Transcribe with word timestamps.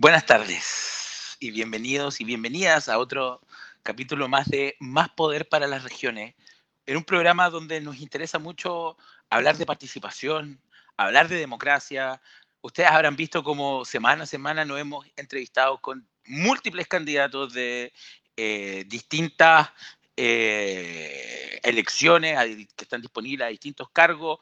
Buenas 0.00 0.26
tardes 0.26 1.36
y 1.40 1.50
bienvenidos 1.50 2.20
y 2.20 2.24
bienvenidas 2.24 2.88
a 2.88 2.98
otro 3.00 3.40
capítulo 3.82 4.28
más 4.28 4.46
de 4.48 4.76
Más 4.78 5.08
Poder 5.08 5.48
para 5.48 5.66
las 5.66 5.82
Regiones, 5.82 6.36
en 6.86 6.98
un 6.98 7.02
programa 7.02 7.50
donde 7.50 7.80
nos 7.80 7.98
interesa 7.98 8.38
mucho 8.38 8.96
hablar 9.28 9.56
de 9.56 9.66
participación, 9.66 10.62
hablar 10.96 11.26
de 11.26 11.34
democracia. 11.34 12.22
Ustedes 12.60 12.88
habrán 12.88 13.16
visto 13.16 13.42
como 13.42 13.84
semana 13.84 14.22
a 14.22 14.26
semana 14.26 14.64
nos 14.64 14.78
hemos 14.78 15.04
entrevistado 15.16 15.80
con 15.80 16.08
múltiples 16.26 16.86
candidatos 16.86 17.52
de 17.52 17.92
eh, 18.36 18.84
distintas 18.86 19.68
eh, 20.16 21.58
elecciones 21.64 22.38
que 22.76 22.84
están 22.84 23.02
disponibles 23.02 23.46
a 23.46 23.50
distintos 23.50 23.90
cargos, 23.90 24.38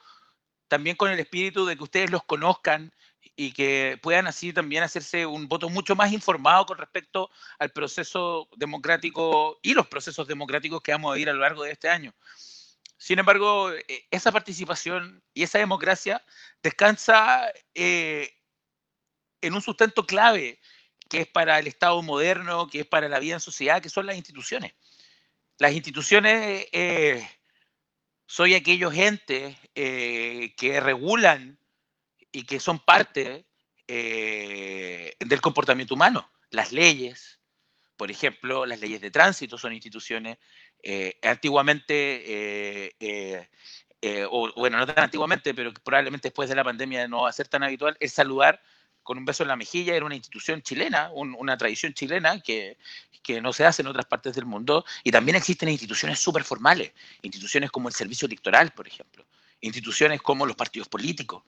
también 0.68 0.96
con 0.96 1.10
el 1.10 1.18
espíritu 1.18 1.64
de 1.64 1.78
que 1.78 1.84
ustedes 1.84 2.10
los 2.10 2.24
conozcan 2.24 2.92
y 3.36 3.52
que 3.52 3.98
puedan 4.02 4.26
así 4.26 4.52
también 4.52 4.82
hacerse 4.82 5.26
un 5.26 5.46
voto 5.46 5.68
mucho 5.68 5.94
más 5.94 6.10
informado 6.12 6.64
con 6.64 6.78
respecto 6.78 7.30
al 7.58 7.70
proceso 7.70 8.48
democrático 8.56 9.58
y 9.62 9.74
los 9.74 9.86
procesos 9.86 10.26
democráticos 10.26 10.80
que 10.80 10.92
vamos 10.92 11.14
a 11.14 11.18
ir 11.18 11.28
a 11.28 11.34
lo 11.34 11.40
largo 11.40 11.62
de 11.62 11.72
este 11.72 11.90
año. 11.90 12.14
Sin 12.96 13.18
embargo, 13.18 13.70
e, 13.72 14.06
esa 14.10 14.32
participación 14.32 15.22
y 15.34 15.42
esa 15.42 15.58
democracia 15.58 16.24
descansa 16.62 17.52
eh, 17.74 18.32
en 19.42 19.54
un 19.54 19.62
sustento 19.62 20.06
clave 20.06 20.58
que 21.08 21.20
es 21.20 21.28
para 21.28 21.58
el 21.58 21.66
Estado 21.66 22.02
moderno, 22.02 22.66
que 22.66 22.80
es 22.80 22.86
para 22.86 23.08
la 23.08 23.20
vida 23.20 23.34
en 23.34 23.40
sociedad, 23.40 23.82
que 23.82 23.90
son 23.90 24.06
las 24.06 24.16
instituciones. 24.16 24.72
Las 25.58 25.72
instituciones 25.72 26.66
eh, 26.72 27.28
son 28.26 28.52
aquellos 28.52 28.94
entes 28.94 29.56
eh, 29.74 30.54
que 30.56 30.80
regulan 30.80 31.58
y 32.32 32.44
que 32.44 32.60
son 32.60 32.78
parte 32.78 33.46
eh, 33.88 35.14
del 35.20 35.40
comportamiento 35.40 35.94
humano. 35.94 36.30
Las 36.50 36.72
leyes, 36.72 37.40
por 37.96 38.10
ejemplo, 38.10 38.66
las 38.66 38.80
leyes 38.80 39.00
de 39.00 39.10
tránsito 39.10 39.58
son 39.58 39.72
instituciones. 39.72 40.38
Eh, 40.82 41.18
antiguamente, 41.22 42.92
eh, 43.00 43.48
o 44.30 44.52
bueno, 44.56 44.78
no 44.78 44.86
tan 44.86 45.04
antiguamente, 45.04 45.54
pero 45.54 45.72
probablemente 45.72 46.28
después 46.28 46.48
de 46.48 46.54
la 46.54 46.64
pandemia 46.64 47.08
no 47.08 47.22
va 47.22 47.30
a 47.30 47.32
ser 47.32 47.48
tan 47.48 47.62
habitual, 47.62 47.96
el 47.98 48.10
saludar 48.10 48.60
con 49.06 49.18
un 49.18 49.24
beso 49.24 49.44
en 49.44 49.48
la 49.48 49.56
mejilla 49.56 49.94
era 49.94 50.04
una 50.04 50.16
institución 50.16 50.62
chilena, 50.62 51.10
una 51.12 51.56
tradición 51.56 51.94
chilena 51.94 52.40
que, 52.40 52.76
que, 53.22 53.40
no 53.40 53.52
se 53.52 53.64
hace 53.64 53.82
en 53.82 53.88
otras 53.88 54.06
partes 54.06 54.34
del 54.34 54.46
mundo. 54.46 54.84
Y 55.04 55.12
también 55.12 55.36
existen 55.36 55.68
instituciones 55.68 56.18
súper 56.18 56.42
formales, 56.42 56.92
instituciones 57.22 57.70
como 57.70 57.88
el 57.88 57.94
servicio 57.94 58.26
electoral, 58.26 58.72
por 58.72 58.88
ejemplo, 58.88 59.24
instituciones 59.60 60.20
como 60.20 60.44
los 60.44 60.56
partidos 60.56 60.88
políticos, 60.88 61.44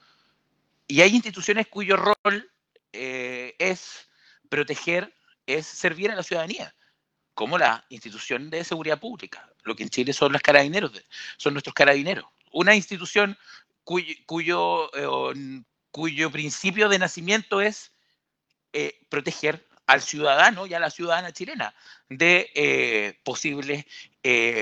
y 0.88 1.02
hay 1.02 1.14
instituciones 1.14 1.68
cuyo 1.68 1.96
rol 1.96 2.50
eh, 2.92 3.54
es 3.58 4.08
proteger, 4.48 5.14
es 5.46 5.66
servir 5.66 6.10
a 6.10 6.16
la 6.16 6.22
ciudadanía, 6.22 6.74
como 7.34 7.58
la 7.58 7.84
institución 7.90 8.48
de 8.48 8.64
seguridad 8.64 8.98
pública, 8.98 9.52
lo 9.62 9.76
que 9.76 9.82
en 9.82 9.90
Chile 9.90 10.14
son 10.14 10.32
los 10.32 10.40
carabineros, 10.40 10.92
son 11.36 11.52
nuestros 11.52 11.74
carabineros. 11.74 12.24
Una 12.52 12.74
institución 12.74 13.38
cuyo, 13.84 14.14
cuyo, 14.26 14.90
eh, 14.94 15.62
cuyo 15.90 16.30
principio 16.32 16.88
de 16.88 16.98
nacimiento 16.98 17.60
es 17.60 17.92
eh, 18.72 18.98
proteger 19.10 19.68
al 19.86 20.00
ciudadano 20.00 20.66
y 20.66 20.72
a 20.72 20.80
la 20.80 20.90
ciudadana 20.90 21.32
chilena 21.32 21.74
de 22.08 23.18
posibles 23.24 23.86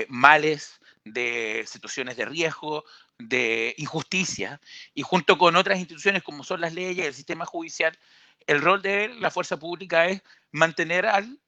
males, 0.07 0.79
de 1.03 1.65
situaciones 1.67 2.15
de 2.15 2.25
riesgo, 2.25 2.85
de 3.19 3.73
injusticia 3.77 4.61
y 4.93 5.01
junto 5.01 5.37
con 5.37 5.55
otras 5.55 5.79
instituciones 5.79 6.23
como 6.23 6.43
son 6.43 6.61
las 6.61 6.73
leyes, 6.73 7.07
el 7.07 7.13
sistema 7.13 7.45
judicial, 7.45 7.97
el 8.45 8.61
rol 8.61 8.81
de 8.81 9.09
la 9.09 9.31
fuerza 9.31 9.57
pública 9.57 10.07
es 10.07 10.21
mantener 10.51 11.05
al 11.05 11.39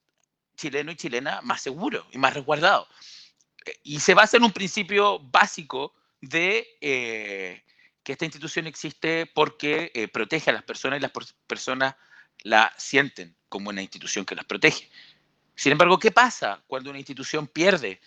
chileno 0.56 0.92
y 0.92 0.96
chilena 0.96 1.42
más 1.42 1.62
seguro 1.62 2.06
y 2.12 2.18
más 2.18 2.34
resguardado. 2.34 2.88
Eh, 3.66 3.80
y 3.84 4.00
se 4.00 4.14
basa 4.14 4.38
en 4.38 4.44
un 4.44 4.52
principio 4.52 5.20
básico 5.20 5.94
de 6.22 6.68
eh, 6.82 7.64
que 8.04 8.12
esta 8.12 8.26
institución 8.26 8.68
existe 8.68 9.26
porque 9.28 9.92
eh, 9.94 10.08
protege 10.08 10.50
a 10.50 10.54
las 10.54 10.64
personas 10.64 11.00
y 11.00 11.02
las 11.02 11.12
personas 11.48 11.96
la 12.44 12.74
sienten 12.78 13.36
como 13.48 13.70
una 13.70 13.82
institución 13.82 14.26
que 14.26 14.36
las 14.36 14.46
protege. 14.46 14.90
Sin 15.56 15.72
embargo, 15.72 16.00
¿qué 16.00 16.12
pasa 16.12 16.64
cuando 16.68 16.90
una 16.90 17.00
institución 17.00 17.48
pierde 17.48 18.00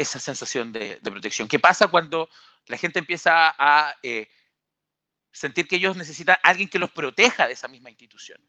esa 0.00 0.18
sensación 0.18 0.72
de, 0.72 0.98
protección? 1.02 1.48
¿Qué 1.48 1.58
pasa 1.58 1.88
cuando 1.88 2.28
la 2.66 2.76
gente 2.76 2.98
empieza 2.98 3.54
a 3.58 3.96
eh, 4.02 4.28
sentir 5.38 5.68
que 5.68 5.76
ellos 5.76 5.96
necesitan 5.96 6.36
a 6.42 6.48
alguien 6.48 6.68
que 6.68 6.78
los 6.78 6.90
proteja 6.90 7.46
de 7.46 7.52
esa 7.52 7.68
misma 7.68 7.90
institución. 7.90 8.40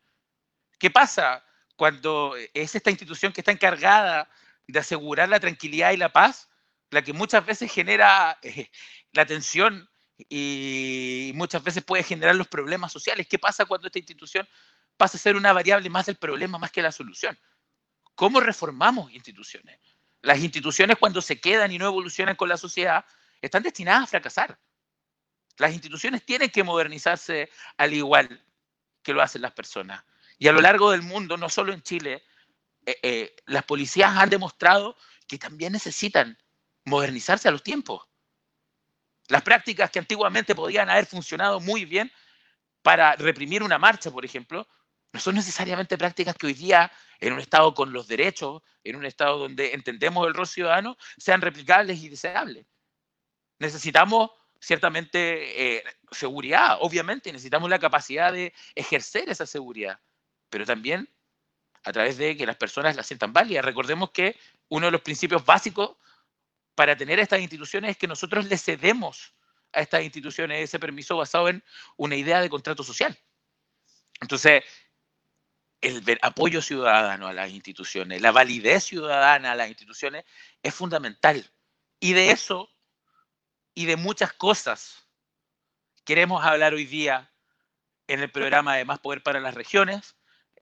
¿Qué 0.78 0.90
pasa 0.90 1.46
cuando 1.76 2.36
es 2.54 2.76
esta 2.76 2.90
institución 2.90 3.32
que 3.32 3.42
está 3.42 3.52
encargada 3.52 4.30
de 4.68 4.80
asegurar 4.80 5.30
la 5.30 5.40
tranquilidad 5.40 5.92
y 5.92 5.98
la 5.98 6.12
paz, 6.12 6.50
la 6.90 7.02
que 7.02 7.14
muchas 7.14 7.46
veces 7.46 7.72
genera 7.72 8.38
eh, 8.42 8.70
la 9.12 9.26
tensión 9.26 9.90
y 10.28 11.32
muchas 11.36 11.64
veces 11.64 11.84
puede 11.84 12.04
generar 12.04 12.36
los 12.36 12.48
problemas 12.48 12.92
sociales? 12.92 13.28
¿Qué 13.28 13.40
pasa 13.40 13.66
cuando 13.66 13.88
esta 13.88 14.00
institución 14.00 14.48
pasa 14.98 15.18
a 15.18 15.22
ser 15.22 15.36
una 15.36 15.54
variable 15.54 15.90
más 15.90 16.08
del 16.08 16.18
problema 16.18 16.58
más 16.58 16.72
que 16.72 16.82
la 16.82 16.92
solución? 16.92 17.38
¿Cómo 18.16 18.40
reformamos 18.40 19.12
instituciones? 19.14 19.80
Las 20.22 20.40
instituciones 20.40 20.98
cuando 20.98 21.22
se 21.22 21.40
quedan 21.40 21.72
y 21.72 21.78
no 21.78 21.86
evolucionan 21.86 22.36
con 22.36 22.50
la 22.50 22.58
sociedad 22.58 23.06
están 23.42 23.64
destinadas 23.64 24.04
a 24.04 24.08
fracasar. 24.08 24.60
Las 25.58 25.74
instituciones 25.74 26.26
tienen 26.26 26.50
que 26.50 26.64
modernizarse 26.64 27.50
al 27.78 27.94
igual 27.94 28.44
que 29.02 29.14
lo 29.14 29.22
hacen 29.22 29.42
las 29.42 29.52
personas. 29.52 30.04
Y 30.38 30.48
a 30.48 30.52
lo 30.52 30.62
largo 30.62 30.92
del 30.92 31.02
mundo, 31.02 31.38
no 31.38 31.50
solo 31.50 31.74
en 31.74 31.82
Chile, 31.82 32.24
eh, 32.86 32.98
eh, 33.04 33.36
las 33.46 33.64
policías 33.64 34.16
han 34.16 34.30
demostrado 34.30 34.96
que 35.28 35.38
también 35.38 35.74
necesitan 35.74 36.38
modernizarse 36.86 37.48
a 37.48 37.52
los 37.52 37.64
tiempos. 37.64 38.08
Las 39.28 39.44
prácticas 39.44 39.92
que 39.92 40.00
antiguamente 40.00 40.56
podían 40.56 40.90
haber 40.90 41.06
funcionado 41.06 41.60
muy 41.60 41.86
bien 41.86 42.12
para 42.82 43.16
reprimir 43.16 43.62
una 43.62 43.78
marcha, 43.78 44.10
por 44.10 44.26
ejemplo, 44.26 44.68
no 45.12 45.20
son 45.20 45.36
necesariamente 45.36 45.98
prácticas 45.98 46.36
que 46.36 46.48
hoy 46.48 46.54
día, 46.54 46.92
en 47.20 47.34
un 47.34 47.40
Estado 47.40 47.74
con 47.74 47.92
los 47.92 48.08
derechos, 48.08 48.62
en 48.84 48.96
un 48.96 49.06
Estado 49.06 49.38
donde 49.38 49.74
entendemos 49.74 50.28
el 50.28 50.34
rol 50.34 50.48
ciudadano, 50.48 50.98
sean 51.18 51.42
replicables 51.42 52.02
y 52.02 52.10
deseables. 52.10 52.66
Necesitamos 53.58 54.32
ciertamente 54.60 55.78
eh, 55.78 55.84
seguridad, 56.12 56.78
obviamente, 56.82 57.32
necesitamos 57.32 57.70
la 57.70 57.80
capacidad 57.80 58.32
de 58.32 58.54
ejercer 58.76 59.30
esa 59.30 59.46
seguridad, 59.46 60.00
pero 60.50 60.66
también 60.66 61.10
a 61.84 61.92
través 61.92 62.18
de 62.18 62.36
que 62.36 62.46
las 62.46 62.58
personas 62.58 62.96
la 62.96 63.04
sientan 63.04 63.34
válida. 63.34 63.62
Recordemos 63.62 64.12
que 64.12 64.38
uno 64.68 64.88
de 64.88 64.92
los 64.92 65.02
principios 65.02 65.46
básicos 65.46 65.96
para 66.76 66.96
tener 66.96 67.20
estas 67.20 67.40
instituciones 67.40 67.92
es 67.92 67.98
que 67.98 68.08
nosotros 68.08 68.46
le 68.46 68.58
cedemos 68.58 69.34
a 69.74 69.82
estas 69.82 70.04
instituciones 70.04 70.64
ese 70.64 70.80
permiso 70.80 71.18
basado 71.18 71.50
en 71.50 71.64
una 71.98 72.16
idea 72.16 72.42
de 72.42 72.50
contrato 72.50 72.84
social. 72.84 73.18
Entonces, 74.22 74.64
el 75.82 76.20
apoyo 76.22 76.62
ciudadano 76.62 77.28
a 77.28 77.34
las 77.34 77.52
instituciones, 77.52 78.22
la 78.22 78.32
validez 78.32 78.84
ciudadana 78.84 79.52
a 79.52 79.56
las 79.56 79.70
instituciones 79.70 80.26
es 80.62 80.74
fundamental. 80.74 81.50
Y 82.00 82.14
de 82.14 82.32
eso 82.32 82.70
y 83.74 83.86
de 83.86 83.96
muchas 83.96 84.34
cosas 84.34 85.08
queremos 86.04 86.44
hablar 86.44 86.74
hoy 86.74 86.86
día 86.86 87.32
en 88.08 88.20
el 88.20 88.32
programa 88.32 88.76
de 88.76 88.86
Más 88.86 89.00
Poder 89.00 89.22
para 89.22 89.40
las 89.40 89.54
Regiones. 89.54 90.16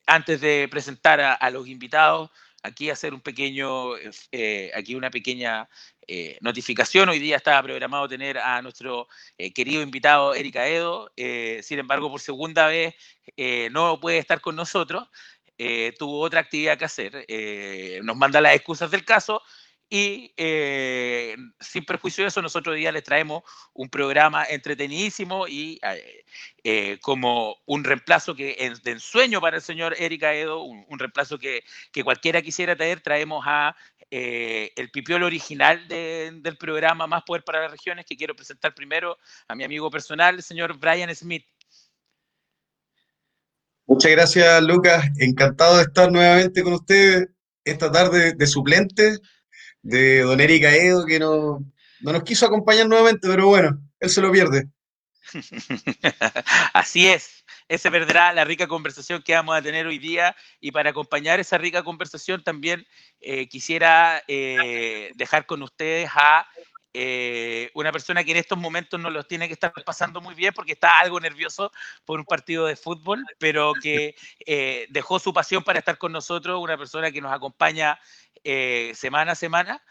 Antes 0.05 0.41
de 0.41 0.67
presentar 0.69 1.19
a, 1.19 1.49
los 1.49 1.67
invitados, 1.67 2.29
aquí 2.63 2.89
hacer 2.89 3.13
un 3.13 3.21
pequeño, 3.21 3.97
eh, 4.31 4.71
aquí 4.75 4.95
una 4.95 5.09
pequeña 5.09 5.69
eh, 6.07 6.37
notificación. 6.41 7.09
Hoy 7.09 7.19
día 7.19 7.37
estaba 7.37 7.61
programado 7.63 8.07
tener 8.07 8.37
a 8.37 8.61
nuestro 8.61 9.07
eh, 9.37 9.53
querido 9.53 9.81
invitado 9.81 10.33
Erika 10.33 10.67
Edo. 10.67 11.11
sin 11.61 11.79
embargo, 11.79 12.09
por 12.09 12.21
segunda 12.21 12.67
vez 12.67 12.95
no 13.71 13.99
puede 13.99 14.19
estar 14.19 14.41
con 14.41 14.55
nosotros. 14.55 15.07
tuvo 15.97 16.21
otra 16.21 16.41
actividad 16.41 16.77
que 16.77 16.85
hacer. 16.85 17.25
nos 18.03 18.15
manda 18.15 18.41
las 18.41 18.55
excusas 18.55 18.91
del 18.91 19.05
caso, 19.05 19.41
y 19.89 20.33
eh, 20.35 21.35
sin 21.59 21.85
perjuicio 21.85 22.23
de 22.23 22.27
eso, 22.27 22.41
nosotros 22.41 22.73
hoy 22.73 22.81
día 22.81 22.91
les 22.91 23.03
traemos 23.03 23.43
un 23.73 23.89
programa 23.89 24.43
entretenidísimo 24.43 25.47
y 25.47 25.79
eh, 25.81 26.25
eh, 26.63 26.99
como 27.01 27.55
un 27.65 27.85
reemplazo 27.85 28.35
que 28.35 28.73
de 28.83 28.91
ensueño 28.91 29.39
para 29.39 29.57
el 29.57 29.61
señor 29.61 29.95
Erika 29.97 30.33
Edo, 30.33 30.61
un, 30.63 30.99
reemplazo 30.99 31.37
que, 31.37 31.63
que, 31.93 32.03
cualquiera 32.03 32.41
quisiera 32.41 32.75
traer, 32.75 32.99
traemos 33.01 33.43
a 33.47 33.75
el 34.09 34.89
pipiolo 34.91 35.25
original 35.25 35.85
del 35.89 36.57
programa 36.57 37.07
Más 37.07 37.23
Poder 37.23 37.43
para 37.43 37.61
las 37.61 37.71
Regiones, 37.71 38.05
que 38.05 38.15
quiero 38.15 38.35
presentar 38.35 38.73
primero 38.73 39.17
a 39.49 39.55
mi 39.55 39.65
amigo 39.65 39.91
personal, 39.91 40.35
el 40.35 40.43
señor 40.43 40.77
Brian 40.77 41.13
Smith. 41.13 41.45
Muchas 43.85 44.11
gracias, 44.11 44.63
Lucas. 44.63 45.05
Encantado 45.17 45.77
de 45.77 45.83
estar 45.83 46.09
nuevamente 46.11 46.63
con 46.63 46.73
ustedes 46.73 47.27
esta 47.65 47.91
tarde 47.91 48.33
de 48.33 48.47
suplente 48.47 49.17
de 49.81 50.21
Don 50.21 50.39
Erika 50.39 50.73
Edo, 50.75 51.05
que 51.05 51.19
no, 51.19 51.63
no 52.01 52.11
nos 52.11 52.23
quiso 52.23 52.45
acompañar 52.45 52.87
nuevamente, 52.87 53.27
pero 53.27 53.47
bueno, 53.47 53.79
él 53.99 54.09
se 54.09 54.21
lo 54.21 54.31
pierde. 54.31 54.69
Así 56.73 57.07
es. 57.07 57.43
se 57.69 57.91
perderá 57.91 58.33
la 58.33 58.45
rica 58.45 58.67
conversación 58.67 59.21
que 59.21 59.33
vamos 59.33 59.57
a 59.57 59.61
tener 59.61 59.87
hoy 59.87 59.99
día. 59.99 60.35
Y 60.59 60.71
para 60.71 60.91
acompañar 60.91 61.39
esa 61.39 61.57
rica 61.57 61.83
conversación 61.83 62.43
también 62.43 62.85
eh, 63.19 63.47
quisiera 63.47 64.23
eh, 64.27 65.11
dejar 65.15 65.45
con 65.45 65.63
ustedes 65.63 66.09
a 66.13 66.47
eh, 66.99 67.71
una 67.73 67.91
persona 67.91 68.23
que 68.23 68.31
en 68.31 68.37
estos 68.37 68.57
momentos 68.57 68.99
no 68.99 69.09
los 69.09 69.27
tiene 69.27 69.47
que 69.47 69.53
estar 69.53 69.71
pasando 69.85 70.21
muy 70.21 70.35
bien 70.35 70.53
porque 70.53 70.73
está 70.73 70.99
algo 70.99 71.19
nervioso 71.19 71.71
por 72.05 72.19
un 72.19 72.25
partido 72.25 72.65
de 72.65 72.75
fútbol, 72.75 73.23
pero 73.37 73.73
que 73.81 74.15
dejó 74.89 75.19
su 75.19 75.33
pasión 75.33 75.63
para 75.63 75.79
estar 75.79 75.97
con 75.97 76.11
nosotros, 76.11 76.61
una 76.61 76.77
persona 76.77 77.11
que 77.11 77.21
nos 77.21 77.33
acompaña 77.33 77.99
semana 78.93 79.33
a 79.33 79.35
semana 79.35 79.83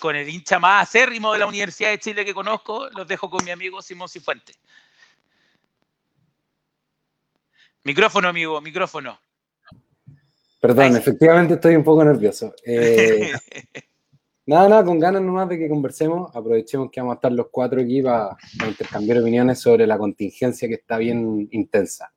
con 0.00 0.16
el 0.16 0.28
hincha 0.28 0.58
más 0.58 0.88
acérrimo 0.88 1.32
de 1.32 1.38
la 1.40 1.46
Universidad 1.46 1.90
de 1.90 1.98
Chile 1.98 2.24
que 2.24 2.34
conozco, 2.34 2.88
los 2.90 3.06
dejo 3.06 3.28
con 3.30 3.44
mi 3.44 3.50
amigo 3.50 3.82
Simón 3.82 4.08
Cifuentes. 4.08 4.58
Micrófono, 7.84 8.28
amigo, 8.28 8.60
micrófono. 8.60 9.20
Perdón, 10.60 10.96
efectivamente 10.96 11.54
estoy 11.54 11.76
un 11.76 11.84
poco 11.84 12.04
nervioso. 12.04 12.54
Eh, 14.46 14.50
nada, 14.52 14.68
nada, 14.68 14.84
con 14.84 15.00
ganas 15.00 15.22
nomás 15.22 15.48
de 15.48 15.58
que 15.58 15.68
conversemos. 15.68 16.34
Aprovechemos 16.34 16.90
que 16.90 17.00
vamos 17.00 17.14
a 17.14 17.16
estar 17.16 17.32
los 17.32 17.48
cuatro 17.50 17.80
aquí 17.80 18.00
para, 18.00 18.36
intercambiar 18.66 19.18
opiniones 19.18 19.60
sobre 19.60 19.86
la 19.86 19.98
contingencia 19.98 20.68
que 20.68 20.74
está 20.74 20.98
bien 20.98 21.48
intensa. 21.50 22.12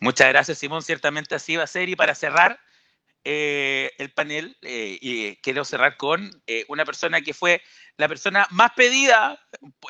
Muchas 0.00 0.28
gracias, 0.28 0.58
Simón. 0.58 0.82
Ciertamente 0.82 1.34
así 1.34 1.56
va 1.56 1.64
a 1.64 1.66
ser. 1.66 1.88
Y 1.88 1.96
para 1.96 2.14
cerrar 2.14 2.58
eh, 3.24 3.90
el 3.98 4.10
panel, 4.12 4.56
eh, 4.62 4.98
y 5.00 5.36
quiero 5.36 5.64
cerrar 5.64 5.96
con 5.96 6.30
una 6.68 6.84
persona 6.84 7.20
que 7.20 7.34
fue 7.34 7.60
la 7.98 8.08
persona 8.08 8.46
más 8.50 8.72
pedida 8.74 9.38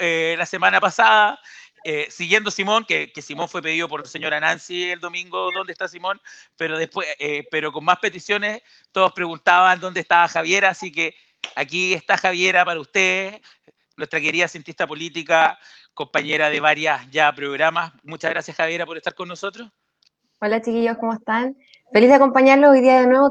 la 0.01 0.47
semana 0.47 0.81
pasada 0.81 1.39
eh, 1.85 2.07
siguiendo 2.11 2.51
Simón, 2.51 2.85
que, 2.85 3.11
Simón 3.21 3.49
fue 3.49 3.63
pedido 3.63 3.89
por 3.89 4.07
señora 4.07 4.39
Nancy 4.39 4.91
el 4.91 5.01
domingo, 5.01 5.51
¿dónde 5.53 5.73
está 5.73 5.89
Simón? 5.89 6.21
Pero 6.57 6.79
después, 6.79 7.09
eh, 7.19 7.47
pero 7.51 7.73
con 7.73 7.85
más 7.85 7.99
peticiones, 7.99 8.63
todos 8.93 9.13
preguntaban 9.13 9.81
dónde 9.81 10.01
estaba 10.01 10.29
Javiera, 10.29 10.71
así 10.71 10.93
que 10.93 11.15
aquí 11.57 11.95
está 11.95 12.17
Javiera 12.17 12.65
para 12.65 12.81
usted, 12.81 13.41
nuestra 13.97 14.21
querida 14.21 14.47
cientista 14.47 14.87
política, 14.87 15.59
compañera 15.93 16.51
de 16.51 16.61
varias 16.61 17.11
ya 17.11 17.33
programas. 17.33 17.93
Muchas 18.05 18.31
gracias 18.31 18.57
Javiera 18.57 18.87
por 18.87 18.97
estar 18.97 19.15
con 19.15 19.29
nosotros. 19.29 19.69
Hola 20.41 20.61
chiquillos, 20.61 20.97
¿cómo 20.99 21.15
están? 21.15 21.57
Feliz 21.93 22.09
de 22.09 22.15
acompañarlos 22.15 22.71
hoy 22.71 22.81
día 22.81 23.01
de 23.01 23.07
nuevo. 23.07 23.31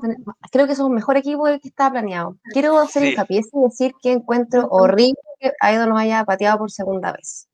Creo 0.51 0.67
que 0.67 0.75
somos 0.75 0.89
un 0.89 0.95
mejor 0.95 1.17
equipo 1.17 1.47
del 1.47 1.59
que 1.59 1.69
estaba 1.69 1.91
planeado. 1.91 2.37
Quiero 2.53 2.77
hacer 2.77 3.03
hincapié 3.03 3.41
y 3.51 3.61
decir 3.61 3.93
que 4.01 4.11
encuentro 4.11 4.67
horrible 4.69 5.19
que 5.39 5.51
Aido 5.59 5.87
nos 5.87 5.99
haya 5.99 6.23
pateado 6.25 6.59
por 6.59 6.71
segunda 6.71 7.11
vez 7.11 7.50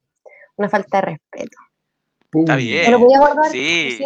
una 0.57 0.69
falta 0.69 0.97
de 0.97 1.01
respeto. 1.01 1.57
Está 2.33 2.55
bien. 2.55 2.91
lo 2.91 2.99
voy 2.99 3.13
a 3.13 3.19
guardar? 3.19 3.51
Sí. 3.51 4.05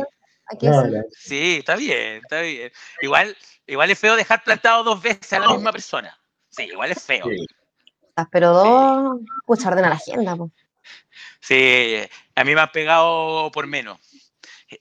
sí, 1.17 1.57
está 1.59 1.75
bien, 1.75 2.21
está 2.23 2.41
bien. 2.41 2.71
Igual, 3.01 3.35
igual 3.65 3.89
es 3.89 3.99
feo 3.99 4.15
dejar 4.15 4.43
plantado 4.43 4.83
dos 4.83 5.01
veces 5.01 5.33
a 5.33 5.39
la 5.39 5.53
misma 5.53 5.71
persona. 5.71 6.17
Sí, 6.49 6.63
igual 6.63 6.91
es 6.91 7.03
feo. 7.03 7.25
Ah, 8.15 8.27
pero 8.31 8.53
dos, 8.53 9.19
pues 9.45 9.65
orden 9.65 9.85
a 9.85 9.89
la 9.89 9.95
agenda. 9.95 10.37
Sí, 11.39 11.97
a 12.35 12.43
mí 12.43 12.53
me 12.53 12.61
han 12.61 12.71
pegado 12.71 13.49
por 13.51 13.65
menos. 13.65 13.99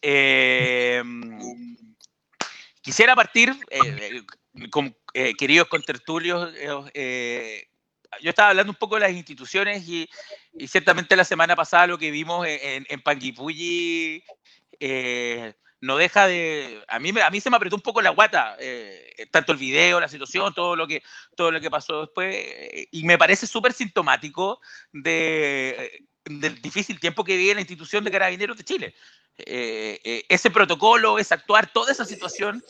Eh, 0.03 1.03
quisiera 2.83 3.15
partir, 3.15 3.55
eh, 3.71 4.23
con, 4.71 4.97
eh, 5.15 5.35
queridos 5.35 5.69
contertulios, 5.69 6.53
eh, 6.95 7.69
yo 8.21 8.31
estaba 8.31 8.51
hablando 8.51 8.73
un 8.73 8.77
poco 8.77 8.97
de 8.97 9.03
las 9.03 9.13
instituciones 9.13 9.89
y, 9.89 10.09
ciertamente 10.67 11.17
la 11.17 11.25
semana 11.25 11.55
pasada 11.55 11.87
lo 11.87 11.99
que 11.99 12.11
vimos 12.11 12.47
en, 12.47 12.85
en 12.89 13.01
Panguipulli 13.01 14.23
eh, 14.81 15.55
no 15.83 15.97
deja 15.97 16.27
de... 16.27 16.83
A 16.89 16.99
mí, 16.99 17.13
a 17.23 17.31
mí 17.31 17.41
se 17.41 17.51
me 17.51 17.57
apretó 17.57 17.77
un 17.77 17.83
poco 17.83 18.03
la 18.03 18.11
guata, 18.11 18.57
eh, 18.59 19.27
tanto 19.31 19.53
el 19.53 19.59
video, 19.59 20.01
la 20.01 20.09
situación, 20.09 20.53
todo 20.53 20.77
lo 20.77 20.87
que, 20.87 21.03
todo 21.37 21.51
lo 21.51 21.61
que 21.61 21.71
pasó 21.71 22.03
después, 22.03 22.35
eh, 22.35 22.89
y 22.91 23.05
me 23.05 23.17
parece 23.17 23.47
súper 23.47 23.73
sintomático 23.73 24.61
de, 24.93 26.05
del 26.25 26.61
difícil 26.61 27.01
tiempo 27.01 27.25
que 27.25 27.37
vive 27.37 27.55
la 27.55 27.61
institución 27.61 28.05
de 28.05 28.11
Carabineros 28.11 28.59
de 28.59 28.65
Chile. 28.65 28.95
ese 29.39 30.51
protocolo, 30.51 31.19
ese 31.19 31.33
actuar, 31.33 31.73
toda 31.73 31.93
esa 31.93 32.05
situación 32.05 32.63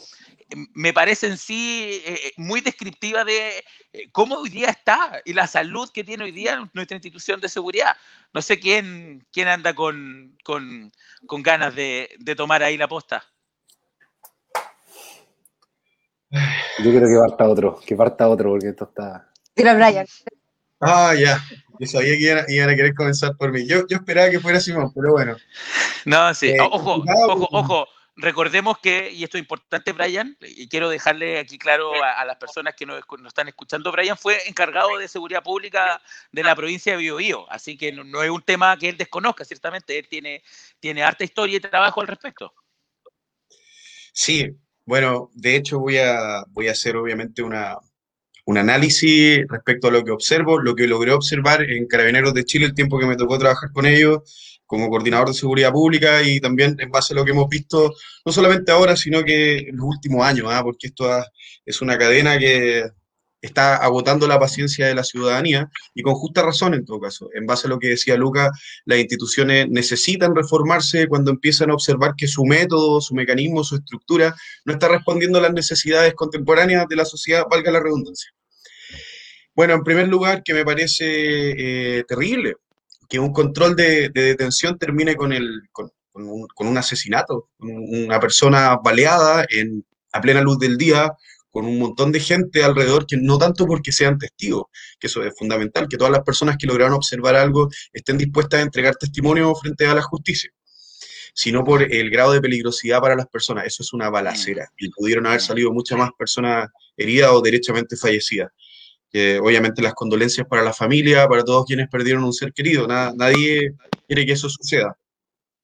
me 0.75 0.93
parece 0.93 1.27
en 1.27 1.39
sí 1.39 2.03
eh, 2.05 2.15
eh, 2.27 2.33
muy 2.37 2.61
descriptiva 2.61 3.25
de 3.25 3.65
eh, 3.93 4.09
cómo 4.13 4.37
hoy 4.37 4.51
día 4.51 4.69
está 4.69 5.21
y 5.25 5.33
la 5.33 5.47
salud 5.47 5.91
que 5.93 6.05
tiene 6.05 6.25
hoy 6.25 6.33
día 6.33 6.69
nuestra 6.73 6.97
institución 6.97 7.41
de 7.41 7.49
seguridad. 7.49 7.97
No 8.33 8.43
sé 8.43 8.59
quién, 8.59 9.27
quién 9.33 9.49
anda 9.49 9.75
con, 9.75 10.37
con, 10.45 10.93
con 11.27 11.43
ganas 11.43 11.75
de, 11.75 12.11
de, 12.19 12.35
tomar 12.35 12.63
ahí 12.63 12.77
la 12.77 12.89
posta. 12.89 13.25
Yo 16.31 16.91
creo 16.91 17.09
que 17.09 17.29
parta 17.29 17.49
otro, 17.49 17.81
que 17.85 17.97
parta 17.97 18.29
otro, 18.29 18.51
porque 18.51 18.69
esto 18.69 18.85
está. 18.85 19.29
Tira 19.55 19.75
Brian. 19.75 20.07
Ah, 20.81 21.15
ya. 21.19 21.43
Yo 21.79 21.87
sabía 21.87 22.15
que 22.17 22.55
iban, 22.55 22.71
a 22.71 22.77
querer 22.77 22.95
comenzar 22.95 23.37
por 23.37 23.51
mí. 23.53 23.67
Yo, 23.67 23.87
yo 23.89 23.97
esperaba 23.97 24.31
que 24.31 24.39
fuera 24.39 24.61
Simón, 24.61 24.93
pero 24.95 25.13
bueno. 25.13 25.37
No, 26.05 26.33
sí. 26.35 26.55
ojo, 26.59 27.03
ojo, 27.07 27.49
ojo 27.51 27.89
recordemos 28.17 28.79
que, 28.79 29.11
y 29.11 29.25
esto 29.25 29.37
es 29.37 29.43
importante, 29.43 29.93
Brian, 29.93 30.37
y 30.41 30.69
quiero 30.69 30.89
dejarle 30.89 31.39
aquí 31.39 31.59
claro 31.59 31.93
a, 32.03 32.25
las 32.25 32.37
personas 32.37 32.75
que 32.75 32.87
nos, 32.87 33.03
están 33.27 33.49
escuchando, 33.49 33.93
Brian 33.93 34.17
fue 34.17 34.39
encargado 34.49 34.99
de 34.99 35.09
seguridad 35.09 35.43
pública 35.43 36.01
de 36.33 36.43
la 36.43 36.55
provincia 36.55 36.93
de 36.93 36.99
Biobío, 36.99 37.51
así 37.51 37.77
que 37.77 37.93
no, 37.93 38.23
es 38.23 38.31
un 38.31 38.43
tema 38.43 38.77
que 38.77 38.89
él 38.91 38.97
desconozca, 38.97 39.45
ciertamente, 39.45 39.99
él 39.99 40.09
tiene, 40.09 40.43
tiene 40.79 41.03
harta 41.03 41.25
historia 41.25 41.57
y 41.57 41.61
trabajo 41.61 42.01
al 42.01 42.09
respecto. 42.09 42.53
Sí, 44.13 44.51
bueno, 44.85 45.31
de 45.35 45.57
hecho 45.57 45.79
voy 45.79 45.99
a, 45.99 46.45
voy 46.49 46.69
a 46.69 46.73
hacer 46.73 46.97
obviamente 46.97 47.43
una, 47.43 47.79
un 48.51 48.59
análisis 48.59 49.47
respecto 49.49 49.87
a 49.89 49.91
lo 49.93 50.05
que 50.05 50.11
observo, 50.11 50.61
lo 50.61 50.75
que 50.75 50.89
logré 50.89 51.13
observar 51.13 51.63
en 51.63 51.87
Carabineros 51.87 52.35
de 52.35 52.45
Chile 52.45 52.67
el 52.67 52.75
tiempo 52.75 52.99
que 52.99 53.07
me 53.07 53.15
tocó 53.15 53.39
trabajar 53.39 53.71
con 53.73 53.87
ellos 53.87 54.61
como 54.67 54.89
coordinador 54.89 55.29
de 55.29 55.35
seguridad 55.35 55.71
pública 55.71 56.23
y 56.23 56.41
también 56.41 56.77
en 56.81 56.91
base 56.91 57.13
a 57.15 57.17
lo 57.17 57.25
que 57.25 57.31
hemos 57.31 57.49
visto, 57.49 57.93
no 58.25 58.33
solamente 58.33 58.73
ahora, 58.73 58.97
sino 58.97 59.23
que 59.25 59.59
en 59.59 59.77
los 59.77 59.87
últimos 59.87 60.25
años, 60.25 60.49
¿ah? 60.51 60.63
porque 60.65 60.89
esto 60.89 61.09
es 61.65 61.81
una 61.81 61.97
cadena 61.97 62.39
que 62.39 62.91
está 63.41 63.77
agotando 63.77 64.27
la 64.27 64.39
paciencia 64.39 64.87
de 64.87 64.95
la 64.95 65.05
ciudadanía 65.05 65.71
y 65.95 66.03
con 66.03 66.15
justa 66.15 66.43
razón 66.43 66.75
en 66.75 66.85
todo 66.85 67.01
caso. 67.01 67.31
En 67.35 67.47
base 67.47 67.69
a 67.69 67.71
lo 67.71 67.79
que 67.79 67.89
decía 67.89 68.17
Luca, 68.17 68.51
las 68.85 68.99
instituciones 68.99 69.69
necesitan 69.71 70.35
reformarse 70.35 71.07
cuando 71.07 71.31
empiezan 71.31 71.71
a 71.71 71.75
observar 71.75 72.15
que 72.17 72.27
su 72.27 72.45
método, 72.45 73.01
su 73.01 73.15
mecanismo, 73.15 73.63
su 73.63 73.77
estructura 73.77 74.35
no 74.65 74.73
está 74.73 74.89
respondiendo 74.89 75.39
a 75.39 75.43
las 75.43 75.53
necesidades 75.53 76.15
contemporáneas 76.15 76.87
de 76.89 76.97
la 76.97 77.05
sociedad, 77.05 77.45
valga 77.49 77.71
la 77.71 77.81
redundancia. 77.81 78.31
Bueno, 79.55 79.75
en 79.75 79.85
primer 79.85 80.09
lugar, 80.09 80.43
que 80.45 80.55
me 80.55 80.65
parece 80.65 81.05
eh, 81.99 82.05
terrible, 82.07 82.55
que 83.09 83.19
un 83.19 83.33
control 83.33 83.75
de, 83.75 84.09
detención 84.11 84.79
termine 84.79 85.17
con, 85.17 85.33
el, 85.33 85.69
con, 85.73 85.91
un, 86.15 86.79
asesinato, 86.79 87.51
una 87.59 88.21
persona 88.21 88.77
baleada 88.77 89.45
en, 89.51 89.85
a 90.13 90.21
plena 90.21 90.41
luz 90.41 90.59
del 90.61 90.79
día, 90.79 91.13
con 91.51 91.67
un 91.67 91.81
montón 91.81 92.13
de 92.13 92.21
gente 92.21 92.63
alrededor, 92.63 93.07
que 93.07 93.17
no 93.17 93.37
tanto 93.37 93.67
porque 93.67 93.91
sean 93.91 94.19
testigos, 94.19 94.67
que 95.01 95.09
eso 95.09 95.25
es 95.25 95.35
fundamental, 95.37 95.89
que 95.89 95.97
todas 95.97 96.13
las 96.13 96.23
personas 96.23 96.57
que 96.57 96.69
lograron 96.69 96.95
observar 96.95 97.35
algo 97.35 97.69
estén 97.93 98.19
dispuestas 98.19 98.61
a 98.61 98.63
entregar 98.63 98.95
testimonio 98.95 99.53
frente 99.57 99.87
a 99.87 99.95
la 99.95 100.03
justicia, 100.03 100.51
sino 101.35 101.65
por 101.65 101.83
el 101.83 102.11
grado 102.11 102.33
de 102.33 102.41
peligrosidad 102.41 103.01
para 103.01 103.17
las 103.17 103.27
personas. 103.27 103.67
Eso 103.67 103.83
es 103.83 103.93
una 103.93 104.11
balacera 104.11 104.71
y 104.79 104.89
pudieron 104.91 105.27
haber 105.27 105.41
salido 105.41 105.73
muchas 105.73 105.99
más 105.99 106.11
personas 106.17 106.69
heridas 106.97 107.31
o 107.33 107.41
derechamente 107.41 107.97
fallecidas 107.97 108.53
obviamente 109.43 109.83
las 109.83 109.95
condolencias 109.95 110.47
para 110.47 110.63
la 110.63 110.73
familia, 110.73 111.29
para 111.29 111.45
todos 111.45 111.67
quienes 111.67 111.89
perdieron 111.89 112.25
un 112.25 112.33
ser 112.33 112.53
querido. 112.53 112.87
nadie 112.87 113.75
quiere 114.07 114.27
que 114.27 114.33
eso 114.33 114.49
suceda. 114.49 114.97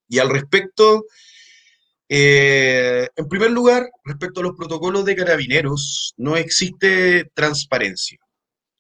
Y 0.09 0.19
al 0.19 0.31
respecto, 0.31 1.05
eh, 2.09 3.09
en 3.17 3.29
primer 3.29 3.51
lugar, 3.51 3.89
respecto 4.05 4.41
a 4.41 4.45
los 4.45 4.57
protocolos 4.57 5.05
de 5.05 5.17
carabineros, 5.17 6.15
no 6.17 6.37
existe 6.37 7.31
transparencia. 7.35 8.19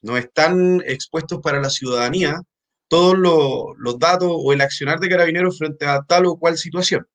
No 0.02 0.16
están 0.16 0.82
expuestos 0.86 1.40
para 1.42 1.60
la 1.60 1.70
ciudadanía 1.70 2.40
todos 2.88 3.16
los 3.78 3.98
datos 3.98 4.30
o 4.30 4.52
el 4.52 4.60
accionar 4.60 5.00
de 5.00 5.08
carabineros 5.08 5.58
frente 5.58 5.86
a 5.86 6.02
tal 6.02 6.26
o 6.26 6.36
cual 6.36 6.56
situación. 6.56 7.06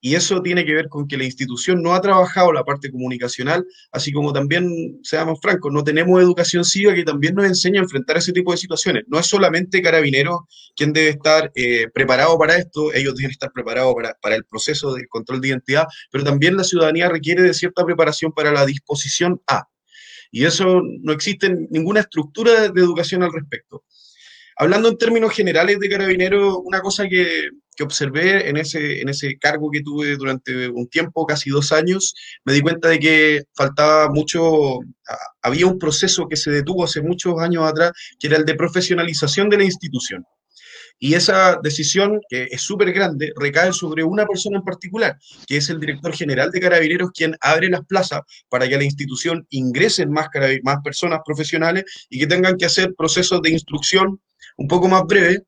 Y 0.00 0.14
eso 0.14 0.40
tiene 0.40 0.64
que 0.64 0.74
ver 0.74 0.88
con 0.88 1.06
que 1.06 1.18
la 1.18 1.24
institución 1.24 1.82
no 1.82 1.94
ha 1.94 2.00
trabajado 2.00 2.52
la 2.52 2.64
parte 2.64 2.90
comunicacional, 2.90 3.66
así 3.92 4.12
como 4.12 4.32
también, 4.32 4.98
seamos 5.02 5.38
francos, 5.40 5.72
no 5.72 5.84
tenemos 5.84 6.20
educación 6.22 6.64
cívica 6.64 6.94
que 6.94 7.04
también 7.04 7.34
nos 7.34 7.44
enseña 7.44 7.80
a 7.80 7.84
enfrentar 7.84 8.16
ese 8.16 8.32
tipo 8.32 8.52
de 8.52 8.58
situaciones. 8.58 9.04
No 9.08 9.18
es 9.18 9.26
solamente 9.26 9.82
Carabineros 9.82 10.40
quien 10.74 10.92
debe 10.92 11.10
estar 11.10 11.52
eh, 11.54 11.88
preparado 11.92 12.38
para 12.38 12.56
esto, 12.56 12.92
ellos 12.94 13.14
deben 13.14 13.30
estar 13.30 13.52
preparados 13.52 13.94
para, 13.94 14.16
para 14.22 14.36
el 14.36 14.44
proceso 14.44 14.94
de 14.94 15.06
control 15.08 15.40
de 15.40 15.48
identidad, 15.48 15.86
pero 16.10 16.24
también 16.24 16.56
la 16.56 16.64
ciudadanía 16.64 17.08
requiere 17.08 17.42
de 17.42 17.52
cierta 17.52 17.84
preparación 17.84 18.32
para 18.32 18.52
la 18.52 18.64
disposición 18.64 19.42
A. 19.46 19.68
Y 20.30 20.44
eso 20.44 20.80
no 21.02 21.12
existe 21.12 21.54
ninguna 21.70 22.00
estructura 22.00 22.68
de 22.68 22.80
educación 22.80 23.22
al 23.22 23.32
respecto. 23.32 23.84
Hablando 24.60 24.90
en 24.90 24.98
términos 24.98 25.32
generales 25.32 25.80
de 25.80 25.88
carabinero, 25.88 26.58
una 26.58 26.82
cosa 26.82 27.08
que, 27.08 27.48
que, 27.74 27.82
observé 27.82 28.46
en 28.46 28.58
ese, 28.58 29.00
en 29.00 29.08
ese 29.08 29.38
cargo 29.38 29.70
que 29.70 29.80
tuve 29.80 30.16
durante 30.16 30.68
un 30.68 30.86
tiempo, 30.86 31.24
casi 31.24 31.48
dos 31.48 31.72
años, 31.72 32.14
me 32.44 32.52
di 32.52 32.60
cuenta 32.60 32.88
de 32.88 32.98
que 32.98 33.44
faltaba 33.54 34.10
mucho, 34.10 34.80
había 35.40 35.66
un 35.66 35.78
proceso 35.78 36.28
que 36.28 36.36
se 36.36 36.50
detuvo 36.50 36.84
hace 36.84 37.00
muchos 37.00 37.40
años 37.40 37.64
atrás, 37.64 37.92
que 38.18 38.26
era 38.26 38.36
el 38.36 38.44
de 38.44 38.54
profesionalización 38.54 39.48
de 39.48 39.56
la 39.56 39.64
institución. 39.64 40.26
Y 40.98 41.14
esa 41.14 41.58
decisión, 41.62 42.20
que 42.28 42.48
es 42.50 42.60
súper 42.60 42.92
grande, 42.92 43.32
recae 43.36 43.72
sobre 43.72 44.04
una 44.04 44.26
persona 44.26 44.58
en 44.58 44.64
particular, 44.64 45.16
que 45.46 45.56
es 45.56 45.70
el 45.70 45.80
director 45.80 46.14
general 46.14 46.50
de 46.50 46.60
Carabineros, 46.60 47.12
quien 47.14 47.34
abre 47.40 47.70
las 47.70 47.86
plazas 47.86 48.20
para 48.50 48.68
que 48.68 48.74
a 48.74 48.78
la 48.78 48.84
institución 48.84 49.46
ingresen 49.48 50.10
más, 50.10 50.28
más 50.62 50.76
personas 50.84 51.20
profesionales 51.24 51.84
y 52.10 52.20
que 52.20 52.26
tengan 52.26 52.58
que 52.58 52.66
hacer 52.66 52.92
procesos 52.94 53.40
de 53.40 53.48
instrucción 53.48 54.20
un 54.60 54.68
poco 54.68 54.88
más 54.88 55.04
breves, 55.06 55.42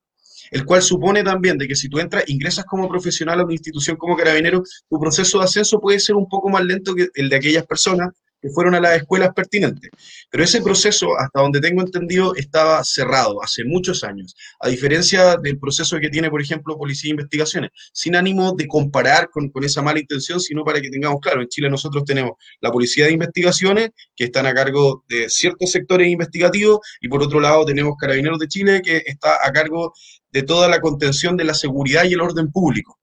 el 0.51 0.65
cual 0.65 0.83
supone 0.83 1.23
también 1.23 1.59
de 1.59 1.69
que 1.69 1.77
si 1.77 1.89
tú 1.89 1.99
entras, 1.99 2.25
ingresas 2.29 2.65
como 2.65 2.89
profesional 2.89 3.41
a 3.41 3.45
una 3.45 3.53
institución 3.53 3.97
como 3.97 4.17
carabinero, 4.17 4.63
tu 4.89 4.99
proceso 4.99 5.39
de 5.39 5.45
ascenso 5.45 5.81
puede 5.81 6.01
ser 6.01 6.17
un 6.17 6.29
poco 6.29 6.49
más 6.49 6.65
lento 6.65 6.95
que 6.95 7.09
el 7.15 7.29
de 7.29 7.37
aquellas 7.37 7.67
personas 7.67 8.09
que 8.43 8.51
fueron 8.51 8.75
a 8.75 8.81
las 8.81 8.97
escuelas 8.97 9.31
pertinentes. 9.35 9.91
Pero 10.29 10.43
ese 10.43 10.61
proceso, 10.61 11.17
hasta 11.17 11.41
donde 11.41 11.61
tengo 11.61 11.81
entendido, 11.81 12.35
estaba 12.35 12.83
cerrado 12.83 13.43
hace 13.43 13.65
muchos 13.65 14.03
años, 14.03 14.35
a 14.61 14.69
diferencia 14.69 15.37
del 15.37 15.59
proceso 15.59 15.99
que 16.01 16.09
tiene, 16.09 16.29
por 16.29 16.43
ejemplo, 16.43 16.77
Policía 16.77 17.09
de 17.09 17.23
Investigaciones, 17.23 17.71
sin 17.93 18.17
ánimo 18.17 18.53
de 18.55 18.67
comparar 18.67 19.31
con, 19.31 19.49
con 19.51 19.63
esa 19.63 19.81
mala 19.81 20.01
intención, 20.01 20.41
sino 20.41 20.65
para 20.65 20.81
que 20.81 20.91
tengamos 20.91 21.21
claro, 21.21 21.41
en 21.41 21.49
Chile 21.49 21.71
nosotros 21.71 22.05
tenemos 22.05 22.33
la 22.61 22.73
Policía 22.73 23.07
de 23.07 23.13
Investigaciones, 23.13 23.91
que 24.17 24.25
están 24.25 24.47
a 24.47 24.55
cargo 24.55 25.05
de 25.09 25.31
ciertos 25.31 25.71
sectores 25.71 26.09
investigativos, 26.09 26.81
y 27.01 27.09
por 27.09 27.23
otro 27.23 27.39
lado 27.39 27.65
tenemos 27.65 27.95
Carabineros 27.97 28.41
de 28.41 28.49
Chile, 28.49 28.83
que 28.83 29.03
está 29.07 29.39
a 29.47 29.53
cargo 29.53 29.93
de 30.33 30.43
toda 30.43 30.69
la 30.69 30.81
contención 30.81 31.37
de 31.37 31.45
la 31.45 31.55
seguridad 31.55 32.05
y 32.05 32.15
el 32.15 32.21
orden 32.21 32.51
público. 32.51 32.99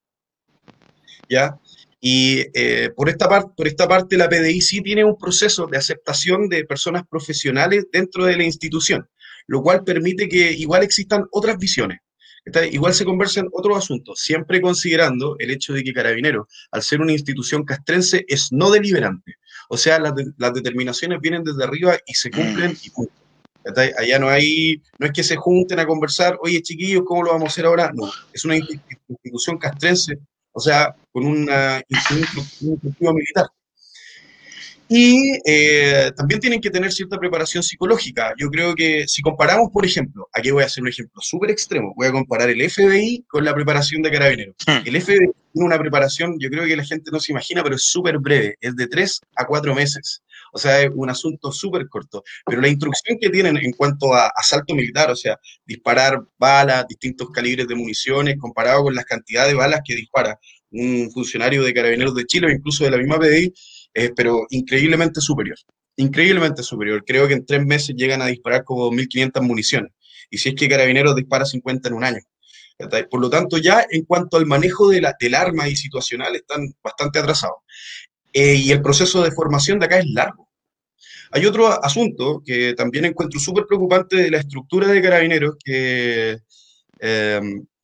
¿Ya? 1.29 1.59
Y 2.01 2.45
eh, 2.53 2.91
por, 2.95 3.09
esta 3.09 3.27
parte, 3.27 3.51
por 3.55 3.67
esta 3.67 3.87
parte, 3.87 4.17
la 4.17 4.29
PDI 4.29 4.61
sí 4.61 4.81
tiene 4.81 5.03
un 5.03 5.17
proceso 5.17 5.67
de 5.67 5.77
aceptación 5.77 6.47
de 6.47 6.63
personas 6.65 7.03
profesionales 7.09 7.87
dentro 7.91 8.25
de 8.25 8.37
la 8.37 8.43
institución, 8.43 9.09
lo 9.47 9.61
cual 9.61 9.83
permite 9.83 10.29
que 10.29 10.53
igual 10.53 10.83
existan 10.83 11.25
otras 11.31 11.57
visiones. 11.57 11.99
Igual 12.71 12.93
se 12.93 13.05
conversen 13.05 13.47
otros 13.51 13.77
asuntos, 13.77 14.21
siempre 14.21 14.61
considerando 14.61 15.35
el 15.39 15.51
hecho 15.51 15.73
de 15.73 15.83
que 15.83 15.93
Carabineros, 15.93 16.47
al 16.71 16.81
ser 16.81 17.01
una 17.01 17.11
institución 17.11 17.63
castrense, 17.63 18.25
es 18.27 18.51
no 18.51 18.71
deliberante. 18.71 19.35
O 19.69 19.77
sea, 19.77 19.99
las, 19.99 20.13
las 20.37 20.53
determinaciones 20.53 21.19
vienen 21.21 21.43
desde 21.43 21.63
arriba 21.63 21.97
y 22.07 22.13
se 22.13 22.31
cumplen 22.31 22.75
y 22.81 22.89
punto. 22.89 23.13
Allá 23.97 24.17
no 24.17 24.29
hay, 24.29 24.81
no 24.97 25.05
es 25.05 25.11
que 25.11 25.21
se 25.21 25.35
junten 25.35 25.79
a 25.79 25.85
conversar, 25.85 26.39
oye 26.41 26.61
chiquillos, 26.61 27.03
¿cómo 27.05 27.23
lo 27.23 27.31
vamos 27.33 27.49
a 27.49 27.51
hacer 27.51 27.65
ahora? 27.65 27.91
No, 27.93 28.09
es 28.33 28.45
una 28.45 28.55
institución 28.55 29.57
castrense 29.59 30.17
o 30.59 30.61
sea, 30.61 30.93
con 31.13 31.25
una 31.25 31.81
instructiva 31.87 33.13
militar. 33.13 33.47
Y 34.91 35.37
eh, 35.45 36.11
también 36.17 36.41
tienen 36.41 36.59
que 36.59 36.69
tener 36.69 36.91
cierta 36.91 37.17
preparación 37.17 37.63
psicológica. 37.63 38.33
Yo 38.37 38.49
creo 38.49 38.75
que 38.75 39.07
si 39.07 39.21
comparamos, 39.21 39.69
por 39.71 39.85
ejemplo, 39.85 40.27
aquí 40.33 40.51
voy 40.51 40.63
a 40.63 40.65
hacer 40.65 40.81
un 40.81 40.89
ejemplo 40.89 41.21
súper 41.21 41.51
extremo, 41.51 41.93
voy 41.95 42.07
a 42.07 42.11
comparar 42.11 42.49
el 42.49 42.69
FBI 42.69 43.23
con 43.27 43.45
la 43.45 43.53
preparación 43.53 44.01
de 44.01 44.11
carabineros. 44.11 44.55
Hmm. 44.65 44.81
El 44.85 44.99
FBI 44.99 45.31
tiene 45.53 45.65
una 45.65 45.77
preparación, 45.77 46.37
yo 46.39 46.49
creo 46.49 46.65
que 46.65 46.75
la 46.75 46.83
gente 46.83 47.11
no 47.11 47.19
se 47.19 47.31
imagina, 47.31 47.63
pero 47.63 47.75
es 47.75 47.83
súper 47.83 48.17
breve, 48.17 48.57
es 48.59 48.75
de 48.75 48.87
tres 48.87 49.21
a 49.35 49.45
cuatro 49.45 49.73
meses. 49.73 50.23
O 50.53 50.59
sea, 50.59 50.81
es 50.81 50.89
un 50.93 51.09
asunto 51.09 51.51
súper 51.51 51.87
corto. 51.87 52.23
Pero 52.45 52.61
la 52.61 52.67
instrucción 52.67 53.17
que 53.19 53.29
tienen 53.29 53.57
en 53.57 53.71
cuanto 53.73 54.13
a 54.13 54.27
asalto 54.35 54.75
militar, 54.75 55.11
o 55.11 55.15
sea, 55.15 55.37
disparar 55.65 56.21
balas, 56.37 56.87
distintos 56.87 57.29
calibres 57.31 57.67
de 57.67 57.75
municiones, 57.75 58.37
comparado 58.37 58.83
con 58.83 58.95
las 58.95 59.05
cantidades 59.05 59.51
de 59.51 59.57
balas 59.57 59.81
que 59.85 59.95
dispara 59.95 60.39
un 60.71 61.09
funcionario 61.11 61.63
de 61.63 61.73
Carabineros 61.73 62.15
de 62.15 62.25
Chile 62.25 62.47
o 62.47 62.51
incluso 62.51 62.83
de 62.83 62.91
la 62.91 62.97
misma 62.97 63.19
PDI, 63.19 63.53
es 63.93 64.11
pero 64.15 64.45
increíblemente 64.49 65.21
superior. 65.21 65.57
Increíblemente 65.97 66.63
superior. 66.63 67.03
Creo 67.05 67.27
que 67.27 67.33
en 67.33 67.45
tres 67.45 67.65
meses 67.65 67.95
llegan 67.95 68.21
a 68.21 68.27
disparar 68.27 68.63
como 68.63 68.89
1.500 68.91 69.41
municiones. 69.41 69.91
Y 70.29 70.37
si 70.37 70.49
es 70.49 70.55
que 70.55 70.69
Carabineros 70.69 71.15
dispara 71.15 71.45
50 71.45 71.89
en 71.89 71.95
un 71.95 72.03
año. 72.03 72.21
Por 73.09 73.19
lo 73.19 73.29
tanto, 73.29 73.57
ya 73.57 73.85
en 73.89 74.05
cuanto 74.05 74.37
al 74.37 74.45
manejo 74.45 74.87
de 74.89 75.01
la, 75.01 75.13
del 75.19 75.35
arma 75.35 75.67
y 75.67 75.75
situacional, 75.75 76.33
están 76.35 76.73
bastante 76.81 77.19
atrasados. 77.19 77.57
Eh, 78.33 78.55
y 78.55 78.71
el 78.71 78.81
proceso 78.81 79.23
de 79.23 79.31
formación 79.31 79.79
de 79.79 79.85
acá 79.85 79.99
es 79.99 80.05
largo. 80.07 80.49
Hay 81.31 81.45
otro 81.45 81.67
asunto 81.83 82.41
que 82.45 82.73
también 82.73 83.05
encuentro 83.05 83.39
súper 83.39 83.65
preocupante 83.65 84.15
de 84.15 84.31
la 84.31 84.39
estructura 84.39 84.87
de 84.87 85.01
carabineros 85.01 85.55
que 85.63 86.39
eh, 86.99 87.41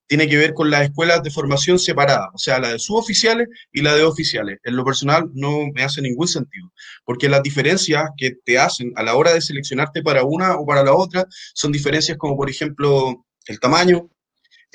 tiene 0.07 0.27
que 0.27 0.37
ver 0.37 0.53
con 0.53 0.69
las 0.69 0.83
escuelas 0.83 1.23
de 1.23 1.31
formación 1.31 1.79
separadas, 1.79 2.29
o 2.33 2.37
sea, 2.37 2.59
la 2.59 2.69
de 2.69 2.79
suboficiales 2.79 3.47
y 3.71 3.81
la 3.81 3.95
de 3.95 4.03
oficiales. 4.03 4.59
En 4.63 4.75
lo 4.75 4.85
personal 4.85 5.29
no 5.33 5.67
me 5.73 5.83
hace 5.83 6.01
ningún 6.01 6.27
sentido, 6.27 6.71
porque 7.03 7.29
las 7.29 7.43
diferencias 7.43 8.03
que 8.17 8.31
te 8.43 8.57
hacen 8.59 8.93
a 8.95 9.03
la 9.03 9.15
hora 9.15 9.33
de 9.33 9.41
seleccionarte 9.41 10.03
para 10.03 10.23
una 10.23 10.55
o 10.55 10.65
para 10.65 10.83
la 10.83 10.93
otra 10.93 11.25
son 11.53 11.71
diferencias 11.71 12.17
como, 12.17 12.37
por 12.37 12.49
ejemplo, 12.49 13.25
el 13.47 13.59
tamaño, 13.59 14.09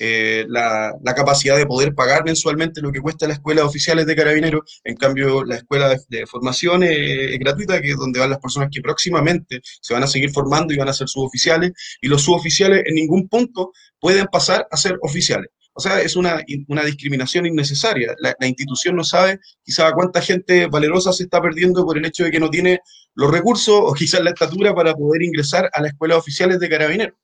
eh, 0.02 0.46
la, 0.48 0.94
capacidad 1.14 1.58
de 1.58 1.66
poder 1.66 1.94
pagar 1.94 2.24
mensualmente 2.24 2.80
lo 2.80 2.90
que 2.90 3.02
cuesta 3.02 3.28
la 3.28 3.34
escuela 3.34 3.60
de 3.60 3.66
oficiales 3.66 4.06
de 4.06 4.16
carabineros. 4.16 4.80
En 4.82 4.96
cambio, 4.96 5.44
la 5.44 5.56
escuela 5.56 5.94
de, 6.08 6.26
formación 6.26 6.82
es, 6.82 7.38
gratuita, 7.38 7.82
que 7.82 7.90
es 7.90 7.96
donde 7.98 8.18
van 8.18 8.30
las 8.30 8.38
personas 8.38 8.70
que 8.72 8.80
próximamente 8.80 9.60
se 9.62 9.92
van 9.92 10.02
a 10.02 10.06
seguir 10.06 10.30
formando 10.30 10.72
y 10.72 10.78
van 10.78 10.88
a 10.88 10.94
ser 10.94 11.06
suboficiales, 11.06 11.72
y 12.00 12.08
los 12.08 12.22
suboficiales 12.22 12.82
en 12.86 12.94
ningún 12.94 13.28
punto 13.28 13.72
pueden 13.98 14.26
pasar 14.28 14.66
a 14.70 14.76
ser 14.78 14.98
oficiales. 15.02 15.50
O 15.74 15.80
sea, 15.80 16.00
es 16.00 16.16
una, 16.16 16.42
una 16.68 16.82
discriminación 16.82 17.44
innecesaria. 17.44 18.14
La, 18.20 18.34
la, 18.40 18.46
institución 18.46 18.96
no 18.96 19.04
sabe 19.04 19.38
quizá 19.62 19.92
cuánta 19.92 20.22
gente 20.22 20.66
valerosa 20.66 21.12
se 21.12 21.24
está 21.24 21.42
perdiendo 21.42 21.84
por 21.84 21.98
el 21.98 22.06
hecho 22.06 22.24
de 22.24 22.30
que 22.30 22.40
no 22.40 22.48
tiene 22.48 22.80
los 23.14 23.30
recursos 23.30 23.78
o 23.78 23.92
quizás 23.92 24.22
la 24.22 24.30
estatura 24.30 24.74
para 24.74 24.94
poder 24.94 25.22
ingresar 25.22 25.68
a 25.74 25.82
la 25.82 25.88
escuela 25.88 26.14
de 26.14 26.20
oficiales 26.20 26.58
de 26.58 26.68
carabineros. 26.70 27.16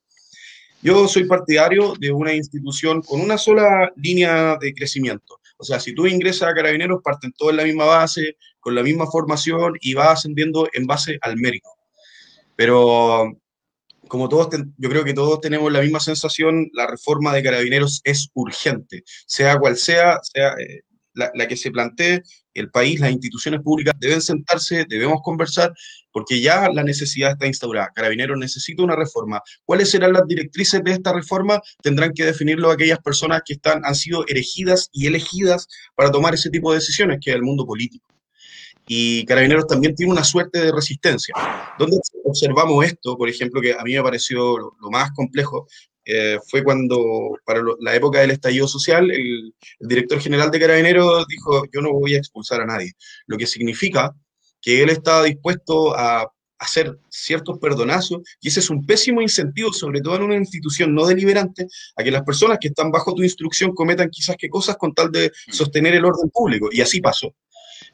Yo 0.87 1.09
soy 1.09 1.25
partidario 1.25 1.95
de 1.99 2.12
una 2.12 2.33
institución 2.33 3.02
con 3.02 3.21
una 3.21 3.37
sola 3.37 3.93
línea 3.97 4.57
de 4.61 4.73
crecimiento. 4.73 5.40
O 5.57 5.64
sea, 5.64 5.81
si 5.81 5.93
tú 5.93 6.07
ingresas 6.07 6.49
a 6.49 6.55
Carabineros, 6.55 7.02
parten 7.02 7.33
todos 7.33 7.50
en 7.50 7.57
la 7.57 7.64
misma 7.64 7.87
base, 7.87 8.37
con 8.61 8.76
la 8.76 8.85
misma 8.85 9.09
formación 9.09 9.73
y 9.81 9.95
vas 9.95 10.21
ascendiendo 10.21 10.69
en 10.73 10.87
base 10.87 11.19
al 11.23 11.38
mérito. 11.38 11.69
Pero 12.55 13.33
como 14.07 14.28
todos, 14.28 14.49
yo 14.78 14.88
creo 14.88 15.02
que 15.02 15.12
todos 15.12 15.40
tenemos 15.40 15.73
la 15.73 15.81
misma 15.81 15.99
sensación, 15.99 16.71
la 16.73 16.87
reforma 16.87 17.35
de 17.35 17.43
Carabineros 17.43 18.00
es 18.05 18.31
urgente, 18.35 19.02
sea 19.26 19.59
cual 19.59 19.76
sea, 19.76 20.21
sea 20.23 20.50
eh, 20.52 20.83
la, 21.14 21.33
la, 21.35 21.49
que 21.49 21.57
se 21.57 21.73
plantee, 21.73 22.23
el 22.56 22.70
país, 22.70 23.00
las 23.00 23.12
instituciones 23.12 23.60
públicas 23.60 23.94
deben 23.98 24.20
sentarse, 24.20 24.86
debemos 24.88 25.20
conversar, 25.22 25.72
porque 26.10 26.40
ya 26.40 26.68
la 26.70 26.82
necesidad 26.82 27.32
está 27.32 27.46
instaurada. 27.46 27.92
Carabineros 27.94 28.38
necesita 28.38 28.82
una 28.82 28.96
reforma. 28.96 29.42
¿Cuáles 29.64 29.90
serán 29.90 30.14
las 30.14 30.26
directrices 30.26 30.82
de 30.82 30.92
esta 30.92 31.12
reforma? 31.12 31.60
Tendrán 31.82 32.12
que 32.14 32.25
definirlo 32.25 32.70
aquellas 32.70 32.98
personas 33.00 33.42
que 33.44 33.54
están, 33.54 33.84
han 33.84 33.94
sido 33.94 34.26
elegidas 34.26 34.88
y 34.92 35.06
elegidas 35.06 35.68
para 35.94 36.10
tomar 36.10 36.34
ese 36.34 36.50
tipo 36.50 36.72
de 36.72 36.78
decisiones, 36.78 37.18
que 37.20 37.30
es 37.30 37.36
el 37.36 37.42
mundo 37.42 37.66
político. 37.66 38.06
Y 38.88 39.25
Carabineros 39.25 39.66
también 39.66 39.94
tiene 39.94 40.12
una 40.12 40.22
suerte 40.22 40.60
de 40.60 40.72
resistencia. 40.72 41.34
Donde 41.78 41.98
observamos 42.25 42.84
esto, 42.84 43.16
por 43.16 43.28
ejemplo, 43.28 43.60
que 43.60 43.75
a 43.75 43.82
mí 43.82 43.94
me 43.94 44.02
pareció 44.02 44.58
lo, 44.58 44.90
más 44.90 45.10
complejo, 45.12 45.66
eh, 46.06 46.38
fue 46.46 46.62
cuando, 46.62 47.36
para 47.44 47.60
la 47.80 47.94
época 47.94 48.20
del 48.20 48.30
estallido 48.30 48.68
social, 48.68 49.10
el, 49.10 49.52
el, 49.80 49.88
director 49.88 50.20
general 50.20 50.50
de 50.50 50.60
Carabineros 50.60 51.26
dijo, 51.28 51.64
yo 51.72 51.80
no 51.80 51.92
voy 51.92 52.14
a 52.14 52.18
expulsar 52.18 52.60
a 52.60 52.66
nadie, 52.66 52.92
lo 53.26 53.36
que 53.36 53.46
significa 53.46 54.14
que 54.62 54.82
él 54.82 54.90
estaba 54.90 55.25
dispuesto 55.25 55.96
a 55.96 56.30
hacer 56.58 56.98
ciertos 57.10 57.58
perdonazos, 57.58 58.22
y 58.40 58.48
ese 58.48 58.60
es 58.60 58.70
un 58.70 58.86
pésimo 58.86 59.20
incentivo, 59.20 59.72
sobre 59.72 60.00
todo 60.00 60.16
en 60.16 60.22
una 60.22 60.36
institución 60.36 60.94
no 60.94 61.06
deliberante, 61.06 61.66
a 61.96 62.02
que 62.02 62.10
las 62.10 62.22
personas 62.22 62.58
que 62.60 62.68
están 62.68 62.90
bajo 62.90 63.14
tu 63.14 63.22
instrucción 63.22 63.75
cometan 63.75 64.08
quizás 64.08 64.36
qué 64.38 64.48
cosas 64.48 64.76
con 64.76 64.94
tal 64.94 65.10
de 65.10 65.28
mm. 65.28 65.52
sostener 65.52 65.94
el 65.94 66.04
orden 66.04 66.30
público, 66.30 66.68
y 66.70 66.80
así 66.80 67.00
pasó. 67.00 67.34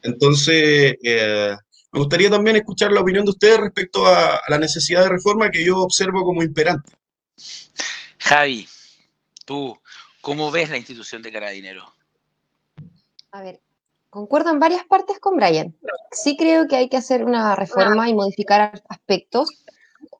Entonces, 0.01 0.95
eh, 1.03 1.55
me 1.91 1.99
gustaría 1.99 2.29
también 2.29 2.55
escuchar 2.55 2.91
la 2.91 3.01
opinión 3.01 3.25
de 3.25 3.31
ustedes 3.31 3.59
respecto 3.59 4.05
a, 4.05 4.35
a 4.35 4.41
la 4.49 4.57
necesidad 4.57 5.03
de 5.03 5.09
reforma 5.09 5.49
que 5.49 5.63
yo 5.63 5.79
observo 5.79 6.23
como 6.23 6.41
imperante. 6.41 6.91
Javi, 8.23 8.67
tú, 9.45 9.77
¿cómo 10.21 10.49
ves 10.49 10.69
la 10.69 10.77
institución 10.77 11.21
de 11.21 11.31
Carabineros? 11.31 11.83
A 13.31 13.41
ver, 13.41 13.59
concuerdo 14.09 14.49
en 14.49 14.61
varias 14.61 14.85
partes 14.85 15.19
con 15.19 15.35
Brian. 15.35 15.75
Sí 16.11 16.37
creo 16.37 16.65
que 16.67 16.77
hay 16.77 16.87
que 16.87 16.95
hacer 16.95 17.25
una 17.25 17.53
reforma 17.55 18.07
y 18.07 18.13
modificar 18.13 18.81
aspectos, 18.87 19.49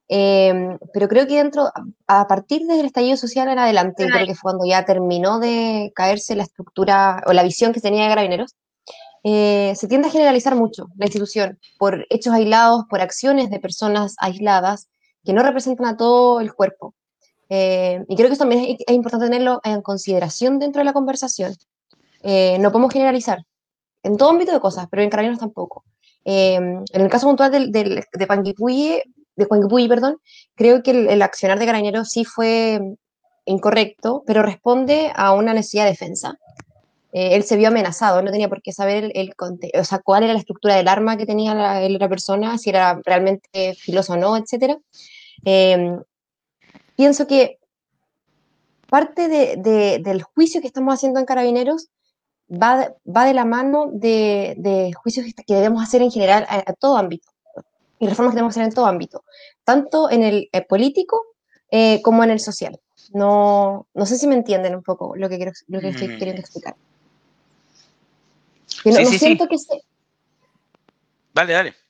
eh, 0.10 0.78
pero 0.94 1.08
creo 1.08 1.28
que 1.28 1.38
dentro, 1.38 1.72
a 2.06 2.28
partir 2.28 2.64
del 2.64 2.86
estallido 2.86 3.16
social 3.16 3.48
en 3.48 3.60
adelante, 3.60 4.06
creo 4.06 4.28
que 4.28 4.36
fue 4.36 4.52
cuando 4.52 4.66
ya 4.66 4.84
terminó 4.84 5.40
de 5.40 5.94
caerse 5.96 6.36
la 6.36 6.44
estructura 6.44 7.24
o 7.26 7.32
la 7.32 7.44
visión 7.44 7.72
que 7.72 7.80
tenía 7.80 8.04
de 8.04 8.10
Carabineros, 8.10 8.56
eh, 9.24 9.74
se 9.78 9.88
tiende 9.88 10.10
a 10.10 10.12
generalizar 10.12 10.56
mucho 10.56 10.88
la 10.98 11.06
institución 11.06 11.58
por 11.80 12.06
hechos 12.10 12.34
aislados, 12.34 12.84
por 12.90 13.00
acciones 13.00 13.50
de 13.50 13.62
personas 13.62 14.16
aisladas 14.20 14.90
que 15.24 15.32
no 15.32 15.42
representan 15.42 15.86
a 15.86 15.96
todo 15.96 16.42
el 16.42 16.54
cuerpo. 16.54 16.94
Eh, 17.56 18.04
y 18.08 18.16
creo 18.16 18.30
que 18.30 18.34
eso 18.34 18.40
también 18.40 18.64
es, 18.64 18.78
es, 18.88 18.96
importante 18.96 19.28
tenerlo 19.28 19.62
en 19.64 19.84
consideración 19.84 20.58
dentro 20.58 20.80
de 20.80 20.86
la 20.86 20.94
conversación. 20.94 21.56
Eh, 22.24 22.58
no 22.60 22.72
podemos 22.72 22.92
generalizar 22.92 23.46
en 24.02 24.18
todo 24.18 24.32
ámbito 24.32 24.52
de 24.52 24.60
cosas, 24.60 24.88
pero 24.90 25.04
en 25.04 25.12
carabineros 25.12 25.40
tampoco. 25.40 25.84
Eh, 26.26 26.56
en 26.56 27.02
el 27.02 27.10
caso 27.10 27.28
puntual 27.28 27.52
del, 27.52 27.72
del, 27.72 28.04
de 28.12 28.28
Panguipulli, 28.28 29.04
de 29.36 29.46
Panguipulli, 29.46 29.88
perdón, 29.88 30.18
creo 30.56 30.82
que 30.82 30.90
el, 30.90 31.08
el, 31.08 31.22
accionar 31.22 31.60
de 31.60 31.68
carabineros 31.68 32.10
sí 32.10 32.26
fue 32.26 32.82
incorrecto, 33.46 34.24
pero 34.26 34.42
responde 34.42 35.12
a 35.14 35.34
una 35.34 35.54
necesidad 35.54 35.84
de 35.84 35.92
defensa. 35.92 36.40
Eh, 37.12 37.36
él 37.36 37.44
se 37.44 37.56
vio 37.56 37.68
amenazado, 37.68 38.24
no 38.24 38.32
tenía 38.32 38.50
por 38.50 38.64
qué 38.64 38.74
saber 38.74 39.04
el, 39.04 39.12
el, 39.14 39.34
o 39.80 39.84
sea, 39.84 40.00
cuál 40.00 40.24
era 40.24 40.34
la 40.34 40.40
estructura 40.40 40.76
del 40.76 40.88
arma 40.88 41.18
que 41.18 41.28
tenía 41.28 41.54
la, 41.54 41.88
la 41.88 42.10
persona, 42.10 42.58
si 42.58 42.72
era 42.72 43.00
realmente 43.06 43.76
filoso 43.76 44.14
o 44.14 44.18
no, 44.18 44.36
etc. 44.38 44.80
Eh, 45.46 46.00
pienso 46.96 47.28
que 47.28 47.60
parte 48.90 49.28
de, 49.28 49.56
de, 49.58 50.00
del 50.00 50.24
juicio 50.24 50.62
que 50.62 50.68
estamos 50.68 50.94
haciendo 50.94 51.20
en 51.20 51.26
Carabineros 51.26 51.90
va 52.52 52.78
de, 52.78 52.94
va 53.10 53.26
de 53.26 53.34
la 53.34 53.46
mano 53.46 53.90
de, 53.92 54.56
de, 54.58 54.94
juicios 54.94 55.26
que 55.48 55.54
debemos 55.54 55.82
hacer 55.82 56.02
en 56.02 56.12
general 56.12 56.46
a, 56.48 56.58
a, 56.58 56.74
todo 56.74 56.98
ámbito 56.98 57.30
y 58.00 58.08
reformas 58.08 58.34
que 58.34 58.36
debemos 58.36 58.54
hacer 58.54 58.64
en 58.64 58.74
todo 58.74 58.86
ámbito, 58.86 59.24
tanto 59.64 60.12
en 60.12 60.24
el, 60.24 60.50
el 60.52 60.66
político 60.66 61.26
eh, 61.72 62.02
como 62.02 62.24
en 62.24 62.32
el 62.32 62.40
social. 62.40 62.80
No, 63.14 63.88
no 63.94 64.06
sé 64.06 64.18
si 64.18 64.28
me 64.28 64.36
entienden 64.36 64.76
un 64.76 64.84
poco 64.84 65.16
lo 65.16 65.30
que, 65.30 65.38
quiero, 65.38 65.52
lo 65.68 65.80
que 65.80 65.90
estoy 65.90 66.10
mm. 66.10 66.18
queriendo 66.20 66.42
explicar. 66.42 66.76
No, 68.86 68.92
sí, 68.92 69.04
no 69.04 69.10
sí, 69.10 69.20
siento 69.20 69.46
sí. 69.46 69.50
que 69.50 69.58
se... 69.58 69.84
Dale, 71.34 71.54
dale. 71.54 71.83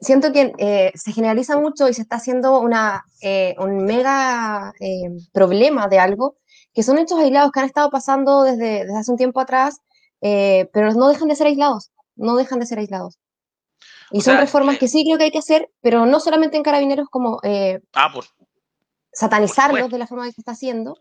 Siento 0.00 0.32
que 0.32 0.54
eh, 0.56 0.92
se 0.94 1.12
generaliza 1.12 1.58
mucho 1.58 1.86
y 1.86 1.92
se 1.92 2.00
está 2.00 2.16
haciendo 2.16 2.60
una, 2.60 3.04
eh, 3.20 3.54
un 3.58 3.84
mega 3.84 4.72
eh, 4.80 5.10
problema 5.34 5.86
de 5.86 5.98
algo, 5.98 6.36
que 6.72 6.82
son 6.82 6.98
hechos 6.98 7.18
aislados 7.18 7.52
que 7.52 7.60
han 7.60 7.66
estado 7.66 7.90
pasando 7.90 8.42
desde, 8.42 8.84
desde 8.84 8.96
hace 8.96 9.10
un 9.10 9.18
tiempo 9.18 9.38
atrás, 9.38 9.80
eh, 10.22 10.70
pero 10.72 10.92
no 10.94 11.08
dejan 11.08 11.28
de 11.28 11.36
ser 11.36 11.48
aislados, 11.48 11.90
no 12.14 12.36
dejan 12.36 12.58
de 12.58 12.66
ser 12.66 12.78
aislados. 12.78 13.18
Y 14.10 14.18
o 14.18 14.20
son 14.22 14.34
sea, 14.34 14.40
reformas 14.40 14.78
que 14.78 14.88
sí 14.88 15.04
creo 15.04 15.18
que 15.18 15.24
hay 15.24 15.30
que 15.30 15.38
hacer, 15.38 15.68
pero 15.82 16.06
no 16.06 16.20
solamente 16.20 16.56
en 16.56 16.62
carabineros 16.62 17.08
como 17.10 17.38
ah, 17.42 18.12
por, 18.14 18.24
satanizarlos 19.12 19.82
por 19.82 19.90
de 19.90 19.98
la 19.98 20.06
forma 20.06 20.24
que 20.24 20.32
se 20.32 20.40
está 20.40 20.52
haciendo, 20.52 20.96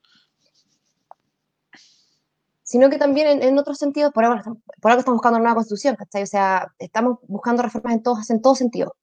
sino 2.65 2.89
que 2.89 2.97
también 2.97 3.27
en, 3.27 3.43
en 3.43 3.59
otros 3.59 3.77
sentidos, 3.77 4.11
por 4.11 4.25
ahora, 4.25 4.43
por 4.43 4.91
ahora 4.91 4.99
estamos 4.99 5.17
buscando 5.17 5.37
una 5.37 5.43
nueva 5.43 5.55
constitución, 5.55 5.95
¿cachai? 5.95 6.23
O 6.23 6.27
sea, 6.27 6.73
estamos 6.79 7.19
buscando 7.27 7.61
reformas 7.61 7.93
en 7.93 8.03
todos, 8.03 8.29
en 8.31 8.41
todo 8.41 8.55
sentido. 8.55 8.95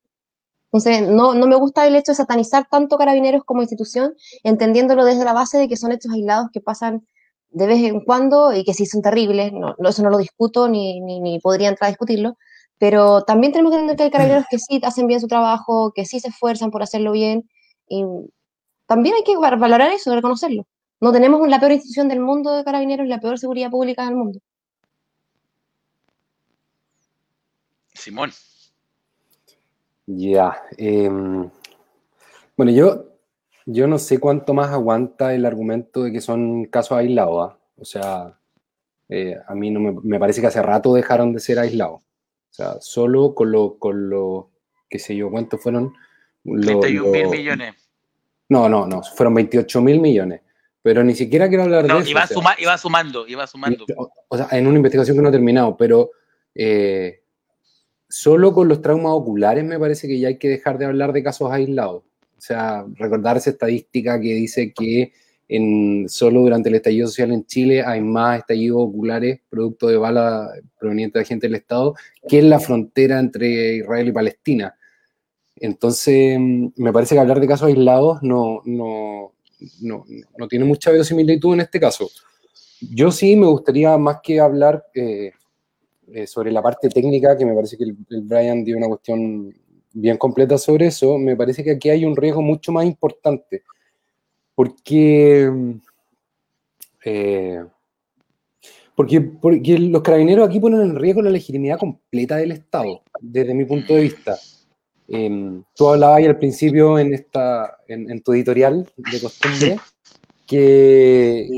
Entonces, 0.72 1.08
no, 1.08 1.34
no 1.34 1.46
me 1.46 1.56
gusta 1.56 1.86
el 1.86 1.94
hecho 1.96 2.12
de 2.12 2.16
satanizar 2.16 2.66
tanto 2.68 2.98
carabineros 2.98 3.44
como 3.44 3.62
institución, 3.62 4.14
entendiéndolo 4.42 5.04
desde 5.04 5.24
la 5.24 5.32
base 5.32 5.58
de 5.58 5.68
que 5.68 5.76
son 5.76 5.92
hechos 5.92 6.12
aislados 6.12 6.48
que 6.52 6.60
pasan 6.60 7.06
de 7.50 7.66
vez 7.66 7.78
en 7.84 8.00
cuando 8.04 8.52
y 8.52 8.64
que 8.64 8.74
sí 8.74 8.86
son 8.86 9.02
terribles, 9.02 9.52
no, 9.52 9.76
eso 9.88 10.02
no 10.02 10.10
lo 10.10 10.18
discuto 10.18 10.68
ni, 10.68 11.00
ni, 11.00 11.20
ni 11.20 11.38
podría 11.38 11.68
entrar 11.68 11.88
a 11.88 11.90
discutirlo, 11.90 12.36
pero 12.78 13.22
también 13.22 13.52
tenemos 13.52 13.70
que 13.70 13.76
entender 13.76 13.96
que 13.96 14.02
hay 14.04 14.10
carabineros 14.10 14.46
que 14.50 14.58
sí 14.58 14.80
hacen 14.82 15.06
bien 15.06 15.20
su 15.20 15.28
trabajo, 15.28 15.92
que 15.94 16.04
sí 16.04 16.18
se 16.18 16.28
esfuerzan 16.28 16.70
por 16.72 16.82
hacerlo 16.82 17.12
bien, 17.12 17.48
y 17.88 18.04
también 18.86 19.14
hay 19.14 19.24
que 19.24 19.36
valorar 19.36 19.92
eso, 19.92 20.14
reconocerlo. 20.14 20.66
No 21.02 21.10
tenemos 21.10 21.48
la 21.48 21.58
peor 21.58 21.72
institución 21.72 22.08
del 22.08 22.20
mundo 22.20 22.56
de 22.56 22.62
carabineros 22.62 23.04
y 23.04 23.08
la 23.08 23.18
peor 23.18 23.36
seguridad 23.36 23.72
pública 23.72 24.04
del 24.04 24.14
mundo. 24.14 24.38
Simón. 27.92 28.30
Ya. 30.06 30.62
Eh, 30.78 31.10
bueno, 32.56 32.70
yo, 32.70 33.06
yo 33.66 33.88
no 33.88 33.98
sé 33.98 34.20
cuánto 34.20 34.54
más 34.54 34.70
aguanta 34.70 35.34
el 35.34 35.44
argumento 35.44 36.04
de 36.04 36.12
que 36.12 36.20
son 36.20 36.66
casos 36.66 36.96
aislados. 36.96 37.50
¿eh? 37.50 37.56
O 37.78 37.84
sea, 37.84 38.38
eh, 39.08 39.36
a 39.44 39.56
mí 39.56 39.72
no 39.72 39.80
me, 39.80 39.92
me, 40.04 40.20
parece 40.20 40.40
que 40.40 40.46
hace 40.46 40.62
rato 40.62 40.94
dejaron 40.94 41.32
de 41.32 41.40
ser 41.40 41.58
aislados. 41.58 42.00
O 42.00 42.54
sea, 42.54 42.80
solo 42.80 43.34
con 43.34 43.50
lo, 43.50 43.76
con 43.76 44.08
lo 44.08 44.50
qué 44.88 45.00
sé 45.00 45.16
yo, 45.16 45.32
¿cuántos 45.32 45.60
fueron? 45.60 45.92
31 46.44 47.10
mil 47.10 47.28
millones. 47.28 47.74
No, 48.50 48.68
no, 48.68 48.86
no, 48.86 49.02
fueron 49.02 49.34
28 49.34 49.80
mil 49.80 50.00
millones. 50.00 50.42
Pero 50.82 51.04
ni 51.04 51.14
siquiera 51.14 51.48
quiero 51.48 51.62
hablar 51.62 51.86
no, 51.86 51.96
de 51.96 52.00
eso. 52.00 52.10
Iba, 52.10 52.24
o 52.24 52.26
sea, 52.26 52.34
suma, 52.34 52.54
iba 52.58 52.76
sumando, 52.76 53.26
iba 53.28 53.46
sumando. 53.46 53.86
O 54.28 54.36
sea, 54.36 54.48
en 54.50 54.66
una 54.66 54.76
investigación 54.76 55.16
que 55.16 55.22
no 55.22 55.28
ha 55.28 55.32
terminado, 55.32 55.76
pero 55.76 56.10
eh, 56.54 57.22
solo 58.08 58.52
con 58.52 58.68
los 58.68 58.82
traumas 58.82 59.12
oculares 59.12 59.64
me 59.64 59.78
parece 59.78 60.08
que 60.08 60.18
ya 60.18 60.28
hay 60.28 60.38
que 60.38 60.48
dejar 60.48 60.78
de 60.78 60.86
hablar 60.86 61.12
de 61.12 61.22
casos 61.22 61.50
aislados. 61.50 62.02
O 62.36 62.40
sea, 62.40 62.84
recordar 62.96 63.36
esa 63.36 63.50
estadística 63.50 64.20
que 64.20 64.34
dice 64.34 64.72
que 64.72 65.12
en, 65.48 66.08
solo 66.08 66.40
durante 66.40 66.68
el 66.68 66.74
estallido 66.74 67.06
social 67.06 67.32
en 67.32 67.46
Chile 67.46 67.82
hay 67.84 68.00
más 68.00 68.40
estallidos 68.40 68.78
oculares 68.80 69.40
producto 69.48 69.86
de 69.86 69.96
bala 69.96 70.50
proveniente 70.78 71.18
de 71.18 71.24
gente 71.24 71.46
del 71.46 71.56
Estado 71.56 71.94
que 72.28 72.38
en 72.38 72.50
la 72.50 72.58
frontera 72.58 73.20
entre 73.20 73.76
Israel 73.76 74.08
y 74.08 74.12
Palestina. 74.12 74.74
Entonces, 75.56 76.38
me 76.76 76.92
parece 76.92 77.14
que 77.14 77.20
hablar 77.20 77.38
de 77.38 77.46
casos 77.46 77.68
aislados 77.68 78.22
no, 78.22 78.62
no, 78.64 79.31
no, 79.80 80.04
no, 80.38 80.48
tiene 80.48 80.64
mucha 80.64 80.90
verosimilitud 80.90 81.54
en 81.54 81.60
este 81.60 81.80
caso. 81.80 82.08
Yo 82.80 83.10
sí 83.10 83.36
me 83.36 83.46
gustaría 83.46 83.96
más 83.96 84.18
que 84.22 84.40
hablar 84.40 84.84
eh, 84.94 85.32
eh, 86.12 86.26
sobre 86.26 86.50
la 86.50 86.62
parte 86.62 86.88
técnica, 86.88 87.36
que 87.36 87.46
me 87.46 87.54
parece 87.54 87.76
que 87.76 87.84
el, 87.84 87.96
Brian 88.22 88.64
dio 88.64 88.76
una 88.76 88.88
cuestión 88.88 89.54
bien 89.92 90.16
completa 90.16 90.58
sobre 90.58 90.86
eso, 90.86 91.18
me 91.18 91.36
parece 91.36 91.62
que 91.62 91.72
aquí 91.72 91.90
hay 91.90 92.04
un 92.04 92.16
riesgo 92.16 92.42
mucho 92.42 92.72
más 92.72 92.84
importante, 92.84 93.62
porque, 94.54 95.50
eh, 97.04 97.64
porque, 98.94 99.20
porque 99.20 99.78
los 99.78 100.02
carabineros 100.02 100.48
aquí 100.48 100.58
ponen 100.58 100.80
en 100.80 100.96
riesgo 100.96 101.22
la 101.22 101.30
legitimidad 101.30 101.78
completa 101.78 102.36
del 102.36 102.52
Estado, 102.52 103.02
desde 103.20 103.54
mi 103.54 103.64
punto 103.64 103.94
de 103.94 104.02
vista. 104.02 104.36
Eh, 105.08 105.60
tú 105.74 105.88
hablabas 105.88 106.18
ahí 106.18 106.26
al 106.26 106.38
principio 106.38 106.98
en, 106.98 107.12
esta, 107.14 107.78
en, 107.88 108.10
en, 108.10 108.22
tu 108.22 108.32
editorial 108.32 108.88
de 108.96 109.20
costumbre 109.20 109.76
que, 110.46 111.48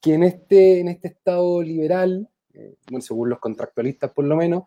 que 0.00 0.14
en, 0.14 0.22
este, 0.22 0.80
en 0.80 0.88
este 0.88 1.08
estado 1.08 1.62
liberal, 1.62 2.28
eh, 2.54 2.74
bueno, 2.90 3.02
según 3.02 3.30
los 3.30 3.38
contractualistas 3.38 4.10
por 4.12 4.24
lo 4.24 4.36
menos, 4.36 4.64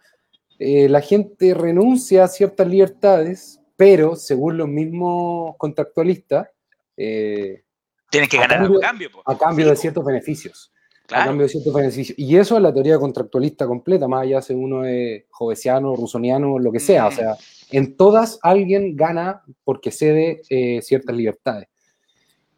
eh, 0.60 0.90
la 0.90 1.02
gente 1.02 1.54
renuncia 1.54 2.26
a 2.26 2.28
ciertas 2.28 2.68
libertades, 2.68 3.62
pero 3.78 4.18
según 4.18 4.58
los 4.58 4.68
mismos 4.68 5.56
contractualistas, 5.58 6.50
eh, 6.98 7.64
tienen 8.12 8.30
que 8.30 8.38
ganar 8.38 8.58
a 8.58 8.62
cambio, 8.64 8.80
cambio 8.82 9.10
a 9.26 9.38
cambio 9.38 9.70
de 9.70 9.76
ciertos 9.78 10.04
beneficios. 10.04 10.74
Claro. 11.10 11.24
A 11.24 11.26
cambio 11.26 11.48
de 11.48 11.50
ciertos 11.50 11.74
beneficios. 11.74 12.20
Y 12.20 12.38
eso 12.38 12.56
es 12.56 12.62
la 12.62 12.72
teoría 12.72 13.00
contractualista 13.00 13.66
completa, 13.66 14.08
más 14.08 14.22
allá 14.22 14.44
si 14.44 14.54
uno 14.54 14.86
es 14.86 15.24
jovesiano, 15.32 15.96
rusoniano, 15.96 16.60
lo 16.60 16.72
que 16.72 16.80
sea. 16.80 17.06
Mm. 17.06 17.08
O 17.08 17.12
sea, 17.12 17.36
en 17.72 17.98
todas 17.98 18.38
alguien 18.44 18.96
gana 18.96 19.42
porque 19.64 19.90
cede 19.90 20.44
eh, 20.50 20.84
ciertas 20.84 21.16
libertades. 21.16 21.68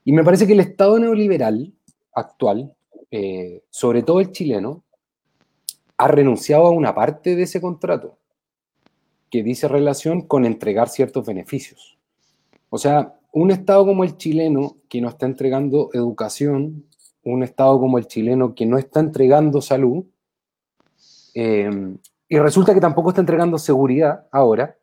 Y 0.03 0.11
me 0.11 0.23
parece 0.25 0.45
que 0.45 0.51
el 0.51 0.59
Estado 0.59 0.99
neoliberal 0.99 1.71
actual, 2.13 2.75
eh, 3.09 3.63
sobre 3.69 4.03
todo 4.03 4.19
el 4.19 4.33
chileno, 4.33 4.83
ha 5.95 6.09
renunciado 6.09 6.65
a 6.65 6.71
una 6.71 6.93
parte 6.93 7.37
de 7.37 7.43
ese 7.43 7.61
contrato 7.61 8.17
que 9.29 9.43
dice 9.43 9.69
relación 9.69 10.23
con 10.23 10.45
entregar 10.45 10.89
ciertos 10.89 11.25
beneficios. 11.25 11.97
O 12.69 12.77
sea, 12.77 13.15
un 13.31 13.51
Estado 13.51 13.85
como 13.85 14.03
el 14.03 14.17
chileno 14.17 14.75
que 14.89 14.99
no 14.99 15.07
está 15.07 15.25
entregando 15.25 15.89
educación, 15.93 16.85
un 17.23 17.43
Estado 17.43 17.79
como 17.79 17.97
el 17.97 18.07
chileno 18.07 18.55
que 18.55 18.65
no 18.65 18.77
está 18.77 18.99
entregando 18.99 19.61
salud, 19.61 20.05
eh, 21.33 21.69
y 22.27 22.39
resulta 22.39 22.73
que 22.73 22.81
tampoco 22.81 23.09
está 23.09 23.21
entregando 23.21 23.57
seguridad 23.57 24.25
ahora, 24.31 24.77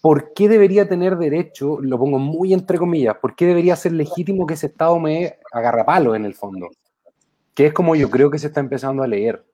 ¿por 0.00 0.34
qué 0.34 0.48
debería 0.48 0.88
tener 0.88 1.16
derecho, 1.16 1.80
lo 1.80 1.98
pongo 1.98 2.18
muy 2.18 2.52
entre 2.52 2.78
comillas, 2.78 3.16
por 3.16 3.34
qué 3.34 3.46
debería 3.46 3.74
ser 3.74 3.92
legítimo 3.92 4.46
que 4.46 4.54
ese 4.54 4.66
Estado 4.66 4.98
me 4.98 5.38
agarra 5.52 5.84
palo 5.84 6.14
en 6.14 6.24
el 6.24 6.34
fondo? 6.34 6.68
Que 7.54 7.66
es 7.66 7.72
como 7.72 7.96
yo 7.96 8.10
creo 8.10 8.30
que 8.30 8.38
se 8.38 8.48
está 8.48 8.60
empezando 8.60 9.02
a 9.02 9.06
leer. 9.06 9.44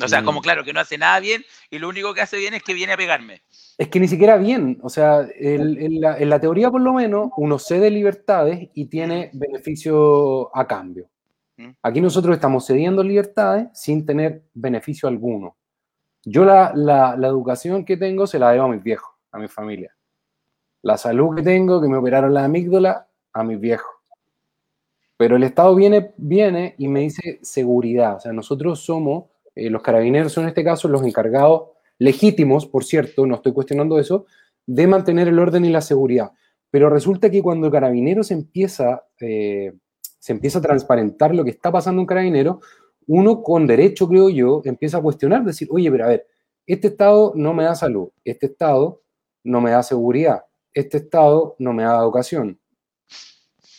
O 0.00 0.08
sea, 0.08 0.22
como 0.22 0.40
claro, 0.40 0.64
que 0.64 0.72
no 0.72 0.80
hace 0.80 0.96
nada 0.96 1.18
bien 1.20 1.44
y 1.70 1.78
lo 1.78 1.88
único 1.88 2.14
que 2.14 2.20
hace 2.20 2.36
bien 2.38 2.54
es 2.54 2.62
que 2.62 2.74
viene 2.74 2.92
a 2.92 2.96
pegarme. 2.96 3.42
Es 3.76 3.88
que 3.88 3.98
ni 3.98 4.08
siquiera 4.08 4.36
bien, 4.36 4.78
o 4.82 4.88
sea, 4.88 5.20
el, 5.38 5.78
en, 5.78 6.00
la, 6.00 6.18
en, 6.18 6.28
la, 6.28 6.40
teoría 6.40 6.70
por 6.70 6.80
lo 6.80 6.92
menos 6.92 7.30
uno 7.36 7.58
cede 7.58 7.90
libertades 7.90 8.68
y 8.74 8.86
tiene 8.86 9.30
beneficio 9.32 10.56
a 10.56 10.66
cambio. 10.66 11.08
Aquí 11.82 12.00
nosotros 12.00 12.36
estamos 12.36 12.64
cediendo 12.66 13.02
libertades 13.02 13.66
sin 13.74 14.06
tener 14.06 14.44
beneficio 14.54 15.08
alguno. 15.08 15.56
Yo 16.24 16.44
la, 16.44 16.70
la, 16.72 17.16
la 17.16 17.26
educación 17.26 17.84
que 17.84 17.96
tengo 17.96 18.28
se 18.28 18.38
la 18.38 18.52
debo 18.52 18.66
a 18.66 18.68
mis 18.68 18.82
viejos 18.82 19.18
a 19.32 19.38
mi 19.38 19.48
familia. 19.48 19.94
La 20.82 20.96
salud 20.96 21.36
que 21.36 21.42
tengo, 21.42 21.80
que 21.80 21.88
me 21.88 21.96
operaron 21.96 22.32
la 22.34 22.44
amígdala, 22.44 23.08
a 23.32 23.44
mis 23.44 23.60
viejos. 23.60 23.90
Pero 25.16 25.36
el 25.36 25.42
Estado 25.42 25.74
viene, 25.74 26.12
viene 26.16 26.74
y 26.78 26.88
me 26.88 27.00
dice 27.00 27.40
seguridad. 27.42 28.16
O 28.16 28.20
sea, 28.20 28.32
nosotros 28.32 28.80
somos, 28.80 29.24
eh, 29.58 29.70
los 29.70 29.82
carabineros 29.82 30.32
son 30.32 30.44
en 30.44 30.48
este 30.48 30.64
caso 30.64 30.88
los 30.88 31.02
encargados 31.02 31.70
legítimos, 31.98 32.66
por 32.66 32.84
cierto, 32.84 33.26
no 33.26 33.36
estoy 33.36 33.52
cuestionando 33.52 33.98
eso, 33.98 34.26
de 34.66 34.86
mantener 34.86 35.28
el 35.28 35.38
orden 35.38 35.64
y 35.64 35.70
la 35.70 35.80
seguridad. 35.80 36.30
Pero 36.70 36.90
resulta 36.90 37.30
que 37.30 37.42
cuando 37.42 37.70
Carabinero 37.70 38.22
se 38.22 38.34
empieza, 38.34 39.04
eh, 39.20 39.72
se 40.18 40.32
empieza 40.32 40.58
a 40.58 40.62
transparentar 40.62 41.34
lo 41.34 41.44
que 41.44 41.50
está 41.50 41.72
pasando 41.72 42.00
en 42.00 42.06
Carabinero, 42.06 42.60
uno 43.06 43.42
con 43.42 43.66
derecho, 43.66 44.06
creo 44.06 44.28
yo, 44.28 44.60
empieza 44.64 44.98
a 44.98 45.02
cuestionar, 45.02 45.44
decir, 45.44 45.68
oye, 45.70 45.90
pero 45.90 46.04
a 46.04 46.08
ver, 46.08 46.26
este 46.66 46.88
Estado 46.88 47.32
no 47.34 47.54
me 47.54 47.64
da 47.64 47.74
salud, 47.74 48.10
este 48.24 48.46
Estado 48.46 49.00
no 49.42 49.62
me 49.62 49.70
da 49.70 49.82
seguridad, 49.82 50.44
este 50.74 50.98
Estado 50.98 51.56
no 51.58 51.72
me 51.72 51.84
da 51.84 51.98
educación. 51.98 52.60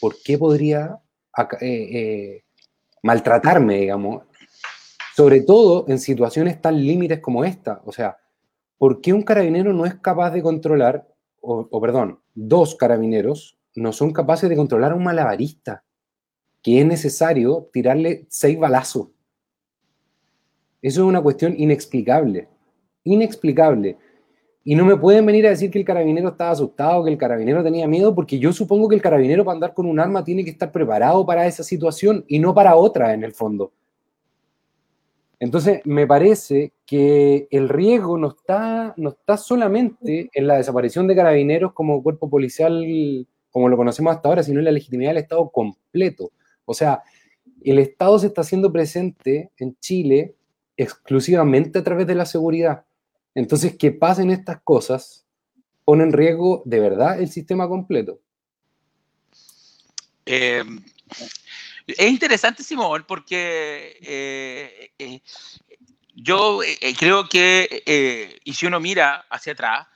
¿Por 0.02 0.16
qué 0.24 0.38
podría 0.38 0.98
eh, 1.62 2.42
maltratarme, 3.04 3.78
digamos? 3.82 4.24
Sobre 5.20 5.42
todo 5.42 5.84
en 5.90 6.00
situaciones 6.00 6.62
tan 6.62 6.78
límites 6.78 7.20
como 7.20 7.44
esta. 7.44 7.82
O 7.84 7.92
sea, 7.92 8.16
¿por 8.78 9.02
qué 9.02 9.12
un 9.12 9.22
carabinero 9.22 9.74
no 9.74 9.86
es 9.86 9.96
capaz 9.96 10.32
de 10.32 10.42
controlar, 10.42 11.06
o, 11.42 11.82
perdón, 11.82 12.22
dos 12.36 12.74
carabineros 12.76 13.60
no 13.76 13.92
son 13.92 14.14
capaces 14.14 14.50
de 14.50 14.56
controlar 14.56 14.94
a 14.94 14.96
un 14.96 15.04
malabarista? 15.04 15.84
Que 16.62 16.80
es 16.80 16.86
necesario 16.86 17.70
tirarle 17.74 18.28
seis 18.30 18.58
balazos. 18.58 19.10
Eso 20.82 21.02
es 21.02 21.06
una 21.06 21.22
cuestión 21.22 21.54
inexplicable. 21.58 22.48
Inexplicable. 23.04 23.98
Y 24.64 24.74
no 24.74 24.86
me 24.86 24.96
pueden 24.96 25.26
venir 25.26 25.48
a 25.48 25.50
decir 25.50 25.70
que 25.70 25.80
el 25.80 25.86
carabinero 25.86 26.30
estaba 26.30 26.52
asustado, 26.52 27.04
que 27.04 27.12
el 27.12 27.18
carabinero 27.18 27.62
tenía 27.62 27.90
miedo, 27.90 28.16
porque 28.16 28.40
yo 28.40 28.54
supongo 28.54 28.88
que 28.88 28.96
el 28.96 29.02
carabinero 29.02 29.44
para 29.44 29.56
andar 29.56 29.74
con 29.74 29.86
un 29.86 30.00
arma 30.00 30.24
tiene 30.24 30.46
que 30.46 30.52
estar 30.52 30.72
preparado 30.72 31.26
para 31.26 31.46
esa 31.46 31.66
situación 31.66 32.24
y 32.30 32.40
no 32.40 32.54
para 32.54 32.78
otra 32.78 33.14
en 33.14 33.26
el 33.26 33.34
fondo. 33.34 33.74
Entonces, 35.40 35.82
me 35.86 36.06
parece 36.06 36.74
que 36.86 37.48
el 37.50 37.70
riesgo 37.70 38.18
no 38.18 38.30
está, 38.30 38.94
no 38.98 39.10
está 39.10 39.38
solamente 39.38 40.30
en 40.34 40.48
la 40.48 40.58
desaparición 40.58 41.08
de 41.08 41.16
carabineros 41.16 41.74
como 41.74 42.04
cuerpo 42.04 42.30
policial, 42.30 42.86
como 43.50 43.70
lo 43.70 43.78
conocemos 43.78 44.14
hasta 44.14 44.28
ahora, 44.28 44.44
sino 44.44 44.60
en 44.60 44.66
la 44.66 44.72
legitimidad 44.72 45.12
del 45.12 45.24
Estado 45.24 45.50
completo. 45.50 46.32
O 46.66 46.74
sea, 46.74 47.04
el 47.64 47.80
Estado 47.80 48.20
se 48.20 48.28
está 48.28 48.42
haciendo 48.42 48.72
presente 48.72 49.52
en 49.58 49.78
Chile 49.80 50.36
exclusivamente 50.76 51.80
a 51.80 51.84
través 51.84 52.06
de 52.06 52.16
la 52.16 52.26
seguridad. 52.26 52.86
Entonces, 53.34 53.78
que 53.78 53.92
pasen 53.92 54.32
estas 54.32 54.62
cosas 54.62 55.26
pone 55.86 56.04
en 56.04 56.14
riesgo 56.14 56.62
de 56.66 56.80
verdad 56.80 57.20
el 57.20 57.30
sistema 57.30 57.68
completo. 57.68 58.20
Eh, 60.26 60.64
es 61.98 62.10
interesante, 62.10 62.64
Simón, 62.64 63.06
porque 63.08 63.98
eh, 64.02 64.92
eh, 64.98 65.22
yo 66.16 66.60
creo 66.98 67.28
que, 67.28 68.40
y 68.44 68.54
si 68.54 68.66
uno 68.66 68.80
mira 68.80 69.26
hacia 69.30 69.54
atrás, 69.54 69.88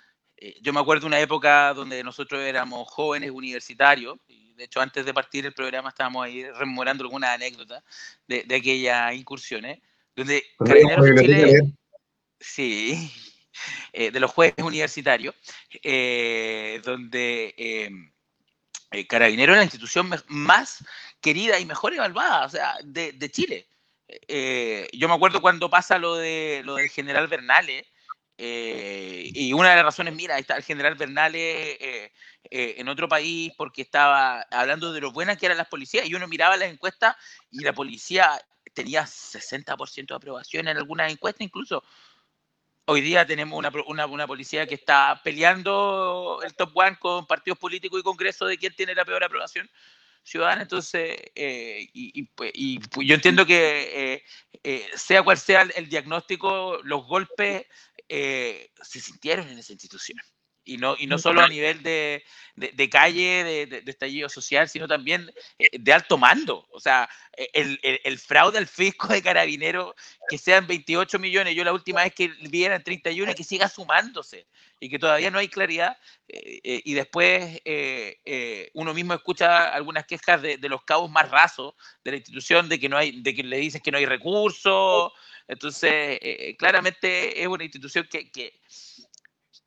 yo 0.61 0.73
me 0.73 0.79
acuerdo 0.79 1.01
de 1.01 1.07
una 1.07 1.19
época 1.19 1.73
donde 1.73 2.03
nosotros 2.03 2.41
éramos 2.41 2.87
jóvenes 2.89 3.31
universitarios, 3.31 4.17
y 4.27 4.53
de 4.53 4.65
hecho 4.65 4.81
antes 4.81 5.05
de 5.05 5.13
partir 5.13 5.45
el 5.45 5.53
programa 5.53 5.89
estábamos 5.89 6.25
ahí 6.25 6.43
rememorando 6.51 7.03
algunas 7.03 7.31
anécdotas 7.31 7.83
de, 8.27 8.43
de 8.43 8.55
aquellas 8.55 9.13
incursiones, 9.15 9.79
donde 10.15 10.43
sí, 12.39 13.11
eh, 13.91 14.11
de 14.11 14.19
los 14.19 14.31
jueces 14.31 14.63
universitarios, 14.63 15.35
eh, 15.83 16.81
donde 16.83 17.53
eh, 18.93 19.07
Carabinero 19.07 19.53
es 19.53 19.57
la 19.57 19.63
institución 19.63 20.09
más 20.27 20.83
querida 21.21 21.59
y 21.59 21.65
mejor 21.65 21.93
evaluada 21.93 22.45
o 22.45 22.49
sea, 22.49 22.77
de, 22.83 23.31
Chile. 23.31 23.67
yo 24.93 25.07
me 25.07 25.15
acuerdo 25.15 25.41
cuando 25.41 25.69
pasa 25.69 25.97
lo, 25.97 26.15
de, 26.15 26.61
lo 26.63 26.75
del 26.75 26.89
general 26.89 27.27
Bernales, 27.27 27.85
y 28.35 29.53
una 29.53 29.69
de 29.69 29.75
las 29.75 29.85
razones, 29.85 30.13
mira, 30.15 30.37
está 30.37 30.57
el 30.57 30.63
general 30.63 30.95
Bernales 30.95 31.77
en 32.49 32.87
otro 32.89 33.07
país 33.07 33.53
porque 33.57 33.81
estaba 33.81 34.41
hablando 34.51 34.91
de 34.91 35.01
lo 35.01 35.11
buenas 35.11 35.37
que 35.37 35.45
eran 35.45 35.57
las 35.57 35.69
policías 35.69 36.07
y 36.07 36.15
uno 36.15 36.27
miraba 36.27 36.57
las 36.57 36.69
encuestas 36.69 37.15
y 37.51 37.63
la 37.63 37.73
policía 37.73 38.39
tenía 38.73 39.05
60% 39.05 40.07
de 40.07 40.15
aprobación 40.15 40.67
en 40.67 40.77
algunas 40.77 41.11
encuestas 41.11 41.41
incluso. 41.41 41.83
Hoy 42.85 43.01
día 43.01 43.25
tenemos 43.25 43.57
una, 43.57 44.05
una, 44.05 44.27
policía 44.27 44.67
que 44.67 44.75
está 44.75 45.21
peleando 45.23 46.41
el 46.43 46.53
top 46.53 46.71
one 46.73 46.97
con 46.99 47.25
partidos 47.25 47.57
políticos 47.57 47.99
y 47.99 48.03
congreso 48.03 48.45
de 48.45 48.57
quién 48.57 48.75
tiene 48.75 48.93
la 48.93 49.05
peor 49.05 49.23
aprobación 49.23 49.69
ciudadana. 50.23 50.63
Entonces, 50.63 51.17
eh, 51.35 51.89
y, 51.93 52.23
pues, 52.23 52.51
y, 52.53 52.79
pues, 52.79 53.07
yo 53.07 53.15
entiendo 53.15 53.45
que 53.45 54.15
eh, 54.15 54.23
eh, 54.63 54.85
sea 54.95 55.23
cual 55.23 55.37
sea 55.37 55.61
el, 55.61 55.87
diagnóstico, 55.87 56.79
los 56.83 57.05
golpes 57.05 57.65
se 58.09 58.99
sintieron 58.99 59.47
en 59.47 59.59
esa 59.59 59.71
institución 59.71 60.19
y 60.65 60.77
no, 60.77 60.95
y 60.97 61.07
no 61.07 61.17
solo 61.17 61.41
a 61.41 61.47
nivel 61.47 61.83
de, 61.83 62.23
de, 62.55 62.89
calle, 62.89 63.43
de, 63.43 63.81
de, 63.81 63.91
estallido 63.91 64.29
social, 64.29 64.69
sino 64.69 64.87
también 64.87 65.29
eh, 65.59 65.69
de 65.77 65.93
alto 65.93 66.17
mando. 66.17 66.67
O 66.71 66.79
sea, 66.79 67.09
e, 67.35 67.49
el, 67.53 67.79
el, 67.83 67.99
el, 68.03 68.17
fraude 68.17 68.57
al 68.57 68.67
fisco 68.67 69.07
de 69.07 69.21
carabineros, 69.21 69.93
que 70.29 70.37
sean 70.37 70.65
28 70.65 71.19
millones, 71.19 71.55
yo 71.55 71.63
la 71.63 71.73
última 71.73 72.03
vez 72.03 72.13
que 72.13 72.29
vi 72.49 72.63
eran 72.63 72.83
31 72.83 73.31
y 73.31 73.35
que 73.35 73.43
siga 73.43 73.67
sumándose 73.67 74.47
y 74.79 74.89
que 74.89 74.99
todavía 74.99 75.31
no 75.31 75.39
hay 75.39 75.49
claridad. 75.49 75.97
Eh, 76.27 76.61
eh, 76.63 76.81
y 76.85 76.93
después 76.93 77.61
uno 78.73 78.93
mismo 78.93 79.13
escucha 79.13 79.69
algunas 79.69 80.05
quejas 80.05 80.41
de, 80.41 80.57
de, 80.57 80.69
los 80.69 80.83
cabos 80.83 81.11
más 81.11 81.29
rasos 81.29 81.73
de 82.03 82.11
la 82.11 82.17
institución, 82.17 82.69
de 82.69 82.79
que, 82.79 82.89
no 82.89 82.97
hay, 82.97 83.21
de 83.21 83.33
que 83.33 83.43
le 83.43 83.57
dicen 83.57 83.81
que 83.81 83.91
no 83.91 83.97
hay 83.97 84.05
recursos. 84.05 85.11
Entonces, 85.45 86.19
claramente 86.57 87.41
es 87.41 87.47
una 87.47 87.65
institución 87.65 88.07
que, 88.09 88.31
que 88.31 88.61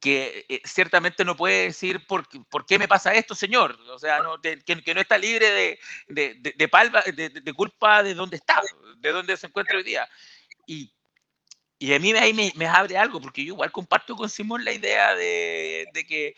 que 0.00 0.44
eh, 0.48 0.61
ciertamente 0.64 1.24
no 1.24 1.37
puede 1.37 1.64
decir 1.64 2.06
por, 2.06 2.26
por, 2.48 2.66
qué 2.66 2.78
me 2.78 2.88
pasa 2.88 3.14
esto, 3.14 3.35
señor. 3.35 3.78
O 3.90 3.98
sea, 3.98 4.20
no, 4.20 4.40
que, 4.40 4.94
no 4.94 5.00
está 5.00 5.18
libre 5.18 5.50
de, 5.50 5.78
de, 6.09 6.52
de, 6.54 6.68
palma, 6.68 7.02
de, 7.02 7.52
culpa 7.54 8.02
de 8.02 8.14
dónde 8.14 8.37
está, 8.37 8.62
de 8.98 9.12
dónde 9.12 9.37
se 9.37 9.46
encuentra 9.46 9.76
hoy 9.76 9.85
día. 9.85 10.09
Y, 10.66 10.92
y 11.78 11.94
a 11.94 11.98
mí 11.98 12.12
ahí 12.12 12.32
me, 12.32 12.52
me, 12.56 12.66
abre 12.66 12.96
algo, 12.98 13.20
porque 13.20 13.44
yo 13.44 13.54
igual 13.54 13.72
comparto 13.72 14.16
con 14.16 14.28
Simón 14.28 14.64
la 14.64 14.72
idea 14.72 15.14
de, 15.14 15.87
que, 16.09 16.35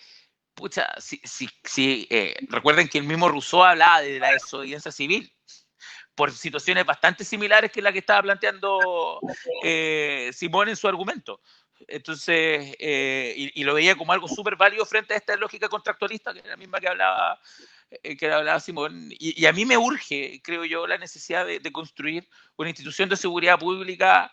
pucha, 0.54 0.88
si, 1.00 1.20
si, 1.24 1.48
si 1.64 2.06
eh, 2.10 2.36
recuerden 2.48 2.88
que 2.88 2.98
el 2.98 3.04
mismo 3.04 3.28
Rousseau 3.28 3.64
hablaba 3.64 4.00
de 4.02 4.18
la 4.18 4.32
desobediencia 4.32 4.92
civil 4.92 5.32
por 6.18 6.32
situaciones 6.32 6.84
bastante 6.84 7.24
similares 7.24 7.70
que 7.70 7.80
la 7.80 7.92
que 7.92 8.00
estaba 8.00 8.22
planteando 8.22 9.20
eh, 9.62 10.30
Simón 10.32 10.68
en 10.68 10.74
su 10.74 10.88
argumento. 10.88 11.40
Entonces, 11.86 12.74
eh, 12.78 13.34
y, 13.54 13.64
lo 13.64 13.74
veía 13.74 13.96
como 13.96 14.12
algo 14.12 14.28
súper 14.28 14.56
válido 14.56 14.84
frente 14.84 15.14
a 15.14 15.16
esta 15.16 15.36
lógica 15.36 15.68
contractualista, 15.68 16.32
que 16.32 16.40
es 16.40 16.46
la 16.46 16.56
misma 16.56 16.80
que 16.80 16.88
hablaba, 16.88 17.40
eh, 17.90 18.16
que 18.16 18.30
hablaba 18.30 18.58
Simón. 18.60 19.08
Y, 19.10 19.46
a 19.46 19.52
mí 19.52 19.64
me 19.64 19.76
urge, 19.76 20.40
creo 20.42 20.64
yo, 20.64 20.86
la 20.86 20.98
necesidad 20.98 21.46
de, 21.46 21.72
construir 21.72 22.28
una 22.56 22.70
institución 22.70 23.08
de 23.08 23.16
seguridad 23.16 23.58
pública 23.58 24.32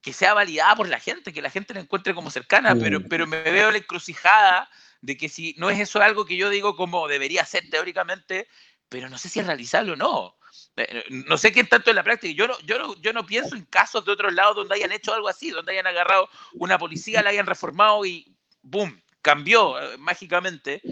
que 0.00 0.12
sea 0.12 0.34
validada 0.34 0.74
por 0.74 0.88
la 0.88 0.98
gente, 0.98 1.32
que 1.32 1.42
la 1.42 1.50
gente 1.50 1.74
la 1.74 1.80
encuentre 1.80 2.14
como 2.14 2.30
cercana, 2.30 2.74
pero, 2.74 3.00
pero 3.08 3.26
me 3.26 3.42
veo 3.42 3.70
la 3.70 3.78
encrucijada 3.78 4.68
de 5.00 5.16
que 5.16 5.28
si 5.28 5.54
no 5.58 5.70
es 5.70 5.78
eso 5.78 6.00
algo 6.00 6.24
que 6.24 6.36
yo 6.36 6.48
digo 6.48 6.74
como 6.74 7.06
debería 7.06 7.44
ser 7.44 7.68
teóricamente, 7.70 8.48
pero 8.88 9.08
no 9.08 9.18
sé 9.18 9.28
si 9.28 9.40
es 9.40 9.46
realizable 9.46 9.92
o 9.92 9.96
no. 9.96 10.36
Eh, 10.76 11.04
no 11.10 11.36
sé 11.36 11.52
qué 11.52 11.64
tanto 11.64 11.90
en 11.90 11.96
la 11.96 12.02
práctica. 12.02 12.34
Yo 12.36 12.46
no, 12.46 12.58
yo, 12.60 12.78
no, 12.78 13.00
yo 13.00 13.12
no 13.12 13.24
pienso 13.26 13.54
en 13.56 13.64
casos 13.64 14.04
de 14.04 14.12
otros 14.12 14.32
lados 14.32 14.56
donde 14.56 14.74
hayan 14.74 14.92
hecho 14.92 15.14
algo 15.14 15.28
así, 15.28 15.50
donde 15.50 15.72
hayan 15.72 15.86
agarrado 15.86 16.28
una 16.54 16.78
policía, 16.78 17.22
la 17.22 17.30
hayan 17.30 17.46
reformado 17.46 18.04
y 18.04 18.34
¡boom! 18.62 19.00
cambió 19.20 19.80
eh, 19.80 19.96
mágicamente. 19.98 20.82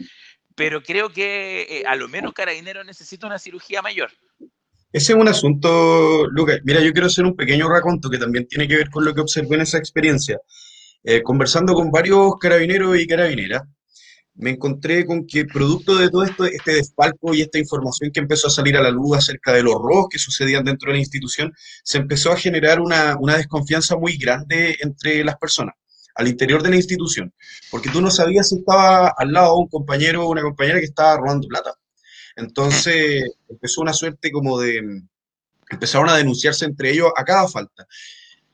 Pero 0.54 0.82
creo 0.82 1.10
que 1.10 1.62
eh, 1.68 1.84
a 1.86 1.96
lo 1.96 2.08
menos 2.08 2.32
Carabinero 2.32 2.84
necesita 2.84 3.26
una 3.26 3.38
cirugía 3.38 3.82
mayor. 3.82 4.10
Ese 4.92 5.12
es 5.12 5.18
un 5.18 5.28
asunto, 5.28 6.26
Lucas. 6.26 6.60
Mira, 6.64 6.80
yo 6.80 6.92
quiero 6.92 7.06
hacer 7.06 7.24
un 7.24 7.36
pequeño 7.36 7.68
raconto 7.68 8.10
que 8.10 8.18
también 8.18 8.46
tiene 8.48 8.66
que 8.66 8.76
ver 8.76 8.90
con 8.90 9.04
lo 9.04 9.14
que 9.14 9.20
observé 9.20 9.54
en 9.54 9.62
esa 9.62 9.78
experiencia. 9.78 10.38
conversando 11.24 11.74
con 11.74 11.90
varios 11.90 12.34
carabineros 12.38 12.98
y 12.98 13.06
carabineras, 13.06 13.62
me 14.34 14.50
encontré 14.50 15.04
con 15.04 15.26
que 15.26 15.44
producto 15.44 15.96
de 15.96 16.08
todo 16.08 16.24
esto, 16.24 16.44
este 16.44 16.72
desfalco 16.74 17.34
y 17.34 17.42
esta 17.42 17.58
información 17.58 18.10
que 18.12 18.20
empezó 18.20 18.48
a 18.48 18.50
salir 18.50 18.76
a 18.76 18.82
la 18.82 18.90
luz 18.90 19.18
acerca 19.18 19.52
de 19.52 19.62
los 19.62 19.74
robos 19.74 20.08
que 20.10 20.18
sucedían 20.18 20.64
dentro 20.64 20.88
de 20.88 20.94
la 20.94 21.00
institución, 21.00 21.52
se 21.82 21.98
empezó 21.98 22.32
a 22.32 22.36
generar 22.36 22.80
una, 22.80 23.16
desconfianza 23.36 23.96
muy 23.96 24.16
grande 24.16 24.76
entre 24.80 25.24
las 25.24 25.36
personas 25.36 25.74
al 26.14 26.28
interior 26.28 26.62
de 26.62 26.70
la 26.70 26.76
institución, 26.76 27.32
porque 27.70 27.88
tú 27.88 28.00
no 28.00 28.10
sabías 28.10 28.48
si 28.48 28.56
estaba 28.56 29.14
al 29.16 29.32
lado 29.32 29.56
un 29.56 29.68
compañero 29.68 30.26
o 30.26 30.30
una 30.30 30.42
compañera 30.42 30.78
que 30.78 30.86
estaba 30.86 31.16
robando 31.16 31.48
plata. 31.48 31.72
Entonces 32.36 33.24
empezó 33.48 33.80
una 33.80 33.92
suerte 33.92 34.30
como 34.30 34.58
de, 34.58 35.02
empezaron 35.70 36.08
a 36.08 36.16
denunciarse 36.16 36.64
entre 36.64 36.90
ellos 36.90 37.10
a 37.16 37.24
cada 37.24 37.48
falta. 37.48 37.86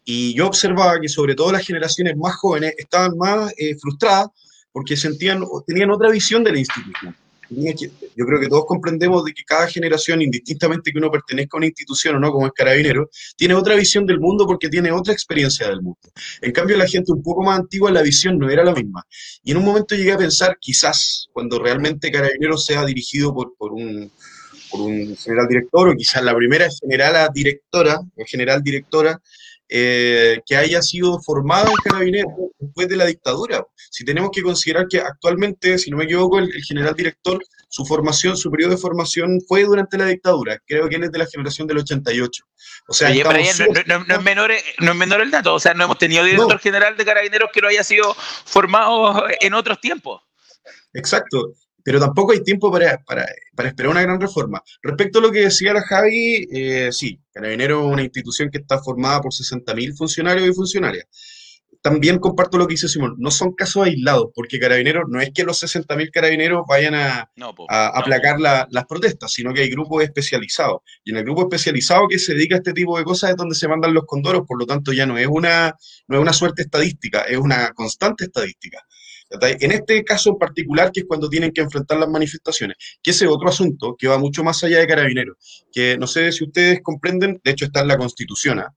Y 0.05 0.37
yo 0.37 0.47
observaba 0.47 1.01
que 1.01 1.09
sobre 1.09 1.35
todo 1.35 1.51
las 1.51 1.67
generaciones 1.67 2.17
más 2.17 2.37
jóvenes 2.37 2.75
estaban 2.77 3.17
más 3.17 3.53
eh, 3.57 3.77
frustradas 3.77 4.29
porque 4.77 4.95
sentían, 4.95 5.43
tenían 5.67 5.91
otra 5.91 6.11
visión 6.11 6.45
de 6.45 6.53
la 6.53 6.59
institución. 6.59 7.17
yo 7.49 8.27
creo 8.27 8.39
que 8.39 8.47
todos 8.47 8.67
comprendemos 8.67 9.25
de 9.25 9.33
que 9.33 9.43
cada 9.43 9.67
generación, 9.69 10.21
indistintamente 10.21 10.93
que 10.93 10.99
uno 10.99 11.11
pertenezca 11.11 11.57
a 11.57 11.61
una 11.61 11.67
institución 11.69 12.17
o 12.17 12.19
no, 12.19 12.31
como 12.31 12.47
es 12.47 12.53
carabinero, 12.53 13.09
tiene 13.39 13.55
otra 13.55 13.75
visión 13.75 14.05
del 14.05 14.21
mundo 14.21 14.47
porque 14.47 14.69
tiene 14.69 14.93
otra 14.93 15.15
experiencia 15.15 15.67
del 15.67 15.81
mundo. 15.81 15.99
En 16.43 16.53
cambio, 16.53 16.77
la 16.77 16.87
gente 16.87 17.11
un 17.11 17.23
poco 17.23 17.43
más 17.43 17.59
antigua, 17.59 17.91
la 17.91 18.03
visión 18.03 18.39
no 18.39 18.51
era 18.51 18.65
la 18.65 18.75
misma. 18.75 19.03
Y 19.43 19.53
en 19.53 19.57
un 19.57 19.65
momento 19.65 19.95
llegué 19.95 20.12
a 20.12 20.19
pensar, 20.19 20.59
quizás, 20.61 21.29
cuando 21.33 21.59
realmente 21.59 22.12
carabinero 22.12 22.59
sea 22.59 22.85
dirigido 22.85 23.35
por, 23.35 23.73
un 23.73 24.11
general 25.17 25.49
director, 25.49 25.89
o 25.89 25.97
quizás 25.97 26.23
la 26.23 26.37
primera 26.37 26.69
general 26.83 27.31
directora, 27.33 27.99
o 28.15 28.25
general 28.27 28.62
directora, 28.62 29.23
eh, 29.69 30.41
que 30.47 30.57
haya 30.57 30.81
sido 30.81 31.21
formada 31.21 31.69
en 31.71 31.77
Carabineros 31.77 32.33
después 32.59 32.89
de 32.89 32.97
la 32.97 33.07
dictadura. 33.07 33.65
Si 33.91 34.05
tenemos 34.05 34.31
que 34.33 34.43
considerar 34.43 34.87
que 34.89 35.01
actualmente, 35.01 35.79
si 35.79 35.91
no 35.91 35.97
me 35.97 36.05
equivoco, 36.05 36.39
el, 36.39 36.53
general 36.63 36.95
director, 36.95 37.43
su 37.69 37.85
formación, 37.85 38.37
su 38.37 38.51
periodo 38.51 38.73
de 38.73 38.77
formación 38.77 39.41
fue 39.49 39.65
durante 39.65 39.99
la 39.99 40.07
dictadura. 40.07 40.59
Creo 40.67 40.89
que 40.89 40.97
él 40.97 41.05
es 41.05 41.13
de 41.13 41.19
la 41.19 41.27
generación 41.27 41.67
del 41.67 41.79
88. 41.79 42.45
O 42.89 42.95
sea, 42.95 43.11
Oye, 43.11 43.25
no, 43.25 43.31
es 43.33 44.23
menor, 44.23 44.53
no 44.79 44.93
es 44.93 44.97
menor 44.97 45.21
el 45.21 45.31
dato. 45.31 45.55
O 45.55 45.61
sea, 45.61 45.75
no 45.75 45.85
hemos 45.85 45.99
tenido 45.99 46.25
director 46.25 46.59
general 46.61 46.97
de 46.97 47.05
Carabineros 47.05 47.51
que 47.53 47.61
no 47.61 47.69
haya 47.69 47.83
sido 47.83 48.15
formado 48.45 49.25
en 49.41 49.55
otros 49.55 49.81
tiempos. 49.81 50.23
Exacto 50.95 51.55
pero 51.87 52.01
tampoco 52.01 52.33
hay 52.33 52.42
tiempo 52.42 52.68
para, 52.72 52.99
para, 53.05 53.25
para, 53.55 53.68
esperar 53.68 53.92
una 53.92 54.03
gran 54.03 54.20
reforma. 54.20 54.61
Respecto 54.83 55.20
a 55.20 55.22
lo 55.22 55.31
que 55.31 55.42
decía 55.42 55.72
la 55.72 55.83
Javi, 55.83 56.44
eh, 56.51 56.88
sí, 56.90 57.20
Carabinero 57.33 57.87
es 57.87 57.92
una 57.92 58.03
institución 58.03 58.51
que 58.51 58.59
está 58.59 58.83
formada 58.83 59.20
por 59.20 59.33
60.000 59.33 59.96
funcionarios 59.96 60.49
y 60.49 60.53
funcionarias. 60.53 61.07
También 61.81 62.18
comparto 62.18 62.59
lo 62.59 62.66
que 62.66 62.72
dice 62.72 62.88
Simón, 62.88 63.14
no 63.18 63.31
son 63.31 63.53
casos 63.53 63.85
aislados, 63.85 64.31
porque 64.35 64.59
Carabineros, 64.59 65.05
no 65.09 65.20
es 65.20 65.31
que 65.33 65.44
los 65.44 65.62
60.000 65.62 66.11
carabineros 66.11 66.64
vayan 66.68 66.96
a, 66.96 67.31
a 67.68 67.87
aplacar 67.96 68.40
las 68.40 68.87
protestas, 68.88 69.31
sino 69.31 69.55
que 69.55 69.61
hay 69.61 69.70
grupos 69.70 70.03
especializados. 70.03 70.81
Y 71.05 71.12
en 71.12 71.18
el 71.18 71.22
grupo 71.22 71.42
especializado 71.42 72.09
que 72.09 72.18
se 72.18 72.35
dedica 72.35 72.57
a 72.57 72.59
este 72.59 72.72
tipo 72.72 72.99
de 72.99 73.05
cosas 73.05 73.31
es 73.31 73.37
donde 73.37 73.55
se 73.55 73.68
mandan 73.68 73.94
los 73.94 74.07
condoros, 74.07 74.42
por 74.44 74.59
lo 74.59 74.66
tanto 74.66 74.92
ya 74.92 75.07
no 75.07 75.18
es 75.18 75.29
una, 75.29 75.77
no 76.09 76.16
es 76.16 76.20
una 76.20 76.33
suerte 76.33 76.62
estadística, 76.62 77.20
es 77.20 77.38
una 77.38 77.70
constante 77.75 78.25
estadística. 78.25 78.85
En 79.31 79.73
este 79.73 80.05
caso 80.05 80.31
en 80.31 80.39
particular, 80.39 80.93
que 80.93 81.01
es 81.01 81.07
cuando 81.07 81.29
tienen 81.29 81.53
que 81.53 81.61
enfrentar 81.61 81.99
las 81.99 82.09
manifestaciones, 82.09 82.77
que 83.03 83.11
ese 83.11 83.27
otro 83.27 83.49
asunto 83.49 83.97
que 83.99 84.07
va 84.07 84.19
mucho 84.19 84.45
más 84.45 84.62
allá 84.62 84.79
de 84.79 84.87
carabineros, 84.87 85.67
que 85.73 85.99
no 85.99 86.07
sé 86.07 86.31
si 86.33 86.45
ustedes 86.45 86.81
comprenden, 86.83 87.41
de 87.43 87.51
hecho 87.51 87.65
está 87.65 87.81
en 87.81 87.89
la 87.89 87.99
Constitución, 87.99 88.61
¿ah? 88.61 88.73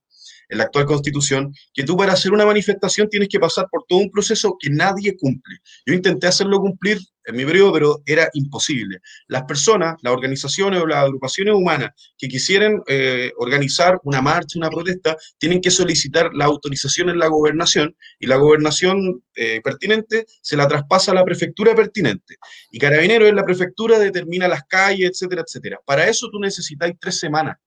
En 0.49 0.57
la 0.57 0.65
actual 0.65 0.85
constitución, 0.85 1.53
que 1.73 1.83
tú 1.83 1.95
para 1.95 2.13
hacer 2.13 2.31
una 2.33 2.45
manifestación 2.45 3.07
tienes 3.07 3.29
que 3.29 3.39
pasar 3.39 3.67
por 3.71 3.85
todo 3.87 3.99
un 3.99 4.11
proceso 4.11 4.57
que 4.59 4.69
nadie 4.69 5.15
cumple. 5.15 5.57
Yo 5.85 5.93
intenté 5.93 6.27
hacerlo 6.27 6.59
cumplir 6.59 6.99
en 7.25 7.35
mi 7.35 7.45
periodo, 7.45 7.71
pero 7.73 8.01
era 8.05 8.29
imposible. 8.33 8.99
Las 9.27 9.43
personas, 9.43 9.95
las 10.01 10.13
organizaciones 10.13 10.81
o 10.81 10.87
las 10.87 11.03
agrupaciones 11.03 11.53
humanas 11.53 11.91
que 12.17 12.27
quisieran 12.27 12.81
eh, 12.87 13.31
organizar 13.37 13.99
una 14.03 14.21
marcha, 14.21 14.57
una 14.57 14.69
protesta, 14.69 15.15
tienen 15.37 15.61
que 15.61 15.69
solicitar 15.69 16.31
la 16.33 16.45
autorización 16.45 17.09
en 17.09 17.19
la 17.19 17.27
gobernación 17.27 17.95
y 18.19 18.25
la 18.25 18.37
gobernación 18.37 19.23
eh, 19.35 19.61
pertinente 19.63 20.25
se 20.41 20.57
la 20.57 20.67
traspasa 20.67 21.11
a 21.11 21.15
la 21.15 21.23
prefectura 21.23 21.75
pertinente. 21.75 22.37
Y 22.71 22.79
Carabineros 22.79 23.29
en 23.29 23.35
la 23.35 23.45
prefectura 23.45 23.99
determina 23.99 24.47
las 24.47 24.63
calles, 24.63 25.11
etcétera, 25.11 25.43
etcétera. 25.45 25.79
Para 25.85 26.07
eso 26.07 26.29
tú 26.31 26.39
necesitas 26.39 26.91
tres 26.99 27.19
semanas. 27.19 27.57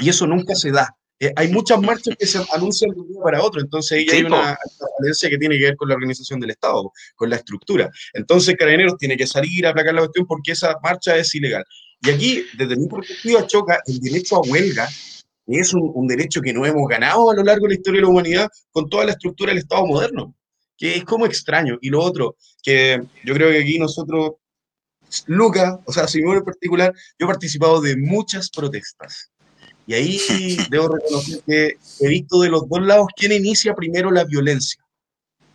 Y 0.00 0.08
eso 0.08 0.26
nunca 0.26 0.54
se 0.54 0.70
da. 0.70 0.94
Eh, 1.22 1.32
hay 1.36 1.52
muchas 1.52 1.80
marchas 1.80 2.16
que 2.18 2.26
se 2.26 2.44
anuncian 2.52 2.90
de 2.90 3.00
un 3.00 3.06
día 3.06 3.20
para 3.22 3.40
otro, 3.44 3.60
entonces 3.60 3.92
ahí 3.92 4.06
hay 4.10 4.24
una 4.24 4.58
falencia 4.98 5.30
que 5.30 5.38
tiene 5.38 5.56
que 5.56 5.66
ver 5.66 5.76
con 5.76 5.88
la 5.88 5.94
organización 5.94 6.40
del 6.40 6.50
Estado, 6.50 6.90
con 7.14 7.30
la 7.30 7.36
estructura. 7.36 7.88
Entonces 8.12 8.56
Carabineros 8.58 8.96
tiene 8.98 9.16
que 9.16 9.28
salir 9.28 9.64
a 9.64 9.70
aplacar 9.70 9.94
la 9.94 10.00
cuestión 10.00 10.26
porque 10.26 10.50
esa 10.50 10.74
marcha 10.82 11.16
es 11.16 11.32
ilegal. 11.36 11.64
Y 12.00 12.10
aquí, 12.10 12.44
desde 12.58 12.74
mi 12.74 12.88
perspectiva, 12.88 13.46
choca 13.46 13.78
el 13.86 14.00
derecho 14.00 14.34
a 14.34 14.40
huelga, 14.40 14.88
que 15.46 15.60
es 15.60 15.72
un, 15.72 16.08
derecho 16.08 16.40
que 16.40 16.52
no 16.52 16.66
hemos 16.66 16.88
ganado 16.88 17.30
a 17.30 17.36
lo 17.36 17.44
largo 17.44 17.66
de 17.66 17.74
la 17.74 17.76
historia 17.76 18.00
de 18.00 18.06
la 18.06 18.10
humanidad 18.10 18.48
con 18.72 18.88
toda 18.88 19.04
la 19.04 19.12
estructura 19.12 19.50
del 19.50 19.58
Estado 19.58 19.86
moderno, 19.86 20.34
que 20.76 20.96
es 20.96 21.04
como 21.04 21.26
extraño. 21.26 21.78
Y 21.80 21.90
lo 21.90 22.02
otro, 22.02 22.34
que 22.64 23.00
yo 23.24 23.34
creo 23.34 23.48
que 23.50 23.60
aquí 23.60 23.78
nosotros, 23.78 24.32
Luca, 25.26 25.78
o 25.84 25.92
sea, 25.92 26.08
Simón 26.08 26.38
en 26.38 26.44
particular, 26.44 26.92
yo 27.16 27.26
he 27.26 27.28
participado 27.28 27.80
de 27.80 27.96
muchas 27.96 28.50
protestas 28.50 29.31
y 29.86 29.94
ahí 29.94 30.18
debo 30.70 30.88
reconocer 30.88 31.40
que 31.46 31.76
he 32.00 32.08
visto 32.08 32.40
de 32.40 32.48
los 32.48 32.68
dos 32.68 32.82
lados 32.82 33.08
quién 33.16 33.32
inicia 33.32 33.74
primero 33.74 34.10
la 34.10 34.24
violencia. 34.24 34.82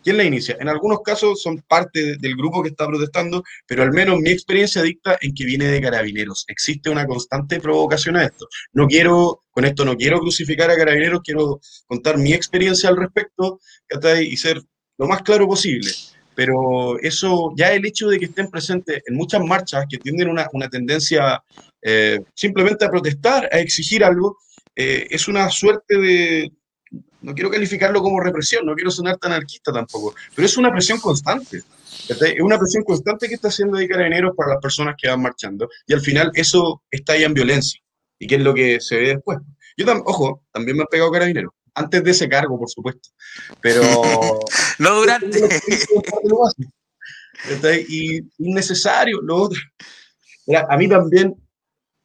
¿Quién 0.04 0.16
la 0.16 0.24
inicia? 0.24 0.56
En 0.60 0.68
algunos 0.68 1.00
casos 1.02 1.42
son 1.42 1.62
parte 1.68 2.16
del 2.18 2.36
grupo 2.36 2.62
que 2.62 2.70
está 2.70 2.86
protestando, 2.86 3.42
pero 3.66 3.82
al 3.82 3.92
menos 3.92 4.20
mi 4.20 4.30
experiencia 4.30 4.80
dicta 4.80 5.18
en 5.20 5.34
que 5.34 5.44
viene 5.44 5.66
de 5.66 5.80
carabineros. 5.80 6.44
Existe 6.48 6.88
una 6.88 7.04
constante 7.04 7.60
provocación 7.60 8.16
a 8.16 8.24
esto. 8.24 8.46
No 8.72 8.86
quiero, 8.86 9.42
con 9.50 9.64
esto 9.64 9.84
no 9.84 9.96
quiero 9.96 10.20
crucificar 10.20 10.70
a 10.70 10.76
carabineros, 10.76 11.20
quiero 11.22 11.60
contar 11.86 12.16
mi 12.16 12.32
experiencia 12.32 12.88
al 12.88 12.96
respecto 12.96 13.60
y 14.20 14.36
ser 14.36 14.62
lo 14.96 15.08
más 15.08 15.22
claro 15.22 15.46
posible 15.46 15.90
pero 16.38 17.00
eso, 17.00 17.52
ya 17.56 17.72
el 17.72 17.84
hecho 17.84 18.06
de 18.06 18.16
que 18.16 18.26
estén 18.26 18.48
presentes 18.48 19.02
en 19.04 19.16
muchas 19.16 19.40
marchas 19.40 19.86
que 19.90 19.98
tienen 19.98 20.28
una, 20.28 20.46
una 20.52 20.68
tendencia 20.68 21.42
eh, 21.82 22.20
simplemente 22.34 22.84
a 22.84 22.90
protestar, 22.90 23.48
a 23.52 23.58
exigir 23.58 24.04
algo, 24.04 24.38
eh, 24.74 25.06
es 25.10 25.28
una 25.28 25.50
suerte 25.50 25.98
de, 25.98 26.52
no 27.22 27.34
quiero 27.34 27.50
calificarlo 27.50 28.02
como 28.02 28.20
represión, 28.20 28.64
no 28.64 28.74
quiero 28.74 28.90
sonar 28.90 29.16
tan 29.18 29.32
anarquista 29.32 29.72
tampoco, 29.72 30.14
pero 30.34 30.46
es 30.46 30.56
una 30.56 30.72
presión 30.72 31.00
constante. 31.00 31.62
Es 32.08 32.40
una 32.40 32.58
presión 32.58 32.84
constante 32.84 33.28
que 33.28 33.34
está 33.34 33.48
haciendo 33.48 33.76
de 33.76 33.88
carabineros 33.88 34.34
para 34.36 34.52
las 34.52 34.62
personas 34.62 34.94
que 34.96 35.08
van 35.08 35.20
marchando 35.20 35.68
y 35.86 35.94
al 35.94 36.00
final 36.00 36.30
eso 36.34 36.82
está 36.90 37.14
ahí 37.14 37.24
en 37.24 37.34
violencia. 37.34 37.80
¿Y 38.18 38.26
qué 38.26 38.36
es 38.36 38.40
lo 38.40 38.54
que 38.54 38.80
se 38.80 38.96
ve 38.96 39.08
después? 39.08 39.38
Yo, 39.76 39.86
ojo, 40.04 40.44
también 40.52 40.76
me 40.76 40.82
han 40.82 40.88
pegado 40.90 41.10
carabineros 41.10 41.52
antes 41.78 42.02
de 42.02 42.10
ese 42.10 42.28
cargo, 42.28 42.58
por 42.58 42.68
supuesto. 42.68 43.10
Pero. 43.60 43.82
no 44.78 44.96
durante. 44.96 45.38
y 47.88 48.20
innecesario, 48.38 49.20
lo 49.22 49.36
otro. 49.36 49.60
a 50.68 50.76
mí 50.76 50.88
también, 50.88 51.36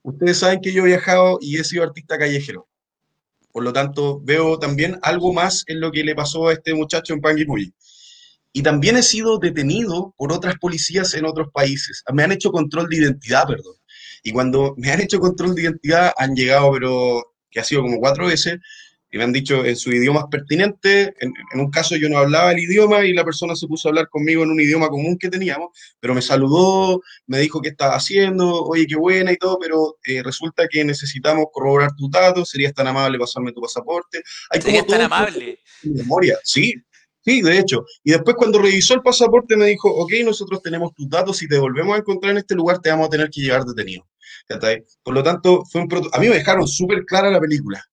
ustedes 0.04 0.38
saben 0.38 0.62
que 0.62 0.72
yo 0.72 0.84
he 0.84 0.88
viajado 0.88 1.39
y 1.42 1.58
he 1.58 1.63
sido 1.63 1.84
artista 1.84 2.18
callejero. 2.18 2.68
Por 3.52 3.63
lo 3.63 3.74
tanto, 3.74 4.20
veo 4.24 4.58
también 4.60 5.00
algo 5.02 5.34
más 5.34 5.63
en 5.68 5.80
lo 5.80 5.92
que 5.92 6.04
le 6.04 6.16
pasó 6.16 6.48
a 6.48 6.54
este 6.54 6.74
muchacho 6.74 7.13
en 7.13 7.22
Panguipulli. 7.22 7.74
Y 8.52 8.62
también 8.62 8.98
he 8.98 9.04
sido 9.04 9.39
detenido 9.39 10.13
por 10.18 10.32
otras 10.32 10.56
policías 10.60 11.13
en 11.16 11.26
otros 11.26 11.48
países. 11.52 12.04
Me 12.13 12.24
han 12.24 12.32
hecho 12.32 12.52
control 12.52 12.88
de 12.88 12.98
identidad, 12.98 13.48
perdón. 13.48 13.76
Y 14.24 14.32
cuando 14.32 14.76
me 14.78 14.92
han 14.92 15.02
hecho 15.02 15.20
control 15.20 15.56
de 15.56 15.63
identidad, 15.63 16.13
han 16.18 16.36
llegado, 16.36 16.72
pero 16.72 17.24
que 17.50 17.60
ha 17.60 17.63
sido 17.63 17.82
como 17.82 18.00
cuatro 18.00 18.28
veces, 18.28 18.60
y 19.13 19.17
me 19.17 19.26
han 19.26 19.32
dicho 19.32 19.63
en 19.63 19.76
su 19.76 19.91
idioma 19.91 20.28
pertinente. 20.28 21.13
En, 21.19 21.34
un 21.54 21.69
caso 21.69 21.95
yo 21.95 22.10
no 22.10 22.17
hablaba 22.17 22.52
el 22.52 22.60
idioma 22.60 23.06
y 23.06 23.13
la 23.13 23.23
persona 23.23 23.56
se 23.56 23.67
puso 23.67 23.88
a 23.88 23.91
hablar 23.91 24.10
conmigo 24.10 24.41
en 24.41 24.49
un 24.49 24.60
idioma 24.60 24.89
común 24.89 25.19
que 25.19 25.30
teníamos, 25.30 25.69
pero 25.99 26.15
me 26.15 26.21
saludó, 26.23 26.99
me 27.28 27.38
dijo 27.38 27.62
qué 27.62 27.69
estaba 27.69 27.95
haciendo, 27.95 28.63
oye, 28.63 28.88
qué 28.88 28.95
buena 28.95 29.32
y 29.32 29.38
todo, 29.38 29.60
pero 29.60 29.97
eh, 30.04 30.23
resulta 30.23 30.67
que 30.67 30.84
necesitamos 30.84 31.45
corroborar 31.54 31.91
tus 31.95 32.10
datos, 32.10 32.49
serías 32.49 32.73
tan 32.73 32.88
amable 32.88 33.19
pasarme 33.19 33.52
tu 33.52 33.62
pasaporte. 33.62 34.23
Hay 34.49 34.62
¿Serías 34.62 34.88
tan 34.88 35.02
amable? 35.02 35.60
Memoria, 35.84 36.39
sí. 36.43 36.73
Sí, 37.23 37.43
de 37.43 37.60
hecho. 37.60 37.86
Y 38.04 38.12
después 38.12 38.36
cuando 38.36 38.60
revisó 38.60 38.95
el 38.95 39.02
pasaporte 39.02 39.56
me 39.56 39.67
dijo, 39.67 39.93
ok, 39.93 40.12
nosotros 40.26 40.60
tenemos 40.63 40.91
tus 40.95 41.08
datos, 41.08 41.38
si 41.38 41.47
te 41.47 41.60
volvemos 41.60 41.95
a 41.95 41.99
encontrar 41.99 42.32
en 42.32 42.39
este 42.39 42.56
lugar 42.56 42.80
te 42.80 42.89
vamos 42.89 43.08
a 43.08 43.12
tener 43.12 43.30
que 43.30 43.41
llevar 43.41 43.63
detenido. 43.63 44.08
Por 45.04 45.13
lo 45.13 45.21
tanto, 45.21 45.63
fue 45.71 45.82
un 45.82 46.10
a 46.12 46.19
mí 46.19 46.30
me 46.30 46.36
dejaron 46.36 46.67
súper 46.67 47.06
clara 47.06 47.30
la 47.30 47.39
película 47.39 47.86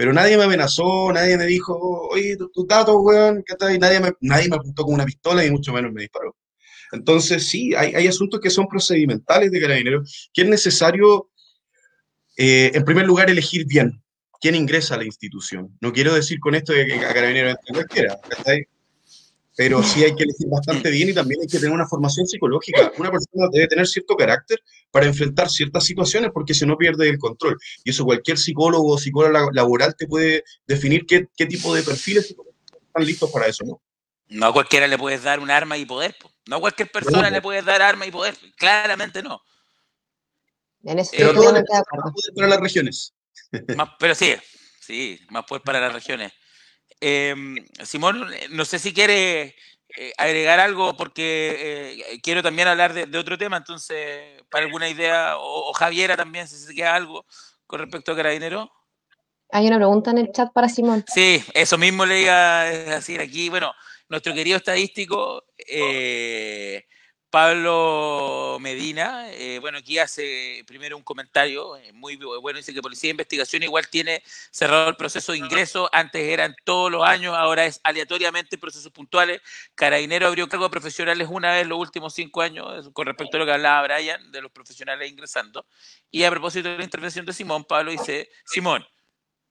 pero 0.00 0.14
nadie 0.14 0.38
me 0.38 0.44
amenazó, 0.44 1.12
nadie 1.12 1.36
me 1.36 1.44
dijo, 1.44 1.76
oye, 2.08 2.34
tus 2.54 2.66
datos, 2.66 2.96
weón, 3.00 3.44
¿qué 3.46 3.54
tal? 3.54 3.78
Nadie 3.78 4.00
me, 4.00 4.12
nadie 4.22 4.48
me 4.48 4.56
apuntó 4.56 4.82
con 4.82 4.94
una 4.94 5.04
pistola 5.04 5.44
y 5.44 5.50
mucho 5.50 5.74
menos 5.74 5.92
me 5.92 6.00
disparó. 6.00 6.34
Entonces, 6.92 7.46
sí, 7.46 7.74
hay, 7.74 8.06
asuntos 8.06 8.40
que 8.40 8.48
son 8.48 8.66
procedimentales 8.66 9.50
de 9.50 9.60
carabineros, 9.60 10.30
que 10.32 10.40
es 10.40 10.48
necesario, 10.48 11.28
eh, 12.38 12.70
en 12.72 12.82
primer 12.86 13.04
lugar, 13.04 13.28
elegir 13.28 13.66
bien 13.66 14.02
quién 14.40 14.54
ingresa 14.54 14.94
a 14.94 14.96
la 14.96 15.04
institución. 15.04 15.76
No 15.82 15.92
quiero 15.92 16.14
decir 16.14 16.40
con 16.40 16.54
esto 16.54 16.72
que 16.72 16.94
a 16.94 17.12
carabineros 17.12 17.56
entre 17.58 17.74
cualquiera, 17.74 18.18
pero 19.56 19.82
sí 19.82 20.04
hay 20.04 20.14
que 20.14 20.22
elegir 20.22 20.48
bastante 20.48 20.90
bien 20.90 21.08
y 21.10 21.14
también 21.14 21.40
hay 21.42 21.46
que 21.46 21.58
tener 21.58 21.74
una 21.74 21.86
formación 21.86 22.26
psicológica. 22.26 22.92
Una 22.98 23.10
persona 23.10 23.48
debe 23.52 23.66
tener 23.66 23.86
cierto 23.86 24.16
carácter 24.16 24.60
para 24.90 25.06
enfrentar 25.06 25.50
ciertas 25.50 25.84
situaciones 25.84 26.30
porque 26.32 26.54
si 26.54 26.64
no 26.66 26.76
pierde 26.76 27.08
el 27.08 27.18
control. 27.18 27.58
Y 27.84 27.90
eso 27.90 28.04
cualquier 28.04 28.38
psicólogo 28.38 28.94
o 28.94 28.98
psicólogo 28.98 29.50
laboral 29.52 29.94
te 29.96 30.06
puede 30.06 30.44
definir 30.66 31.04
qué, 31.06 31.26
qué 31.36 31.46
tipo 31.46 31.74
de 31.74 31.82
perfiles 31.82 32.30
están 32.30 33.04
listos 33.04 33.30
para 33.30 33.46
eso, 33.46 33.64
¿no? 33.64 33.82
No 34.28 34.46
a 34.46 34.52
cualquiera 34.52 34.86
le 34.86 34.96
puedes 34.96 35.24
dar 35.24 35.40
un 35.40 35.50
arma 35.50 35.76
y 35.76 35.84
poder. 35.84 36.16
No 36.46 36.56
a 36.56 36.60
cualquier 36.60 36.90
persona 36.90 37.30
le 37.30 37.42
puedes 37.42 37.64
dar 37.64 37.82
arma 37.82 38.06
y 38.06 38.10
poder. 38.12 38.36
Claramente 38.56 39.22
no. 39.22 39.42
En 40.84 40.98
eso 41.00 41.10
pero 41.16 41.34
todo 41.34 41.52
para 42.34 42.48
las 42.48 42.60
regiones. 42.60 43.12
pero 43.98 44.14
sí, 44.14 44.34
sí, 44.80 45.20
más 45.30 45.44
poder 45.44 45.62
para 45.62 45.80
las 45.80 45.92
regiones. 45.92 46.32
Em, 47.00 47.56
Simón, 47.82 48.26
no 48.50 48.64
sé 48.64 48.78
si 48.78 48.92
quiere 48.92 49.54
eh, 49.96 50.12
agregar 50.18 50.60
algo 50.60 50.96
porque 50.96 51.96
eh, 52.12 52.20
quiero 52.22 52.42
también 52.42 52.68
hablar 52.68 52.92
de, 52.92 53.18
otro 53.18 53.38
tema, 53.38 53.56
entonces, 53.56 54.42
para 54.50 54.66
alguna 54.66 54.88
idea, 54.88 55.34
o, 55.38 55.72
Javiera 55.72 56.16
también, 56.16 56.46
si 56.46 56.56
se 56.56 56.74
queda 56.74 56.94
algo 56.94 57.24
con 57.66 57.80
respecto 57.80 58.12
a 58.12 58.16
Carabinero. 58.16 58.70
Hay 59.50 59.66
una 59.66 59.76
pregunta 59.76 60.10
en 60.10 60.18
el 60.18 60.30
chat 60.32 60.52
para 60.52 60.68
Simón. 60.68 61.04
Sí, 61.08 61.42
eso 61.54 61.76
mismo 61.76 62.06
le 62.06 62.22
iba 62.22 62.60
a 62.60 62.64
decir 62.64 63.20
aquí. 63.20 63.48
Bueno, 63.48 63.72
nuestro 64.08 64.32
querido 64.32 64.58
estadístico, 64.58 65.44
eh, 65.58 66.84
Pablo 67.30 68.58
Medina, 68.60 69.30
eh, 69.30 69.60
bueno, 69.60 69.78
aquí 69.78 69.98
hace 69.98 70.64
primero 70.66 70.96
un 70.96 71.04
comentario 71.04 71.76
eh, 71.76 71.92
muy 71.92 72.16
bueno, 72.16 72.56
dice 72.56 72.74
que 72.74 72.82
Policía 72.82 73.06
de 73.08 73.12
Investigación 73.12 73.62
igual 73.62 73.88
tiene 73.88 74.22
cerrado 74.50 74.88
el 74.88 74.96
proceso 74.96 75.30
de 75.30 75.38
ingreso, 75.38 75.88
antes 75.92 76.20
eran 76.22 76.56
todos 76.64 76.90
los 76.90 77.06
años, 77.06 77.36
ahora 77.36 77.66
es 77.66 77.80
aleatoriamente 77.84 78.58
procesos 78.58 78.90
puntuales, 78.90 79.40
Carabinero 79.76 80.26
abrió 80.26 80.48
cargo 80.48 80.64
de 80.64 80.70
profesionales 80.70 81.28
una 81.30 81.52
vez 81.52 81.68
los 81.68 81.78
últimos 81.78 82.14
cinco 82.14 82.42
años, 82.42 82.90
con 82.92 83.06
respecto 83.06 83.36
a 83.36 83.40
lo 83.40 83.46
que 83.46 83.52
hablaba 83.52 83.86
Brian, 83.86 84.32
de 84.32 84.42
los 84.42 84.50
profesionales 84.50 85.08
ingresando, 85.08 85.66
y 86.10 86.24
a 86.24 86.30
propósito 86.30 86.68
de 86.68 86.78
la 86.78 86.84
intervención 86.84 87.24
de 87.24 87.32
Simón, 87.32 87.64
Pablo 87.64 87.92
dice, 87.92 88.28
Simón, 88.44 88.84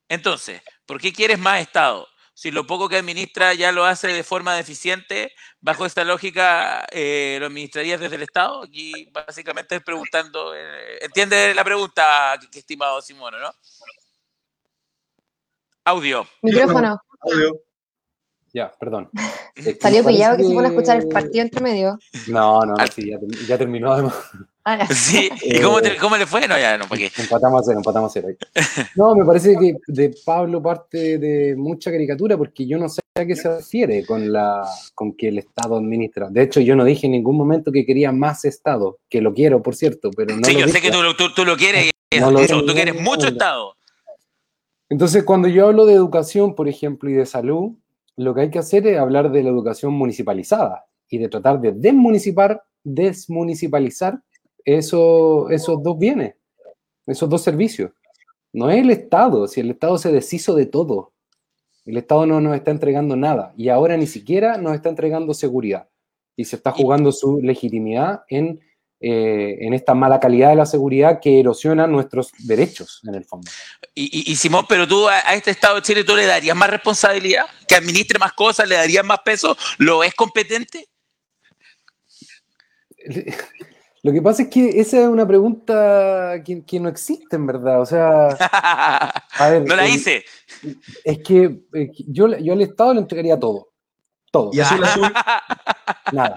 entonces, 0.09 0.61
¿por 0.85 0.99
qué 0.99 1.13
quieres 1.13 1.39
más 1.39 1.61
Estado? 1.61 2.09
Si 2.39 2.51
lo 2.51 2.65
poco 2.65 2.87
que 2.87 2.95
administra 2.95 3.53
ya 3.53 3.73
lo 3.73 3.83
hace 3.83 4.07
de 4.07 4.23
forma 4.23 4.55
deficiente, 4.55 5.33
bajo 5.59 5.85
esta 5.85 6.05
lógica, 6.05 6.85
eh, 6.89 7.35
lo 7.37 7.47
administrarías 7.47 7.99
desde 7.99 8.15
el 8.15 8.21
Estado? 8.21 8.63
Aquí 8.63 9.09
básicamente 9.11 9.75
es 9.75 9.83
preguntando, 9.83 10.55
eh, 10.55 10.99
¿entiende 11.01 11.53
la 11.53 11.65
pregunta, 11.65 12.39
que, 12.49 12.59
estimado 12.59 13.01
Simón, 13.01 13.33
no? 13.41 13.51
Audio. 15.83 16.25
Micrófono. 16.41 16.97
Audio. 17.19 17.61
Ya, 18.53 18.71
perdón. 18.79 19.09
Salió 19.81 20.05
pillado 20.05 20.37
que 20.37 20.43
se 20.43 20.53
pone 20.53 20.67
a 20.67 20.71
escuchar 20.71 20.97
el 20.97 21.07
partido 21.07 21.43
entre 21.43 21.61
medio. 21.61 21.99
No, 22.27 22.61
no, 22.61 22.75
no 22.75 22.87
sí, 22.87 23.11
ya, 23.47 23.57
terminó 23.57 23.91
además. 23.91 24.13
Ah, 24.65 24.87
sí, 24.93 25.29
¿y 25.43 25.57
eh, 25.57 25.61
cómo, 25.99 26.17
le 26.17 26.25
fue? 26.25 26.47
No, 26.47 26.57
ya, 26.57 26.77
no, 26.77 26.85
¿para 26.87 26.99
qué? 26.99 27.11
Empatamos 27.17 27.61
a 27.61 27.63
cero, 27.65 27.79
empatamos 27.79 28.11
a 28.11 28.13
cero. 28.13 28.27
No, 28.95 29.15
me 29.15 29.25
parece 29.25 29.55
que 29.57 29.77
de 29.87 30.15
Pablo 30.25 30.61
parte 30.61 31.17
de 31.17 31.55
mucha 31.55 31.91
caricatura 31.91 32.37
porque 32.37 32.65
yo 32.67 32.77
no 32.77 32.89
sé 32.89 33.01
a 33.15 33.25
qué 33.25 33.35
se 33.35 33.57
refiere 33.57 34.05
con, 34.05 34.31
la, 34.31 34.65
con 34.93 35.13
que 35.13 35.29
el 35.29 35.39
Estado 35.39 35.77
administra. 35.77 36.29
De 36.29 36.43
hecho, 36.43 36.59
yo 36.59 36.75
no 36.75 36.83
dije 36.83 37.07
en 37.07 37.13
ningún 37.13 37.37
momento 37.37 37.71
que 37.71 37.85
quería 37.85 38.11
más 38.11 38.45
Estado, 38.45 38.99
que 39.09 39.21
lo 39.21 39.33
quiero, 39.33 39.61
por 39.61 39.75
cierto, 39.75 40.11
pero 40.15 40.35
no 40.35 40.43
Sí, 40.45 40.55
yo 40.55 40.67
sé 40.67 40.81
que 40.81 40.91
tú, 40.91 40.99
tú, 41.35 41.45
lo 41.45 41.57
quieres, 41.57 41.91
no 42.19 42.31
lo 42.31 42.45
tú 42.45 42.73
quieres 42.73 42.99
mucho 43.01 43.27
Estado. 43.27 43.75
Entonces, 44.89 45.23
cuando 45.23 45.47
yo 45.47 45.67
hablo 45.67 45.85
de 45.85 45.93
educación, 45.93 46.55
por 46.55 46.67
ejemplo, 46.67 47.09
y 47.09 47.13
de 47.13 47.25
salud, 47.25 47.73
lo 48.19 48.35
que 48.35 48.41
hay 48.41 48.49
que 48.49 48.59
hacer 48.59 48.85
es 48.85 48.99
hablar 48.99 49.31
de 49.31 49.41
la 49.41 49.49
educación 49.49 49.93
municipalizada 49.93 50.85
y 51.07 51.19
de 51.19 51.29
tratar 51.29 51.61
de 51.61 51.71
desmunicipar, 51.71 52.61
desmunicipalizar 52.83 54.21
eso, 54.65 55.49
esos 55.49 55.81
dos 55.81 55.97
bienes, 55.97 56.35
esos 57.07 57.29
dos 57.29 57.41
servicios. 57.41 57.91
No 58.51 58.69
es 58.69 58.79
el 58.79 58.89
Estado, 58.89 59.47
si 59.47 59.61
el 59.61 59.69
Estado 59.71 59.97
se 59.97 60.11
deshizo 60.11 60.53
de 60.53 60.65
todo. 60.65 61.13
El 61.85 61.95
Estado 61.95 62.25
no 62.25 62.41
nos 62.41 62.57
está 62.57 62.71
entregando 62.71 63.15
nada 63.15 63.53
y 63.55 63.69
ahora 63.69 63.95
ni 63.95 64.05
siquiera 64.05 64.57
nos 64.57 64.73
está 64.75 64.89
entregando 64.89 65.33
seguridad. 65.33 65.87
Y 66.35 66.43
se 66.43 66.57
está 66.57 66.71
jugando 66.71 67.13
su 67.13 67.39
legitimidad 67.41 68.23
en 68.27 68.59
eh, 69.01 69.59
en 69.61 69.73
esta 69.73 69.93
mala 69.93 70.19
calidad 70.19 70.49
de 70.49 70.57
la 70.57 70.65
seguridad 70.65 71.21
que 71.21 71.39
erosiona 71.39 71.87
nuestros 71.87 72.33
derechos 72.39 72.99
en 73.07 73.15
el 73.15 73.23
fondo. 73.23 73.49
Y, 73.95 74.35
Simón, 74.35 74.65
pero 74.67 74.85
tú 74.85 75.07
a, 75.07 75.19
este 75.33 75.51
Estado 75.51 75.75
de 75.75 75.83
Chile, 75.83 76.03
¿tú 76.03 76.17
le 76.17 76.25
darías 76.25 76.55
más 76.55 76.69
responsabilidad? 76.69 77.45
¿Que 77.65 77.75
administre 77.75 78.19
más 78.19 78.33
cosas? 78.33 78.67
¿Le 78.67 78.75
darías 78.75 79.05
más 79.05 79.19
peso? 79.19 79.55
¿Lo 79.77 80.03
es 80.03 80.13
competente? 80.13 80.89
Lo 84.03 84.11
que 84.11 84.21
pasa 84.21 84.43
es 84.43 84.49
que 84.49 84.67
esa 84.79 85.01
es 85.01 85.07
una 85.07 85.25
pregunta 85.25 86.41
que, 86.43 86.79
no 86.81 86.89
existe 86.89 87.37
en 87.37 87.47
verdad. 87.47 87.81
O 87.81 87.85
sea, 87.85 88.35
no 89.65 89.75
la 89.77 89.87
hice. 89.87 90.25
Es 91.05 91.19
que, 91.19 91.61
yo, 92.05 92.37
yo 92.37 92.53
al 92.53 92.61
Estado 92.61 92.93
le 92.93 92.99
entregaría 92.99 93.39
todo. 93.39 93.69
Todo. 94.29 94.51
¿Y 94.51 94.59
azul 94.59 94.83
azul? 94.83 95.13
Nada 96.11 96.35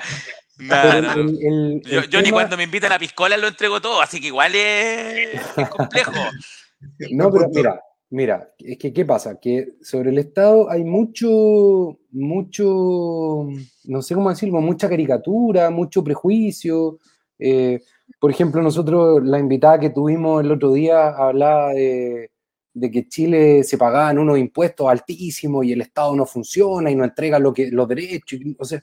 yo, 2.09 2.22
ni 2.22 2.31
cuando 2.31 2.57
me 2.57 2.64
invitan 2.64 2.92
a 2.92 2.98
piscola 2.98 3.37
lo 3.37 3.48
entrego 3.48 3.81
todo, 3.81 4.01
así 4.01 4.20
que 4.20 4.29
igual 4.29 4.53
es, 4.55 5.40
complejo. 5.70 6.12
no, 7.12 7.31
pero 7.31 7.48
mira, 7.53 7.81
mira, 8.11 8.53
es 8.59 8.79
que 8.79 8.92
¿qué 8.92 9.05
pasa? 9.05 9.38
Que 9.40 9.75
sobre 9.83 10.11
el 10.11 10.18
Estado 10.18 10.70
hay 10.70 10.85
mucho, 10.85 11.98
mucho, 12.11 13.46
no 13.85 14.03
sé 14.03 14.14
cómo 14.14 14.31
decirlo, 14.31 14.61
mucha 14.61 14.88
caricatura, 14.88 15.70
mucho 15.70 16.05
prejuicio. 16.05 16.98
Eh, 17.38 17.81
por 18.18 18.31
ejemplo, 18.31 18.62
nosotros, 18.62 19.22
la 19.25 19.38
invitada 19.38 19.81
que 19.81 19.90
tuvimos 19.90 20.42
el 20.44 20.53
otro 20.53 20.72
día 20.72 21.09
hablaba 21.09 21.72
de, 21.72 22.31
de 22.75 22.90
que 22.90 23.09
Chile 23.09 23.64
se 23.64 23.79
pagaban 23.79 24.18
unos 24.18 24.38
impuestos 24.38 24.88
altísimos 24.88 25.64
y 25.64 25.72
el 25.72 25.83
Estado 25.83 26.14
no 26.16 26.27
funciona 26.27 26.90
y 26.90 26.94
no 26.94 27.05
entrega 27.05 27.38
lo 27.38 27.53
que, 27.53 27.70
los 27.70 27.88
derechos. 27.88 28.40
O 28.59 28.64
sea, 28.64 28.83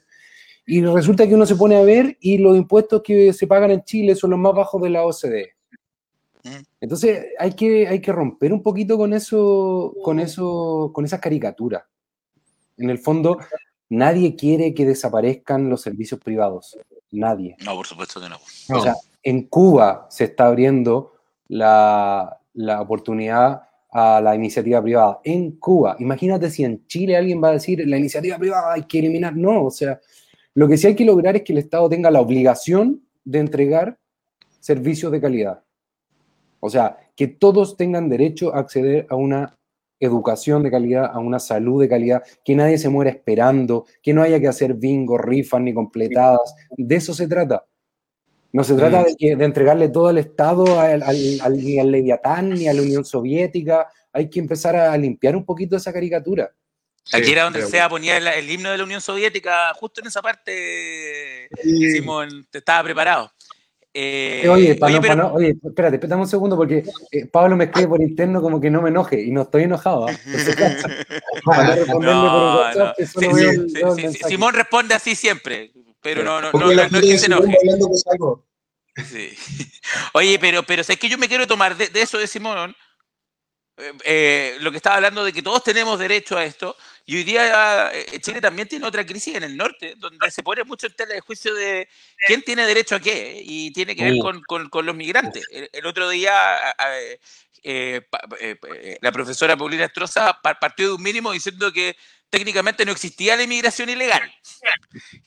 y 0.70 0.82
resulta 0.82 1.26
que 1.26 1.34
uno 1.34 1.46
se 1.46 1.56
pone 1.56 1.74
a 1.74 1.82
ver 1.82 2.16
y 2.20 2.38
los 2.38 2.56
impuestos 2.56 3.02
que 3.02 3.32
se 3.32 3.48
pagan 3.48 3.72
en 3.72 3.82
Chile 3.82 4.14
son 4.14 4.30
los 4.30 4.38
más 4.38 4.54
bajos 4.54 4.80
de 4.80 4.90
la 4.90 5.04
OCDE. 5.04 5.56
Mm. 6.44 6.62
Entonces 6.80 7.26
hay 7.40 7.54
que, 7.54 7.88
hay 7.88 8.00
que 8.00 8.12
romper 8.12 8.52
un 8.52 8.62
poquito 8.62 8.96
con 8.96 9.12
eso, 9.12 9.92
con 10.04 10.20
eso, 10.20 10.92
con 10.94 11.04
esas 11.04 11.18
caricaturas. 11.18 11.82
En 12.76 12.88
el 12.88 13.00
fondo, 13.00 13.38
nadie 13.88 14.36
quiere 14.36 14.72
que 14.72 14.86
desaparezcan 14.86 15.68
los 15.68 15.82
servicios 15.82 16.20
privados. 16.20 16.78
Nadie. 17.10 17.56
No, 17.64 17.74
por 17.74 17.88
supuesto 17.88 18.20
que 18.20 18.28
no. 18.28 18.36
O 18.72 18.80
sea, 18.80 18.94
en 19.24 19.48
Cuba 19.48 20.06
se 20.08 20.22
está 20.22 20.46
abriendo 20.46 21.14
la, 21.48 22.38
la 22.54 22.80
oportunidad 22.80 23.62
a 23.90 24.20
la 24.20 24.36
iniciativa 24.36 24.80
privada. 24.80 25.20
En 25.24 25.56
Cuba. 25.58 25.96
Imagínate 25.98 26.48
si 26.48 26.62
en 26.62 26.86
Chile 26.86 27.16
alguien 27.16 27.42
va 27.42 27.48
a 27.48 27.54
decir 27.54 27.82
la 27.88 27.96
iniciativa 27.96 28.38
privada 28.38 28.74
hay 28.74 28.84
que 28.84 29.00
eliminar. 29.00 29.36
No, 29.36 29.64
o 29.64 29.70
sea, 29.72 29.98
lo 30.54 30.68
que 30.68 30.76
sí 30.76 30.86
hay 30.86 30.96
que 30.96 31.04
lograr 31.04 31.36
es 31.36 31.42
que 31.42 31.52
el 31.52 31.58
Estado 31.58 31.88
tenga 31.88 32.10
la 32.10 32.20
obligación 32.20 33.02
de 33.24 33.38
entregar 33.38 33.98
servicios 34.58 35.12
de 35.12 35.20
calidad. 35.20 35.62
O 36.60 36.68
sea, 36.68 36.98
que 37.16 37.26
todos 37.28 37.76
tengan 37.76 38.08
derecho 38.08 38.54
a 38.54 38.60
acceder 38.60 39.06
a 39.08 39.16
una 39.16 39.56
educación 39.98 40.62
de 40.62 40.70
calidad, 40.70 41.10
a 41.12 41.18
una 41.18 41.38
salud 41.38 41.80
de 41.80 41.88
calidad, 41.88 42.22
que 42.44 42.54
nadie 42.54 42.78
se 42.78 42.88
muera 42.88 43.10
esperando, 43.10 43.86
que 44.02 44.14
no 44.14 44.22
haya 44.22 44.40
que 44.40 44.48
hacer 44.48 44.74
bingo, 44.74 45.18
rifas 45.18 45.60
ni 45.60 45.74
completadas. 45.74 46.54
De 46.76 46.96
eso 46.96 47.14
se 47.14 47.28
trata. 47.28 47.66
No 48.52 48.64
se 48.64 48.74
trata 48.74 49.04
de, 49.04 49.44
entregarle 49.44 49.90
todo 49.90 50.08
al 50.08 50.18
Estado, 50.18 50.80
al, 50.80 51.02
ni 51.56 51.78
al 51.78 51.90
Leviatán, 51.90 52.50
ni 52.50 52.66
a 52.66 52.74
la 52.74 52.82
Unión 52.82 53.04
Soviética. 53.04 53.88
Hay 54.12 54.28
que 54.28 54.40
empezar 54.40 54.74
a 54.74 54.96
limpiar 54.96 55.36
un 55.36 55.44
poquito 55.44 55.76
esa 55.76 55.92
caricatura. 55.92 56.50
Aquí 57.12 57.32
era 57.32 57.44
donde 57.44 57.66
se 57.66 57.80
ponía 57.88 58.16
el, 58.16 58.50
himno 58.50 58.70
de 58.70 58.78
la 58.78 58.84
Unión 58.84 59.00
Soviética, 59.00 59.72
justo 59.74 60.00
en 60.00 60.06
esa 60.06 60.22
parte, 60.22 61.48
Simón, 61.62 62.46
te 62.50 62.58
estaba 62.58 62.84
preparado. 62.84 63.32
Eh, 63.92 64.46
oye, 64.48 64.78
oye, 64.80 65.56
espérate, 65.64 65.98
dame 66.06 66.22
un 66.22 66.28
segundo 66.28 66.56
porque 66.56 66.84
eh, 67.10 67.26
Pablo 67.26 67.56
me 67.56 67.64
escribe 67.64 67.88
por 67.88 68.00
interno 68.00 68.40
como 68.40 68.60
que 68.60 68.70
no 68.70 68.80
me 68.80 68.90
enoje 68.90 69.20
y 69.20 69.32
no 69.32 69.42
estoy 69.42 69.64
enojado. 69.64 70.06
Simón 74.28 74.54
responde 74.54 74.94
así 74.94 75.16
siempre, 75.16 75.72
pero 76.00 76.22
no, 76.22 76.40
no, 76.40 76.52
no, 76.52 76.72
no, 76.72 76.82
es 76.82 76.90
que 76.90 77.18
se 77.18 77.26
enoje. 77.26 77.52
Sí. 79.04 79.30
Oye, 80.12 80.38
pero, 80.38 80.62
pero 80.62 80.84
¿sabes 80.84 81.00
que 81.00 81.08
yo 81.08 81.18
me 81.18 81.26
quiero 81.26 81.48
tomar 81.48 81.76
de, 81.76 81.88
de 81.88 82.02
eso 82.02 82.16
de 82.16 82.28
Simón? 82.28 82.76
Eh, 84.04 84.56
lo 84.60 84.70
que 84.70 84.76
estaba 84.76 84.96
hablando 84.96 85.24
de 85.24 85.32
que 85.32 85.42
todos 85.42 85.62
tenemos 85.62 85.98
derecho 85.98 86.36
a 86.36 86.44
esto, 86.44 86.76
y 87.06 87.16
hoy 87.16 87.24
día 87.24 87.90
eh, 87.92 88.20
Chile 88.20 88.40
también 88.40 88.68
tiene 88.68 88.86
otra 88.86 89.04
crisis 89.04 89.34
en 89.34 89.42
el 89.42 89.56
norte, 89.56 89.94
donde 89.96 90.30
se 90.30 90.42
pone 90.42 90.64
mucho 90.64 90.86
en 90.86 90.94
tela 90.94 91.14
de 91.14 91.20
juicio 91.20 91.54
de 91.54 91.88
quién 92.26 92.42
tiene 92.42 92.66
derecho 92.66 92.96
a 92.96 93.00
qué, 93.00 93.40
y 93.44 93.72
tiene 93.72 93.96
que 93.96 94.04
ver 94.04 94.18
con, 94.18 94.68
con, 94.68 94.86
los 94.86 94.94
migrantes. 94.94 95.44
El, 95.50 95.86
otro 95.86 96.08
día 96.08 96.74
eh, 97.62 98.06
la 99.00 99.12
profesora 99.12 99.56
Paulina 99.56 99.84
Estroza 99.84 100.40
partió 100.42 100.88
de 100.88 100.94
un 100.94 101.02
mínimo 101.02 101.32
diciendo 101.32 101.72
que 101.72 101.96
técnicamente 102.30 102.84
no 102.84 102.92
existía 102.92 103.36
la 103.36 103.42
inmigración 103.42 103.90
ilegal, 103.90 104.32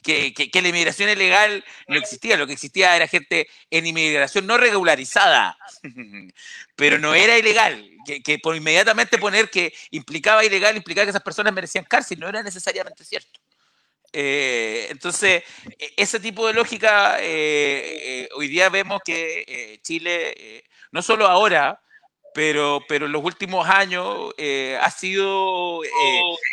que, 0.01 0.33
la 0.53 0.67
inmigración 0.69 1.09
ilegal 1.09 1.63
no 1.87 1.97
existía, 1.97 2.37
lo 2.37 2.47
que 2.47 2.53
existía 2.53 2.95
era 2.95 3.07
gente 3.07 3.47
en 3.69 3.85
inmigración 3.85 4.47
no 4.47 4.57
regularizada, 4.57 5.57
pero 6.75 6.97
no 6.97 7.13
era 7.13 7.37
ilegal, 7.37 7.89
que, 8.23 8.39
por 8.39 8.55
inmediatamente 8.55 9.17
poner 9.17 9.49
que 9.49 9.73
implicaba 9.91 10.45
ilegal, 10.45 10.77
implicaba 10.77 11.05
que 11.05 11.09
esas 11.11 11.21
personas 11.21 11.53
merecían 11.53 11.85
cárcel, 11.85 12.19
no 12.19 12.29
era 12.29 12.41
necesariamente 12.41 13.03
cierto. 13.03 13.39
Eh, 14.15 14.87
entonces, 14.89 15.43
e, 15.79 15.93
ese 15.97 16.19
tipo 16.19 16.47
de 16.47 16.53
lógica, 16.53 17.17
eh, 17.19 18.23
eh, 18.23 18.29
hoy 18.35 18.47
día 18.47 18.69
vemos 18.69 19.01
que 19.03 19.79
Chile, 19.83 20.63
no 20.91 21.01
solo 21.01 21.27
ahora, 21.27 21.82
pero, 22.33 22.81
pero 22.87 23.05
en 23.05 23.11
los 23.11 23.23
últimos 23.23 23.67
años 23.67 24.33
eh, 24.37 24.77
ha 24.81 24.89
sido 24.89 25.83
eh, 25.83 25.89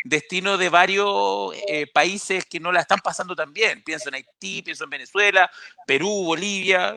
destino 0.03 0.57
de 0.57 0.69
varios 0.69 1.55
eh, 1.67 1.87
países 1.87 2.45
que 2.45 2.59
no 2.59 2.71
la 2.71 2.81
están 2.81 2.99
pasando 2.99 3.35
tan 3.35 3.51
bien. 3.53 3.83
Pienso 3.83 4.09
en 4.09 4.15
Haití, 4.15 4.61
pienso 4.61 4.83
en 4.83 4.89
Venezuela, 4.91 5.49
Perú, 5.87 6.23
Bolivia 6.25 6.95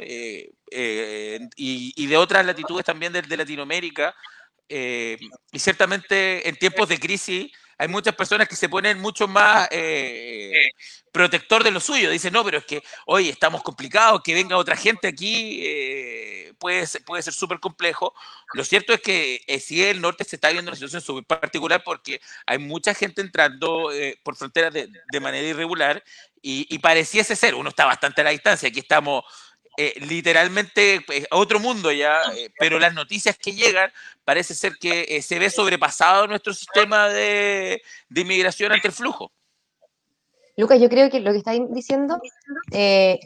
y, 1.57 2.07
de 2.07 2.17
otras 2.17 2.45
latitudes 2.45 2.85
también 2.85 3.13
de 3.13 3.37
Latinoamérica. 3.37 4.15
y 4.69 5.59
ciertamente 5.59 6.49
en 6.49 6.57
tiempos 6.57 6.89
de 6.89 6.99
crisis 6.99 7.53
hay 7.79 7.89
muchas 7.89 8.15
personas 8.15 8.49
que 8.49 8.57
se 8.57 8.69
ponen 8.69 9.01
mucho 9.01 9.27
más 9.29 9.69
eh, 9.71 10.71
protector 11.13 11.65
de 11.65 11.71
lo 11.71 11.81
suyo. 11.81 12.11
Dicen, 12.11 12.33
no, 12.33 12.45
pero 12.45 12.59
es 12.59 12.65
que 12.65 12.83
hoy 13.07 13.29
estamos 13.29 13.63
complicados, 13.63 14.23
que 14.23 14.35
venga 14.35 14.57
otra 14.57 14.77
gente 14.77 15.09
aquí 15.09 15.61
eh, 15.63 16.53
puede, 16.59 16.87
puede 17.05 17.23
ser 17.23 17.33
súper 17.33 17.61
complejo. 17.61 18.15
Lo 18.53 18.65
cierto 18.65 18.93
es 18.93 19.01
que 19.01 19.43
eh, 19.47 19.61
sí, 19.61 19.83
el 19.85 20.01
norte 20.01 20.25
se 20.25 20.37
está 20.37 20.51
viendo 20.51 20.71
una 20.71 20.77
situación 20.77 21.03
súper 21.03 21.25
particular 21.25 21.83
porque 21.85 22.21
hay 22.47 22.59
mucha 22.59 22.95
gente 22.95 23.21
entrando 23.21 23.91
por 24.23 24.37
fronteras 24.37 24.73
de, 24.73 25.21
manera 25.21 25.47
irregular 25.47 26.03
y, 26.43 26.67
y, 26.69 26.79
pareciese 26.79 27.37
ser, 27.37 27.55
uno 27.55 27.71
está 27.71 27.87
bastante 27.87 28.21
a 28.21 28.25
la 28.25 28.31
distancia, 28.31 28.69
aquí 28.69 28.81
estamos 28.81 29.25
eh, 29.77 29.95
literalmente 30.07 31.03
pues, 31.07 31.27
a 31.31 31.37
otro 31.37 31.59
mundo 31.59 31.91
ya, 31.91 32.21
eh, 32.37 32.51
pero 32.59 32.79
las 32.79 32.95
noticias 32.95 33.37
que 33.37 33.53
llegan 33.53 33.91
parece 34.25 34.55
ser 34.55 34.75
que 34.81 35.07
eh, 35.09 35.23
se 35.23 35.39
ve 35.39 35.51
sobrepasado 35.51 36.27
nuestro 36.27 36.55
sistema 36.55 37.09
de, 37.09 37.83
inmigración 38.15 38.73
ante 38.73 38.89
el 38.89 38.95
flujo. 38.95 39.33
Lucas, 40.57 40.81
yo 40.81 40.89
creo 40.89 41.11
que 41.11 41.19
lo 41.19 41.33
que 41.33 41.39
está 41.39 41.53
diciendo, 41.71 42.17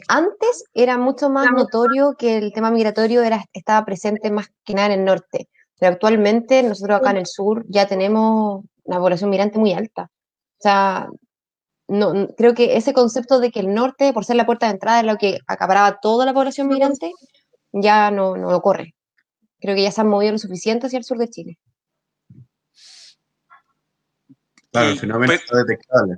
antes 0.07 0.63
era 0.73 0.97
mucho 0.97 1.29
más 1.29 1.51
notorio 1.51 2.15
que 2.17 2.37
el 2.37 2.51
tema 2.51 2.71
migratorio 2.71 3.21
era, 3.21 3.45
estaba 3.53 3.85
presente 3.85 4.31
más 4.31 4.47
que 4.65 4.73
nada 4.73 4.87
en 4.87 5.01
el 5.01 5.05
norte, 5.05 5.47
pero 5.79 5.93
actualmente 5.93 6.63
nosotros 6.63 6.97
acá 6.97 7.11
en 7.11 7.17
el 7.17 7.27
sur 7.27 7.63
ya 7.67 7.87
tenemos 7.87 8.65
una 8.83 8.97
población 8.97 9.29
migrante 9.29 9.59
muy 9.59 9.73
alta. 9.73 10.09
O 10.57 10.61
sea, 10.61 11.07
no, 11.89 12.27
creo 12.37 12.53
que 12.53 12.77
ese 12.77 12.93
concepto 12.93 13.39
de 13.39 13.51
que 13.51 13.59
el 13.59 13.73
norte, 13.73 14.13
por 14.13 14.23
ser 14.23 14.35
la 14.35 14.45
puerta 14.45 14.67
de 14.67 14.73
entrada, 14.73 14.99
es 14.99 15.05
lo 15.05 15.17
que 15.17 15.39
acaparaba 15.47 15.99
toda 15.99 16.25
la 16.25 16.33
población 16.33 16.67
migrante, 16.67 17.11
ya 17.71 18.11
no, 18.11 18.37
no 18.37 18.49
ocurre. 18.49 18.95
Creo 19.59 19.75
que 19.75 19.83
ya 19.83 19.91
se 19.91 20.01
han 20.01 20.07
movido 20.07 20.33
lo 20.33 20.37
suficiente 20.37 20.87
hacia 20.87 20.99
el 20.99 21.03
sur 21.03 21.17
de 21.17 21.29
Chile. 21.29 21.57
Claro, 24.71 24.89
el 24.89 24.99
fenómeno 24.99 25.33
está 25.33 25.57
detectable. 25.57 26.15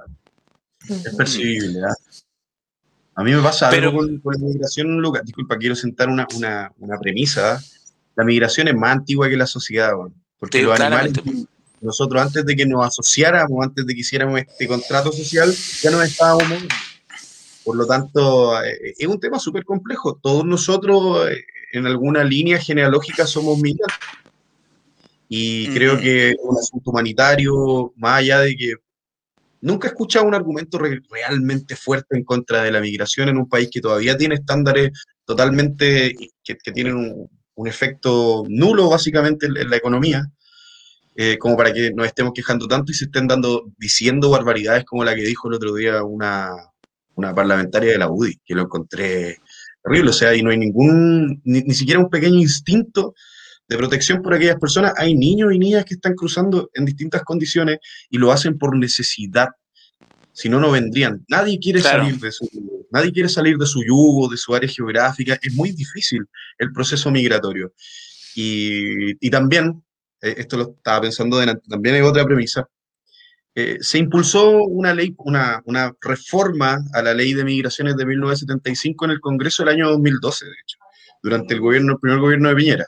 Es 0.89 1.15
percibible. 1.15 1.80
¿ah? 1.86 1.95
A 3.15 3.24
mí 3.24 3.32
me 3.32 3.41
pasa 3.41 3.69
algo 3.69 3.99
con, 3.99 4.22
la 4.26 4.39
migración, 4.39 4.97
Lucas. 4.99 5.24
Disculpa, 5.24 5.57
quiero 5.57 5.76
sentar 5.76 6.09
una, 6.09 6.28
premisa. 6.99 7.55
¿ah? 7.55 7.61
La 8.15 8.26
migración 8.26 8.67
es 8.67 8.76
más 8.76 8.91
antigua 8.91 9.30
que 9.30 9.38
la 9.38 9.47
sociedad, 9.47 9.93
porque 10.38 10.61
los 10.63 10.80
animales 10.80 11.13
nosotros 11.82 12.21
antes 12.21 12.45
de 12.45 12.55
que 12.55 12.65
nos 12.65 12.86
asociáramos, 12.86 13.63
antes 13.63 13.86
de 13.86 13.93
que 13.93 14.01
hiciéramos 14.01 14.39
este 14.39 14.67
contrato 14.67 15.11
social, 15.11 15.53
ya 15.82 15.91
nos 15.91 16.03
estábamos 16.03 16.47
moviendo. 16.47 16.75
Por 17.63 17.75
lo 17.75 17.86
tanto, 17.86 18.63
eh, 18.63 18.93
es 18.97 19.07
un 19.07 19.19
tema 19.19 19.39
súper 19.39 19.65
complejo. 19.65 20.19
Todos 20.21 20.45
nosotros, 20.45 21.29
eh, 21.29 21.43
en 21.73 21.86
alguna 21.86 22.23
línea 22.23 22.59
genealógica, 22.59 23.25
somos 23.25 23.59
migrantes. 23.59 23.97
Y 25.27 25.69
creo 25.69 25.97
que 25.97 26.36
un 26.43 26.57
asunto 26.57 26.91
humanitario, 26.91 27.93
más 27.95 28.19
allá 28.19 28.41
de 28.41 28.55
que 28.55 28.73
nunca 29.61 29.88
he 29.88 29.91
escuchado 29.91 30.25
un 30.25 30.36
argumento 30.36 30.77
realmente 30.77 31.75
fuerte 31.75 32.17
en 32.17 32.25
contra 32.25 32.63
de 32.63 32.71
la 32.71 32.82
migración 32.82 33.29
en 33.29 33.38
un 33.38 33.47
país 33.47 33.69
que 33.71 33.79
todavía 33.79 34.17
tiene 34.17 34.36
estándares 34.36 34.91
totalmente 35.23 36.13
que, 36.43 36.55
tienen 36.73 36.95
un, 36.95 37.29
un, 37.55 37.67
efecto 37.67 38.43
nulo 38.49 38.89
básicamente 38.89 39.45
en 39.45 39.69
la 39.69 39.77
economía. 39.77 40.29
Eh, 41.24 41.38
como 41.38 41.55
para 41.55 41.72
que 41.72 41.93
nos 41.93 42.07
estemos 42.07 42.34
quejando 42.34 42.67
tanto 42.67 42.91
y 42.91 42.95
se 42.95 43.05
estén 43.05 43.28
dando, 43.28 43.72
diciendo 43.78 44.32
barbaridades 44.32 44.86
como 44.86 45.03
la 45.03 45.13
que 45.13 45.22
dijo 45.22 45.47
el 45.47 45.53
otro 45.53 45.76
día 45.76 46.01
una, 46.01 46.49
una 47.13 47.36
parlamentaria 47.36 47.91
de 47.91 47.99
la 47.99 48.09
UDI, 48.09 48.39
que 48.43 48.55
lo 48.55 48.63
encontré 48.63 49.38
terrible, 49.84 50.09
o 50.09 50.13
sea, 50.13 50.34
y 50.34 50.41
no 50.41 50.49
hay 50.49 50.57
ningún, 50.57 51.39
ni, 51.43 51.61
ni, 51.61 51.76
siquiera 51.76 51.99
un 51.99 52.09
pequeño 52.09 52.39
instinto 52.39 53.13
de 53.69 53.78
protección 53.78 54.24
por 54.24 54.34
aquellas 54.34 54.55
personas. 54.55 54.93
Hay 54.97 55.13
niños 55.13 55.53
y 55.53 55.59
niñas 55.59 55.86
que 55.86 55.93
están 55.93 56.15
cruzando 56.15 56.72
en 56.74 56.86
distintas 56.86 57.22
condiciones 57.22 57.78
y 58.09 58.17
lo 58.17 58.32
hacen 58.32 58.57
por 58.57 58.76
necesidad. 58.76 59.49
Si 60.34 60.49
no, 60.49 60.59
no 60.59 60.72
vendrían. 60.72 61.24
Nadie 61.28 61.59
quiere 61.59 61.82
salir 61.82 62.17
de 62.17 62.32
su 62.32 62.49
nadie 62.89 63.11
quiere 63.11 63.30
salir 63.30 63.59
de 63.59 63.67
su 63.67 63.84
yugo, 63.84 64.28
de 64.28 64.38
su 64.38 64.55
área 64.55 64.67
geográfica. 64.67 65.38
Es 65.39 65.53
muy 65.53 65.72
difícil 65.72 66.26
el 66.57 66.72
proceso 66.72 67.11
migratorio. 67.11 67.74
Y, 68.34 69.24
y 69.24 69.30
también 69.30 69.84
eh, 70.22 70.36
esto 70.38 70.57
lo 70.57 70.63
estaba 70.78 71.01
pensando 71.01 71.38
delante, 71.38 71.67
también 71.67 71.95
hay 71.95 72.01
otra 72.01 72.26
premisa, 72.26 72.67
eh, 73.53 73.80
se 73.82 73.97
impulsó 73.97 74.63
una 74.63 74.93
ley, 74.93 75.13
una, 75.17 75.61
una, 75.65 75.91
reforma 75.99 76.80
a 76.93 77.01
la 77.01 77.13
ley 77.13 77.34
de 77.34 77.43
migraciones 77.43 77.97
de 77.97 78.05
1975 78.05 79.05
en 79.05 79.11
el 79.11 79.19
Congreso 79.19 79.63
del 79.63 79.76
año 79.76 79.89
2012, 79.89 80.45
de 80.45 80.51
hecho, 80.51 80.78
durante 81.22 81.53
el 81.53 81.59
gobierno, 81.59 81.93
el 81.93 81.99
primer 81.99 82.19
gobierno 82.19 82.47
de 82.47 82.55
Piñera, 82.55 82.86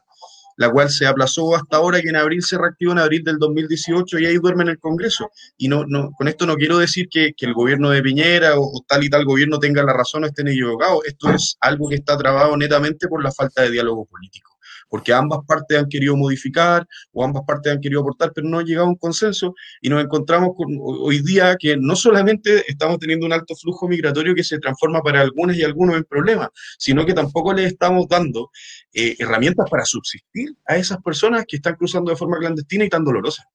la 0.56 0.70
cual 0.72 0.90
se 0.90 1.06
aplazó 1.06 1.54
hasta 1.54 1.78
ahora 1.78 2.02
que 2.02 2.08
en 2.08 2.16
abril 2.16 2.42
se 2.44 2.58
reactivó 2.58 2.94
en 2.94 3.00
abril 3.00 3.26
del 3.26 3.40
2018 3.40 4.20
y 4.20 4.26
ahí 4.26 4.38
duerme 4.38 4.64
en 4.64 4.70
el 4.70 4.80
Congreso. 4.80 5.32
Y 5.58 5.68
no, 5.68 5.84
no, 5.86 6.12
con 6.12 6.30
esto 6.30 6.46
no 6.46 6.56
quiero 6.56 6.78
decir 6.78 7.10
que, 7.10 7.34
que 7.36 7.46
el 7.46 7.54
gobierno 7.54 7.90
de 7.90 8.02
Piñera 8.02 8.58
o, 8.58 8.64
o, 8.64 8.86
tal 8.88 9.04
y 9.04 9.10
tal 9.10 9.26
gobierno 9.26 9.60
tenga 9.60 9.84
la 9.84 9.92
razón 9.92 10.24
o 10.24 10.28
estén 10.28 10.48
equivocados. 10.48 11.04
Esto 11.06 11.32
es 11.32 11.58
algo 11.60 11.90
que 11.90 11.96
está 11.96 12.18
trabado 12.18 12.56
netamente 12.56 13.10
por 13.10 13.22
la 13.22 13.34
falta 13.34 13.64
de 13.64 13.72
diálogo 13.72 14.06
político 14.06 14.53
porque 14.94 15.12
ambas 15.12 15.40
partes 15.48 15.76
han 15.76 15.90
querido 15.90 16.16
modificar 16.16 16.88
o 17.14 17.26
ambas 17.26 17.42
partes 17.48 17.74
han 17.74 17.82
querido 17.82 18.02
aportar, 18.02 18.32
pero 18.32 18.48
no 18.48 18.60
ha 18.60 18.64
llegado 18.64 18.86
a 18.86 18.90
un 18.90 18.96
consenso 18.96 19.56
y 19.82 19.90
nos 19.90 20.04
encontramos 20.04 20.52
con, 20.56 20.68
hoy 20.80 21.24
día 21.24 21.56
que 21.58 21.76
no 21.76 21.96
solamente 21.96 22.64
estamos 22.70 23.00
teniendo 23.00 23.26
un 23.26 23.34
alto 23.34 23.56
flujo 23.56 23.88
migratorio 23.88 24.36
que 24.36 24.44
se 24.44 24.60
transforma 24.60 25.02
para 25.02 25.22
algunas 25.22 25.58
y 25.58 25.64
algunos 25.64 25.96
en 25.96 26.04
problemas, 26.04 26.50
sino 26.78 27.08
que 27.08 27.16
tampoco 27.16 27.54
les 27.54 27.72
estamos 27.72 28.08
dando 28.08 28.52
eh, 28.94 29.16
herramientas 29.18 29.68
para 29.68 29.84
subsistir 29.84 30.56
a 30.68 30.78
esas 30.78 31.02
personas 31.02 31.46
que 31.48 31.56
están 31.56 31.74
cruzando 31.74 32.12
de 32.12 32.18
forma 32.18 32.38
clandestina 32.38 32.86
y 32.86 32.90
tan 32.90 33.04
dolorosa. 33.04 33.50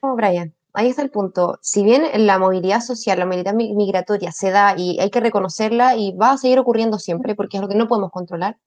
Oh, 0.00 0.14
Brian, 0.14 0.54
ahí 0.74 0.88
está 0.88 1.00
el 1.00 1.10
punto. 1.10 1.58
Si 1.62 1.84
bien 1.84 2.02
la 2.26 2.38
movilidad 2.38 2.82
social, 2.82 3.18
la 3.18 3.24
movilidad 3.24 3.54
migratoria 3.54 4.30
se 4.30 4.50
da 4.50 4.74
y 4.76 5.00
hay 5.00 5.08
que 5.08 5.20
reconocerla 5.20 5.96
y 5.96 6.14
va 6.14 6.32
a 6.32 6.36
seguir 6.36 6.58
ocurriendo 6.58 6.98
siempre 6.98 7.34
porque 7.34 7.56
es 7.56 7.62
lo 7.62 7.68
que 7.70 7.76
no 7.76 7.88
podemos 7.88 8.10
controlar, 8.10 8.58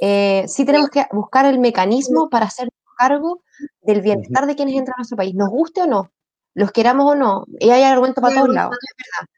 eh, 0.00 0.44
sí 0.46 0.64
tenemos 0.64 0.90
que 0.90 1.06
buscar 1.12 1.44
el 1.46 1.58
mecanismo 1.58 2.28
para 2.30 2.46
hacer 2.46 2.68
cargo 2.96 3.42
del 3.82 4.00
bienestar 4.02 4.46
de 4.46 4.56
quienes 4.56 4.74
entran 4.74 4.94
a 4.96 5.00
nuestro 5.00 5.16
país, 5.16 5.34
nos 5.34 5.50
guste 5.50 5.82
o 5.82 5.86
no, 5.86 6.10
los 6.54 6.72
queramos 6.72 7.12
o 7.12 7.14
no, 7.14 7.44
y 7.58 7.70
hay 7.70 7.82
argumentos 7.82 8.22
para 8.22 8.34
todos 8.34 8.48
lados, 8.48 8.76
es 8.82 8.94
verdad. 8.96 9.28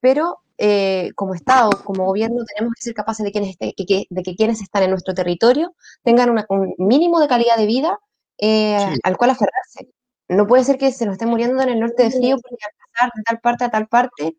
Pero 0.00 0.38
eh, 0.56 1.12
como 1.14 1.34
Estado, 1.34 1.70
como 1.84 2.06
gobierno, 2.06 2.44
tenemos 2.54 2.74
que 2.74 2.82
ser 2.82 2.94
capaces 2.94 3.24
de, 3.24 3.32
quienes 3.32 3.56
de 3.58 4.22
que 4.22 4.36
quienes 4.36 4.62
están 4.62 4.84
en 4.84 4.90
nuestro 4.90 5.14
territorio 5.14 5.74
tengan 6.02 6.30
un 6.48 6.74
mínimo 6.78 7.20
de 7.20 7.28
calidad 7.28 7.56
de 7.56 7.66
vida 7.66 7.98
eh, 8.38 8.96
al 9.02 9.16
cual 9.18 9.30
aferrarse. 9.30 9.92
No 10.28 10.46
puede 10.46 10.64
ser 10.64 10.78
que 10.78 10.92
se 10.92 11.04
nos 11.04 11.14
estén 11.14 11.28
muriendo 11.28 11.62
en 11.62 11.70
el 11.70 11.80
norte 11.80 12.04
de 12.04 12.10
frío 12.10 12.36
porque 12.40 12.64
al 12.64 12.90
pasar 12.92 13.12
de 13.14 13.22
tal 13.24 13.40
parte 13.40 13.64
a 13.64 13.70
tal 13.70 13.88
parte 13.88 14.36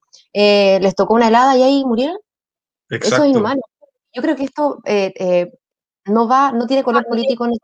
les 0.79 0.95
tocó 0.95 1.15
una 1.15 1.27
helada 1.27 1.55
y 1.57 1.63
ahí 1.63 1.85
murieron. 1.85 2.17
Eso 2.89 3.23
es 3.23 3.29
inhumano. 3.29 3.61
Yo 4.13 4.21
creo 4.21 4.35
que 4.35 4.43
esto 4.43 4.79
no 6.05 6.27
va, 6.27 6.51
no 6.51 6.67
tiene 6.67 6.83
color 6.83 7.05
político 7.05 7.47
ni 7.47 7.57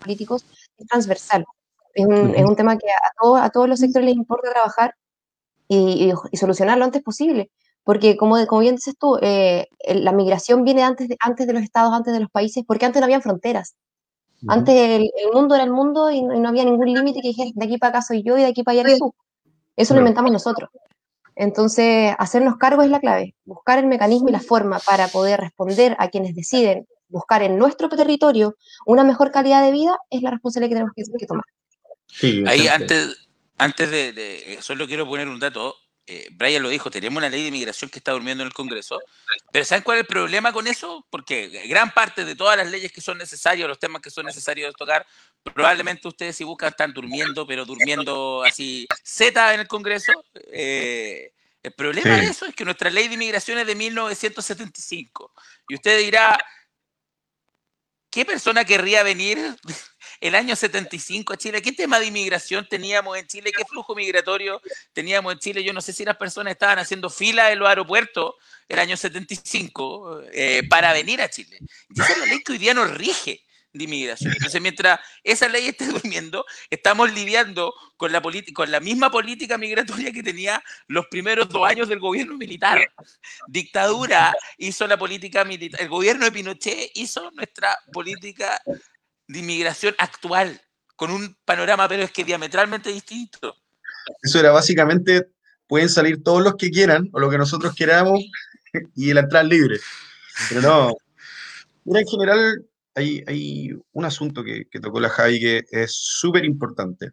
políticos, 0.00 0.44
es 0.78 0.86
transversal. 0.86 1.44
Es 1.94 2.06
un, 2.06 2.56
tema 2.56 2.78
que 2.78 2.86
a, 2.88 3.44
a 3.44 3.50
todos 3.50 3.68
los 3.68 3.78
sectores 3.78 4.06
les 4.06 4.16
importa 4.16 4.50
trabajar 4.50 4.94
y, 5.68 6.12
solucionar 6.36 6.78
lo 6.78 6.84
antes 6.84 7.02
posible. 7.02 7.50
Porque, 7.84 8.16
como, 8.16 8.36
como 8.46 8.60
bien 8.60 8.76
dices 8.76 8.94
tú, 8.98 9.18
eh, 9.20 9.66
la 9.86 10.12
migración 10.12 10.64
viene 10.64 10.84
antes 10.84 11.08
de, 11.08 11.16
antes 11.20 11.46
de 11.46 11.52
los 11.52 11.62
estados, 11.62 11.92
antes 11.92 12.12
de 12.12 12.20
los 12.20 12.30
países, 12.30 12.64
porque 12.66 12.86
antes 12.86 13.00
no 13.00 13.06
habían 13.06 13.22
fronteras. 13.22 13.74
Antes 14.48 14.74
el, 14.74 15.10
mundo 15.32 15.54
era 15.54 15.62
el 15.64 15.70
mundo 15.70 16.10
y 16.10 16.22
no, 16.22 16.48
había 16.48 16.64
ningún 16.64 16.92
límite 16.92 17.20
que 17.20 17.28
dijera 17.28 17.50
de 17.54 17.64
aquí 17.64 17.78
para 17.78 17.90
acá 17.90 18.02
soy 18.02 18.24
yo 18.24 18.36
y 18.36 18.40
de 18.40 18.48
aquí 18.48 18.64
para 18.64 18.80
allá 18.80 18.88
eres 18.88 18.98
tú. 18.98 19.14
Eso 19.76 19.94
lo 19.94 20.00
inventamos 20.00 20.32
nosotros. 20.32 20.68
Entonces, 21.36 22.14
hacernos 22.18 22.56
cargo 22.56 22.82
es 22.82 22.90
la 22.90 23.00
clave, 23.00 23.36
buscar 23.44 23.78
el 23.78 23.86
mecanismo 23.86 24.28
y 24.28 24.32
la 24.32 24.40
forma 24.40 24.80
para 24.80 25.08
poder 25.08 25.40
responder 25.40 25.96
a 25.98 26.08
quienes 26.08 26.34
deciden 26.34 26.86
buscar 27.12 27.42
en 27.42 27.58
nuestro 27.58 27.88
territorio 27.88 28.56
una 28.86 29.04
mejor 29.04 29.30
calidad 29.30 29.62
de 29.62 29.70
vida 29.70 29.96
es 30.10 30.22
la 30.22 30.30
responsabilidad 30.30 30.70
que 30.70 31.04
tenemos 31.04 31.18
que, 31.20 31.26
tomar. 31.26 31.44
Ahí 32.48 32.66
antes, 32.66 33.28
antes 33.58 33.90
de, 33.90 34.58
solo 34.60 34.86
quiero 34.86 35.06
poner 35.06 35.28
un 35.28 35.38
dato. 35.38 35.76
Eh, 36.04 36.28
Brian 36.32 36.64
lo 36.64 36.68
dijo, 36.68 36.90
tenemos 36.90 37.18
una 37.18 37.28
ley 37.28 37.42
de 37.42 37.48
inmigración 37.48 37.88
que 37.88 38.00
está 38.00 38.10
durmiendo 38.10 38.42
en 38.42 38.48
el 38.48 38.52
Congreso, 38.52 38.98
pero 39.52 39.64
¿saben 39.64 39.84
cuál 39.84 39.98
es 39.98 40.00
el 40.00 40.08
problema 40.08 40.52
con 40.52 40.66
eso? 40.66 41.06
Porque 41.08 41.46
gran 41.68 41.94
parte 41.94 42.24
de 42.24 42.34
todas 42.34 42.56
las 42.56 42.68
leyes 42.68 42.90
que 42.90 43.00
son 43.00 43.18
necesarias, 43.18 43.68
los 43.68 43.78
temas 43.78 44.02
que 44.02 44.10
son 44.10 44.26
necesarios 44.26 44.74
tocar, 44.74 45.06
probablemente 45.44 46.08
ustedes 46.08 46.34
si 46.34 46.42
buscan 46.42 46.70
están 46.70 46.92
durmiendo, 46.92 47.46
pero 47.46 47.64
durmiendo 47.64 48.42
así 48.42 48.88
Z 49.04 49.54
en 49.54 49.60
el 49.60 49.68
Congreso. 49.68 50.12
Eh, 50.34 51.32
el 51.62 51.72
problema 51.72 52.16
de 52.16 52.24
eso 52.26 52.46
es 52.46 52.54
que 52.56 52.64
nuestra 52.64 52.90
ley 52.90 53.06
de 53.06 53.14
inmigración 53.14 53.58
es 53.58 53.66
de 53.66 53.76
1975. 53.76 55.32
Y 55.68 55.76
usted 55.76 55.98
dirá, 55.98 56.36
¿qué 58.12 58.24
persona 58.24 58.64
querría 58.64 59.02
venir 59.02 59.38
el 60.20 60.36
año 60.36 60.54
75 60.54 61.32
a 61.32 61.36
Chile? 61.36 61.62
¿Qué 61.62 61.72
tema 61.72 61.98
de 61.98 62.06
inmigración 62.06 62.68
teníamos 62.68 63.18
en 63.18 63.26
Chile? 63.26 63.50
¿Qué 63.50 63.64
flujo 63.64 63.96
migratorio 63.96 64.60
teníamos 64.92 65.32
en 65.32 65.38
Chile? 65.40 65.64
Yo 65.64 65.72
no 65.72 65.80
sé 65.80 65.92
si 65.92 66.04
las 66.04 66.16
personas 66.16 66.52
estaban 66.52 66.78
haciendo 66.78 67.10
fila 67.10 67.50
en 67.50 67.58
los 67.58 67.68
aeropuertos 67.68 68.34
el 68.68 68.78
año 68.78 68.96
75 68.96 70.22
eh, 70.32 70.62
para 70.68 70.92
venir 70.92 71.20
a 71.22 71.28
Chile. 71.28 71.58
Y 71.88 72.00
esa 72.00 72.12
es 72.12 72.18
la 72.18 72.26
ley 72.26 72.42
que 72.44 72.52
hoy 72.52 72.58
día 72.58 72.74
nos 72.74 72.90
rige 72.92 73.44
de 73.72 73.84
inmigración. 73.84 74.32
Entonces, 74.32 74.60
mientras 74.60 75.00
esa 75.24 75.48
ley 75.48 75.68
esté 75.68 75.86
durmiendo, 75.88 76.44
estamos 76.70 77.12
lidiando 77.12 77.74
con 77.96 78.12
la, 78.12 78.22
con 78.54 78.70
la 78.70 78.80
misma 78.80 79.10
política 79.10 79.58
migratoria 79.58 80.12
que 80.12 80.22
tenía 80.22 80.62
los 80.88 81.06
primeros 81.06 81.48
dos 81.48 81.66
años 81.66 81.88
del 81.88 82.00
gobierno 82.00 82.36
militar. 82.36 82.92
Dictadura 83.48 84.34
hizo 84.58 84.86
la 84.86 84.98
política 84.98 85.44
militar, 85.44 85.80
el 85.80 85.88
gobierno 85.88 86.24
de 86.24 86.32
Pinochet 86.32 86.90
hizo 86.94 87.30
nuestra 87.32 87.76
política 87.92 88.60
de 89.26 89.38
inmigración 89.38 89.94
actual, 89.98 90.60
con 90.96 91.10
un 91.10 91.36
panorama, 91.44 91.88
pero 91.88 92.02
es 92.02 92.12
que 92.12 92.24
diametralmente 92.24 92.90
distinto. 92.90 93.56
Eso 94.20 94.38
era 94.38 94.50
básicamente, 94.50 95.28
pueden 95.66 95.88
salir 95.88 96.22
todos 96.22 96.42
los 96.42 96.56
que 96.56 96.70
quieran 96.70 97.08
o 97.12 97.20
lo 97.20 97.30
que 97.30 97.38
nosotros 97.38 97.74
queramos 97.74 98.20
y 98.94 99.12
la 99.12 99.20
entrada 99.20 99.44
libre. 99.44 99.80
Pero 100.48 100.60
no. 100.60 100.94
Mira, 101.84 102.00
en 102.00 102.06
general, 102.06 102.64
hay, 102.94 103.70
un 103.92 104.04
asunto 104.04 104.42
que, 104.44 104.66
tocó 104.80 105.00
la 105.00 105.08
Javi 105.08 105.40
que 105.40 105.64
es 105.70 105.92
súper 105.92 106.44
importante. 106.44 107.10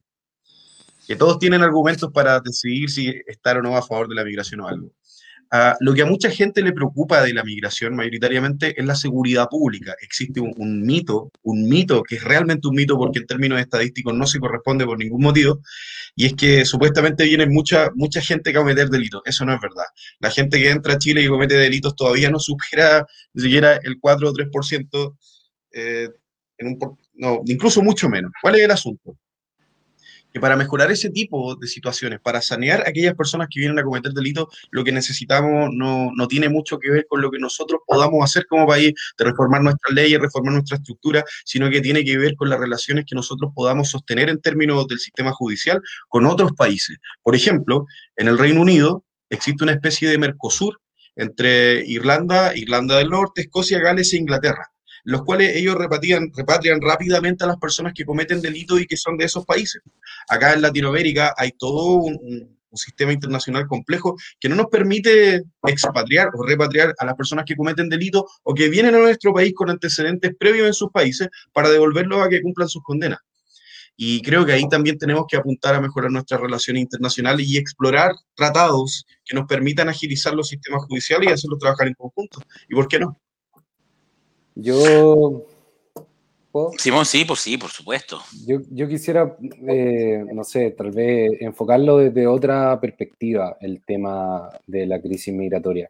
Que 1.07 1.15
todos 1.15 1.39
tienen 1.39 1.63
argumentos 1.63 2.11
para 2.13 2.39
decidir 2.39 2.89
si 2.89 3.09
estar 3.27 3.57
o 3.57 3.61
no 3.61 3.75
a 3.75 3.81
favor 3.81 4.07
de 4.07 4.15
la 4.15 4.23
migración 4.23 4.61
o 4.61 4.67
algo. 4.67 4.91
Ah, 5.51 5.75
lo 5.79 5.95
que 5.95 6.03
a 6.03 6.05
mucha 6.05 6.29
gente 6.29 6.61
le 6.61 6.73
preocupa 6.73 7.23
de 7.23 7.33
la 7.33 7.43
migración 7.43 7.95
mayoritariamente 7.95 8.79
es 8.79 8.85
la 8.85 8.93
seguridad 8.93 9.47
pública. 9.49 9.95
Existe 9.99 10.39
un, 10.39 10.83
mito, 10.83 11.31
un 11.41 11.67
mito 11.67 12.03
que 12.03 12.17
es 12.17 12.23
realmente 12.23 12.67
un 12.67 12.75
mito 12.75 12.95
porque 12.97 13.17
en 13.19 13.25
términos 13.25 13.59
estadísticos 13.59 14.13
no 14.13 14.27
se 14.27 14.39
corresponde 14.39 14.85
por 14.85 14.99
ningún 14.99 15.23
motivo, 15.23 15.59
y 16.15 16.27
es 16.27 16.33
que 16.35 16.65
supuestamente 16.65 17.23
viene 17.23 17.47
mucha, 17.47 17.89
mucha 17.95 18.21
gente 18.21 18.51
a 18.51 18.53
cometer 18.53 18.89
delitos. 18.89 19.23
Eso 19.25 19.43
no 19.43 19.55
es 19.55 19.59
verdad. 19.59 19.85
La 20.19 20.29
gente 20.29 20.59
que 20.59 20.69
entra 20.69 20.93
a 20.93 20.97
Chile 20.99 21.23
y 21.23 21.27
comete 21.27 21.55
delitos 21.55 21.95
todavía 21.95 22.29
no 22.29 22.37
supera 22.39 23.07
ni 23.33 23.43
siquiera 23.43 23.79
el 23.81 23.99
4 23.99 24.29
o 24.29 24.33
3%, 24.33 25.17
eh, 25.71 26.09
en 26.57 26.67
un, 26.67 26.97
no, 27.15 27.41
incluso 27.45 27.81
mucho 27.81 28.09
menos. 28.09 28.31
¿Cuál 28.41 28.55
es 28.55 28.61
el 28.61 28.71
asunto? 28.71 29.17
que 30.31 30.39
para 30.39 30.55
mejorar 30.55 30.91
ese 30.91 31.09
tipo 31.09 31.55
de 31.55 31.67
situaciones, 31.67 32.19
para 32.21 32.41
sanear 32.41 32.81
a 32.81 32.89
aquellas 32.89 33.15
personas 33.15 33.47
que 33.49 33.59
vienen 33.59 33.79
a 33.79 33.83
cometer 33.83 34.11
delitos, 34.13 34.47
lo 34.71 34.83
que 34.83 34.91
necesitamos 34.91 35.69
no, 35.73 36.11
no, 36.15 36.27
tiene 36.27 36.49
mucho 36.49 36.77
que 36.79 36.91
ver 36.91 37.05
con 37.07 37.21
lo 37.21 37.31
que 37.31 37.39
nosotros 37.39 37.81
podamos 37.85 38.23
hacer 38.23 38.45
como 38.47 38.67
país, 38.67 38.93
de 39.17 39.25
reformar 39.25 39.61
nuestras 39.61 39.93
leyes, 39.93 40.19
reformar 40.19 40.53
nuestra 40.53 40.77
estructura, 40.77 41.23
sino 41.45 41.69
que 41.69 41.81
tiene 41.81 42.03
que 42.03 42.17
ver 42.17 42.35
con 42.35 42.49
las 42.49 42.59
relaciones 42.59 43.05
que 43.07 43.15
nosotros 43.15 43.51
podamos 43.55 43.89
sostener 43.89 44.29
en 44.29 44.39
términos 44.41 44.87
del 44.87 44.99
sistema 44.99 45.31
judicial 45.31 45.81
con 46.07 46.25
otros 46.25 46.51
países. 46.53 46.97
Por 47.23 47.35
ejemplo, 47.35 47.85
en 48.15 48.27
el 48.27 48.37
Reino 48.37 48.61
Unido 48.61 49.03
existe 49.29 49.63
una 49.63 49.73
especie 49.73 50.09
de 50.09 50.17
Mercosur 50.17 50.79
entre 51.15 51.85
Irlanda, 51.85 52.55
Irlanda 52.55 52.97
del 52.97 53.09
Norte, 53.09 53.41
Escocia, 53.41 53.79
Gales 53.79 54.13
e 54.13 54.17
Inglaterra 54.17 54.71
los 55.03 55.23
cuales 55.23 55.55
ellos 55.55 55.75
repatrian, 55.75 56.31
repatrian 56.35 56.81
rápidamente 56.81 57.43
a 57.43 57.47
las 57.47 57.57
personas 57.57 57.93
que 57.93 58.05
cometen 58.05 58.41
delitos 58.41 58.81
y 58.81 58.85
que 58.85 58.97
son 58.97 59.17
de 59.17 59.25
esos 59.25 59.45
países. 59.45 59.81
Acá 60.27 60.53
en 60.53 60.61
Latinoamérica 60.61 61.33
hay 61.37 61.51
todo 61.51 61.93
un, 61.95 62.59
sistema 62.71 63.11
internacional 63.11 63.65
complejo 63.65 64.15
que 64.39 64.47
no 64.47 64.55
nos 64.55 64.67
permite 64.67 65.41
expatriar 65.63 66.29
o 66.35 66.45
repatriar 66.45 66.93
a 66.99 67.05
las 67.05 67.15
personas 67.15 67.45
que 67.45 67.55
cometen 67.55 67.89
delitos 67.89 68.25
o 68.43 68.53
que 68.53 68.69
vienen 68.69 68.93
a 68.93 68.99
nuestro 68.99 69.33
país 69.33 69.55
con 69.55 69.71
antecedentes 69.71 70.35
previos 70.37 70.67
en 70.67 70.73
sus 70.73 70.91
países 70.91 71.29
para 71.51 71.67
devolverlos 71.69 72.23
a 72.23 72.29
que 72.29 72.43
cumplan 72.43 72.69
sus 72.69 72.83
condenas. 72.83 73.17
Y 74.01 74.21
creo 74.21 74.45
que 74.45 74.53
ahí 74.53 74.69
también 74.69 74.97
tenemos 74.97 75.25
que 75.27 75.35
apuntar 75.35 75.75
a 75.75 75.81
mejorar 75.81 76.09
nuestras 76.09 76.39
relaciones 76.39 76.83
internacionales 76.83 77.45
y 77.45 77.57
explorar 77.57 78.13
tratados 78.33 79.05
que 79.25 79.35
nos 79.35 79.45
permitan 79.45 79.89
agilizar 79.89 80.33
los 80.33 80.47
sistemas 80.47 80.85
judiciales 80.85 81.27
y 81.27 81.33
hacerlos 81.33 81.59
trabajar 81.59 81.87
en 81.87 81.95
conjunto. 81.95 82.39
¿Y 82.69 82.75
por 82.75 82.87
qué 82.87 82.99
no? 82.99 83.19
Yo. 84.55 85.45
Simón, 86.77 87.05
sí, 87.05 87.25
por 87.25 87.37
sí, 87.37 87.57
por 87.57 87.69
supuesto. 87.69 88.19
Yo, 88.45 88.87
quisiera, 88.87 89.37
eh, 89.67 90.25
no 90.33 90.43
sé, 90.43 90.71
tal 90.71 90.91
vez 90.91 91.33
enfocarlo 91.41 91.97
desde 91.97 92.25
otra 92.25 92.79
perspectiva, 92.81 93.55
el 93.61 93.81
tema 93.83 94.49
de 94.65 94.87
la 94.87 94.99
crisis 94.99 95.33
migratoria. 95.33 95.89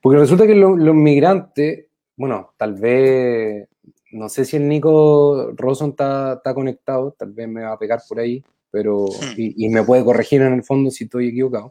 Porque 0.00 0.18
resulta 0.18 0.46
que 0.46 0.54
los 0.54 0.94
migrantes, 0.94 1.86
bueno, 2.16 2.52
tal 2.56 2.74
vez, 2.74 3.68
no 4.12 4.28
sé 4.28 4.44
si 4.44 4.56
el 4.56 4.68
Nico 4.68 5.52
Roson 5.56 5.90
está, 5.90 6.40
conectado, 6.54 7.12
tal 7.12 7.32
vez 7.32 7.48
me 7.48 7.62
va 7.62 7.72
a 7.72 7.78
pegar 7.78 8.00
por 8.08 8.20
ahí, 8.20 8.42
pero, 8.70 9.06
hmm. 9.06 9.34
y, 9.36 9.68
me 9.68 9.82
puede 9.82 10.04
corregir 10.04 10.42
en 10.42 10.54
el 10.54 10.62
fondo 10.62 10.90
si 10.90 11.04
estoy 11.04 11.28
equivocado. 11.28 11.70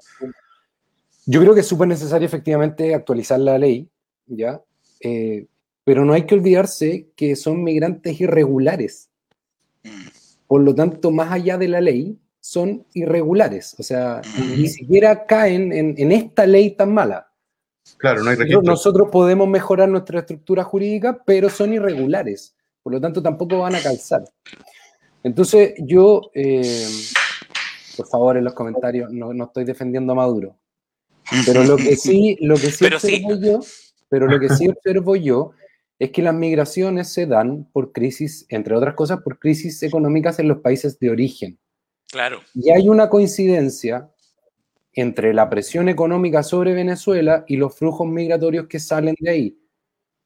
Yo 1.25 1.39
creo 1.39 1.53
que 1.53 1.61
es 1.61 1.67
súper 1.67 1.87
necesario 1.87 2.25
efectivamente 2.25 2.93
actualizar 2.93 3.39
la 3.39 3.57
ley, 3.57 3.87
¿ya? 4.27 4.61
Eh, 4.99 5.45
pero 5.83 6.05
no 6.05 6.13
hay 6.13 6.25
que 6.25 6.35
olvidarse 6.35 7.09
que 7.15 7.35
son 7.35 7.63
migrantes 7.63 8.19
irregulares. 8.19 9.09
Por 10.47 10.61
lo 10.61 10.75
tanto, 10.75 11.11
más 11.11 11.31
allá 11.31 11.57
de 11.57 11.67
la 11.67 11.81
ley, 11.81 12.19
son 12.39 12.85
irregulares. 12.93 13.75
O 13.79 13.83
sea, 13.83 14.21
ni 14.57 14.67
siquiera 14.67 15.25
caen 15.25 15.71
en, 15.71 16.11
esta 16.11 16.45
ley 16.45 16.71
tan 16.71 16.93
mala. 16.93 17.31
Claro, 17.97 18.23
no 18.23 18.29
hay 18.29 18.35
registro. 18.35 18.61
Nosotros 18.61 19.09
podemos 19.11 19.47
mejorar 19.47 19.89
nuestra 19.89 20.19
estructura 20.19 20.63
jurídica, 20.63 21.21
pero 21.25 21.49
son 21.49 21.73
irregulares. 21.73 22.55
Por 22.83 22.93
lo 22.93 23.01
tanto, 23.01 23.21
tampoco 23.21 23.59
van 23.59 23.75
a 23.75 23.81
calzar. 23.81 24.23
Entonces, 25.23 25.73
yo, 25.77 26.31
eh, 26.33 26.87
por 27.95 28.07
favor, 28.07 28.37
en 28.37 28.43
los 28.43 28.53
comentarios, 28.53 29.11
no, 29.11 29.33
no, 29.33 29.45
estoy 29.45 29.65
defendiendo 29.65 30.13
a 30.13 30.15
Maduro. 30.15 30.55
Pero 31.45 31.63
lo 31.63 31.77
que 31.77 31.95
sí, 31.95 32.37
lo 32.41 32.55
que 32.55 32.71
sí 32.71 32.85
observo 32.85 33.35
yo, 33.39 33.59
pero 34.09 34.27
lo 34.27 34.39
que 34.39 34.49
sí 34.49 34.67
observo 34.67 35.15
yo 35.15 35.53
es 36.01 36.09
que 36.09 36.23
las 36.23 36.33
migraciones 36.33 37.13
se 37.13 37.27
dan 37.27 37.69
por 37.71 37.91
crisis, 37.91 38.47
entre 38.49 38.75
otras 38.75 38.95
cosas, 38.95 39.21
por 39.21 39.37
crisis 39.37 39.83
económicas 39.83 40.39
en 40.39 40.47
los 40.47 40.57
países 40.57 40.97
de 40.97 41.11
origen. 41.11 41.59
Claro. 42.11 42.39
Y 42.55 42.71
hay 42.71 42.89
una 42.89 43.07
coincidencia 43.07 44.09
entre 44.93 45.31
la 45.31 45.47
presión 45.47 45.89
económica 45.89 46.41
sobre 46.41 46.73
Venezuela 46.73 47.45
y 47.47 47.57
los 47.57 47.77
flujos 47.77 48.07
migratorios 48.07 48.65
que 48.65 48.79
salen 48.79 49.13
de 49.19 49.29
ahí. 49.29 49.59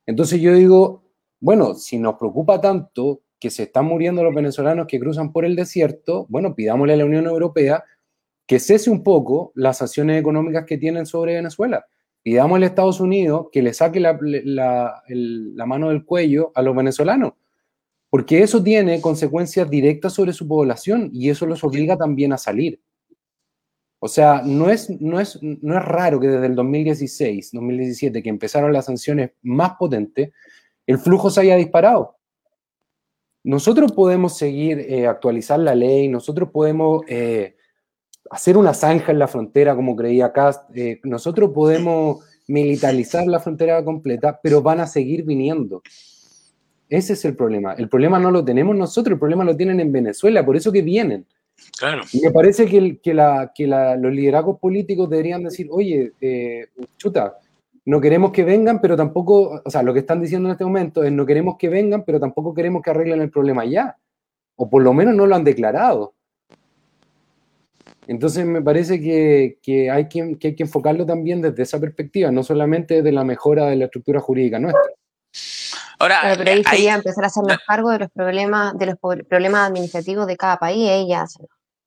Entonces 0.05 0.39
yo 0.39 0.53
digo, 0.53 1.03
bueno, 1.41 1.73
si 1.73 1.99
nos 1.99 2.15
preocupa 2.15 2.61
tanto 2.61 3.23
que 3.37 3.49
se 3.49 3.63
están 3.63 3.83
muriendo 3.83 4.23
los 4.23 4.33
venezolanos 4.33 4.87
que 4.87 4.97
cruzan 4.97 5.33
por 5.33 5.43
el 5.43 5.57
desierto, 5.57 6.25
bueno, 6.29 6.55
pidámosle 6.55 6.93
a 6.93 6.97
la 6.97 7.05
Unión 7.05 7.25
Europea 7.25 7.83
que 8.47 8.61
cese 8.61 8.89
un 8.89 9.03
poco 9.03 9.51
las 9.55 9.81
acciones 9.81 10.21
económicas 10.21 10.63
que 10.65 10.77
tienen 10.77 11.05
sobre 11.05 11.35
Venezuela 11.35 11.85
pidámosle 12.25 12.65
a 12.65 12.69
Estados 12.69 12.99
Unidos 12.99 13.49
que 13.51 13.61
le 13.61 13.71
saque 13.71 13.99
la, 13.99 14.17
mano 15.67 15.89
del 15.89 16.05
cuello 16.05 16.51
a 16.55 16.63
los 16.63 16.75
venezolanos, 16.75 17.33
porque 18.09 18.41
eso 18.41 18.63
tiene 18.63 18.99
consecuencias 18.99 19.69
directas 19.69 20.13
sobre 20.13 20.33
su 20.33 20.47
población 20.47 21.11
y 21.13 21.29
eso 21.29 21.45
los 21.45 21.63
obliga 21.63 21.95
también 21.95 22.33
a 22.33 22.39
salir. 22.39 22.81
O 23.99 24.07
sea, 24.07 24.41
no 24.43 24.71
es, 24.71 24.89
no 24.99 25.19
es, 25.19 25.37
no 25.43 25.77
es 25.77 25.85
raro 25.85 26.19
que 26.19 26.29
desde 26.29 26.47
el 26.47 26.55
2016, 26.55 27.51
2017, 27.53 28.23
que 28.23 28.29
empezaron 28.29 28.73
las 28.73 28.85
sanciones 28.85 29.29
más 29.43 29.73
potentes, 29.77 30.31
el 30.87 30.97
flujo 30.97 31.29
se 31.29 31.41
haya 31.41 31.55
disparado. 31.55 32.17
Nosotros 33.43 33.91
podemos 33.91 34.35
seguir, 34.35 34.79
eh, 34.79 35.05
actualizar 35.05 35.59
la 35.59 35.75
ley, 35.75 36.07
nosotros 36.07 36.49
podemos 36.49 37.03
eh, 37.07 37.55
hacer 38.29 38.57
una 38.57 38.73
zanja 38.73 39.11
en 39.11 39.19
la 39.19 39.27
frontera, 39.27 39.75
como 39.75 39.95
creía 39.95 40.31
Cast. 40.31 40.69
Eh, 40.75 40.99
nosotros 41.03 41.51
podemos 41.53 42.23
militarizar 42.47 43.25
la 43.27 43.39
frontera 43.39 43.83
completa, 43.83 44.39
pero 44.41 44.61
van 44.61 44.79
a 44.79 44.87
seguir 44.87 45.23
viniendo. 45.23 45.81
Ese 46.89 47.13
es 47.13 47.25
el 47.25 47.35
problema. 47.35 47.73
El 47.73 47.89
problema 47.89 48.19
no 48.19 48.31
lo 48.31 48.45
tenemos 48.45 48.75
nosotros, 48.75 49.13
el 49.13 49.19
problema 49.19 49.43
lo 49.43 49.55
tienen 49.55 49.79
en 49.79 49.91
Venezuela, 49.91 50.45
por 50.45 50.55
eso 50.55 50.71
que 50.71 50.81
vienen. 50.81 51.25
Claro. 51.77 52.03
Y 52.11 52.21
me 52.21 52.31
parece 52.31 52.65
que, 52.65 52.99
que, 52.99 53.13
la, 53.13 53.51
que 53.55 53.65
los 53.67 54.13
liderazgos 54.13 54.59
políticos 54.59 55.09
deberían 55.09 55.43
decir, 55.43 55.67
oye, 55.71 56.11
eh, 56.21 56.67
chuta, 56.97 57.37
no 57.85 58.01
queremos 58.01 58.31
que 58.31 58.43
vengan, 58.43 58.81
pero 58.81 58.97
tampoco, 58.97 59.61
o 59.63 59.69
sea, 59.69 59.83
lo 59.83 59.93
que 59.93 59.99
están 59.99 60.21
diciendo 60.21 60.49
en 60.49 60.53
este 60.53 60.65
momento 60.65 61.03
es 61.03 61.11
no 61.11 61.25
queremos 61.25 61.55
que 61.57 61.69
vengan, 61.69 62.03
pero 62.03 62.19
tampoco 62.19 62.53
queremos 62.53 62.81
que 62.81 62.89
arreglen 62.89 63.21
el 63.21 63.29
problema 63.29 63.63
ya. 63.65 63.95
O 64.55 64.69
por 64.69 64.81
lo 64.81 64.93
menos 64.93 65.15
no 65.15 65.27
lo 65.27 65.35
han 65.35 65.43
declarado. 65.43 66.14
Entonces 68.07 68.45
me 68.45 68.61
parece 68.61 68.99
que, 68.99 69.89
hay 69.89 70.07
que, 70.07 70.21
hay 70.21 70.55
que 70.55 70.63
enfocarlo 70.63 71.05
también 71.05 71.41
desde 71.41 71.63
esa 71.63 71.79
perspectiva, 71.79 72.31
no 72.31 72.43
solamente 72.43 73.01
de 73.01 73.11
la 73.11 73.23
mejora 73.23 73.65
de 73.67 73.75
la 73.77 73.85
estructura 73.85 74.19
jurídica 74.19 74.59
nuestra. 74.59 74.81
Ahora, 75.97 76.35
pero 76.37 76.51
ahí 76.51 76.63
sería 76.63 76.95
empezar 76.95 77.23
a 77.23 77.27
hacernos 77.27 77.57
cargo 77.65 77.89
de 77.89 77.99
los 77.99 78.11
problemas, 78.11 78.77
de 78.77 78.85
los 78.87 78.95
problemas 79.27 79.69
administrativos 79.69 80.27
de 80.27 80.37
cada 80.37 80.57
país, 80.57 80.87
ella. 80.89 81.25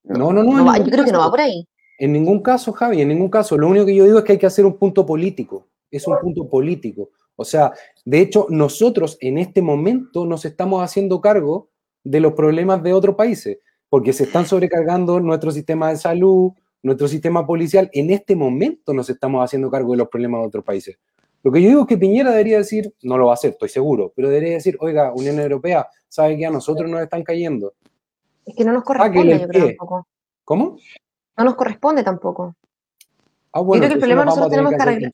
No, 0.03 0.33
no, 0.33 0.43
no. 0.43 0.77
yo 0.77 0.83
creo 0.85 1.05
que 1.05 1.11
no 1.11 1.19
va 1.19 1.29
por 1.29 1.41
ahí. 1.41 1.67
En 1.99 2.13
ningún 2.13 2.41
caso, 2.41 2.71
Javi, 2.71 3.01
en 3.01 3.09
ningún 3.09 3.29
caso. 3.29 3.57
Lo 3.57 3.67
único 3.67 3.85
que 3.85 3.95
yo 3.95 4.05
digo 4.05 4.19
es 4.19 4.23
que 4.23 4.33
hay 4.33 4.37
que 4.37 4.45
hacer 4.45 4.65
un 4.65 4.77
punto 4.77 5.05
político. 5.05 5.67
Es 5.91 6.07
un 6.07 6.17
punto 6.19 6.47
político. 6.47 7.09
O 7.35 7.45
sea, 7.45 7.73
de 8.05 8.19
hecho, 8.19 8.47
nosotros 8.49 9.17
en 9.21 9.37
este 9.37 9.61
momento 9.61 10.25
nos 10.25 10.45
estamos 10.45 10.83
haciendo 10.83 11.21
cargo 11.21 11.69
de 12.03 12.19
los 12.19 12.33
problemas 12.33 12.81
de 12.83 12.93
otros 12.93 13.15
países, 13.15 13.59
porque 13.89 14.13
se 14.13 14.25
están 14.25 14.45
sobrecargando 14.45 15.19
nuestro 15.19 15.51
sistema 15.51 15.89
de 15.89 15.97
salud, 15.97 16.51
nuestro 16.83 17.07
sistema 17.07 17.45
policial. 17.45 17.89
En 17.93 18.11
este 18.11 18.35
momento 18.35 18.93
nos 18.93 19.09
estamos 19.09 19.43
haciendo 19.43 19.69
cargo 19.69 19.91
de 19.91 19.97
los 19.97 20.07
problemas 20.09 20.41
de 20.41 20.47
otros 20.47 20.63
países. 20.63 20.97
Lo 21.41 21.51
que 21.51 21.61
yo 21.61 21.69
digo 21.69 21.81
es 21.81 21.87
que 21.87 21.97
Piñera 21.97 22.31
debería 22.31 22.57
decir, 22.57 22.93
no 23.01 23.17
lo 23.17 23.27
va 23.27 23.31
a 23.31 23.35
hacer, 23.35 23.51
estoy 23.51 23.69
seguro, 23.69 24.11
pero 24.15 24.29
debería 24.29 24.55
decir, 24.55 24.77
oiga, 24.81 25.13
Unión 25.13 25.39
Europea, 25.39 25.87
¿sabe 26.07 26.37
que 26.37 26.45
a 26.45 26.51
nosotros 26.51 26.89
nos 26.89 27.01
están 27.01 27.23
cayendo? 27.23 27.73
Es 28.45 28.55
que 28.55 28.65
no 28.65 28.73
nos 28.73 28.83
corresponde, 28.83 29.39
yo 29.39 29.47
creo, 29.47 29.67
tampoco. 29.67 30.07
¿Cómo? 30.43 30.77
No 31.37 31.43
nos 31.45 31.55
corresponde 31.55 32.03
tampoco. 32.03 32.55
Ah, 33.53 33.61
bueno, 33.61 33.83
yo 33.83 33.87
creo 33.87 33.89
que 33.89 33.93
el 33.93 33.99
problema 33.99 34.25
nosotros 34.25 34.49
tenemos 34.49 34.73
que, 34.73 34.81
arreglar, 34.81 35.11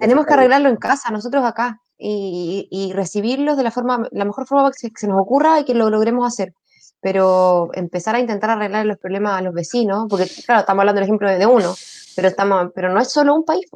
tenemos 0.00 0.26
que 0.26 0.32
arreglarlo 0.32 0.68
en 0.68 0.76
casa, 0.76 1.10
nosotros 1.10 1.44
acá, 1.44 1.80
y, 1.98 2.68
y, 2.70 2.92
recibirlos 2.92 3.56
de 3.56 3.64
la 3.64 3.70
forma, 3.70 4.08
la 4.12 4.24
mejor 4.24 4.46
forma 4.46 4.70
que 4.70 4.90
se, 4.94 5.08
nos 5.08 5.20
ocurra 5.20 5.60
y 5.60 5.64
que 5.64 5.74
lo 5.74 5.90
logremos 5.90 6.26
hacer. 6.26 6.54
Pero 7.00 7.70
empezar 7.74 8.16
a 8.16 8.20
intentar 8.20 8.50
arreglar 8.50 8.86
los 8.86 8.98
problemas 8.98 9.38
a 9.38 9.42
los 9.42 9.54
vecinos, 9.54 10.06
porque 10.08 10.26
claro, 10.44 10.60
estamos 10.60 10.80
hablando 10.80 11.00
del 11.00 11.08
ejemplo 11.08 11.30
de 11.30 11.46
uno, 11.46 11.74
pero 12.14 12.28
estamos, 12.28 12.72
pero 12.74 12.92
no 12.92 13.00
es 13.00 13.12
solo 13.12 13.34
un 13.34 13.44
país. 13.44 13.66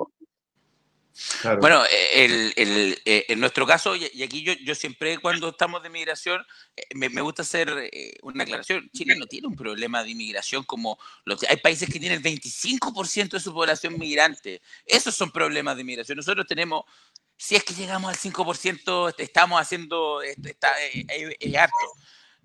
Bueno, 1.60 1.82
el, 2.14 2.52
el, 2.56 3.02
eh, 3.04 3.26
en 3.28 3.40
nuestro 3.40 3.66
caso, 3.66 3.94
y 3.94 4.22
aquí 4.22 4.42
yo, 4.42 4.54
yo 4.64 4.74
siempre 4.74 5.18
cuando 5.18 5.50
estamos 5.50 5.82
de 5.82 5.90
migración, 5.90 6.44
eh, 6.76 6.82
me, 6.94 7.08
me 7.08 7.20
gusta 7.20 7.42
hacer 7.42 7.68
eh, 7.92 8.14
una 8.22 8.44
aclaración. 8.44 8.88
Chile 8.92 9.16
no 9.16 9.26
tiene 9.26 9.46
un 9.46 9.56
problema 9.56 10.02
de 10.02 10.10
inmigración 10.10 10.64
como 10.64 10.98
los, 11.24 11.42
hay 11.48 11.58
países 11.58 11.90
que 11.90 12.00
tienen 12.00 12.22
el 12.24 12.24
25% 12.24 13.30
de 13.30 13.40
su 13.40 13.52
población 13.52 13.98
migrante. 13.98 14.62
Esos 14.86 15.14
son 15.14 15.30
problemas 15.30 15.76
de 15.76 15.82
inmigración. 15.82 16.16
Nosotros 16.16 16.46
tenemos, 16.46 16.84
si 17.36 17.56
es 17.56 17.64
que 17.64 17.74
llegamos 17.74 18.10
al 18.10 18.16
5%, 18.16 19.14
estamos 19.18 19.60
haciendo, 19.60 20.22
está, 20.22 20.72
es 20.82 21.54
harto 21.56 21.76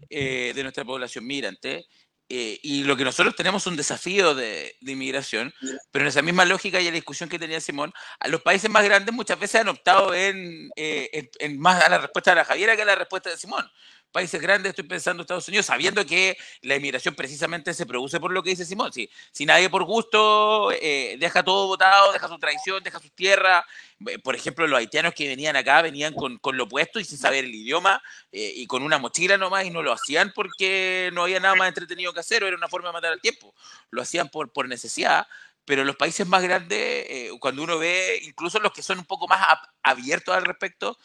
de 0.09 0.63
nuestra 0.63 0.85
población 0.85 1.25
migrante. 1.25 1.87
Eh, 2.27 2.59
y 2.63 2.83
lo 2.83 2.97
que 2.97 3.03
nosotros 3.03 3.35
tenemos 3.35 3.67
un 3.67 3.75
desafío 3.75 4.33
de, 4.33 4.75
inmigración, 4.81 5.53
pero 5.91 6.05
en 6.05 6.09
esa 6.09 6.23
misma 6.23 6.43
lógica 6.43 6.81
y 6.81 6.85
la 6.85 6.91
discusión 6.91 7.29
que 7.29 7.37
tenía 7.37 7.61
Simón, 7.61 7.93
a 8.19 8.27
los 8.29 8.41
países 8.41 8.67
más 8.67 8.83
grandes 8.83 9.13
muchas 9.13 9.39
veces 9.39 9.61
han 9.61 9.67
optado 9.67 10.11
en, 10.15 10.71
eh, 10.75 11.29
en 11.37 11.59
más 11.59 11.83
a 11.83 11.89
la 11.89 11.99
respuesta 11.99 12.31
de 12.31 12.37
la 12.37 12.45
Javiera 12.45 12.75
que 12.75 12.81
a 12.81 12.85
la 12.85 12.95
respuesta 12.95 13.29
de 13.29 13.37
Simón 13.37 13.69
países 14.15 14.41
grandes, 14.41 14.69
estoy 14.69 14.85
pensando 14.85 15.23
Estados 15.23 15.45
Unidos, 15.49 15.65
sabiendo 15.65 16.05
que 16.05 16.37
la 16.61 16.77
inmigración 16.77 17.15
precisamente 17.15 17.73
se 17.73 17.85
produce 17.85 18.17
por 18.17 18.31
lo 18.31 18.41
que 18.41 18.51
dice 18.51 18.63
Simón. 18.63 18.93
Si, 18.93 19.09
si 19.33 19.45
nadie 19.45 19.69
por 19.69 19.83
gusto 19.83 20.71
eh, 20.71 21.17
deja 21.19 21.43
todo 21.43 21.67
votado, 21.67 22.13
deja 22.13 22.29
su 22.29 22.39
tradición, 22.39 22.81
deja 22.81 22.97
su 23.01 23.09
tierra. 23.09 23.65
Eh, 24.07 24.17
por 24.19 24.33
ejemplo, 24.33 24.65
los 24.67 24.79
haitianos 24.79 25.13
que 25.13 25.27
venían 25.27 25.57
acá 25.57 25.81
venían 25.81 26.13
con, 26.13 26.37
con 26.37 26.55
lo 26.55 26.63
opuesto 26.63 26.97
y 26.97 27.03
sin 27.03 27.17
saber 27.17 27.43
el 27.43 27.53
idioma 27.53 28.01
eh, 28.31 28.53
y 28.55 28.65
con 28.67 28.83
una 28.83 28.99
mochila 28.99 29.37
nomás 29.37 29.65
y 29.65 29.69
no 29.69 29.83
lo 29.83 29.91
hacían 29.91 30.31
porque 30.33 31.09
no 31.11 31.23
había 31.23 31.41
nada 31.41 31.55
más 31.55 31.67
entretenido 31.67 32.13
que 32.13 32.21
hacer 32.21 32.41
o 32.41 32.47
era 32.47 32.55
una 32.55 32.69
forma 32.69 32.87
de 32.87 32.93
matar 32.93 33.11
el 33.11 33.19
tiempo. 33.19 33.53
Lo 33.89 34.01
hacían 34.01 34.29
por, 34.29 34.49
por 34.53 34.69
necesidad 34.69 35.27
pero 35.67 35.83
los 35.83 35.95
países 35.95 36.27
más 36.27 36.43
grandes, 36.43 37.31
cuando 37.39 37.63
uno 37.63 37.79
ve, 37.79 38.19
incluso 38.21 38.59
los 38.59 38.71
que 38.71 38.83
son 38.83 38.99
un 38.99 39.05
poco 39.05 39.27
más 39.27 39.43
abiertos 39.81 40.35
al 40.35 40.45
respecto, 40.45 40.95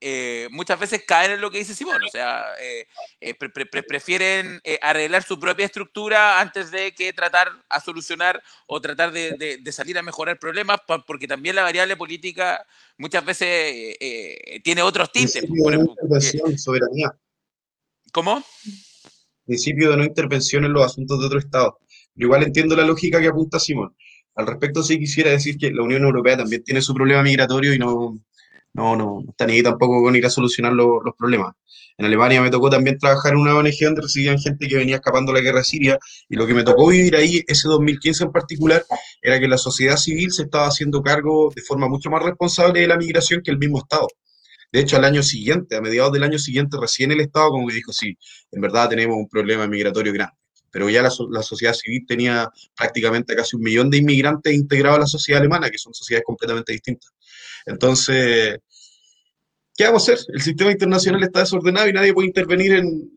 eh, 0.00 0.48
muchas 0.50 0.78
veces 0.78 1.02
caen 1.06 1.32
en 1.32 1.40
lo 1.40 1.50
que 1.50 1.58
dice 1.58 1.74
Simón, 1.74 2.02
o 2.02 2.10
sea, 2.10 2.44
eh, 2.60 2.86
eh, 3.20 3.34
prefieren 3.34 4.60
arreglar 4.80 5.22
su 5.22 5.38
propia 5.40 5.66
estructura 5.66 6.40
antes 6.40 6.70
de 6.70 6.92
que 6.92 7.12
tratar 7.12 7.48
a 7.68 7.80
solucionar 7.80 8.42
o 8.66 8.80
tratar 8.80 9.12
de, 9.12 9.60
salir 9.72 9.98
a 9.98 10.02
mejorar 10.02 10.38
problemas, 10.38 10.80
porque 11.06 11.26
también 11.26 11.56
la 11.56 11.62
variable 11.62 11.96
política 11.96 12.64
muchas 12.96 13.24
veces 13.24 13.96
tiene 14.62 14.82
otros 14.82 15.10
tintes. 15.10 15.42
Principio 15.42 15.70
de 15.70 15.76
no 15.78 15.84
intervención, 15.84 16.58
soberanía. 16.58 17.12
¿Cómo? 18.12 18.42
Principio 19.44 19.90
de 19.90 19.96
no 19.96 20.04
intervención 20.04 20.64
en 20.64 20.72
los 20.72 20.84
asuntos 20.84 21.20
de 21.20 21.26
otro 21.26 21.38
Estado. 21.38 21.78
igual 22.14 22.42
entiendo 22.42 22.76
la 22.76 22.84
lógica 22.84 23.20
que 23.20 23.28
apunta 23.28 23.58
Simón. 23.58 23.96
Al 24.34 24.46
respecto, 24.46 24.84
sí 24.84 25.00
quisiera 25.00 25.30
decir 25.32 25.58
que 25.58 25.72
la 25.72 25.82
Unión 25.82 26.04
Europea 26.04 26.36
también 26.36 26.62
tiene 26.62 26.80
su 26.80 26.94
problema 26.94 27.24
migratorio 27.24 27.74
y 27.74 27.78
no, 27.78 28.20
no, 28.78 28.94
no, 28.96 29.20
no 29.24 29.30
están 29.30 29.50
ahí 29.50 29.62
tampoco 29.62 30.02
con 30.02 30.14
ir 30.14 30.24
a 30.24 30.30
solucionar 30.30 30.72
los 30.72 31.14
problemas. 31.18 31.54
En 31.98 32.06
Alemania 32.06 32.40
me 32.40 32.48
tocó 32.48 32.70
también 32.70 32.96
trabajar 32.96 33.32
en 33.32 33.40
una 33.40 33.56
ONG 33.56 33.74
donde 33.80 34.02
recibían 34.02 34.38
gente 34.38 34.68
que 34.68 34.76
venía 34.76 34.96
escapando 34.96 35.32
de 35.32 35.40
la 35.40 35.44
guerra 35.44 35.64
siria 35.64 35.98
y 36.28 36.36
lo 36.36 36.46
que 36.46 36.54
me 36.54 36.62
tocó 36.62 36.86
vivir 36.86 37.16
ahí, 37.16 37.42
ese 37.48 37.66
2015 37.66 38.24
en 38.24 38.32
particular, 38.32 38.84
era 39.20 39.40
que 39.40 39.48
la 39.48 39.58
sociedad 39.58 39.96
civil 39.96 40.30
se 40.30 40.44
estaba 40.44 40.68
haciendo 40.68 41.02
cargo 41.02 41.52
de 41.54 41.62
forma 41.62 41.88
mucho 41.88 42.08
más 42.08 42.22
responsable 42.22 42.80
de 42.80 42.86
la 42.86 42.96
migración 42.96 43.42
que 43.42 43.50
el 43.50 43.58
mismo 43.58 43.78
Estado. 43.78 44.06
De 44.70 44.80
hecho, 44.80 44.96
al 44.96 45.04
año 45.04 45.24
siguiente, 45.24 45.74
a 45.74 45.80
mediados 45.80 46.12
del 46.12 46.22
año 46.22 46.38
siguiente, 46.38 46.76
recién 46.80 47.10
el 47.10 47.20
Estado 47.20 47.50
como 47.50 47.66
que 47.66 47.74
dijo, 47.74 47.92
sí, 47.92 48.16
en 48.52 48.60
verdad 48.60 48.88
tenemos 48.88 49.16
un 49.16 49.28
problema 49.28 49.66
migratorio 49.66 50.12
grande. 50.12 50.36
Pero 50.70 50.88
ya 50.88 51.02
la, 51.02 51.10
la 51.30 51.42
sociedad 51.42 51.72
civil 51.72 52.04
tenía 52.06 52.48
prácticamente 52.76 53.34
casi 53.34 53.56
un 53.56 53.62
millón 53.62 53.90
de 53.90 53.96
inmigrantes 53.96 54.54
integrados 54.54 54.98
a 54.98 55.00
la 55.00 55.06
sociedad 55.06 55.40
alemana, 55.40 55.68
que 55.68 55.78
son 55.78 55.92
sociedades 55.94 56.24
completamente 56.24 56.72
distintas. 56.72 57.10
Entonces, 57.66 58.58
¿qué 59.78 59.84
vamos 59.84 60.08
a 60.08 60.12
hacer? 60.12 60.26
El 60.34 60.42
sistema 60.42 60.72
internacional 60.72 61.22
está 61.22 61.40
desordenado 61.40 61.88
y 61.88 61.92
nadie 61.92 62.12
puede 62.12 62.26
intervenir 62.26 62.72
en, 62.72 63.12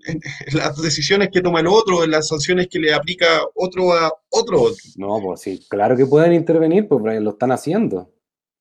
las 0.53 0.79
decisiones 0.79 1.29
que 1.33 1.41
toma 1.41 1.59
el 1.59 1.67
otro, 1.67 2.03
en 2.03 2.11
las 2.11 2.27
sanciones 2.27 2.67
que 2.67 2.79
le 2.79 2.93
aplica 2.93 3.41
otro 3.55 3.93
a 3.93 4.13
otro. 4.29 4.67
No, 4.95 5.19
pues 5.21 5.41
sí, 5.41 5.65
claro 5.67 5.97
que 5.97 6.05
pueden 6.05 6.33
intervenir, 6.33 6.87
pues 6.87 7.19
lo 7.19 7.31
están 7.31 7.51
haciendo. 7.51 8.11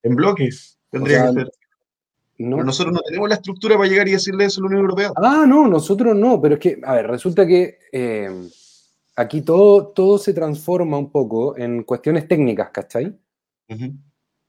En 0.02 0.16
bloques, 0.16 0.78
tendría 0.90 1.26
que 1.26 1.32
ser. 1.34 1.50
No. 2.38 2.64
nosotros 2.64 2.94
no 2.94 3.02
tenemos 3.02 3.28
la 3.28 3.34
estructura 3.34 3.76
para 3.76 3.86
llegar 3.86 4.08
y 4.08 4.12
decirle 4.12 4.46
eso 4.46 4.60
a 4.60 4.62
la 4.62 4.68
Unión 4.68 4.80
Europea. 4.80 5.12
Ah, 5.16 5.44
no, 5.46 5.68
nosotros 5.68 6.16
no, 6.16 6.40
pero 6.40 6.54
es 6.54 6.60
que, 6.60 6.80
a 6.82 6.94
ver, 6.94 7.06
resulta 7.06 7.46
que 7.46 7.80
eh, 7.92 8.30
aquí 9.14 9.42
todo, 9.42 9.88
todo 9.88 10.16
se 10.16 10.32
transforma 10.32 10.96
un 10.96 11.12
poco 11.12 11.58
en 11.58 11.82
cuestiones 11.82 12.26
técnicas, 12.26 12.70
¿cachai? 12.70 13.14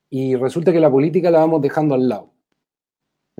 Y 0.09 0.35
resulta 0.35 0.71
que 0.71 0.79
la 0.79 0.89
política 0.89 1.29
la 1.29 1.39
vamos 1.39 1.61
dejando 1.61 1.95
al 1.95 2.07
lado. 2.07 2.31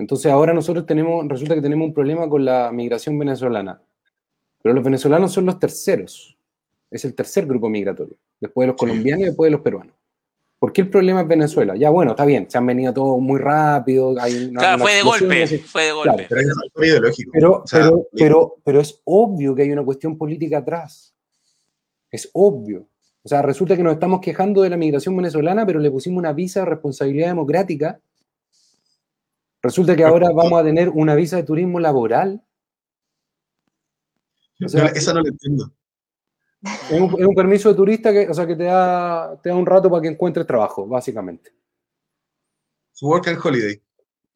Entonces 0.02 0.32
ahora 0.32 0.52
nosotros 0.52 0.88
tenemos, 0.88 1.28
resulta 1.28 1.54
que 1.54 1.62
tenemos 1.62 1.88
un 1.88 1.94
problema 1.94 2.28
con 2.28 2.44
la 2.44 2.72
migración 2.72 3.20
venezolana. 3.20 3.80
Pero 4.64 4.74
los 4.74 4.84
venezolanos 4.84 5.32
son 5.32 5.46
los 5.46 5.60
terceros. 5.60 6.36
Es 6.90 7.06
el 7.06 7.14
tercer 7.14 7.46
grupo 7.46 7.70
migratorio. 7.70 8.16
Después 8.40 8.64
de 8.64 8.68
los 8.72 8.78
colombianos 8.78 9.22
y 9.22 9.26
después 9.26 9.48
de 9.48 9.52
los 9.52 9.62
peruanos. 9.62 9.96
¿Por 10.58 10.74
qué 10.74 10.82
el 10.82 10.90
problema 10.90 11.22
es 11.22 11.28
Venezuela? 11.28 11.76
Ya 11.76 11.92
bueno, 11.92 12.12
está 12.12 12.26
bien, 12.26 12.50
se 12.50 12.58
han 12.58 12.66
venido 12.66 12.92
todos 12.94 13.22
muy 13.22 13.40
rápido. 13.40 14.16
Hay 14.20 14.52
claro, 14.52 14.80
fue 14.80 14.94
de 14.96 15.02
golpe, 15.04 15.58
fue 15.60 15.84
de 15.84 15.92
golpe. 15.92 16.28
pero, 16.28 16.42
es 16.42 16.90
ideológico. 16.90 17.32
Pero, 17.32 17.64
pero, 17.72 18.08
pero, 18.12 18.56
pero 18.64 18.80
es 18.82 19.02
obvio 19.04 19.54
que 19.54 19.62
hay 19.62 19.72
una 19.72 19.84
cuestión 19.84 20.18
política 20.18 20.60
atrás. 20.60 21.14
Es 22.10 22.28
obvio. 22.34 22.88
O 23.24 23.30
sea, 23.30 23.44
resulta 23.44 23.78
que 23.78 23.84
nos 23.84 23.94
estamos 23.94 24.20
quejando 24.20 24.64
de 24.64 24.72
la 24.72 24.78
migración 24.78 25.16
venezolana, 25.16 25.64
pero 25.64 25.80
le 25.80 25.92
pusimos 25.92 26.18
una 26.18 26.34
visa 26.34 26.62
de 26.62 26.66
responsabilidad 26.68 27.28
democrática 27.28 28.00
Resulta 29.62 29.96
que 29.96 30.04
ahora 30.04 30.32
vamos 30.32 30.60
a 30.60 30.64
tener 30.64 30.90
una 30.90 31.16
visa 31.16 31.38
de 31.38 31.44
turismo 31.44 31.80
laboral. 31.80 32.44
esa 34.60 35.14
no 35.14 35.22
la 35.22 35.30
entiendo. 35.30 35.72
Es 36.92 37.00
un, 37.00 37.34
permiso 37.34 37.70
de 37.70 37.76
turista 37.76 38.12
que, 38.12 38.30
o 38.30 38.34
sea, 38.34 38.46
que 38.46 38.56
te 38.56 38.66
da, 38.66 39.40
te 39.42 39.50
da 39.50 39.56
un 39.56 39.66
rato 39.66 39.90
para 39.90 40.02
que 40.02 40.10
encuentres 40.10 40.46
trabajo, 40.46 40.88
básicamente. 40.88 41.52
Su 42.92 43.08
work 43.08 43.28
and 43.28 43.40
holiday. 43.44 43.82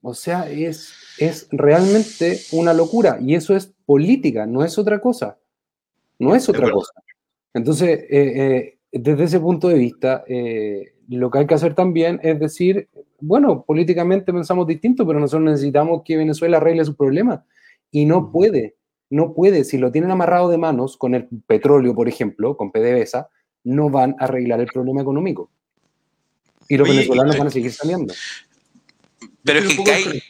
O 0.01 0.13
sea, 0.13 0.49
es, 0.49 0.93
es 1.19 1.47
realmente 1.51 2.39
una 2.51 2.73
locura. 2.73 3.17
Y 3.21 3.35
eso 3.35 3.55
es 3.55 3.71
política, 3.85 4.45
no 4.45 4.63
es 4.63 4.77
otra 4.77 4.99
cosa. 4.99 5.37
No 6.17 6.35
es 6.35 6.47
otra 6.49 6.71
cosa. 6.71 6.93
Entonces, 7.53 8.05
eh, 8.09 8.09
eh, 8.09 8.79
desde 8.91 9.23
ese 9.25 9.39
punto 9.39 9.67
de 9.67 9.75
vista, 9.75 10.23
eh, 10.27 10.94
lo 11.07 11.29
que 11.29 11.39
hay 11.39 11.47
que 11.47 11.53
hacer 11.53 11.75
también 11.75 12.19
es 12.23 12.39
decir, 12.39 12.89
bueno, 13.19 13.63
políticamente 13.63 14.33
pensamos 14.33 14.67
distinto, 14.67 15.05
pero 15.05 15.19
nosotros 15.19 15.49
necesitamos 15.49 16.01
que 16.03 16.17
Venezuela 16.17 16.57
arregle 16.57 16.85
su 16.85 16.95
problema. 16.95 17.45
Y 17.91 18.05
no 18.05 18.31
puede, 18.31 18.75
no 19.09 19.33
puede. 19.33 19.63
Si 19.63 19.77
lo 19.77 19.91
tienen 19.91 20.11
amarrado 20.11 20.49
de 20.49 20.57
manos 20.57 20.97
con 20.97 21.15
el 21.15 21.27
petróleo, 21.47 21.95
por 21.95 22.07
ejemplo, 22.07 22.57
con 22.57 22.71
PDVSA, 22.71 23.29
no 23.63 23.89
van 23.89 24.15
a 24.19 24.25
arreglar 24.25 24.59
el 24.59 24.67
problema 24.67 25.01
económico. 25.01 25.49
Y 26.67 26.77
los 26.77 26.87
venezolanos 26.87 27.37
van 27.37 27.47
a 27.47 27.51
seguir 27.51 27.71
saliendo. 27.71 28.13
Pero 29.43 29.59
es 29.59 29.79
que 29.79 29.91
hay... 29.91 30.23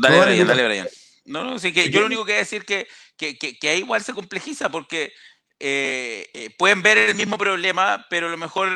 Dale, 0.00 0.20
Brian, 0.24 0.46
dale, 0.46 0.64
Brian. 0.64 0.88
No, 1.24 1.44
no, 1.44 1.58
sí, 1.58 1.72
que 1.72 1.90
yo 1.90 2.00
lo 2.00 2.06
único 2.06 2.24
que 2.24 2.32
voy 2.32 2.36
a 2.36 2.40
decir 2.40 2.64
que, 2.64 2.86
que, 3.16 3.36
que, 3.38 3.68
ahí 3.68 3.78
igual 3.78 4.02
se 4.02 4.12
complejiza 4.12 4.68
porque 4.68 5.12
eh, 5.60 6.28
eh, 6.34 6.50
pueden 6.58 6.82
ver 6.82 6.98
el 6.98 7.14
mismo 7.14 7.38
problema, 7.38 8.06
pero 8.10 8.26
a 8.26 8.30
lo 8.30 8.36
mejor 8.36 8.68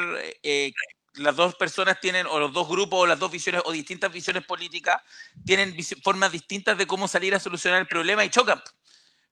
eh, 0.43 0.72
las 1.14 1.37
dos 1.37 1.55
personas 1.57 2.01
tienen, 2.01 2.26
o 2.26 2.39
los 2.39 2.53
dos 2.53 2.68
grupos, 2.68 3.01
o 3.01 3.07
las 3.07 3.18
dos 3.18 3.31
visiones, 3.31 3.62
o 3.64 3.72
distintas 3.72 4.12
visiones 4.12 4.45
políticas, 4.45 5.03
tienen 5.45 5.76
formas 6.03 6.33
distintas 6.33 6.79
de 6.79 6.87
cómo 6.87 7.09
salir 7.09 7.35
a 7.35 7.41
solucionar 7.41 7.81
el 7.81 7.87
problema 7.87 8.24
y 8.24 8.31
chocan. 8.31 8.62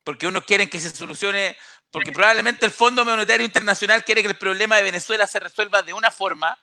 Porque 0.03 0.27
unos 0.27 0.45
quieren 0.45 0.69
que 0.69 0.81
se 0.81 0.91
solucione, 0.91 1.57
porque 1.91 2.13
probablemente 2.13 2.67
el 2.67 2.73
Fondo 2.73 3.05
Monetario 3.05 3.45
Internacional 3.45 4.05
quiere 4.05 4.23
que 4.23 4.29
el 4.29 4.37
problema 4.37 4.77
de 4.77 4.83
Venezuela 4.83 5.27
se 5.27 5.41
resuelva 5.41 5.83
de 5.83 5.93
una 5.93 6.11
forma, 6.11 6.59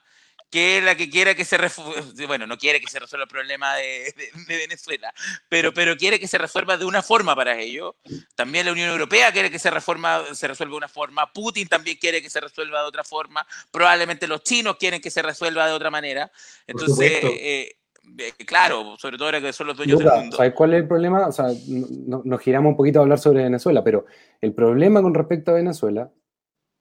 que 0.50 0.78
es 0.78 0.84
la 0.84 0.94
que 0.94 1.10
quiere 1.10 1.34
que 1.34 1.44
se 1.44 1.58
bueno, 2.26 2.46
no 2.46 2.56
quiere 2.56 2.80
que 2.80 2.88
se 2.88 2.98
resuelva 2.98 3.24
el 3.24 3.28
problema 3.28 3.74
de, 3.74 4.14
Venezuela, 4.46 5.12
pero, 5.48 5.74
pero 5.74 5.96
quiere 5.96 6.20
que 6.20 6.28
se 6.28 6.38
resuelva 6.38 6.76
de 6.76 6.84
una 6.84 7.02
forma 7.02 7.34
para 7.34 7.58
ello. 7.58 7.96
También 8.34 8.66
la 8.66 8.72
Unión 8.72 8.90
Europea 8.90 9.32
quiere 9.32 9.50
que 9.50 9.58
se, 9.58 9.70
reforma, 9.70 10.22
se 10.32 10.48
resuelva 10.48 10.74
de 10.74 10.78
una 10.78 10.88
forma, 10.88 11.32
Putin 11.32 11.68
también 11.68 11.96
quiere 12.00 12.22
que 12.22 12.30
se 12.30 12.40
resuelva 12.40 12.80
de 12.82 12.86
otra 12.86 13.04
forma, 13.04 13.46
probablemente 13.70 14.26
los 14.26 14.42
chinos 14.42 14.76
quieren 14.76 15.00
que 15.00 15.10
se 15.10 15.22
resuelva 15.22 15.66
de 15.66 15.72
otra 15.72 15.90
manera. 15.90 16.30
Entonces, 16.66 17.10
eh, 17.24 17.76
eh, 18.18 18.32
claro, 18.46 18.96
sobre 18.98 19.16
todo 19.16 19.26
ahora 19.28 19.40
que 19.40 19.52
son 19.52 19.66
los 19.68 19.76
dueños 19.76 19.98
del 19.98 20.08
mundo. 20.08 20.36
¿Sabes 20.36 20.52
cuál 20.54 20.74
es 20.74 20.82
el 20.82 20.88
problema? 20.88 21.26
O 21.26 21.32
sea, 21.32 21.46
nos 21.66 22.40
giramos 22.40 22.70
un 22.70 22.76
poquito 22.76 23.00
a 23.00 23.02
hablar 23.02 23.18
sobre 23.18 23.42
Venezuela, 23.42 23.82
pero 23.82 24.06
el 24.40 24.52
problema 24.52 25.02
con 25.02 25.14
respecto 25.14 25.50
a 25.50 25.54
Venezuela 25.54 26.10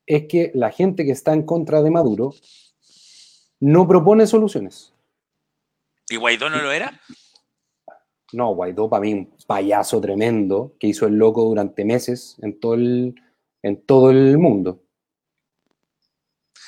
es 0.06 0.26
que 0.28 0.52
la 0.54 0.72
gente 0.72 1.06
que 1.06 1.12
está 1.12 1.34
en 1.34 1.44
contra 1.44 1.82
de 1.82 1.90
Maduro 1.90 2.34
no 3.64 3.88
propone 3.88 4.28
soluciones. 4.28 4.92
¿Y 6.10 6.18
Guaidó 6.18 6.50
no 6.50 6.62
lo 6.62 6.72
era? 6.72 7.00
No, 8.34 8.54
Guaidó 8.54 8.90
para 8.90 9.02
mí 9.02 9.14
un 9.14 9.34
payaso 9.48 10.02
tremendo 10.02 10.74
que 10.78 10.88
hizo 10.88 11.06
el 11.06 11.16
loco 11.16 11.46
durante 11.46 11.86
meses 11.86 12.36
en 12.42 12.60
todo 12.60 12.74
el, 12.74 13.16
en 13.62 13.82
todo 13.84 14.12
el 14.12 14.38
mundo. 14.38 14.82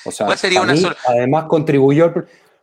O 0.06 0.10
sea, 0.10 0.34
sería 0.38 0.62
una 0.62 0.74
además 1.06 1.44
contribuyó 1.46 2.14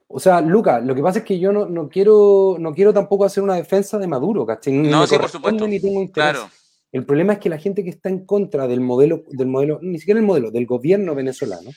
O 0.08 0.20
sea, 0.20 0.42
Luca, 0.42 0.80
lo 0.80 0.96
que 0.96 1.04
pasa 1.04 1.20
es 1.20 1.26
que 1.26 1.38
yo 1.38 1.52
no, 1.52 1.90
quiero, 1.90 2.56
no 2.58 2.74
quiero 2.74 2.92
tampoco 2.92 3.26
hacer 3.26 3.44
una 3.44 3.56
defensa 3.56 4.00
de 4.00 4.08
Maduro, 4.08 4.48
¿cachai? 4.48 4.74
no, 4.74 5.06
sí, 5.06 5.16
por 5.16 5.30
supuesto. 5.30 5.68
Ni 5.68 5.80
tengo 5.80 6.02
interés. 6.02 6.32
Claro. 6.32 6.50
El 6.92 7.06
problema 7.06 7.34
es 7.34 7.40
que 7.40 7.50
la 7.50 7.60
gente 7.60 7.84
que 7.84 7.92
está 7.92 8.10
en 8.10 8.26
contra 8.26 8.68
del 8.68 8.82
modelo, 8.82 9.24
del 9.28 9.48
modelo, 9.48 9.80
ni 9.82 10.00
siquiera 10.00 10.20
el 10.20 10.26
modelo, 10.26 10.50
del 10.50 10.66
gobierno 10.66 11.14
venezolano, 11.14 11.70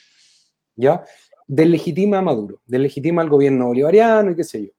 ¿ya? 0.75 1.03
Deslegitima 1.47 2.19
a 2.19 2.21
Maduro, 2.21 2.59
deslegitima 2.65 3.21
al 3.21 3.29
gobierno 3.29 3.67
bolivariano 3.67 4.31
y 4.31 4.35
qué 4.35 4.43
sé 4.43 4.65
yo. 4.65 4.71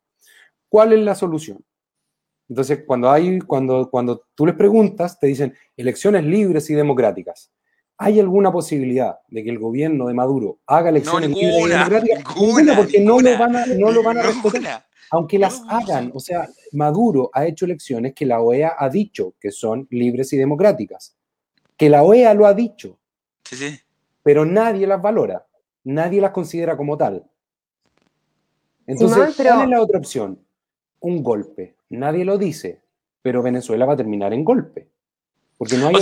¿Cuál 0.68 0.92
es 0.92 1.00
la 1.00 1.14
solución? 1.14 1.64
Entonces, 2.48 2.84
cuando, 2.86 3.10
hay, 3.10 3.40
cuando, 3.40 3.90
cuando 3.90 4.24
tú 4.34 4.46
les 4.46 4.54
preguntas, 4.54 5.18
te 5.18 5.26
dicen 5.26 5.54
elecciones 5.76 6.24
libres 6.24 6.68
y 6.70 6.74
democráticas. 6.74 7.50
¿Hay 7.98 8.20
alguna 8.20 8.52
posibilidad 8.52 9.18
de 9.28 9.42
que 9.42 9.50
el 9.50 9.58
gobierno 9.58 10.06
de 10.06 10.14
Maduro 10.14 10.60
haga 10.66 10.90
elecciones 10.90 11.30
libres 11.30 11.66
y 11.66 11.68
democráticas? 11.68 12.36
Ninguna, 12.36 12.76
porque 12.76 13.00
no 13.00 13.20
lo 13.20 13.38
van 13.38 13.56
a, 13.56 13.66
no 13.66 13.90
lo 13.90 14.02
van 14.02 14.18
a 14.18 14.22
respetar. 14.22 14.86
Aunque 15.10 15.38
las 15.38 15.62
hagan, 15.68 16.12
o 16.14 16.20
sea, 16.20 16.48
Maduro 16.72 17.30
ha 17.32 17.46
hecho 17.46 17.64
elecciones 17.64 18.14
que 18.14 18.26
la 18.26 18.40
OEA 18.40 18.74
ha 18.78 18.88
dicho 18.88 19.34
que 19.40 19.50
son 19.50 19.86
libres 19.90 20.32
y 20.32 20.36
democráticas. 20.36 21.16
Que 21.76 21.88
la 21.88 22.02
OEA 22.02 22.34
lo 22.34 22.46
ha 22.46 22.54
dicho. 22.54 22.98
Sí, 23.44 23.56
sí. 23.56 23.80
Pero 24.22 24.44
nadie 24.44 24.86
las 24.86 25.00
valora 25.00 25.47
nadie 25.84 26.20
las 26.20 26.32
considera 26.32 26.76
como 26.76 26.96
tal. 26.96 27.24
Entonces, 28.86 29.36
¿cuál 29.36 29.62
es 29.62 29.68
la 29.68 29.82
otra 29.82 29.98
opción? 29.98 30.44
Un 31.00 31.22
golpe. 31.22 31.76
Nadie 31.90 32.24
lo 32.24 32.38
dice, 32.38 32.82
pero 33.22 33.42
Venezuela 33.42 33.84
va 33.86 33.94
a 33.94 33.96
terminar 33.96 34.32
en 34.32 34.44
golpe. 34.44 34.88
Porque 35.56 35.76
no 35.76 35.88
hay 35.88 35.94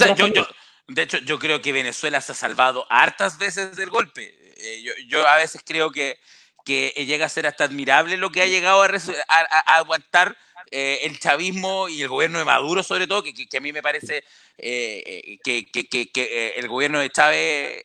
de 0.89 1.03
hecho, 1.03 1.19
yo 1.19 1.39
creo 1.39 1.61
que 1.61 1.73
Venezuela 1.73 2.21
se 2.21 2.33
ha 2.33 2.35
salvado 2.35 2.87
hartas 2.91 3.39
veces 3.39 3.77
del 3.77 3.91
golpe. 3.91 4.35
Eh, 4.57 4.85
yo, 5.09 5.27
a 5.27 5.37
veces 5.37 5.63
creo 5.65 5.91
que, 5.91 6.19
que 6.65 6.91
llega 7.07 7.27
a 7.27 7.31
ser 7.31 7.47
hasta 7.47 7.65
admirable 7.65 8.17
lo 8.17 8.31
que 8.31 8.43
ha 8.43 8.47
llegado 8.47 8.83
a, 8.83 9.77
aguantar 9.77 10.37
eh, 10.71 11.01
el 11.03 11.19
chavismo 11.19 11.89
y 11.89 12.03
el 12.03 12.09
gobierno 12.09 12.39
de 12.39 12.45
Maduro, 12.45 12.83
sobre 12.83 13.07
todo, 13.07 13.23
que, 13.23 13.33
que 13.35 13.57
a 13.57 13.61
mí 13.61 13.73
me 13.73 13.83
parece 13.83 14.25
eh, 14.59 15.39
que, 15.45 15.67
que, 15.67 16.55
el 16.57 16.69
gobierno 16.69 17.01
de 17.01 17.11
Chávez 17.11 17.83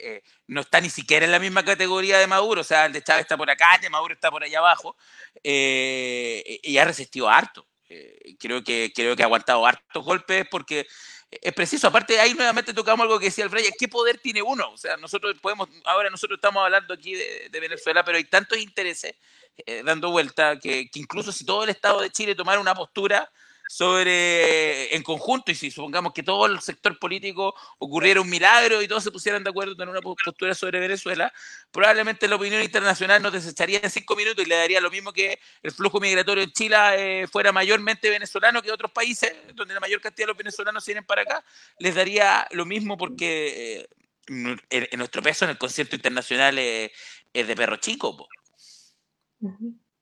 no 0.48 0.62
está 0.62 0.82
ni 0.82 0.90
siquiera 0.90 1.26
en 1.26 1.32
la 1.32 1.40
misma 1.40 1.64
categoría 1.64 2.20
de 2.20 2.28
Maduro, 2.28 2.62
o 2.62 2.64
sea, 2.66 2.86
el 2.86 2.94
de 2.94 3.04
Chávez 3.04 3.22
está 3.22 3.38
por 3.38 3.50
acá, 3.50 3.76
el 3.76 3.82
de 3.82 3.90
Maduro 3.90 4.14
está 4.14 4.30
por 4.30 4.44
allá 4.44 4.60
abajo, 4.60 4.98
eh, 5.44 6.60
y 6.64 6.78
ha 6.78 6.86
resistido 6.86 7.30
harto. 7.30 7.68
Eh, 7.94 8.36
creo, 8.40 8.64
que, 8.64 8.94
creo 8.96 9.18
que 9.18 9.24
ha 9.24 9.26
aguantado 9.26 9.66
hartos 9.66 10.04
golpes 10.04 10.48
porque 10.50 10.88
es 11.30 11.54
preciso. 11.54 11.88
Aparte, 11.88 12.20
ahí 12.20 12.34
nuevamente 12.34 12.74
tocamos 12.74 13.04
algo 13.04 13.20
que 13.20 13.26
decía 13.26 13.44
el 13.44 13.52
¿qué 13.78 13.88
poder 13.90 14.18
tiene 14.18 14.42
uno? 14.42 14.72
O 14.72 14.78
sea, 14.78 14.96
nosotros 14.96 15.38
podemos, 15.42 15.68
ahora 15.84 16.10
nosotros 16.10 16.38
estamos 16.38 16.64
hablando 16.64 16.94
aquí 16.94 17.16
de, 17.16 17.60
Venezuela, 17.60 18.04
pero 18.06 18.18
hay 18.18 18.24
tantos 18.26 18.58
intereses 18.58 19.16
eh, 19.58 19.84
dando 19.86 20.12
vuelta 20.12 20.60
que, 20.60 20.90
incluso 20.96 21.32
si 21.32 21.46
todo 21.46 21.64
el 21.64 21.70
Estado 21.70 22.02
de 22.02 22.12
Chile 22.12 22.36
tomara 22.36 22.60
una 22.60 22.76
postura, 22.76 23.30
sobre 23.72 24.94
en 24.94 25.02
conjunto 25.02 25.50
y 25.50 25.56
si 25.56 25.72
supongamos 25.72 26.12
que 26.12 26.24
todo 26.24 26.46
el 26.46 26.60
sector 26.60 27.00
político 27.00 27.56
ocurriera 27.78 28.20
un 28.20 28.30
milagro 28.30 28.82
y 28.82 28.88
todos 28.88 29.02
se 29.02 29.12
pusieran 29.12 29.46
de 29.46 29.50
acuerdo 29.50 29.82
en 29.82 29.88
una 29.88 30.02
postura 30.02 30.54
sobre 30.54 30.82
Venezuela, 30.82 31.32
probablemente 31.72 32.28
la 32.28 32.36
opinión 32.36 32.62
internacional 32.62 33.22
nos 33.22 33.32
desecharía 33.32 33.80
en 33.82 33.90
cinco 33.90 34.18
minutos 34.18 34.44
y 34.44 34.50
le 34.50 34.56
daría 34.58 34.82
lo 34.82 34.92
mismo 34.92 35.14
que 35.14 35.40
el 35.64 35.72
flujo 35.72 36.02
migratorio 36.02 36.44
en 36.44 36.52
Chile 36.52 36.76
eh, 36.98 37.28
fuera 37.28 37.54
mayormente 37.54 38.10
venezolano 38.10 38.62
que 38.62 38.74
otros 38.74 38.92
países 38.92 39.34
donde 39.54 39.74
la 39.74 39.80
mayor 39.80 40.02
cantidad 40.02 40.26
de 40.26 40.34
los 40.34 40.38
venezolanos 40.38 40.86
vienen 40.86 41.06
para 41.06 41.22
acá, 41.22 41.42
les 41.80 41.96
daría 41.96 42.46
lo 42.52 42.66
mismo 42.66 42.98
porque 42.98 43.88
eh, 44.28 44.98
nuestro 44.98 45.22
peso 45.22 45.46
en 45.46 45.52
el 45.52 45.58
concierto 45.58 45.96
internacional 45.96 46.58
es 46.60 46.92
de 47.34 47.56
perro 47.56 47.78
chico. 47.78 48.28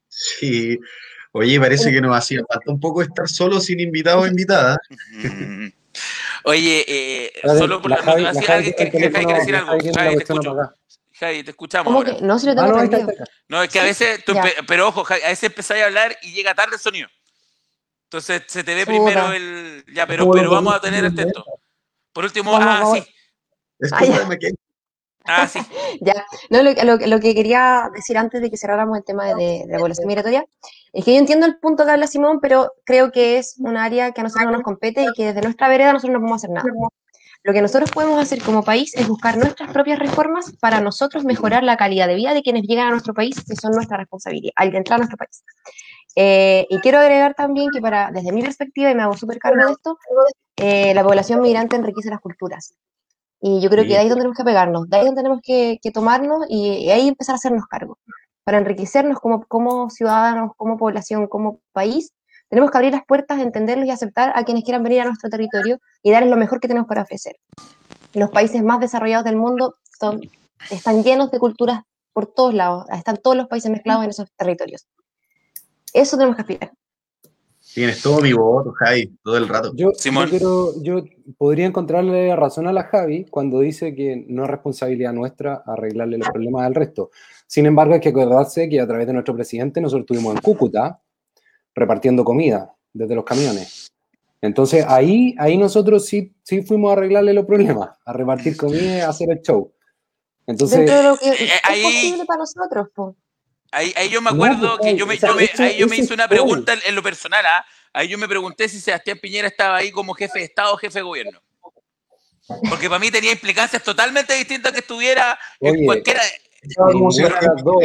Sí, 0.07 0.79
Oye, 1.31 1.59
parece 1.59 1.91
que 1.91 2.01
nos 2.01 2.15
hacía 2.15 2.41
falta 2.47 2.71
un 2.71 2.79
poco 2.79 3.01
estar 3.01 3.27
solo 3.29 3.59
sin 3.59 3.79
invitados 3.79 4.23
o 4.23 4.27
invitadas. 4.27 4.77
Oye, 6.43 6.85
eh, 6.87 7.31
solo 7.43 7.81
por 7.81 7.91
la, 7.91 7.97
Javi, 7.97 8.23
la 8.23 8.41
Javi, 8.41 8.73
que, 8.73 8.89
quiere 8.89 9.09
decir 9.09 9.55
algo. 9.55 9.77
Javi, 9.93 10.15
te 10.15 10.23
escucho. 10.23 10.57
Javi, 11.19 11.43
te 11.43 11.51
escuchamos. 11.51 11.93
¿Cómo 11.93 12.03
que? 12.03 12.21
No, 12.23 12.39
si 12.39 12.47
lo 12.47 12.55
tengo 12.55 12.77
ah, 12.77 12.85
no, 12.85 13.07
no, 13.49 13.63
es 13.63 13.69
que 13.69 13.79
a 13.79 13.83
veces, 13.83 14.23
tú 14.23 14.33
pero 14.67 14.87
ojo, 14.87 15.05
a 15.07 15.15
veces 15.15 15.43
empezáis 15.43 15.83
a 15.83 15.87
hablar 15.87 16.15
y 16.21 16.31
llega 16.31 16.55
tarde 16.55 16.75
el 16.75 16.79
sonido. 16.79 17.09
Entonces 18.05 18.43
se 18.47 18.63
te 18.63 18.73
ve 18.73 18.85
primero 18.85 19.31
el. 19.31 19.83
Ya, 19.93 20.07
pero, 20.07 20.31
pero 20.31 20.49
vamos 20.49 20.73
a 20.73 20.81
tener 20.81 21.05
atento. 21.05 21.45
Por 22.13 22.23
último, 22.23 22.55
ah, 22.55 22.91
sí. 22.95 23.05
Es 23.79 23.91
que 23.91 24.25
me 24.25 24.37
Ah, 25.25 25.47
sí. 25.47 25.59
ya. 26.01 26.25
No, 26.49 26.63
lo, 26.63 27.19
que 27.19 27.35
quería 27.35 27.89
decir 27.93 28.17
antes 28.17 28.41
de 28.41 28.49
que 28.49 28.57
cerráramos 28.57 28.97
el 28.97 29.03
tema 29.03 29.33
de, 29.33 29.65
la 29.67 29.77
población 29.77 30.07
migratoria 30.07 30.45
es 30.93 31.05
que 31.05 31.13
yo 31.13 31.19
entiendo 31.19 31.45
el 31.45 31.59
punto 31.59 31.85
que 31.85 31.91
habla 31.91 32.07
Simón, 32.07 32.39
pero 32.41 32.71
creo 32.85 33.11
que 33.11 33.37
es 33.37 33.55
un 33.59 33.77
área 33.77 34.11
que 34.11 34.21
a 34.21 34.23
nosotros 34.23 34.45
no 34.45 34.57
nos 34.57 34.63
compete 34.63 35.03
y 35.03 35.13
que 35.15 35.25
desde 35.25 35.41
nuestra 35.41 35.67
vereda 35.69 35.93
nosotros 35.93 36.13
no 36.13 36.19
podemos 36.19 36.43
hacer 36.43 36.49
nada. 36.49 36.69
Lo 37.43 37.53
que 37.53 37.61
nosotros 37.61 37.91
podemos 37.91 38.21
hacer 38.21 38.41
como 38.41 38.63
país 38.63 38.93
es 38.95 39.07
buscar 39.07 39.37
nuestras 39.37 39.71
propias 39.71 39.97
reformas 39.97 40.51
para 40.59 40.81
nosotros 40.81 41.23
mejorar 41.23 41.63
la 41.63 41.77
calidad 41.77 42.07
de 42.07 42.15
vida 42.15 42.33
de 42.33 42.41
quienes 42.41 42.63
llegan 42.63 42.87
a 42.87 42.91
nuestro 42.91 43.13
país, 43.13 43.35
que 43.47 43.55
son 43.55 43.71
nuestra 43.71 43.97
responsabilidad, 43.97 44.51
al 44.55 44.75
entrar 44.75 44.95
a 44.95 44.99
nuestro 44.99 45.17
país. 45.17 45.43
Eh, 46.15 46.65
y 46.69 46.79
quiero 46.79 46.97
agregar 46.97 47.35
también 47.35 47.69
que 47.71 47.79
para, 47.79 48.11
desde 48.11 48.33
mi 48.33 48.41
perspectiva, 48.41 48.91
y 48.91 48.95
me 48.95 49.03
hago 49.03 49.15
súper 49.15 49.37
cargo 49.39 49.65
de 49.65 49.71
esto, 49.71 49.97
eh, 50.57 50.93
la 50.93 51.03
población 51.03 51.41
migrante 51.41 51.77
enriquece 51.77 52.09
las 52.09 52.19
culturas. 52.19 52.73
Y 53.41 53.61
yo 53.61 53.69
creo 53.69 53.83
que 53.83 53.91
de 53.91 53.97
ahí 53.97 54.05
es 54.05 54.09
donde 54.09 54.23
tenemos 54.23 54.37
que 54.37 54.43
pegarnos, 54.43 54.89
de 54.89 54.97
ahí 54.97 55.01
es 55.03 55.07
donde 55.07 55.21
tenemos 55.21 55.41
que, 55.41 55.79
tomarnos 55.93 56.45
y, 56.49 56.89
ahí 56.89 57.07
empezar 57.07 57.33
a 57.33 57.37
hacernos 57.37 57.65
cargo. 57.67 57.97
Para 58.43 58.57
enriquecernos 58.57 59.19
como, 59.19 59.45
como 59.45 59.89
ciudadanos, 59.89 60.51
como 60.57 60.77
población, 60.77 61.27
como 61.27 61.59
país, 61.71 62.11
tenemos 62.49 62.71
que 62.71 62.77
abrir 62.77 62.93
las 62.93 63.05
puertas, 63.05 63.39
entenderlos 63.39 63.87
y 63.87 63.91
aceptar 63.91 64.33
a 64.35 64.43
quienes 64.43 64.63
quieran 64.63 64.83
venir 64.83 65.01
a 65.01 65.05
nuestro 65.05 65.29
territorio 65.29 65.79
y 66.01 66.11
darles 66.11 66.31
lo 66.31 66.37
mejor 66.37 66.59
que 66.59 66.67
tenemos 66.67 66.87
para 66.87 67.03
ofrecer. 67.03 67.35
Los 68.13 68.31
países 68.31 68.63
más 68.63 68.79
desarrollados 68.79 69.23
del 69.23 69.35
mundo 69.35 69.75
son, 69.99 70.19
están 70.71 71.03
llenos 71.03 71.29
de 71.31 71.39
culturas 71.39 71.83
por 72.11 72.25
todos 72.25 72.53
lados, 72.53 72.85
están 72.91 73.17
todos 73.17 73.37
los 73.37 73.47
países 73.47 73.71
mezclados 73.71 74.03
en 74.03 74.09
esos 74.09 74.31
territorios. 74.35 74.87
Eso 75.93 76.17
tenemos 76.17 76.35
que 76.35 76.41
aspirar. 76.41 76.71
Tienes 77.79 78.01
todo 78.01 78.19
mi 78.19 78.33
voto, 78.33 78.73
Javi, 78.73 79.17
todo 79.23 79.37
el 79.37 79.47
rato. 79.47 79.71
Yo, 79.73 79.93
yo, 80.81 81.05
podría 81.37 81.65
encontrarle 81.65 82.35
razón 82.35 82.67
a 82.67 82.73
la 82.73 82.83
Javi 82.83 83.23
cuando 83.23 83.61
dice 83.61 83.95
que 83.95 84.25
no 84.27 84.43
es 84.43 84.49
responsabilidad 84.49 85.13
nuestra 85.13 85.63
arreglarle 85.65 86.17
los 86.17 86.27
problemas 86.27 86.65
al 86.65 86.75
resto. 86.75 87.09
Sin 87.47 87.65
embargo, 87.65 87.93
hay 87.93 88.01
que 88.01 88.09
acordarse 88.09 88.67
que 88.67 88.81
a 88.81 88.85
través 88.85 89.07
de 89.07 89.13
nuestro 89.13 89.33
presidente 89.33 89.79
nosotros 89.79 90.01
estuvimos 90.01 90.35
en 90.35 90.41
Cúcuta 90.41 90.99
repartiendo 91.73 92.25
comida 92.25 92.69
desde 92.91 93.15
los 93.15 93.23
camiones. 93.23 93.93
Entonces 94.41 94.83
ahí, 94.85 95.33
ahí 95.39 95.55
nosotros 95.55 96.05
sí, 96.05 96.35
sí 96.43 96.61
fuimos 96.63 96.89
a 96.89 96.97
arreglarle 96.97 97.33
los 97.33 97.45
problemas, 97.45 97.91
a 98.03 98.11
repartir 98.11 98.57
comida 98.57 98.97
y 98.97 98.99
a 98.99 99.07
hacer 99.07 99.31
el 99.31 99.39
show. 99.39 99.71
Entonces, 100.47 100.79
Dentro 100.79 101.15
que 101.15 101.29
eh, 101.29 101.49
es 101.71 101.81
posible 101.81 102.25
para 102.25 102.39
nosotros, 102.39 102.89
pues. 102.93 103.15
Ahí, 103.71 103.93
ahí 103.95 104.09
yo 104.09 104.21
me 104.21 104.31
acuerdo 104.31 104.77
que 104.79 104.95
yo 104.95 105.05
me, 105.05 105.17
yo 105.17 105.35
me, 105.35 105.49
ahí 105.59 105.77
yo 105.77 105.87
me 105.87 105.97
hice 105.97 106.13
una 106.13 106.27
pregunta 106.27 106.73
en, 106.85 106.95
lo 106.95 107.03
personal. 107.03 107.45
¿ah? 107.45 107.65
Ahí 107.93 108.07
yo 108.07 108.17
me 108.17 108.27
pregunté 108.27 108.67
si 108.67 108.79
Sebastián 108.79 109.19
Piñera 109.21 109.47
estaba 109.47 109.77
ahí 109.77 109.91
como 109.91 110.13
jefe 110.13 110.39
de 110.39 110.45
Estado 110.45 110.73
o 110.73 110.77
jefe 110.77 110.99
de 110.99 111.03
gobierno. 111.03 111.41
Porque 112.67 112.87
para 112.89 112.99
mí 112.99 113.11
tenía 113.11 113.31
implicancias 113.31 113.83
totalmente 113.83 114.33
distintas 114.33 114.71
que 114.71 114.79
estuviera 114.79 115.37
en 115.59 115.85
cualquiera. 115.85 116.21
Estaba 116.61 116.91
como, 116.91 117.09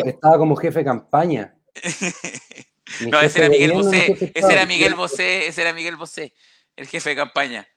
estaba 0.04 0.38
como 0.38 0.56
jefe 0.56 0.78
de 0.78 0.84
campaña. 0.84 1.54
no, 3.08 3.20
ese 3.20 3.40
era 3.40 3.48
Miguel 3.50 3.72
Bosé. 3.72 4.32
Ese 4.34 4.52
era 4.52 4.66
Miguel 4.66 4.94
Bosé. 4.94 5.46
Ese 5.46 5.60
era 5.60 5.72
Miguel 5.74 5.96
Bosé, 5.96 6.34
el 6.76 6.86
jefe 6.86 7.10
de 7.10 7.16
campaña. 7.16 7.68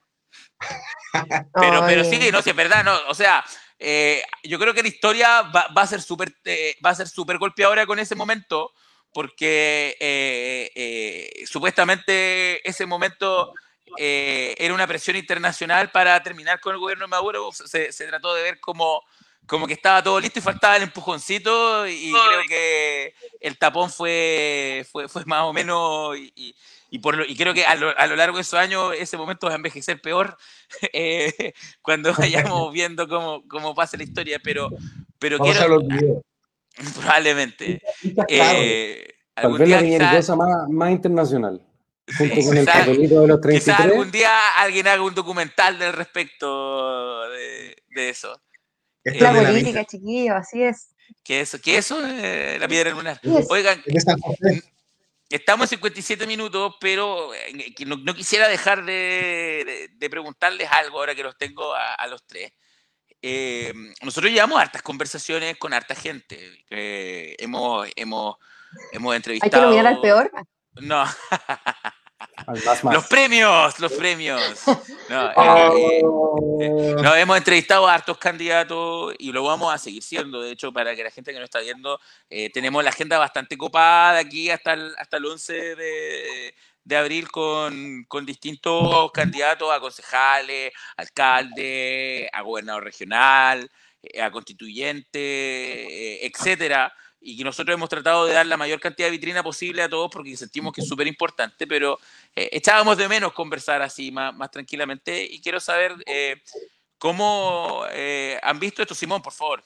pero, 1.53 1.85
pero 1.85 2.03
sí, 2.05 2.19
no, 2.31 2.41
si 2.41 2.51
es 2.51 2.55
verdad, 2.55 2.83
no. 2.85 2.95
O 3.09 3.13
sea, 3.13 3.43
eh, 3.79 4.23
yo 4.43 4.57
creo 4.59 4.73
que 4.73 4.81
la 4.81 4.87
historia 4.87 5.41
va, 5.43 5.67
va 5.75 5.81
a 5.83 5.87
ser 5.87 6.01
súper 6.01 6.35
eh, 6.45 6.75
va 6.85 6.91
a 6.91 6.95
ser 6.95 7.07
súper 7.07 7.37
golpeadora 7.37 7.85
con 7.85 7.99
ese 7.99 8.15
momento, 8.15 8.73
porque 9.13 9.97
eh, 9.99 10.71
eh, 10.75 11.45
supuestamente 11.45 12.67
ese 12.67 12.85
momento 12.85 13.53
eh, 13.97 14.55
era 14.57 14.73
una 14.73 14.87
presión 14.87 15.15
internacional 15.15 15.91
para 15.91 16.21
terminar 16.21 16.59
con 16.59 16.73
el 16.73 16.79
gobierno 16.79 17.05
de 17.05 17.09
Maduro. 17.09 17.49
Se, 17.51 17.91
se, 17.91 18.07
trató 18.07 18.33
de 18.33 18.43
ver 18.43 18.59
como, 18.59 19.03
como 19.45 19.65
que 19.65 19.73
estaba 19.73 20.03
todo 20.03 20.19
listo 20.19 20.39
y 20.39 20.43
faltaba 20.43 20.77
el 20.77 20.83
empujoncito 20.83 21.87
y 21.87 22.11
creo 22.11 22.41
que 22.47 23.15
el 23.39 23.57
tapón 23.57 23.89
fue, 23.89 24.85
fue, 24.91 25.07
fue 25.07 25.25
más 25.25 25.43
o 25.43 25.53
menos... 25.53 26.17
Y, 26.17 26.31
y, 26.35 26.55
por 26.99 27.17
lo, 27.17 27.25
y 27.25 27.35
creo 27.35 27.53
que 27.53 27.65
a 27.65 27.75
lo, 27.75 27.97
a 27.97 28.07
lo, 28.07 28.15
largo 28.15 28.37
de 28.37 28.41
esos 28.41 28.59
años 28.59 28.93
ese 28.97 29.17
momento 29.17 29.47
va 29.47 29.53
a 29.53 29.57
envejecer 29.57 30.01
peor 30.01 30.37
eh, 30.93 31.53
cuando 31.81 32.13
vayamos 32.13 32.71
viendo 32.73 33.07
cómo, 33.07 33.47
cómo 33.47 33.75
pasa 33.75 33.97
la 33.97 34.03
historia, 34.03 34.39
pero, 34.43 34.69
pero 35.19 35.37
quiero... 35.39 35.81
Probablemente. 37.01 37.81
Eh, 38.27 39.07
Tal 39.33 39.57
vez 39.57 39.69
la 39.69 39.81
quizá, 39.81 40.35
más, 40.35 40.69
más 40.69 40.91
internacional. 40.91 41.59
Junto 42.17 42.35
sí, 42.35 42.45
con 42.45 42.57
el 42.57 42.65
quizá, 42.65 42.85
de 42.85 43.27
los 43.27 43.41
33. 43.41 43.63
Quizás 43.63 43.79
algún 43.79 44.11
día 44.11 44.29
alguien 44.57 44.87
haga 44.87 45.01
un 45.01 45.15
documental 45.15 45.79
del 45.79 45.93
respecto 45.93 47.27
de, 47.29 47.75
de 47.89 48.09
eso. 48.09 48.39
Es 49.03 49.21
la 49.21 49.31
eh, 49.31 49.45
política, 49.45 49.85
chiquillo, 49.85 50.35
así 50.35 50.61
es. 50.63 50.89
¿Qué 51.23 51.41
eso? 51.41 51.59
¿Qué 51.61 51.77
eso? 51.77 51.99
Eh, 52.05 52.57
la 52.59 52.67
piedra 52.67 52.91
lunar. 52.91 53.19
Oigan, 53.49 53.81
estamos 55.29 55.65
en 55.65 55.79
57 55.79 56.25
minutos, 56.27 56.75
pero 56.79 57.33
eh, 57.33 57.73
no, 57.85 57.97
no 57.97 58.13
quisiera 58.13 58.47
dejar 58.47 58.85
de, 58.85 59.63
de, 59.65 59.89
de, 59.93 60.09
preguntarles 60.09 60.69
algo 60.71 60.99
ahora 60.99 61.15
que 61.15 61.23
los 61.23 61.37
tengo 61.37 61.73
a, 61.73 61.95
a 61.95 62.07
los 62.07 62.25
tres. 62.25 62.51
Eh, 63.21 63.73
nosotros 64.01 64.31
llevamos 64.31 64.59
hartas 64.59 64.81
conversaciones 64.81 65.57
con 65.57 65.73
harta 65.73 65.95
gente. 65.95 66.63
Eh, 66.69 67.35
hemos, 67.39 67.87
hemos, 67.95 68.35
hemos 68.91 69.15
entrevistado. 69.15 69.55
¿Hay 69.55 69.59
que 69.59 69.65
nominar 69.65 69.87
al 69.87 70.01
peor? 70.01 70.31
No. 70.75 71.03
Más, 72.47 72.83
más. 72.83 72.93
Los 72.93 73.07
premios, 73.07 73.79
los 73.79 73.93
premios. 73.93 74.41
No, 75.09 75.29
eh, 75.31 76.01
eh, 76.59 76.95
no, 77.01 77.15
hemos 77.15 77.37
entrevistado 77.37 77.87
a 77.87 77.93
hartos 77.93 78.17
candidatos 78.17 79.15
y 79.17 79.31
lo 79.31 79.41
vamos 79.43 79.73
a 79.73 79.77
seguir 79.77 80.03
siendo. 80.03 80.41
De 80.41 80.51
hecho, 80.51 80.73
para 80.73 80.93
que 80.97 81.03
la 81.05 81.11
gente 81.11 81.31
que 81.31 81.39
nos 81.39 81.45
está 81.45 81.61
viendo, 81.61 81.97
eh, 82.29 82.49
tenemos 82.49 82.83
la 82.83 82.89
agenda 82.89 83.17
bastante 83.17 83.55
copada 83.55 84.19
aquí 84.19 84.49
hasta 84.49 84.73
el, 84.73 84.93
hasta 84.97 85.15
el 85.15 85.25
11 85.27 85.75
de, 85.77 86.55
de 86.83 86.97
abril 86.97 87.31
con, 87.31 88.03
con, 88.09 88.25
distintos 88.25 89.09
candidatos 89.13 89.73
a 89.73 89.79
concejales, 89.79 90.73
alcalde, 90.97 92.29
a 92.33 92.41
gobernador 92.41 92.83
regional, 92.83 93.71
a 94.21 94.29
constituyente, 94.29 96.25
etcétera 96.25 96.93
y 97.19 97.37
que 97.37 97.43
nosotros 97.43 97.73
hemos 97.73 97.89
tratado 97.89 98.25
de 98.25 98.33
dar 98.33 98.45
la 98.45 98.57
mayor 98.57 98.79
cantidad 98.79 99.07
de 99.07 99.11
vitrina 99.11 99.43
posible 99.43 99.81
a 99.81 99.89
todos 99.89 100.09
porque 100.11 100.35
sentimos 100.37 100.73
que 100.73 100.81
es 100.81 100.87
súper 100.87 101.07
importante, 101.07 101.67
pero 101.67 101.97
eh, 102.35 102.49
echábamos 102.51 102.97
de 102.97 103.07
menos 103.07 103.33
conversar 103.33 103.81
así 103.81 104.11
más, 104.11 104.35
más 104.35 104.51
tranquilamente 104.51 105.23
y 105.23 105.41
quiero 105.41 105.59
saber 105.59 105.93
eh, 106.05 106.37
cómo 106.97 107.83
eh, 107.91 108.39
han 108.41 108.59
visto 108.59 108.81
esto, 108.81 108.95
Simón, 108.95 109.21
por 109.21 109.33
favor. 109.33 109.63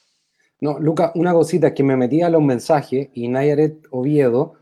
No, 0.60 0.80
Luca, 0.80 1.12
una 1.16 1.34
cosita 1.34 1.74
que 1.74 1.84
me 1.84 1.98
metía 1.98 2.28
a 2.28 2.30
los 2.30 2.42
mensajes 2.42 3.10
y 3.14 3.28
Nayaret 3.28 3.88
Oviedo, 3.90 4.56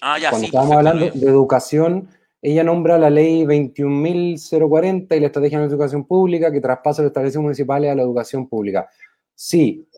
ah, 0.00 0.18
ya, 0.18 0.30
cuando 0.30 0.38
sí, 0.38 0.46
estábamos 0.46 0.76
hablando 0.76 1.10
de 1.10 1.28
educación, 1.28 2.08
ella 2.40 2.62
nombra 2.62 2.96
la 2.96 3.10
ley 3.10 3.44
21.040 3.44 5.16
y 5.16 5.20
la 5.20 5.26
estrategia 5.26 5.58
de 5.58 5.66
educación 5.66 6.04
pública 6.04 6.52
que 6.52 6.60
traspasa 6.60 7.02
los 7.02 7.10
establecimientos 7.10 7.42
municipales 7.42 7.90
a 7.90 7.94
la 7.96 8.02
educación 8.02 8.48
pública. 8.48 8.88
Sí, 9.34 9.88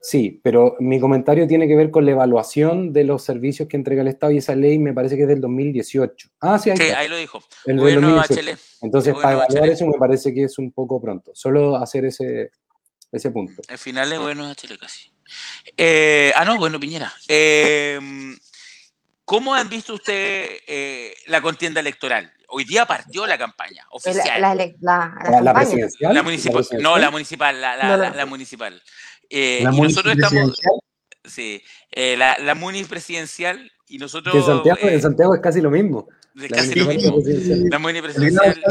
Sí, 0.00 0.40
pero 0.44 0.76
mi 0.78 1.00
comentario 1.00 1.46
tiene 1.46 1.66
que 1.66 1.74
ver 1.74 1.90
con 1.90 2.04
la 2.04 2.12
evaluación 2.12 2.92
de 2.92 3.04
los 3.04 3.24
servicios 3.24 3.68
que 3.68 3.76
entrega 3.76 4.02
el 4.02 4.08
Estado 4.08 4.32
y 4.32 4.38
esa 4.38 4.54
ley 4.54 4.78
me 4.78 4.92
parece 4.92 5.16
que 5.16 5.22
es 5.22 5.28
del 5.28 5.40
2018. 5.40 6.30
Ah, 6.40 6.58
sí, 6.58 6.70
ahí, 6.70 6.76
sí, 6.76 6.82
ahí 6.84 7.08
lo 7.08 7.16
dijo. 7.16 7.42
El 7.66 7.78
Gobierno 7.78 8.14
2018. 8.14 8.58
Entonces, 8.82 9.14
para 9.14 9.32
evaluar 9.32 9.68
eso 9.68 9.86
me 9.86 9.98
parece 9.98 10.32
que 10.32 10.44
es 10.44 10.58
un 10.58 10.70
poco 10.70 11.00
pronto. 11.00 11.32
Solo 11.34 11.76
hacer 11.76 12.04
ese, 12.04 12.52
ese 13.10 13.30
punto. 13.30 13.62
El 13.68 13.78
final 13.78 14.12
es 14.12 14.20
bueno 14.20 14.54
Chile 14.54 14.78
casi. 14.78 15.10
Eh, 15.76 16.32
ah, 16.36 16.44
no, 16.44 16.58
bueno, 16.58 16.78
Piñera. 16.78 17.12
Eh, 17.26 17.98
¿Cómo 19.24 19.54
han 19.54 19.68
visto 19.68 19.94
ustedes 19.94 20.62
eh, 20.66 21.14
la 21.26 21.42
contienda 21.42 21.80
electoral? 21.80 22.32
Hoy 22.48 22.64
día 22.64 22.86
partió 22.86 23.26
la 23.26 23.36
campaña 23.36 23.86
oficial. 23.90 24.40
La, 24.40 24.54
la, 24.54 24.72
la, 24.80 25.40
la 25.40 25.54
presidencial. 25.54 26.14
La 26.14 26.22
municipal. 26.22 26.66
No, 26.80 26.98
la 26.98 27.10
municipal. 27.10 27.60
La, 27.60 28.26
municipal. 28.26 28.82
Eh, 29.28 29.60
y 29.60 29.80
nosotros 29.80 30.14
estamos. 30.14 30.58
Sí, 31.28 31.62
eh, 31.90 32.16
la, 32.16 32.38
la 32.38 32.54
MUNI 32.54 32.84
presidencial 32.84 33.70
y 33.86 33.98
nosotros. 33.98 34.34
En 34.34 34.42
Santiago, 34.42 34.78
eh, 34.80 34.94
en 34.94 35.02
Santiago 35.02 35.34
es 35.34 35.40
casi 35.40 35.60
lo 35.60 35.70
mismo. 35.70 36.08
Es 36.34 36.50
casi 36.50 36.74
lo 36.74 36.86
mismo. 36.86 37.18
La 37.70 37.78
MUNI 37.78 38.00
presidencial. 38.00 38.62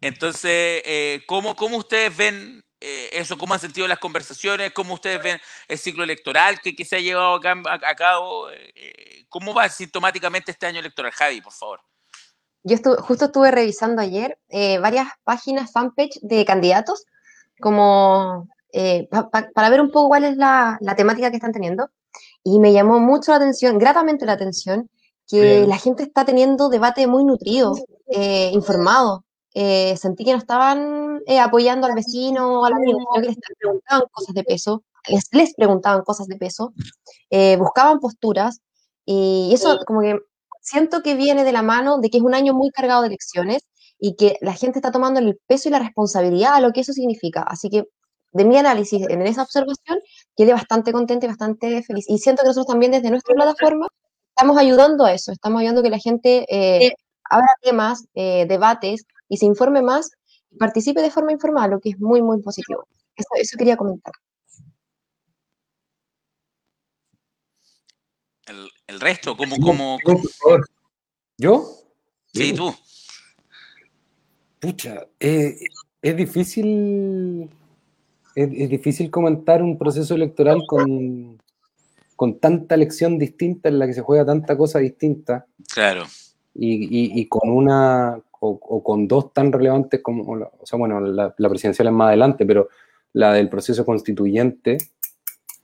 entonces, 0.00 0.82
eh, 0.84 1.22
¿cómo, 1.26 1.54
¿cómo 1.54 1.76
ustedes 1.76 2.16
ven 2.16 2.64
eh, 2.80 3.10
eso? 3.12 3.38
¿Cómo 3.38 3.54
han 3.54 3.60
sentido 3.60 3.86
las 3.86 3.98
conversaciones? 3.98 4.72
¿Cómo 4.72 4.94
ustedes 4.94 5.22
ven 5.22 5.40
el 5.68 5.78
ciclo 5.78 6.02
electoral 6.02 6.60
que, 6.60 6.74
que 6.74 6.84
se 6.84 6.96
ha 6.96 7.00
llevado 7.00 7.40
a, 7.42 7.52
a, 7.70 7.90
a 7.90 7.94
cabo? 7.94 8.48
¿Cómo 9.28 9.54
va 9.54 9.68
sintomáticamente 9.68 10.50
este 10.50 10.66
año 10.66 10.80
electoral? 10.80 11.12
Javi, 11.12 11.40
por 11.40 11.52
favor. 11.52 11.80
Yo 12.64 12.74
estuve, 12.74 12.96
justo 12.96 13.26
estuve 13.26 13.50
revisando 13.50 14.02
ayer 14.02 14.38
varias 14.80 15.08
páginas 15.22 15.70
fanpage 15.70 16.18
de 16.22 16.44
candidatos 16.44 17.04
como 17.60 18.48
eh, 18.72 19.06
pa, 19.08 19.30
pa, 19.30 19.48
para 19.54 19.70
ver 19.70 19.80
un 19.80 19.90
poco 19.90 20.08
cuál 20.08 20.24
es 20.24 20.36
la, 20.36 20.78
la, 20.80 20.96
temática 20.96 21.30
que 21.30 21.36
están 21.36 21.52
teniendo. 21.52 21.90
Y 22.42 22.58
me 22.58 22.72
llamó 22.72 22.98
mucho 22.98 23.30
la 23.30 23.36
atención, 23.36 23.78
gratamente 23.78 24.26
la 24.26 24.32
atención, 24.32 24.90
que 25.28 25.40
Bien. 25.40 25.68
la 25.68 25.78
gente 25.78 26.02
está 26.02 26.24
teniendo 26.24 26.68
debate 26.68 27.06
muy 27.06 27.24
nutrido, 27.24 27.74
eh, 28.08 28.50
informado. 28.52 29.24
Eh, 29.54 29.96
sentí 29.96 30.24
que 30.24 30.32
no 30.32 30.38
estaban 30.38 31.20
eh, 31.26 31.38
apoyando 31.38 31.86
al 31.86 31.94
vecino 31.94 32.60
o 32.60 32.64
al 32.64 32.72
amigo, 32.72 32.98
sino 32.98 33.22
que 33.22 33.28
les 33.28 33.38
preguntaban 33.60 34.02
cosas 34.10 34.34
de 34.34 34.42
peso, 34.42 34.82
les, 35.08 35.28
les 35.30 35.54
preguntaban 35.54 36.02
cosas 36.02 36.26
de 36.26 36.36
peso, 36.36 36.74
eh, 37.30 37.56
buscaban 37.56 38.00
posturas, 38.00 38.60
y 39.06 39.52
eso 39.54 39.78
como 39.86 40.00
que 40.00 40.18
siento 40.64 41.02
que 41.02 41.14
viene 41.14 41.44
de 41.44 41.52
la 41.52 41.62
mano 41.62 41.98
de 41.98 42.10
que 42.10 42.18
es 42.18 42.22
un 42.24 42.34
año 42.34 42.54
muy 42.54 42.70
cargado 42.70 43.02
de 43.02 43.08
elecciones 43.08 43.62
y 44.00 44.16
que 44.16 44.36
la 44.40 44.54
gente 44.54 44.78
está 44.78 44.90
tomando 44.90 45.20
el 45.20 45.38
peso 45.46 45.68
y 45.68 45.72
la 45.72 45.78
responsabilidad 45.78 46.54
a 46.54 46.60
lo 46.60 46.72
que 46.72 46.80
eso 46.80 46.92
significa. 46.92 47.42
Así 47.42 47.68
que 47.70 47.84
de 48.32 48.44
mi 48.44 48.56
análisis 48.56 49.06
en 49.08 49.22
esa 49.22 49.42
observación, 49.42 50.00
quedé 50.36 50.52
bastante 50.52 50.92
contenta 50.92 51.26
y 51.26 51.28
bastante 51.28 51.82
feliz. 51.84 52.06
Y 52.08 52.18
siento 52.18 52.42
que 52.42 52.48
nosotros 52.48 52.66
también 52.66 52.92
desde 52.92 53.10
nuestra 53.10 53.34
plataforma 53.34 53.86
estamos 54.30 54.58
ayudando 54.58 55.04
a 55.04 55.12
eso, 55.12 55.32
estamos 55.32 55.60
ayudando 55.60 55.80
a 55.80 55.84
que 55.84 55.90
la 55.90 55.98
gente 55.98 56.44
eh, 56.48 56.94
abra 57.30 57.46
temas, 57.62 58.06
eh, 58.14 58.46
debates 58.48 59.04
y 59.28 59.36
se 59.36 59.46
informe 59.46 59.82
más 59.82 60.10
y 60.50 60.56
participe 60.56 61.00
de 61.02 61.10
forma 61.10 61.32
informal, 61.32 61.70
lo 61.70 61.80
que 61.80 61.90
es 61.90 62.00
muy, 62.00 62.22
muy 62.22 62.42
positivo. 62.42 62.86
Eso, 63.16 63.28
eso 63.36 63.56
quería 63.56 63.76
comentar. 63.76 64.14
El, 68.46 68.68
el 68.86 69.00
resto, 69.00 69.36
¿cómo, 69.36 69.56
cómo, 69.58 69.98
cómo? 70.04 70.22
¿Yo? 71.38 71.66
Sí, 72.32 72.52
tú. 72.52 72.74
Pucha, 74.60 75.06
eh, 75.20 75.56
es 76.00 76.16
difícil 76.16 77.50
es, 78.34 78.50
es, 78.52 78.70
difícil 78.70 79.10
comentar 79.10 79.62
un 79.62 79.78
proceso 79.78 80.14
electoral 80.14 80.62
con, 80.66 81.40
con 82.16 82.38
tanta 82.38 82.74
elección 82.74 83.18
distinta 83.18 83.68
en 83.68 83.78
la 83.78 83.86
que 83.86 83.94
se 83.94 84.00
juega 84.00 84.24
tanta 84.24 84.56
cosa 84.56 84.78
distinta. 84.78 85.46
Claro. 85.72 86.04
Y, 86.54 86.84
y, 86.84 87.20
y 87.20 87.28
con 87.28 87.50
una, 87.50 88.20
o, 88.40 88.58
o, 88.60 88.82
con 88.82 89.08
dos 89.08 89.32
tan 89.32 89.52
relevantes 89.52 90.00
como, 90.02 90.22
o 90.32 90.66
sea, 90.66 90.78
bueno, 90.78 91.00
la, 91.00 91.34
la, 91.36 91.48
presidencial 91.48 91.88
es 91.88 91.94
más 91.94 92.08
adelante, 92.08 92.46
pero 92.46 92.68
la 93.12 93.32
del 93.32 93.48
proceso 93.48 93.84
constituyente, 93.84 94.78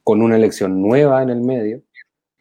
con 0.03 0.23
una 0.23 0.37
elección 0.37 0.81
nueva 0.81 1.23
en 1.23 1.31
el 1.31 1.41
medio, 1.41 1.83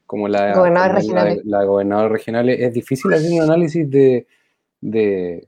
como 0.09 0.27
la, 0.27 0.55
gobernador 0.55 1.01
como 1.01 1.13
la, 1.13 1.37
la, 1.43 1.63
gobernadora 1.65 2.09
regional, 2.09 2.49
es 2.49 2.73
difícil 2.73 3.13
hacer 3.13 3.31
un 3.31 3.41
análisis 3.41 3.87
de, 3.87 4.25
de 4.81 5.47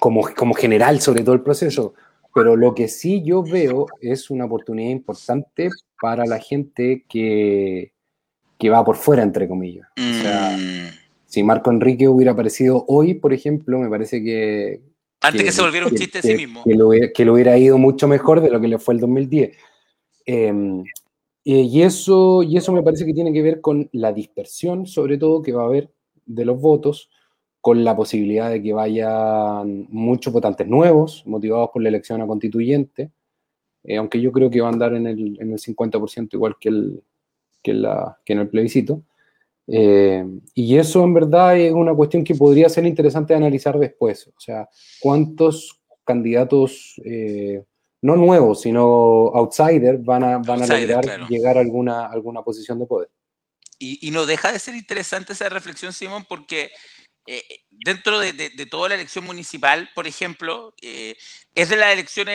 como, 0.00 0.26
como 0.34 0.54
general 0.54 1.00
sobre 1.00 1.22
todo 1.22 1.34
el 1.34 1.42
proceso 1.42 1.92
pero 2.38 2.54
lo 2.54 2.72
que 2.72 2.86
sí 2.86 3.22
yo 3.24 3.42
veo 3.42 3.86
es 4.00 4.30
una 4.30 4.44
oportunidad 4.44 4.90
importante 4.90 5.70
para 6.00 6.24
la 6.24 6.38
gente 6.38 7.04
que, 7.08 7.92
que 8.56 8.70
va 8.70 8.84
por 8.84 8.94
fuera, 8.96 9.24
entre 9.24 9.48
comillas. 9.48 9.88
Mm. 9.96 10.10
O 10.10 10.22
sea, 10.22 10.56
mm. 10.56 10.88
si 11.26 11.42
Marco 11.42 11.72
Enrique 11.72 12.06
hubiera 12.06 12.32
aparecido 12.32 12.84
hoy, 12.86 13.14
por 13.14 13.32
ejemplo, 13.32 13.80
me 13.80 13.88
parece 13.88 14.22
que... 14.22 14.80
Antes 15.20 15.40
que, 15.40 15.46
que 15.46 15.52
se 15.52 15.62
volviera 15.62 15.86
un 15.88 15.96
chiste 15.96 16.20
que, 16.20 16.30
en 16.30 16.38
sí 16.38 16.46
mismo. 16.46 16.62
Que 16.62 16.74
lo, 16.74 16.90
que 17.12 17.24
lo, 17.24 17.32
hubiera 17.32 17.58
ido 17.58 17.76
mucho 17.76 18.06
mejor 18.06 18.40
de 18.40 18.50
lo 18.50 18.60
que 18.60 18.68
le 18.68 18.78
fue 18.78 18.94
el 18.94 19.00
2010. 19.00 19.56
Eh, 20.26 20.84
y, 21.50 21.82
eso, 21.82 22.42
y 22.42 22.58
eso 22.58 22.72
me 22.72 22.82
parece 22.82 23.06
que 23.06 23.14
tiene 23.14 23.32
que 23.32 23.40
ver 23.40 23.62
con 23.62 23.88
la 23.92 24.12
dispersión, 24.12 24.86
sobre 24.86 25.16
todo, 25.16 25.40
que 25.40 25.52
va 25.52 25.62
a 25.62 25.66
haber 25.66 25.90
de 26.26 26.44
los 26.44 26.60
votos, 26.60 27.08
con 27.62 27.84
la 27.84 27.96
posibilidad 27.96 28.50
de 28.50 28.62
que 28.62 28.74
vayan 28.74 29.86
muchos 29.88 30.30
votantes 30.30 30.68
nuevos, 30.68 31.22
motivados 31.26 31.70
por 31.72 31.82
la 31.82 31.88
elección 31.88 32.20
a 32.20 32.26
constituyente, 32.26 33.10
eh, 33.84 33.96
aunque 33.96 34.20
yo 34.20 34.30
creo 34.30 34.50
que 34.50 34.60
va 34.60 34.68
a 34.68 34.72
andar 34.72 34.92
en 34.94 35.06
el, 35.06 35.40
en 35.40 35.52
el 35.52 35.58
50% 35.58 36.28
igual 36.34 36.56
que, 36.60 36.68
el, 36.68 37.02
que, 37.62 37.72
la, 37.72 38.18
que 38.26 38.34
en 38.34 38.40
el 38.40 38.48
plebiscito. 38.48 39.02
Eh, 39.66 40.24
y 40.54 40.76
eso 40.76 41.02
en 41.02 41.14
verdad 41.14 41.58
es 41.58 41.72
una 41.72 41.94
cuestión 41.94 42.24
que 42.24 42.34
podría 42.34 42.68
ser 42.68 42.84
interesante 42.84 43.34
analizar 43.34 43.78
después. 43.78 44.28
O 44.28 44.40
sea, 44.40 44.68
cuántos 45.00 45.80
candidatos, 46.04 47.00
eh, 47.06 47.64
no 48.02 48.16
nuevos, 48.16 48.62
sino 48.62 48.82
outsiders, 49.34 50.04
van 50.04 50.24
a, 50.24 50.38
van 50.38 50.62
a 50.62 50.66
lograr 50.66 51.28
llegar 51.28 51.56
a 51.56 51.60
alguna, 51.60 52.06
alguna 52.06 52.42
posición 52.42 52.78
de 52.78 52.86
poder. 52.86 53.10
Y, 53.78 54.06
y, 54.06 54.10
no 54.10 54.26
deja 54.26 54.50
de 54.50 54.58
ser 54.58 54.74
interesante 54.74 55.32
esa 55.32 55.48
reflexión, 55.48 55.92
Simón, 55.92 56.26
porque 56.28 56.72
eh, 57.26 57.44
dentro 57.70 58.18
de, 58.18 58.32
de, 58.32 58.66
toda 58.66 58.88
la 58.88 58.94
elección 58.96 59.24
municipal, 59.24 59.90
por 59.94 60.06
ejemplo, 60.06 60.74
eh, 60.82 61.16
es 61.54 61.68
de 61.68 61.76
las 61.76 61.92
elecciones, 61.92 62.34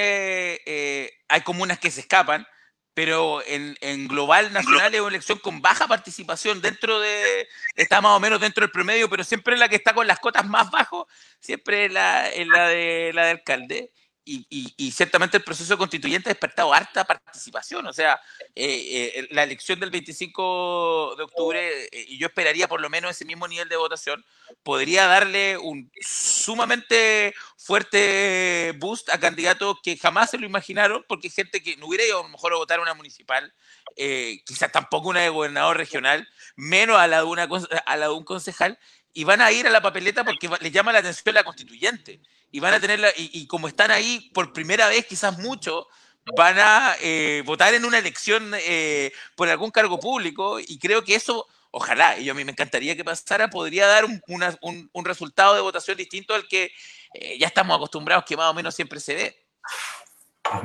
eh, 0.66 1.12
hay 1.28 1.42
comunas 1.42 1.80
que 1.80 1.92
se 1.92 2.02
escapan, 2.02 2.46
pero 2.94 3.42
en, 3.46 3.76
en, 3.82 4.08
global 4.08 4.54
nacional 4.54 4.94
es 4.94 5.02
una 5.02 5.10
elección 5.10 5.40
con 5.40 5.62
baja 5.62 5.88
participación. 5.88 6.62
Dentro 6.62 7.00
de, 7.00 7.48
está 7.76 8.02
más 8.02 8.16
o 8.16 8.20
menos 8.20 8.40
dentro 8.40 8.62
del 8.62 8.72
promedio, 8.72 9.10
pero 9.10 9.24
siempre 9.24 9.58
la 9.58 9.68
que 9.68 9.78
está 9.78 9.94
con 9.94 10.08
las 10.08 10.20
cotas 10.20 10.46
más 10.46 10.70
bajas, 10.70 11.06
siempre 11.40 11.86
es 11.86 11.92
la, 11.92 12.30
es 12.30 12.48
la, 12.48 12.68
de, 12.68 13.12
la 13.14 13.26
de 13.26 13.32
alcalde 13.32 13.92
y, 14.26 14.92
ciertamente 14.92 15.38
el 15.38 15.44
proceso 15.44 15.78
constituyente 15.78 16.30
ha 16.30 16.34
despertado 16.34 16.74
harta 16.74 17.04
participación. 17.04 17.86
O 17.88 17.94
sea, 17.94 18.20
eh, 18.56 19.12
eh, 19.16 19.28
la 19.32 19.44
elección 19.44 19.80
del 19.80 19.92
25 19.92 21.16
de 21.18 21.24
octubre, 21.24 21.86
eh, 21.86 22.06
y 22.08 22.18
yo 22.18 22.28
esperaría 22.28 22.68
por 22.68 22.82
lo 22.82 22.90
menos 22.90 23.12
ese 23.12 23.26
mismo 23.26 23.48
nivel 23.48 23.68
de 23.70 23.76
votación, 23.76 24.24
podría 24.64 25.08
darle 25.08 25.58
un 25.58 25.92
sumamente 26.00 27.34
fuerte 27.58 28.74
boost 28.78 29.10
a 29.10 29.20
candidatos 29.20 29.78
que 29.84 29.98
jamás 29.98 30.32
se 30.32 30.38
lo 30.38 30.46
imaginaron, 30.46 31.04
porque 31.08 31.30
gente 31.30 31.62
que 31.62 31.76
no 31.78 31.88
hubiera 31.88 32.06
ido 32.06 32.20
a 32.20 32.24
lo 32.24 32.30
mejor 32.30 32.54
a 32.54 32.58
votar 32.58 32.80
una 32.80 32.94
municipal, 32.94 33.54
quizás 34.46 34.72
tampoco 34.72 35.10
una 35.10 35.22
de 35.22 35.30
gobernador 35.30 35.78
regional, 35.78 36.28
menos 36.56 36.98
a 36.98 37.08
la 37.08 37.18
de, 37.18 37.24
una, 37.24 37.44
a 37.86 37.98
la 37.98 38.08
de 38.08 38.14
un 38.14 38.24
concejal, 38.24 38.80
y 39.14 39.26
van 39.26 39.42
a 39.42 39.52
ir 39.52 39.68
a 39.68 39.70
la 39.70 39.82
papeleta 39.82 40.24
porque 40.24 40.50
les 40.60 40.72
llama 40.72 40.92
la 40.92 41.00
atención 41.00 41.36
la 41.36 41.44
constituyente 41.44 42.20
y 42.54 42.60
van 42.60 42.76
a 42.76 42.80
tenerla, 42.80 43.10
y, 43.18 43.48
como 43.48 43.68
están 43.68 43.90
ahí 43.90 44.30
por 44.32 44.54
primera 44.54 44.88
vez, 44.88 45.08
quizás 45.08 45.40
mucho, 45.40 45.88
van 46.38 46.60
a 46.60 46.96
eh, 47.02 47.42
votar 47.48 47.74
en 47.74 47.84
una 47.84 47.98
elección 47.98 48.52
eh, 48.54 49.12
por 49.36 49.50
algún 49.50 49.72
cargo 49.72 50.00
público, 50.00 50.60
y 50.60 50.78
creo 50.78 51.04
que 51.04 51.16
eso, 51.16 51.48
ojalá, 51.72 52.20
y 52.20 52.26
yo 52.26 52.34
a 52.34 52.36
mí 52.36 52.46
me 52.46 52.52
encantaría 52.52 52.96
que 52.96 53.04
pasara, 53.04 53.50
podría 53.50 53.88
dar 53.88 54.06
un, 54.06 54.22
un, 54.94 55.04
resultado 55.06 55.56
de 55.56 55.62
votación 55.62 55.98
distinto 55.98 56.36
al 56.36 56.48
que 56.48 56.70
eh, 57.16 57.40
ya 57.40 57.48
estamos 57.48 57.76
acostumbrados, 57.76 58.24
que 58.24 58.38
más 58.38 58.52
o 58.52 58.54
menos 58.54 58.76
siempre 58.76 59.00
se 59.00 59.16
ve. 59.16 59.36
a 60.46 60.62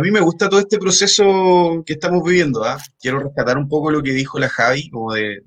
mí 0.00 0.10
me 0.12 0.20
gusta 0.20 0.48
todo 0.48 0.60
este 0.60 0.78
proceso 0.78 1.82
que 1.84 1.94
estamos 1.94 2.22
viviendo. 2.22 2.62
¿ah? 2.62 2.78
Quiero 3.00 3.18
rescatar 3.18 3.58
un 3.58 3.68
poco 3.68 3.90
lo 3.90 4.00
que 4.00 4.12
dijo 4.12 4.38
la 4.38 4.48
Javi, 4.48 4.88
como 4.90 5.12
de, 5.12 5.40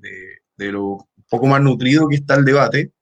de, 0.58 0.72
lo 0.72 0.82
un 0.88 1.24
poco 1.30 1.46
más 1.46 1.62
nutrido 1.62 2.06
que 2.06 2.16
está 2.16 2.34
el 2.34 2.44
debate 2.44 2.92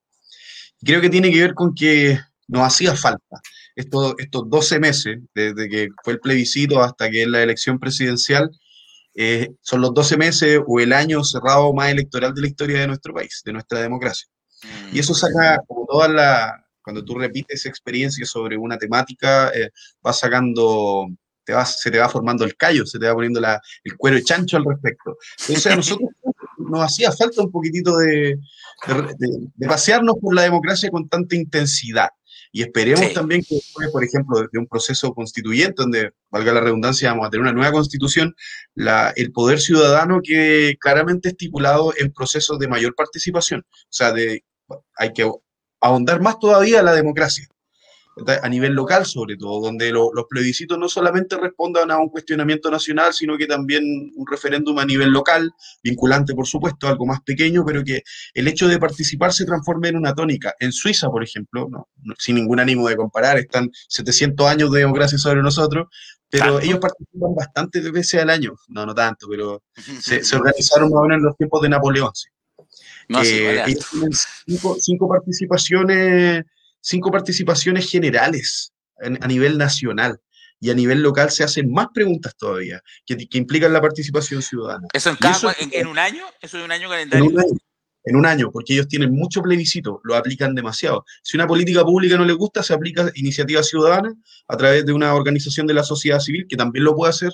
creo 0.84 1.00
que 1.00 1.10
tiene 1.10 1.30
que 1.30 1.40
ver 1.40 1.54
con 1.54 1.74
que 1.74 2.18
nos 2.48 2.62
hacía 2.62 2.94
falta 2.94 3.40
estos, 3.74 4.14
estos 4.18 4.48
12 4.48 4.80
meses, 4.80 5.18
desde 5.34 5.68
que 5.68 5.88
fue 6.02 6.14
el 6.14 6.20
plebiscito 6.20 6.82
hasta 6.82 7.10
que 7.10 7.22
es 7.22 7.28
la 7.28 7.42
elección 7.42 7.78
presidencial, 7.78 8.50
eh, 9.14 9.50
son 9.60 9.80
los 9.80 9.94
12 9.94 10.16
meses 10.16 10.60
o 10.66 10.80
el 10.80 10.92
año 10.92 11.22
cerrado 11.24 11.72
más 11.72 11.90
electoral 11.90 12.34
de 12.34 12.40
la 12.40 12.48
historia 12.48 12.80
de 12.80 12.86
nuestro 12.86 13.14
país, 13.14 13.42
de 13.44 13.52
nuestra 13.52 13.80
democracia. 13.80 14.28
Y 14.92 14.98
eso 14.98 15.14
saca 15.14 15.58
como 15.66 15.86
toda 15.86 16.08
la, 16.08 16.66
cuando 16.82 17.04
tú 17.04 17.18
repites 17.18 17.66
experiencia 17.66 18.24
sobre 18.24 18.56
una 18.56 18.78
temática, 18.78 19.50
eh, 19.50 19.70
va 20.04 20.12
sacando, 20.12 21.06
te 21.44 21.52
va, 21.52 21.64
se 21.64 21.90
te 21.90 21.98
va 21.98 22.08
formando 22.08 22.44
el 22.44 22.56
callo, 22.56 22.86
se 22.86 22.98
te 22.98 23.06
va 23.06 23.14
poniendo 23.14 23.40
la, 23.40 23.60
el 23.84 23.96
cuero 23.96 24.18
chancho 24.20 24.56
al 24.56 24.64
respecto. 24.64 25.16
Entonces 25.40 25.66
a 25.66 25.76
nosotros 25.76 26.10
nos 26.70 26.80
hacía 26.80 27.12
falta 27.12 27.42
un 27.42 27.50
poquitito 27.50 27.96
de, 27.96 28.38
de, 29.18 29.66
pasearnos 29.68 30.16
por 30.20 30.34
la 30.34 30.42
democracia 30.42 30.90
con 30.90 31.08
tanta 31.08 31.36
intensidad. 31.36 32.08
Y 32.52 32.62
esperemos 32.62 33.12
también 33.12 33.42
que 33.42 33.58
por 33.90 34.04
ejemplo, 34.04 34.46
de 34.52 34.58
un 34.58 34.66
proceso 34.68 35.12
constituyente, 35.12 35.74
donde, 35.76 36.12
valga 36.30 36.52
la 36.52 36.60
redundancia, 36.60 37.10
vamos 37.10 37.26
a 37.26 37.30
tener 37.30 37.42
una 37.42 37.52
nueva 37.52 37.72
constitución, 37.72 38.34
la, 38.74 39.12
el 39.16 39.32
poder 39.32 39.60
ciudadano 39.60 40.20
que 40.22 40.76
claramente 40.80 41.30
estipulado 41.30 41.92
en 41.98 42.12
procesos 42.12 42.58
de 42.60 42.68
mayor 42.68 42.94
participación. 42.94 43.64
O 43.68 43.86
sea, 43.90 44.12
de, 44.12 44.44
hay 44.96 45.12
que 45.12 45.28
ahondar 45.80 46.20
más 46.20 46.38
todavía 46.38 46.82
la 46.82 46.94
democracia 46.94 47.48
a 48.42 48.48
nivel 48.48 48.72
local 48.72 49.06
sobre 49.06 49.36
todo, 49.36 49.60
donde 49.60 49.90
los 49.90 50.10
plebiscitos 50.28 50.78
no 50.78 50.88
solamente 50.88 51.36
respondan 51.36 51.90
a 51.90 51.98
un 51.98 52.08
cuestionamiento 52.08 52.70
nacional, 52.70 53.12
sino 53.12 53.36
que 53.36 53.46
también 53.46 54.12
un 54.14 54.26
referéndum 54.26 54.78
a 54.78 54.84
nivel 54.84 55.10
local, 55.10 55.52
vinculante 55.82 56.34
por 56.34 56.46
supuesto, 56.46 56.86
algo 56.86 57.06
más 57.06 57.20
pequeño, 57.22 57.64
pero 57.64 57.82
que 57.82 58.02
el 58.34 58.48
hecho 58.48 58.68
de 58.68 58.78
participar 58.78 59.32
se 59.32 59.44
transforme 59.44 59.88
en 59.88 59.96
una 59.96 60.14
tónica. 60.14 60.54
En 60.60 60.72
Suiza, 60.72 61.08
por 61.08 61.24
ejemplo, 61.24 61.68
no, 61.68 61.88
sin 62.18 62.36
ningún 62.36 62.60
ánimo 62.60 62.88
de 62.88 62.96
comparar, 62.96 63.38
están 63.38 63.70
700 63.88 64.46
años 64.46 64.70
de 64.70 64.80
democracia 64.80 65.18
sobre 65.18 65.42
nosotros, 65.42 65.88
pero 66.30 66.60
ellos 66.60 66.78
participan 66.78 67.34
bastantes 67.34 67.90
veces 67.92 68.20
al 68.20 68.30
año, 68.30 68.54
no, 68.68 68.86
no 68.86 68.94
tanto, 68.94 69.26
pero 69.28 69.62
se, 70.00 70.36
organizaron 70.36 70.90
más 70.90 71.00
o 71.00 71.02
menos 71.02 71.18
en 71.18 71.24
los 71.24 71.36
tiempos 71.36 71.62
de 71.62 71.68
Napoleón. 71.68 72.12
No, 73.08 73.22
eh, 73.22 73.62
ellos 73.66 73.86
tienen 73.90 74.10
cinco, 74.46 74.76
cinco 74.80 75.08
participaciones 75.08 76.44
cinco 76.84 77.10
participaciones 77.10 77.90
generales 77.90 78.72
a 78.98 79.26
nivel 79.26 79.58
nacional. 79.58 80.20
Y 80.60 80.70
a 80.70 80.74
nivel 80.74 81.02
local 81.02 81.30
se 81.30 81.44
hacen 81.44 81.70
más 81.70 81.88
preguntas 81.92 82.34
todavía, 82.36 82.80
que, 83.04 83.16
implican 83.32 83.72
la 83.72 83.82
participación 83.82 84.40
ciudadana. 84.40 84.86
¿Eso 84.94 85.10
en, 85.10 85.70
en, 85.72 85.86
un 85.88 85.98
año? 85.98 86.24
¿Eso 86.40 86.58
en 86.58 86.64
un 86.64 86.72
año 86.72 86.88
calendario? 86.88 87.32
En 88.04 88.16
un 88.16 88.24
año, 88.24 88.50
porque 88.50 88.74
ellos 88.74 88.88
tienen 88.88 89.12
mucho 89.12 89.42
plebiscito, 89.42 90.00
lo 90.04 90.14
aplican 90.14 90.54
demasiado. 90.54 91.04
Si 91.22 91.36
una 91.36 91.46
política 91.46 91.84
pública 91.84 92.16
no 92.16 92.24
les 92.24 92.36
gusta, 92.36 92.62
se 92.62 92.72
aplica 92.72 93.10
iniciativa 93.14 93.62
ciudadana 93.62 94.14
a 94.46 94.56
través 94.56 94.86
de 94.86 94.92
una 94.92 95.14
organización 95.14 95.66
de 95.66 95.74
la 95.74 95.82
sociedad 95.82 96.20
civil, 96.20 96.46
que 96.48 96.56
también 96.56 96.84
lo 96.84 96.94
puede 96.94 97.10
hacer. 97.10 97.32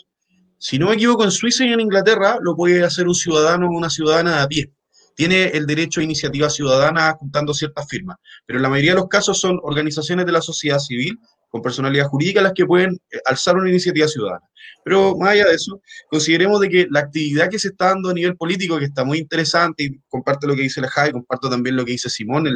Si 0.58 0.78
no 0.78 0.88
me 0.88 0.94
equivoco, 0.94 1.22
en 1.22 1.30
Suiza 1.30 1.64
y 1.64 1.72
en 1.72 1.80
Inglaterra 1.80 2.38
lo 2.40 2.56
puede 2.56 2.82
hacer 2.82 3.06
un 3.06 3.14
ciudadano 3.14 3.68
o 3.68 3.76
una 3.76 3.90
ciudadana 3.90 4.42
a 4.42 4.48
pie 4.48 4.72
tiene 5.20 5.48
el 5.48 5.66
derecho 5.66 6.00
a 6.00 6.04
iniciativa 6.04 6.48
ciudadana 6.48 7.12
juntando 7.12 7.52
ciertas 7.52 7.86
firmas, 7.86 8.16
pero 8.46 8.58
en 8.58 8.62
la 8.62 8.70
mayoría 8.70 8.92
de 8.92 9.00
los 9.00 9.08
casos 9.08 9.38
son 9.38 9.60
organizaciones 9.62 10.24
de 10.24 10.32
la 10.32 10.40
sociedad 10.40 10.78
civil 10.78 11.18
con 11.50 11.60
personalidad 11.60 12.06
jurídica 12.06 12.40
las 12.40 12.54
que 12.54 12.64
pueden 12.64 12.98
eh, 13.10 13.18
alzar 13.26 13.56
una 13.56 13.68
iniciativa 13.68 14.08
ciudadana. 14.08 14.48
Pero 14.82 15.18
más 15.18 15.32
allá 15.32 15.48
de 15.48 15.56
eso, 15.56 15.82
consideremos 16.08 16.58
de 16.62 16.70
que 16.70 16.86
la 16.90 17.00
actividad 17.00 17.50
que 17.50 17.58
se 17.58 17.68
está 17.68 17.88
dando 17.88 18.08
a 18.08 18.14
nivel 18.14 18.34
político, 18.34 18.78
que 18.78 18.86
está 18.86 19.04
muy 19.04 19.18
interesante, 19.18 19.84
y 19.84 20.00
comparto 20.08 20.46
lo 20.46 20.56
que 20.56 20.62
dice 20.62 20.80
la 20.80 20.88
Jai, 20.88 21.12
comparto 21.12 21.50
también 21.50 21.76
lo 21.76 21.84
que 21.84 21.92
dice 21.92 22.08
Simón, 22.08 22.48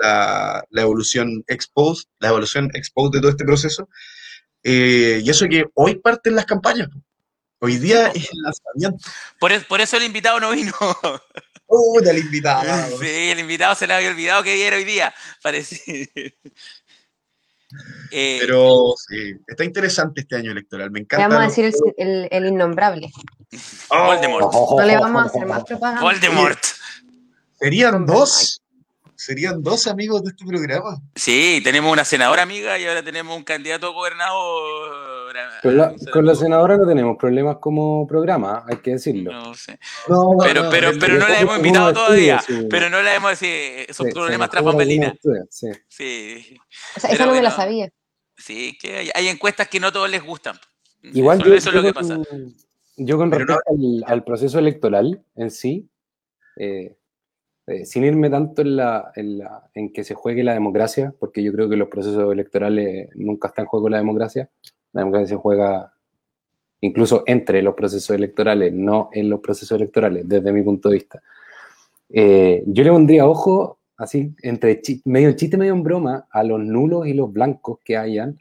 la, 0.00 0.62
evolución 0.70 1.42
exposed, 1.48 2.04
la 2.20 2.28
evolución 2.28 2.70
exposed 2.74 3.14
de 3.14 3.22
todo 3.22 3.30
este 3.32 3.44
proceso, 3.44 3.88
eh, 4.62 5.20
y 5.20 5.28
eso 5.28 5.48
que 5.48 5.64
hoy 5.74 5.96
parten 5.96 6.36
las 6.36 6.46
campañas. 6.46 6.90
Hoy 7.64 7.78
día 7.78 8.08
es 8.08 8.28
el 8.30 8.42
lanzamiento. 8.42 9.10
Por, 9.40 9.66
por 9.66 9.80
eso 9.80 9.96
el 9.96 10.02
invitado 10.02 10.38
no 10.38 10.50
vino. 10.50 10.72
Uy, 11.66 12.06
el 12.06 12.18
invitado. 12.18 12.98
Sí, 12.98 13.30
el 13.30 13.38
invitado 13.38 13.74
se 13.74 13.86
le 13.86 13.94
había 13.94 14.10
olvidado 14.10 14.42
que 14.42 14.54
viene 14.54 14.76
hoy 14.76 14.84
día, 14.84 15.14
parece. 15.42 16.10
Eh, 18.12 18.38
Pero 18.40 18.94
sí, 18.96 19.34
está 19.48 19.64
interesante 19.64 20.20
este 20.20 20.36
año 20.36 20.52
electoral, 20.52 20.92
me 20.92 21.00
encanta. 21.00 21.26
Le 21.26 21.34
vamos 21.34 21.44
a 21.44 21.48
decir 21.48 21.74
el, 21.96 22.28
el, 22.30 22.46
innombrable. 22.46 23.10
Oh. 23.88 24.04
Voldemort. 24.04 24.52
No 24.52 24.84
le 24.84 24.96
vamos 24.96 25.22
a 25.24 25.26
hacer 25.26 25.44
más 25.44 25.64
propaganda. 25.64 26.00
Voldemort. 26.00 26.60
Serían 27.58 28.06
dos 28.06 28.62
serían 29.16 29.62
dos 29.62 29.86
amigos 29.86 30.22
de 30.22 30.30
este 30.30 30.44
programa. 30.44 31.00
Sí, 31.14 31.60
tenemos 31.62 31.92
una 31.92 32.04
senadora 32.04 32.42
amiga 32.42 32.78
y 32.78 32.86
ahora 32.86 33.02
tenemos 33.02 33.36
un 33.36 33.44
candidato 33.44 33.88
a 33.88 33.90
gobernador. 33.90 34.94
Con 36.12 36.26
la, 36.26 36.34
senadora 36.34 36.76
no 36.76 36.86
tenemos 36.86 37.16
problemas 37.16 37.56
como 37.60 38.06
programa, 38.06 38.64
hay 38.68 38.76
que 38.76 38.92
decirlo. 38.92 39.32
No 39.32 39.54
sé. 39.54 39.78
pero, 40.40 40.68
pero, 40.70 40.92
pero 40.98 41.18
no 41.18 41.28
la 41.28 41.40
hemos 41.40 41.56
invitado 41.56 41.92
todavía. 41.92 42.42
Pero 42.70 42.90
no 42.90 43.02
la 43.02 43.14
hemos 43.14 43.30
decir, 43.30 43.92
son 43.92 44.10
problemas 44.10 44.50
tras 44.50 44.62
bambalinas. 44.62 45.14
Sí. 45.50 45.70
sí. 45.88 46.56
O 46.96 47.00
sea, 47.00 47.10
esa 47.10 47.26
no 47.26 47.32
me 47.32 47.42
la 47.42 47.50
sabía. 47.50 47.90
Sí, 48.36 48.76
que 48.80 49.10
hay, 49.14 49.28
encuestas 49.28 49.68
que 49.68 49.80
no 49.80 49.92
todos 49.92 50.10
les 50.10 50.22
gustan. 50.22 50.56
Igual 51.02 51.42
yo, 51.42 51.54
eso 51.54 51.70
es 51.70 51.74
lo 51.74 51.82
que 51.82 51.94
pasa. 51.94 52.18
Yo 52.96 53.16
con 53.16 53.30
respecto 53.30 53.60
al, 54.06 54.24
proceso 54.24 54.58
electoral 54.58 55.24
en 55.36 55.50
sí, 55.50 55.88
eh, 56.56 56.96
eh, 57.66 57.86
sin 57.86 58.04
irme 58.04 58.28
tanto 58.28 58.62
en, 58.62 58.76
la, 58.76 59.12
en, 59.16 59.38
la, 59.38 59.70
en, 59.72 59.92
que 59.92 60.04
se 60.04 60.14
juegue 60.14 60.44
la 60.44 60.52
democracia, 60.52 61.14
porque 61.18 61.42
yo 61.42 61.52
creo 61.52 61.68
que 61.68 61.76
los 61.76 61.88
procesos 61.88 62.32
electorales 62.32 63.08
nunca 63.14 63.48
están 63.48 63.64
en 63.64 63.68
juego 63.68 63.88
la 63.88 63.98
democracia. 63.98 64.50
La 64.92 65.00
democracia 65.00 65.28
se 65.28 65.36
juega 65.36 65.94
incluso 66.80 67.22
entre 67.26 67.62
los 67.62 67.74
procesos 67.74 68.14
electorales, 68.14 68.72
no 68.72 69.08
en 69.12 69.30
los 69.30 69.40
procesos 69.40 69.76
electorales, 69.76 70.28
desde 70.28 70.52
mi 70.52 70.62
punto 70.62 70.90
de 70.90 70.94
vista. 70.94 71.22
Eh, 72.10 72.62
yo 72.66 72.84
le 72.84 72.90
pondría 72.90 73.26
ojo, 73.26 73.78
así, 73.96 74.34
entre 74.42 74.82
medio 75.06 75.32
chiste, 75.32 75.56
medio 75.56 75.72
en 75.72 75.82
broma, 75.82 76.26
a 76.30 76.44
los 76.44 76.60
nulos 76.60 77.06
y 77.06 77.14
los 77.14 77.32
blancos 77.32 77.78
que 77.82 77.96
hayan 77.96 78.38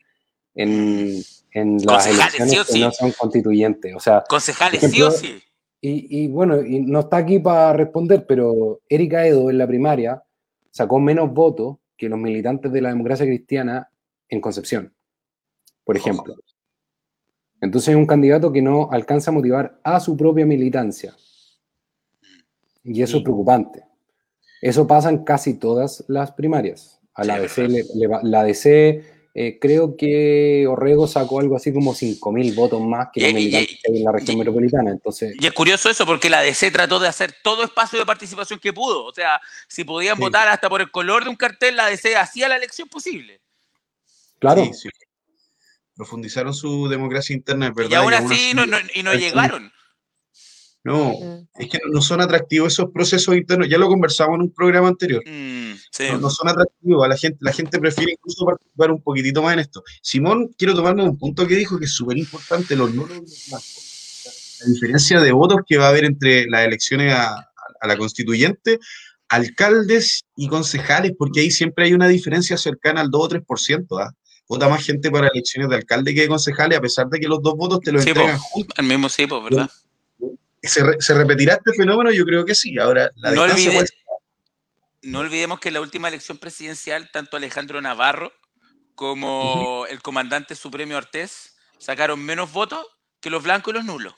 en, 0.54 1.22
en 1.52 1.78
las 1.86 2.08
elecciones 2.08 2.68
que 2.70 2.80
no 2.80 2.92
son 2.92 3.12
constituyentes. 3.12 3.96
O 3.96 4.00
sea, 4.00 4.24
concejales 4.28 4.82
sí 4.82 5.02
o 5.02 5.10
sí. 5.10 5.42
Y, 5.86 6.24
y, 6.24 6.28
bueno, 6.30 6.64
y 6.64 6.80
no 6.80 7.02
está 7.02 7.18
aquí 7.18 7.40
para 7.40 7.74
responder, 7.74 8.26
pero 8.26 8.80
Erika 8.88 9.28
Edo 9.28 9.50
en 9.50 9.58
la 9.58 9.68
primaria 9.68 10.24
sacó 10.72 10.98
menos 10.98 11.34
votos 11.34 11.76
que 11.98 12.08
los 12.08 12.18
militantes 12.18 12.72
de 12.72 12.80
la 12.80 12.88
democracia 12.88 13.26
cristiana 13.26 13.90
en 14.30 14.40
Concepción, 14.40 14.94
por 15.84 15.98
ejemplo. 15.98 16.36
Entonces 17.60 17.90
es 17.90 17.96
un 17.98 18.06
candidato 18.06 18.50
que 18.54 18.62
no 18.62 18.90
alcanza 18.92 19.32
a 19.32 19.34
motivar 19.34 19.78
a 19.84 20.00
su 20.00 20.16
propia 20.16 20.46
militancia. 20.46 21.14
Y 22.82 23.02
eso 23.02 23.18
es 23.18 23.24
preocupante. 23.24 23.84
Eso 24.62 24.88
pasa 24.88 25.10
en 25.10 25.26
casi 25.26 25.56
todas 25.56 26.06
las 26.08 26.32
primarias. 26.32 27.02
A 27.14 27.26
la 27.26 27.40
DC, 27.40 27.68
la 28.24 28.44
DC 28.44 29.04
eh, 29.36 29.58
creo 29.60 29.98
que 29.98 30.68
Orrego 30.68 31.08
sacó 31.08 31.40
algo 31.40 31.56
así 31.56 31.74
como 31.74 31.96
5.000 31.96 32.54
votos 32.54 32.80
más 32.82 33.08
que 33.12 33.22
los 33.22 33.34
militantes 33.34 33.80
en 33.84 34.04
la 34.04 34.12
región 34.12 34.38
metropolitana. 34.38 34.92
Entonces, 34.92 35.36
y 35.40 35.48
es 35.48 35.54
curioso 35.54 35.90
eso 35.90 36.06
porque 36.06 36.30
la 36.30 36.42
DC 36.42 36.70
trató 36.70 37.00
de 37.00 37.08
hacer 37.08 37.34
todo 37.44 37.64
espacio 37.64 37.98
de 37.98 38.06
participación 38.06 38.60
que 38.60 38.74
pudo. 38.74 39.06
O 39.06 39.14
sea, 39.14 39.42
si 39.68 39.84
podían 39.84 40.20
votar 40.20 40.48
hasta 40.48 40.70
por 40.70 40.82
el 40.82 40.92
color 40.92 41.24
de 41.24 41.32
un 41.32 41.36
cartel, 41.36 41.76
la 41.76 41.88
DC 41.88 42.16
hacía 42.16 42.48
la 42.48 42.58
elección 42.58 42.88
posible. 42.88 43.42
Claro. 44.38 44.70
Profundizaron 45.96 46.54
su 46.54 46.88
democracia 46.88 47.36
interna, 47.36 47.68
es 47.68 47.74
verdad. 47.74 47.92
Y 47.92 47.96
aún 47.96 48.14
así, 48.14 48.54
no, 48.54 48.66
y 48.94 49.02
no 49.02 49.14
llegaron. 49.16 49.72
No, 50.84 51.14
mm. 51.14 51.48
es 51.60 51.70
que 51.70 51.80
no 51.90 52.02
son 52.02 52.20
atractivos 52.20 52.74
esos 52.74 52.92
procesos 52.92 53.36
internos. 53.36 53.70
Ya 53.70 53.78
lo 53.78 53.88
conversamos 53.88 54.36
en 54.36 54.42
un 54.42 54.54
programa 54.54 54.90
anterior. 54.90 55.24
Mm, 55.26 56.20
no, 56.20 56.30
son 56.30 56.50
atractivos. 56.50 57.06
A 57.06 57.08
la 57.08 57.18
gente, 57.18 57.38
la 57.42 57.54
gente 57.54 57.80
prefiere 57.80 58.14
incluso 58.14 58.46
participar 58.46 58.92
un 58.92 59.02
poquitito 59.02 59.42
más 59.42 59.54
en 59.54 59.60
esto. 59.60 59.84
Simón, 60.02 60.50
quiero 60.58 60.76
tomarme 60.76 61.04
un 61.04 61.18
punto 61.18 61.48
que 61.48 61.56
dijo 61.56 61.80
que 61.80 61.86
es 61.86 61.94
súper 61.94 62.18
importante, 62.18 62.76
los 62.76 62.94
nulos 62.94 63.22
La 63.50 64.74
diferencia 64.74 65.22
de 65.22 65.32
votos 65.32 65.60
que 65.66 65.78
va 65.78 65.86
a 65.86 65.90
haber 65.90 66.04
entre 66.04 66.48
las 66.48 66.66
elecciones 66.66 67.14
a, 67.14 67.50
la 67.86 67.98
constituyente, 67.98 68.80
alcaldes 69.30 70.24
y 70.38 70.48
concejales, 70.48 71.14
porque 71.18 71.42
ahí 71.42 71.52
siempre 71.52 71.86
hay 71.86 71.94
una 71.94 72.08
diferencia 72.08 72.58
cercana 72.58 73.02
al 73.02 73.10
2 73.10 73.22
o 73.22 73.30
3%. 73.30 74.02
¿ah? 74.02 74.14
Vota 74.48 74.70
más 74.70 74.86
gente 74.86 75.10
para 75.12 75.28
elecciones 75.28 75.70
de 75.70 75.78
alcalde 75.78 76.14
que 76.14 76.22
de 76.22 76.28
concejales, 76.28 76.78
a 76.78 76.82
pesar 76.82 77.08
de 77.08 77.20
que 77.20 77.28
los 77.28 77.42
dos 77.42 77.56
votos 77.56 77.80
te 77.80 77.92
los 77.92 78.06
entregan 78.06 78.38
juntos. 78.38 78.78
Al 78.78 78.86
mismo 78.86 79.08
sí, 79.10 79.26
¿verdad? 79.26 79.70
¿Se, 80.64 81.14
repetirá 81.14 81.56
este 81.56 81.74
fenómeno? 81.74 82.12
Yo 82.12 82.26
creo 82.26 82.46
que 82.46 82.56
sí. 82.56 82.80
Ahora, 82.80 83.12
la 83.16 83.32
no, 83.32 83.46
no 85.04 85.20
olvidemos 85.20 85.60
que 85.60 85.68
en 85.68 85.74
la 85.74 85.82
última 85.82 86.08
elección 86.08 86.38
presidencial, 86.38 87.12
tanto 87.12 87.36
Alejandro 87.36 87.82
Navarro 87.82 88.32
como 88.96 89.86
el 89.90 90.02
comandante 90.02 90.56
Supremo 90.56 90.96
Ortiz 90.96 91.56
sacaron 91.80 92.24
menos 92.24 92.54
votos 92.54 92.86
que 93.20 93.30
los 93.30 93.44
blancos 93.44 93.74
y 93.74 93.78
los 93.78 93.86
nulos. 93.86 94.14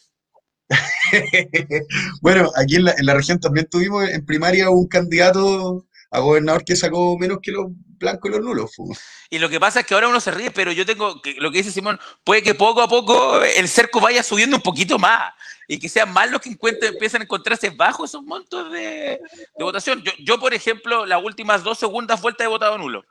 bueno, 2.22 2.52
aquí 2.56 2.76
en 2.76 2.86
la, 2.86 2.92
en 2.98 3.06
la, 3.06 3.14
región 3.14 3.40
también 3.40 3.68
tuvimos 3.70 4.08
en 4.10 4.26
primaria 4.26 4.70
un 4.70 4.88
candidato 4.88 5.88
a 6.12 6.20
gobernador 6.20 6.64
que 6.64 6.76
sacó 6.76 7.18
menos 7.18 7.40
que 7.42 7.52
los 7.52 7.68
blancos 7.98 8.30
y 8.30 8.34
los 8.34 8.44
nulos. 8.44 8.72
Y 9.30 9.40
lo 9.40 9.50
que 9.50 9.60
pasa 9.60 9.80
es 9.80 9.86
que 9.86 9.94
ahora 9.94 10.08
uno 10.08 10.20
se 10.20 10.32
ríe, 10.32 10.52
pero 10.52 10.72
yo 10.72 10.86
tengo, 10.86 11.22
lo 11.38 11.52
que 11.52 11.58
dice 11.58 11.72
Simón, 11.72 12.00
puede 12.24 12.44
que 12.44 12.56
poco 12.56 12.82
a 12.82 12.88
poco 12.88 13.42
el 13.42 13.68
cerco 13.68 14.00
vaya 14.00 14.24
subiendo 14.24 14.58
un 14.58 14.62
poquito 14.62 15.00
más 15.00 15.34
y 15.68 15.80
que 15.80 15.90
sean 15.90 16.12
más 16.12 16.30
los 16.30 16.42
que 16.42 16.50
encuentren, 16.50 16.94
empiezan 16.94 17.22
a 17.22 17.24
encontrarse 17.26 17.70
bajo 17.70 18.06
esos 18.06 18.24
montos 18.24 18.72
de, 18.72 19.20
votación. 19.60 20.04
Yo, 20.20 20.40
por 20.40 20.54
ejemplo, 20.54 21.06
las 21.06 21.24
últimas 21.24 21.64
dos 21.64 21.80
segundas 21.80 22.22
vueltas 22.22 22.46
he 22.46 22.50
votado 22.50 22.78
nulo. 22.78 23.04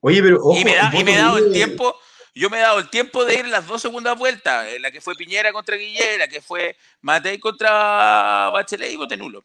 Oye, 0.00 0.22
pero 0.22 0.40
y 0.54 0.64
me, 0.64 0.76
da, 0.76 0.92
y 0.94 1.02
me 1.02 1.14
he 1.14 1.18
dado 1.18 1.38
el 1.38 1.52
tiempo, 1.52 1.98
yo 2.34 2.48
me 2.50 2.58
he 2.58 2.60
dado 2.60 2.78
el 2.78 2.88
tiempo 2.88 3.24
de 3.24 3.34
ir 3.34 3.48
las 3.48 3.66
dos 3.66 3.82
segundas 3.82 4.16
vueltas, 4.16 4.72
en 4.72 4.82
la 4.82 4.92
que 4.92 5.00
fue 5.00 5.16
Piñera 5.16 5.52
contra 5.52 5.74
Guillermo, 5.74 6.18
la 6.18 6.28
que 6.28 6.40
fue 6.40 6.76
Matei 7.00 7.40
contra 7.40 8.50
Bachelet 8.52 8.92
y 8.92 8.96
voté 8.96 9.16
nulo. 9.16 9.44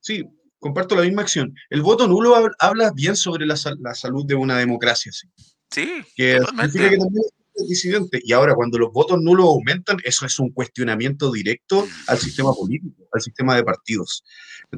Sí, 0.00 0.24
comparto 0.60 0.94
la 0.94 1.02
misma 1.02 1.22
acción. 1.22 1.54
El 1.70 1.82
voto 1.82 2.06
nulo 2.06 2.36
habla 2.58 2.92
bien 2.94 3.16
sobre 3.16 3.46
la, 3.46 3.56
salud 3.56 4.24
de 4.26 4.34
una 4.36 4.58
democracia. 4.58 5.10
Sí, 5.12 5.28
sí 5.70 6.04
que 6.14 6.38
significa 6.38 6.90
que 6.90 6.98
también 6.98 7.24
es 7.54 7.68
disidente. 7.68 8.20
Y 8.22 8.32
ahora, 8.32 8.54
cuando 8.54 8.78
los 8.78 8.92
votos 8.92 9.20
nulos 9.20 9.46
aumentan, 9.46 9.96
eso 10.04 10.26
es 10.26 10.38
un 10.38 10.52
cuestionamiento 10.52 11.32
directo 11.32 11.88
al 12.06 12.18
sistema 12.18 12.52
político, 12.52 13.08
al 13.12 13.20
sistema 13.20 13.56
de 13.56 13.64
partidos. 13.64 14.24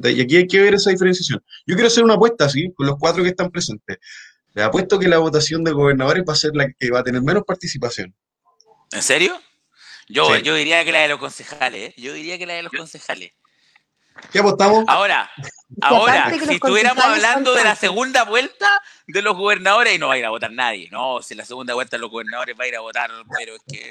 Y 0.03 0.21
aquí 0.21 0.37
hay 0.37 0.47
que 0.47 0.61
ver 0.61 0.73
esa 0.73 0.89
diferenciación. 0.89 1.43
Yo 1.67 1.75
quiero 1.75 1.87
hacer 1.87 2.03
una 2.03 2.15
apuesta, 2.15 2.49
¿sí? 2.49 2.71
Con 2.75 2.87
los 2.87 2.97
cuatro 2.97 3.21
que 3.21 3.29
están 3.29 3.51
presentes. 3.51 3.97
Le 4.55 4.63
apuesto 4.63 4.99
que 4.99 5.07
la 5.07 5.17
votación 5.17 5.63
de 5.63 5.71
gobernadores 5.71 6.23
va 6.27 6.33
a 6.33 6.37
ser 6.37 6.55
la 6.55 6.67
que 6.79 6.91
va 6.91 6.99
a 6.99 7.03
tener 7.03 7.21
menos 7.21 7.43
participación. 7.45 8.15
¿En 8.91 9.01
serio? 9.01 9.39
Yo, 10.07 10.37
yo 10.37 10.55
diría 10.55 10.83
que 10.85 10.91
la 10.91 11.01
de 11.01 11.07
los 11.07 11.19
concejales, 11.19 11.89
¿eh? 11.89 11.93
Yo 11.97 12.13
diría 12.13 12.37
que 12.37 12.45
la 12.45 12.53
de 12.53 12.63
los 12.63 12.71
concejales. 12.71 13.31
¿Qué 14.31 14.39
apostamos? 14.39 14.85
Ahora, 14.87 15.29
ahora, 15.81 16.31
si 16.31 16.55
estuviéramos 16.55 17.03
hablando 17.03 17.53
de 17.53 17.63
la 17.63 17.75
segunda 17.75 18.23
vuelta 18.23 18.67
de 19.07 19.21
los 19.21 19.35
gobernadores, 19.35 19.95
y 19.95 19.99
no 19.99 20.07
va 20.07 20.15
a 20.15 20.17
ir 20.17 20.25
a 20.25 20.29
votar 20.29 20.51
nadie, 20.51 20.89
no, 20.91 21.21
si 21.21 21.35
la 21.35 21.45
segunda 21.45 21.73
vuelta 21.73 21.97
de 21.97 22.01
los 22.01 22.09
gobernadores 22.09 22.55
va 22.59 22.65
a 22.65 22.67
ir 22.67 22.75
a 22.75 22.81
votar, 22.81 23.11
pero 23.37 23.55
es 23.55 23.61
que 23.67 23.87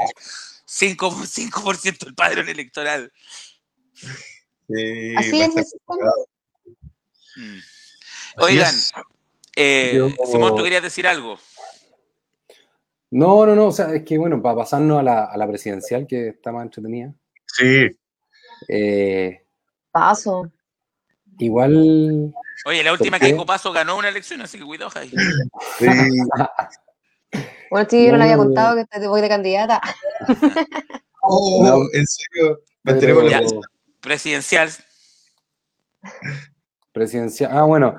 5%, 0.67 1.27
5 1.27 1.73
del 2.05 2.15
padrón 2.15 2.49
electoral. 2.49 3.13
Así 5.17 5.43
es. 5.43 5.77
Mm. 7.37 7.59
Oigan, 8.39 8.75
eh, 9.57 10.15
Simón, 10.31 10.57
¿tú 10.57 10.63
querías 10.63 10.83
decir 10.83 11.07
algo? 11.07 11.39
No, 13.11 13.45
no, 13.45 13.55
no, 13.55 13.67
o 13.67 13.73
sea, 13.73 13.93
es 13.95 14.05
que 14.05 14.17
bueno, 14.17 14.41
para 14.41 14.57
pasarnos 14.57 15.01
a 15.01 15.03
la, 15.03 15.25
a 15.25 15.37
la 15.37 15.47
presidencial, 15.47 16.07
que 16.07 16.29
está 16.29 16.51
más 16.51 16.63
entretenida. 16.63 17.13
Sí. 17.47 17.87
Eh, 18.69 19.42
Paso. 19.93 20.51
Igual. 21.39 22.35
Oye, 22.65 22.83
la 22.83 22.93
última 22.93 23.19
que 23.19 23.35
Paso 23.47 23.73
ganó 23.73 23.97
una 23.97 24.09
elección, 24.09 24.41
así 24.41 24.59
que 24.59 24.65
cuidado, 24.65 24.91
Jai. 24.91 25.09
Sí. 25.79 25.87
bueno, 27.71 27.89
sí, 27.89 28.07
yo 28.07 28.13
no 28.13 28.19
le 28.19 28.25
había 28.25 28.37
contado 28.37 28.77
que 28.77 28.85
te 28.87 29.07
voy 29.07 29.21
de 29.21 29.29
candidata. 29.29 29.81
Oh, 31.25 31.87
en 31.93 32.05
serio. 32.05 32.61
Presidencial. 34.01 34.69
Presidencial. 36.93 37.51
Ah, 37.55 37.63
bueno. 37.63 37.95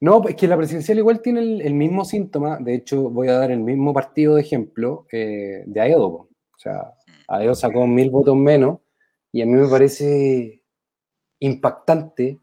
No, 0.00 0.26
es 0.28 0.34
que 0.34 0.48
la 0.48 0.56
presidencial 0.56 0.98
igual 0.98 1.22
tiene 1.22 1.40
el, 1.40 1.74
mismo 1.74 2.04
síntoma. 2.04 2.58
De 2.58 2.74
hecho, 2.74 3.08
voy 3.10 3.28
a 3.28 3.38
dar 3.38 3.52
el 3.52 3.60
mismo 3.60 3.94
partido 3.94 4.34
de 4.34 4.42
ejemplo 4.42 5.06
eh, 5.12 5.62
de 5.66 5.80
Aedo. 5.80 6.06
O 6.06 6.58
sea, 6.58 6.92
Aedo 7.28 7.54
sacó 7.54 7.86
mil 7.86 8.10
votos 8.10 8.36
menos 8.36 8.80
y 9.30 9.42
a 9.42 9.46
mí 9.46 9.52
me 9.52 9.68
parece 9.68 10.57
impactante 11.40 12.38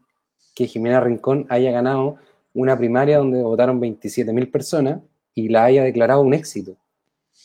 que 0.54 0.66
Jimena 0.66 1.00
Rincón 1.00 1.46
haya 1.48 1.70
ganado 1.70 2.16
una 2.54 2.76
primaria 2.76 3.18
donde 3.18 3.42
votaron 3.42 3.80
27.000 3.80 4.50
personas 4.50 5.00
y 5.34 5.48
la 5.48 5.64
haya 5.64 5.84
declarado 5.84 6.22
un 6.22 6.32
éxito. 6.32 6.76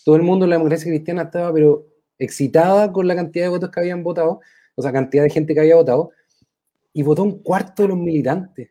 Todo 0.06 0.16
el 0.16 0.24
mundo 0.24 0.45
en 0.45 0.52
la 0.52 0.56
democracia 0.56 0.89
cristiana 0.89 1.24
estaba, 1.24 1.54
pero 1.54 1.86
excitada 2.18 2.91
con 2.91 3.08
la 3.08 3.16
cantidad 3.16 3.45
de 3.45 3.49
votos 3.49 3.70
que 3.70 3.80
habían 3.82 4.04
votado, 4.04 4.39
o 4.76 4.82
sea, 4.82 4.91
cantidad 4.91 5.24
de 5.24 5.30
gente 5.30 5.54
que 5.54 5.60
había 5.60 5.76
votado, 5.76 6.12
y 6.93 7.04
votó 7.04 7.24
un 7.24 7.43
cuarto 7.43 7.84
de 7.84 7.89
los 7.89 7.97
militantes. 7.97 8.70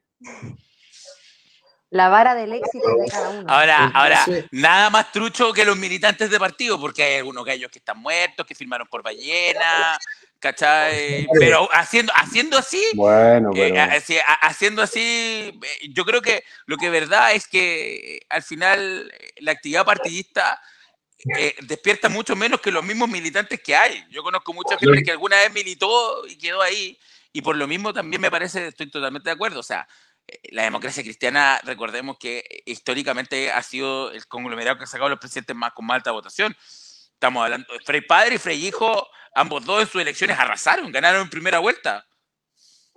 La 1.91 2.09
vara 2.09 2.37
del 2.37 2.53
éxito 2.53 2.89
de 2.89 3.11
cada 3.11 3.41
uno. 3.41 3.47
Ahora, 3.49 3.89
ahora, 3.89 4.25
nada 4.53 4.91
más 4.91 5.11
trucho 5.11 5.53
que 5.53 5.65
los 5.65 5.77
militantes 5.77 6.31
de 6.31 6.39
partido, 6.39 6.81
porque 6.81 7.03
hay 7.03 7.17
algunos 7.17 7.45
de 7.45 7.55
ellos 7.55 7.71
que 7.71 7.81
están 7.81 7.99
muertos, 7.99 8.47
que 8.47 8.55
firmaron 8.55 8.87
por 8.87 9.03
ballena, 9.03 9.99
¿cachai? 10.41 11.29
Pero 11.39 11.69
haciendo, 11.73 12.13
haciendo 12.17 12.59
así, 12.59 12.83
bueno, 12.95 13.51
eh, 13.55 13.73
haciendo 14.41 14.83
así, 14.83 15.61
eh, 15.63 15.89
yo 15.91 16.05
creo 16.05 16.23
que 16.23 16.43
lo 16.67 16.77
que 16.77 16.87
es 16.87 16.93
verdad 16.93 17.33
es 17.35 17.47
que 17.47 18.27
al 18.29 18.43
final 18.43 19.13
eh, 19.17 19.35
la 19.41 19.53
actividad 19.53 19.85
partidista 19.85 20.61
despierta 21.61 22.09
mucho 22.09 22.35
menos 22.35 22.63
que 22.63 22.71
los 22.71 22.83
mismos 22.83 23.07
militantes 23.07 23.61
que 23.61 23.77
hay. 23.77 24.03
Yo 24.11 24.23
conozco 24.23 24.55
mucha 24.55 24.79
gente 24.79 25.03
que 25.03 25.11
alguna 25.11 25.37
vez 25.37 25.53
militó 25.53 26.27
y 26.27 26.39
quedó 26.39 26.63
ahí, 26.63 26.99
y 27.31 27.43
por 27.43 27.57
lo 27.57 27.67
mismo 27.67 27.93
también 27.93 28.23
me 28.23 28.31
parece, 28.31 28.69
estoy 28.69 28.91
totalmente 28.91 29.29
de 29.29 29.35
acuerdo, 29.35 29.61
o 29.61 29.63
sea, 29.63 29.87
la 30.45 30.63
democracia 30.63 31.03
cristiana, 31.03 31.61
recordemos 31.65 32.17
que 32.19 32.63
históricamente 32.65 33.51
ha 33.53 33.63
sido 33.63 34.13
el 34.13 34.27
conglomerado 34.27 34.79
que 34.79 34.85
ha 34.85 34.87
sacado 34.87 35.11
los 35.11 35.19
presidentes 35.19 35.55
más 35.55 35.73
con 35.73 35.85
más 35.85 35.97
alta 35.97 36.11
votación. 36.13 36.57
Estamos 37.13 37.45
hablando 37.45 37.71
de 37.71 37.81
Frey 37.81 38.01
Padre 38.01 38.37
y 38.37 38.39
Frey 38.39 38.67
Hijo, 38.67 39.07
ambos 39.35 39.65
dos 39.65 39.83
en 39.83 39.89
sus 39.89 40.01
elecciones 40.01 40.39
arrasaron, 40.39 40.91
ganaron 40.93 41.23
en 41.23 41.31
primera 41.31 41.59
vuelta. 41.59 42.07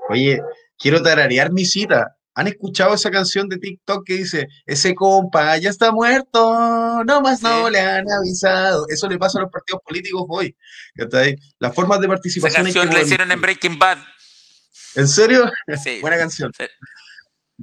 Oye, 0.10 0.42
quiero 0.78 1.02
tararear 1.02 1.52
mi 1.52 1.66
cita. 1.66 2.16
¿Han 2.36 2.48
escuchado 2.48 2.96
esa 2.96 3.12
canción 3.12 3.48
de 3.48 3.60
TikTok 3.60 4.04
que 4.06 4.16
dice, 4.16 4.48
ese 4.66 4.96
compa 4.96 5.56
ya 5.58 5.70
está 5.70 5.92
muerto, 5.92 7.04
no 7.06 7.22
más 7.22 7.44
no 7.44 7.70
le 7.70 7.80
han 7.80 8.12
avisado? 8.12 8.88
Eso 8.90 9.08
le 9.08 9.20
pasa 9.20 9.38
a 9.38 9.44
los 9.44 9.52
partidos 9.52 9.82
políticos 9.86 10.26
hoy. 10.28 10.56
Las 11.60 11.76
formas 11.76 12.00
de 12.00 12.08
participación... 12.08 12.68
Esa 12.68 12.80
canción 12.80 12.94
la 12.94 13.04
hicieron 13.04 13.32
en 13.32 13.40
Breaking 13.40 13.78
Bad. 13.78 14.00
¿En 14.96 15.08
serio? 15.08 15.52
Sí. 15.84 16.00
Buena 16.02 16.18
canción. 16.18 16.52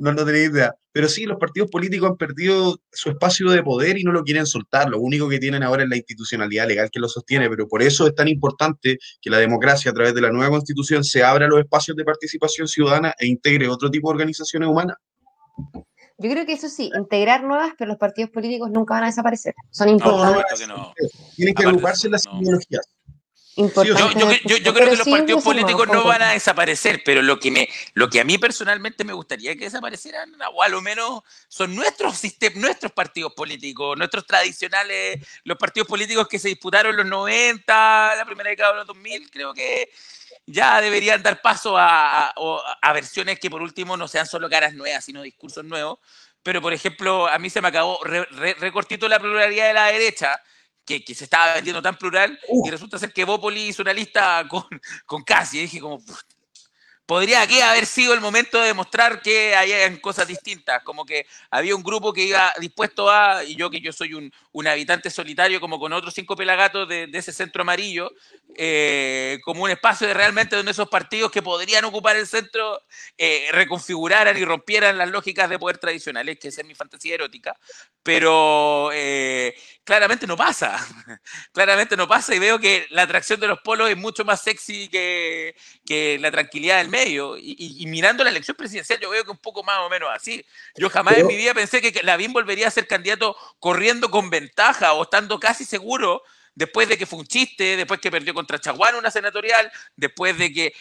No, 0.01 0.13
no 0.13 0.25
tenía 0.25 0.45
idea. 0.45 0.75
Pero 0.93 1.09
sí, 1.09 1.27
los 1.27 1.39
partidos 1.39 1.71
políticos 1.71 2.11
han 2.11 2.17
perdido 2.17 2.81
su 2.91 3.11
espacio 3.11 3.51
de 3.51 3.63
poder 3.63 3.99
y 3.99 4.03
no 4.03 4.13
lo 4.13 4.25
quieren 4.25 4.47
soltar. 4.47 4.89
Lo 4.89 4.99
único 4.99 5.29
que 5.29 5.39
tienen 5.39 5.63
ahora 5.63 5.83
es 5.83 5.89
la 5.89 5.97
institucionalidad 5.97 6.67
legal 6.67 6.91
que 6.91 7.01
lo 7.01 7.09
sostiene, 7.09 7.51
pero 7.51 7.69
por 7.69 7.83
eso 7.83 8.07
es 8.07 8.15
tan 8.15 8.27
importante 8.27 8.99
que 9.21 9.31
la 9.31 9.39
democracia 9.39 9.91
a 9.91 9.95
través 9.95 10.15
de 10.15 10.23
la 10.23 10.31
nueva 10.31 10.51
constitución 10.51 11.05
se 11.05 11.23
abra 11.23 11.47
los 11.47 11.61
espacios 11.61 11.97
de 11.97 12.05
participación 12.05 12.67
ciudadana 12.67 13.15
e 13.19 13.27
integre 13.27 13.69
otro 13.69 13.91
tipo 13.91 14.09
de 14.09 14.15
organizaciones 14.15 14.69
humanas. 14.69 14.97
Yo 16.23 16.31
creo 16.31 16.45
que 16.45 16.53
eso 16.53 16.69
sí, 16.69 16.91
integrar 16.95 17.45
nuevas, 17.45 17.73
pero 17.79 17.89
los 17.89 17.99
partidos 17.99 18.31
políticos 18.31 18.71
nunca 18.71 18.95
van 18.95 19.05
a 19.05 19.07
desaparecer. 19.07 19.55
Son 19.71 19.89
importantes. 19.89 20.67
Tienen 21.37 21.55
que 21.55 21.65
agruparse 21.65 22.09
en 22.09 22.13
las 22.13 22.27
ideologías. 22.27 22.87
Yo, 23.57 24.75
creo 24.75 24.91
que 24.91 24.97
los 24.97 25.09
partidos 25.09 25.43
políticos 25.43 25.89
no 25.89 26.05
van 26.05 26.23
a 26.23 26.31
desaparecer, 26.33 27.03
pero 27.05 27.21
lo 27.21 27.39
que 27.41 27.51
me, 27.51 27.69
lo 27.95 28.09
que 28.09 28.21
a 28.21 28.25
mí 28.25 28.39
personalmente 28.39 29.05
me 29.05 29.13
gustaría 29.13 29.55
que 29.57 29.65
desaparecieran, 29.65 30.33
o 30.55 30.63
a 30.63 30.69
lo 30.69 30.81
menos 30.81 31.23
son 31.49 31.75
nuestros 31.75 32.17
sistemas, 32.17 32.57
nuestros 32.57 32.93
partidos 32.93 33.35
políticos, 33.35 33.99
nuestros 33.99 34.25
tradicionales, 34.27 35.27
los 35.45 35.59
partidos 35.59 35.89
políticos 35.89 36.29
que 36.29 36.39
se 36.39 36.49
disputaron 36.49 36.93
en 36.93 36.99
los 36.99 37.07
90, 37.07 38.15
la 38.17 38.25
primera 38.25 38.51
década 38.51 38.73
de 38.73 38.79
los 38.79 38.87
2000, 38.87 39.31
creo 39.31 39.53
que 39.53 39.91
ya 40.47 40.81
deberían 40.81 41.23
dar 41.23 41.43
paso 41.43 41.75
a, 41.77 42.33
versiones 42.95 43.39
que 43.39 43.51
por 43.51 43.63
último 43.63 43.97
no 43.97 44.09
sean 44.09 44.27
solo 44.27 44.49
caras 44.49 44.75
nuevas, 44.75 45.05
sino 45.05 45.23
discursos 45.23 45.65
nuevos. 45.65 45.99
Pero, 46.43 46.63
por 46.63 46.73
ejemplo, 46.73 47.27
a 47.27 47.39
mí 47.39 47.51
se 47.51 47.61
me 47.61 47.69
acabó 47.69 48.01
recortito 48.03 49.09
la 49.09 49.21
pluralidad 49.21 49.67
de 49.69 49.75
la 49.75 49.87
derecha, 49.87 50.41
que, 50.99 51.15
se 51.15 51.25
estaba 51.25 51.55
vendiendo 51.55 51.81
tan 51.81 51.97
plural 51.97 52.39
y 52.65 52.71
resulta 52.71 52.99
ser 52.99 53.13
que 53.13 53.25
Bópoli 53.25 53.69
hizo 53.69 53.83
una 53.83 53.93
lista 53.93 54.47
con, 54.49 54.65
con 55.07 55.23
Casi. 55.23 55.59
Y 55.59 55.63
dije 55.63 55.81
como, 55.81 56.03
podría 57.11 57.43
aquí 57.43 57.61
haber 57.61 57.87
sido 57.87 58.15
el 58.15 58.21
momento 58.21 58.61
de 58.61 58.69
demostrar 58.69 59.21
que 59.21 59.57
hay 59.57 59.99
cosas 59.99 60.29
distintas, 60.29 60.81
como 60.85 61.05
que 61.05 61.27
había 61.51 61.75
un 61.75 61.83
grupo 61.83 62.13
que 62.13 62.23
iba 62.23 62.53
dispuesto 62.61 63.11
a, 63.11 63.43
y 63.43 63.57
yo 63.57 63.69
que 63.69 63.81
yo 63.81 63.93
soy 63.93 64.15
un, 64.15 64.33
un 64.53 64.69
habitante 64.69 65.11
solitario 65.11 65.61
como 65.61 65.81
con 65.81 65.93
otros 65.93 66.15
cinco 66.15 66.37
pelagatos 66.37 66.89
de, 66.89 67.09
de 67.09 67.19
ese 67.19 67.33
centro 67.33 67.63
amarillo, 67.63 68.13
eh, 68.57 69.41
como 69.43 69.65
un 69.65 69.71
espacio 69.71 70.07
de 70.07 70.15
realmente 70.15 70.55
donde 70.55 70.71
esos 70.71 70.89
partidos 70.89 71.33
que 71.33 71.43
podrían 71.43 71.85
ocupar 71.85 72.15
el 72.15 72.29
centro 72.29 72.81
eh, 73.19 73.49
reconfiguraran 73.51 74.39
y 74.39 74.45
rompieran 74.45 74.97
las 74.97 75.11
lógicas 75.11 75.51
de 75.51 75.59
poder 75.59 75.79
tradicionales, 75.79 76.39
que 76.39 76.47
esa 76.47 76.61
es 76.61 76.67
mi 76.69 76.77
fantasía 76.77 77.15
erótica, 77.15 77.59
pero 78.05 78.91
eh, 78.93 79.57
claramente 79.91 80.25
no 80.25 80.37
pasa, 80.37 80.79
claramente 81.53 81.97
no 81.97 82.07
pasa 82.07 82.33
y 82.33 82.39
veo 82.39 82.61
que 82.61 82.87
la 82.91 83.03
atracción 83.03 83.41
de 83.41 83.49
los 83.49 83.59
polos 83.59 83.91
es 83.91 83.97
mucho 83.97 84.25
más 84.25 84.41
sexy 84.41 84.87
que, 84.87 85.57
que 85.85 86.17
la 86.21 86.31
tranquilidad 86.31 86.79
del 86.79 86.89
medio 86.89 87.37
y, 87.37 87.85
mirando 87.89 88.23
la 88.23 88.31
elección 88.31 88.57
presidencial, 88.57 89.01
yo 89.01 89.11
veo 89.11 89.25
que 89.25 89.33
un 89.33 89.39
poco 89.39 89.65
más 89.65 89.79
o 89.81 89.91
menos 89.91 90.09
así. 90.15 90.47
Yo 90.77 90.89
jamás 90.91 91.19
en 91.19 91.27
mi 91.27 91.35
vida 91.35 91.55
pensé 91.55 91.83
que 91.83 92.05
Lavín 92.05 92.33
volvería 92.33 92.69
a 92.69 92.71
ser 92.71 92.87
candidato 92.87 93.37
corriendo 93.59 94.13
con 94.13 94.31
ventaja 94.31 94.93
o 94.93 95.03
estando 95.03 95.41
casi 95.41 95.65
seguro 95.65 96.23
después 96.55 96.89
de 96.89 96.97
que 96.97 97.07
fue 97.07 97.19
un 97.19 97.27
chiste, 97.27 97.77
después 97.77 97.99
que 97.99 98.13
perdió 98.13 98.33
contra 98.33 98.61
Chaguán 98.61 98.95
una 98.95 99.11
senatorial, 99.11 99.73
después 99.97 100.39
de 100.39 100.53
que 100.53 100.73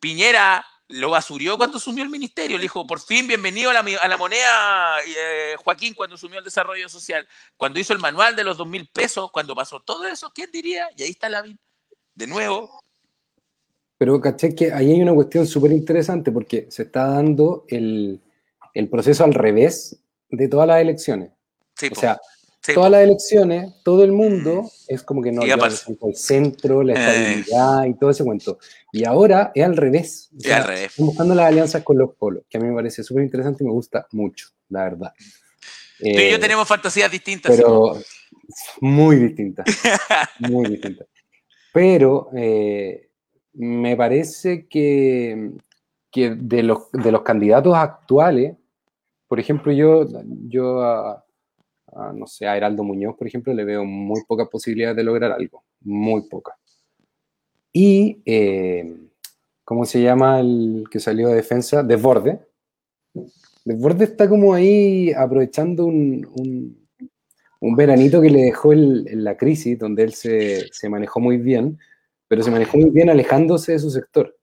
Piñera 0.00 0.66
lo 0.88 1.10
basurió 1.10 1.56
cuando 1.56 1.76
asumió 1.78 2.02
el 2.02 2.10
ministerio. 2.10 2.56
Le 2.56 2.62
dijo, 2.62 2.86
por 2.86 3.00
fin, 3.00 3.26
bienvenido 3.26 3.70
a 3.70 3.74
la, 3.74 4.16
moneda, 4.16 4.98
eh, 5.06 5.54
Joaquín, 5.62 5.94
cuando 5.94 6.16
asumió 6.16 6.38
el 6.38 6.44
desarrollo 6.44 6.88
social. 6.88 7.26
Cuando 7.56 7.78
hizo 7.78 7.92
el 7.92 7.98
manual 7.98 8.34
de 8.34 8.44
los 8.44 8.56
dos 8.56 8.66
mil 8.66 8.88
pesos, 8.88 9.30
cuando 9.30 9.54
pasó 9.54 9.80
todo 9.80 10.06
eso, 10.06 10.32
¿quién 10.34 10.50
diría? 10.50 10.88
Y 10.96 11.02
ahí 11.02 11.10
está 11.10 11.28
Lavín. 11.28 11.58
De 12.14 12.26
nuevo, 12.26 12.80
pero 13.98 14.20
caché 14.20 14.54
que 14.54 14.72
ahí 14.72 14.92
hay 14.92 15.02
una 15.02 15.12
cuestión 15.12 15.46
súper 15.46 15.72
interesante 15.72 16.30
porque 16.30 16.68
se 16.70 16.84
está 16.84 17.08
dando 17.08 17.64
el, 17.68 18.22
proceso 18.90 19.24
al 19.24 19.34
revés 19.34 20.00
de 20.30 20.46
todas 20.46 20.68
las 20.68 20.80
elecciones. 20.80 21.32
o 21.90 21.94
sea, 21.96 22.20
todas 22.74 22.90
las 22.90 23.02
elecciones, 23.02 23.72
todo 23.82 24.04
el 24.04 24.12
mundo 24.12 24.62
mm. 24.62 24.68
es 24.88 25.02
como 25.02 25.22
que 25.22 25.32
no, 25.32 25.42
el 25.42 26.16
centro, 26.16 26.82
la 26.82 26.94
eh. 26.94 26.96
estabilidad 26.96 27.84
y 27.86 27.94
todo 27.98 28.10
ese 28.10 28.24
cuento. 28.24 28.58
Y 28.92 29.04
ahora 29.04 29.52
es 29.54 29.64
al 29.64 29.76
revés. 29.76 30.30
al 30.52 30.64
revés. 30.64 30.92
Buscando 30.96 31.34
las 31.34 31.46
alianzas 31.46 31.82
con 31.82 31.98
los 31.98 32.14
polos, 32.14 32.44
que 32.48 32.58
a 32.58 32.60
mí 32.60 32.68
me 32.68 32.74
parece 32.74 33.02
súper 33.02 33.24
interesante 33.24 33.64
y 33.64 33.66
me 33.66 33.72
gusta 33.72 34.06
mucho, 34.12 34.48
la 34.68 34.84
verdad. 34.84 35.12
Tú 35.98 36.06
y 36.06 36.30
yo 36.30 36.36
eh, 36.36 36.38
tenemos 36.38 36.66
fantasías 36.66 37.10
distintas. 37.10 37.54
Pero 37.54 37.96
muy 38.80 39.16
distintas. 39.16 39.66
muy 40.38 40.68
distintas. 40.68 41.08
Pero 41.72 42.30
eh, 42.34 43.10
me 43.54 43.96
parece 43.96 44.66
que, 44.68 45.50
de, 46.14 46.62
los, 46.62 46.90
de 46.92 47.12
los 47.12 47.22
candidatos 47.22 47.74
actuales, 47.74 48.56
por 49.26 49.40
ejemplo, 49.40 49.72
yo, 49.72 50.06
yo 50.48 50.80
a, 50.82 51.24
no 52.14 52.26
sé, 52.26 52.46
a 52.46 52.56
Heraldo 52.56 52.84
Muñoz, 52.84 53.16
por 53.16 53.26
ejemplo, 53.26 53.52
le 53.52 53.64
veo 53.64 53.84
muy 53.84 54.22
pocas 54.26 54.48
posibilidades 54.48 54.96
de 54.96 55.04
lograr 55.04 55.32
algo, 55.32 55.64
muy 55.80 56.28
pocas. 56.28 56.56
Y, 57.72 58.22
eh, 58.24 58.96
¿cómo 59.64 59.84
se 59.84 60.02
llama 60.02 60.40
el 60.40 60.84
que 60.90 61.00
salió 61.00 61.28
de 61.28 61.36
defensa? 61.36 61.82
Desborde. 61.82 62.40
Desborde 63.64 64.04
está 64.04 64.28
como 64.28 64.54
ahí 64.54 65.12
aprovechando 65.12 65.86
un, 65.86 66.78
un, 67.60 67.76
veranito 67.76 68.20
que 68.20 68.30
le 68.30 68.42
dejó 68.44 68.72
en 68.72 69.24
la 69.24 69.36
crisis, 69.36 69.78
donde 69.78 70.04
él 70.04 70.14
se, 70.14 70.72
se 70.72 70.88
manejó 70.88 71.20
muy 71.20 71.36
bien 71.36 71.78
pero 72.28 72.42
se 72.42 72.50
manejó 72.50 72.76
muy 72.76 72.90
bien 72.90 73.08
alejándose 73.10 73.72
de 73.72 73.78
su 73.78 73.90
sector. 73.90 74.36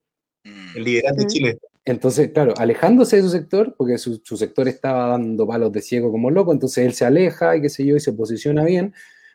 El 0.43 0.83
liderazgo 0.83 1.21
de 1.21 1.27
Chile. 1.27 1.59
Entonces, 1.85 2.31
claro, 2.31 2.53
alejándose 2.57 3.17
de 3.17 3.21
su 3.21 3.29
sector, 3.29 3.75
porque 3.77 3.97
su, 3.97 4.19
sector 4.37 4.67
estaba 4.67 5.09
dando 5.09 5.47
palos 5.47 5.71
de 5.71 5.81
ciego 5.81 6.11
como 6.11 6.31
loco, 6.31 6.51
entonces 6.51 6.85
él 6.85 6.93
se 6.93 7.05
aleja 7.05 7.55
y 7.55 7.61
qué 7.61 7.69
sé 7.69 7.85
yo, 7.85 7.95
y 7.95 7.99
se 7.99 8.11
posiciona 8.11 8.63
bien, 8.63 8.93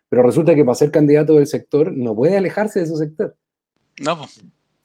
pero 0.09 0.23
resulta 0.23 0.55
que 0.55 0.65
para 0.65 0.75
ser 0.75 0.91
candidato 0.91 1.35
del 1.35 1.47
sector 1.47 1.93
no 1.93 2.15
puede 2.15 2.37
alejarse 2.37 2.81
de 2.81 2.87
su 2.87 2.97
sector. 2.97 3.37
No. 4.01 4.27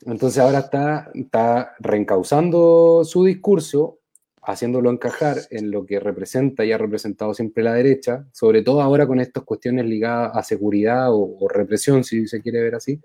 Entonces 0.06 0.40
ahora 0.40 0.60
está, 0.60 1.12
está 1.16 1.74
reencauzando 1.80 3.04
su 3.04 3.26
discurso, 3.26 3.98
haciéndolo 4.44 4.92
encajar 4.92 5.38
en 5.50 5.72
lo 5.72 5.88
que 5.88 6.00
representa 6.00 6.64
y 6.64 6.72
ha 6.72 6.78
representado 6.78 7.34
siempre 7.34 7.64
la 7.64 7.74
derecha, 7.74 8.28
sobre 8.32 8.62
todo 8.62 8.82
ahora 8.82 9.08
con 9.08 9.20
estas 9.20 9.44
cuestiones 9.44 9.86
ligadas 9.86 10.32
a 10.36 10.44
seguridad 10.44 11.08
o 11.10 11.48
represión, 11.50 12.04
si 12.04 12.28
se 12.28 12.42
quiere 12.42 12.62
ver 12.62 12.76
así, 12.76 13.02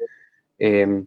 Em, 0.61 1.07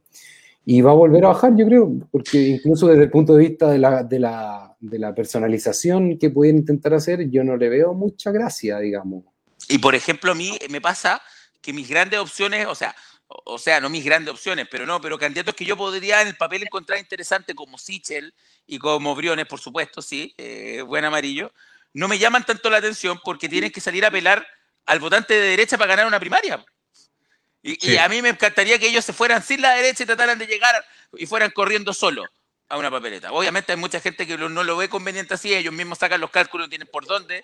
y 0.66 0.82
va 0.82 0.92
a 0.92 0.96
volver 0.96 1.26
a 1.26 1.30
bajar, 1.30 1.56
yo 1.58 1.66
creo, 1.66 1.92
porque 2.12 2.38
incluso 2.38 2.88
desde 2.88 3.04
el 3.04 3.10
punto 3.10 3.36
de 3.36 3.50
vista 3.50 3.70
de 3.70 3.80
la, 3.80 4.04
de 4.04 4.20
la, 4.20 4.76
de 4.80 5.00
la 5.00 5.14
personalización 5.14 6.18
que 6.18 6.30
pueden 6.30 6.58
intentar 6.58 6.94
hacer, 6.94 7.30
yo 7.30 7.44
no 7.44 7.58
le 7.58 7.70
veo 7.70 7.94
mucha 7.94 8.32
gracia, 8.32 8.80
digamos. 8.80 9.26
Y 9.68 9.80
por 9.80 9.96
ejemplo, 9.96 10.32
a 10.32 10.36
mí 10.36 10.58
me 10.70 10.80
pasa 10.80 11.22
que 11.62 11.74
mis 11.74 11.90
grandes 11.90 12.20
opciones, 12.20 12.66
o 12.68 12.76
sea, 12.76 12.96
o 13.28 13.58
sea, 13.58 13.82
no 13.82 13.90
mis 13.90 14.06
grandes 14.06 14.34
opciones, 14.34 14.68
pero 14.70 14.86
no, 14.86 15.02
pero 15.02 15.18
candidatos 15.18 15.56
que 15.56 15.66
yo 15.66 15.76
podría 15.76 16.22
en 16.22 16.30
el 16.30 16.36
papel 16.36 16.64
encontrar 16.64 17.00
interesante 17.00 17.56
como 17.56 17.78
Sichel 17.78 18.34
y 18.66 18.78
como 18.78 19.16
Briones, 19.16 19.48
por 19.48 19.60
supuesto, 19.60 20.02
sí, 20.02 20.34
eh, 20.38 20.82
buen 20.86 21.04
amarillo, 21.04 21.52
no 21.94 22.08
me 22.08 22.20
llaman 22.20 22.46
tanto 22.46 22.70
la 22.70 22.78
atención 22.78 23.20
porque 23.24 23.50
tienen 23.50 23.72
que 23.72 23.82
salir 23.82 24.06
a 24.06 24.10
apelar 24.10 24.46
al 24.86 25.00
votante 25.00 25.34
de 25.34 25.48
derecha 25.50 25.78
para 25.78 25.90
ganar 25.90 26.08
una 26.08 26.20
primaria. 26.20 26.64
Y, 27.64 27.96
a 27.96 28.10
mí 28.10 28.22
me 28.22 28.30
encantaría 28.30 28.78
que 28.78 28.90
ellos 28.90 29.06
se 29.06 29.14
fueran 29.14 29.42
sin 29.42 29.62
la 29.62 29.74
derecha 29.74 30.04
y 30.04 30.06
trataran 30.06 30.38
de 30.38 30.46
llegar 30.46 30.84
y 31.14 31.26
fueran 31.26 31.50
corriendo 31.52 31.94
solo 31.94 32.26
a 32.68 32.78
una 32.78 32.92
papeleta. 32.92 33.32
Obviamente 33.32 33.72
hay 33.72 33.78
mucha 33.78 34.02
gente 34.02 34.28
que 34.28 34.38
no 34.38 34.64
lo 34.64 34.76
ve 34.76 34.90
conveniente 34.90 35.34
así, 35.36 35.54
ellos 35.54 35.74
mismos 35.74 35.98
sacan 35.98 36.20
los 36.20 36.30
cálculos, 36.30 36.68
tienen 36.68 36.90
por 36.92 37.06
dónde. 37.06 37.44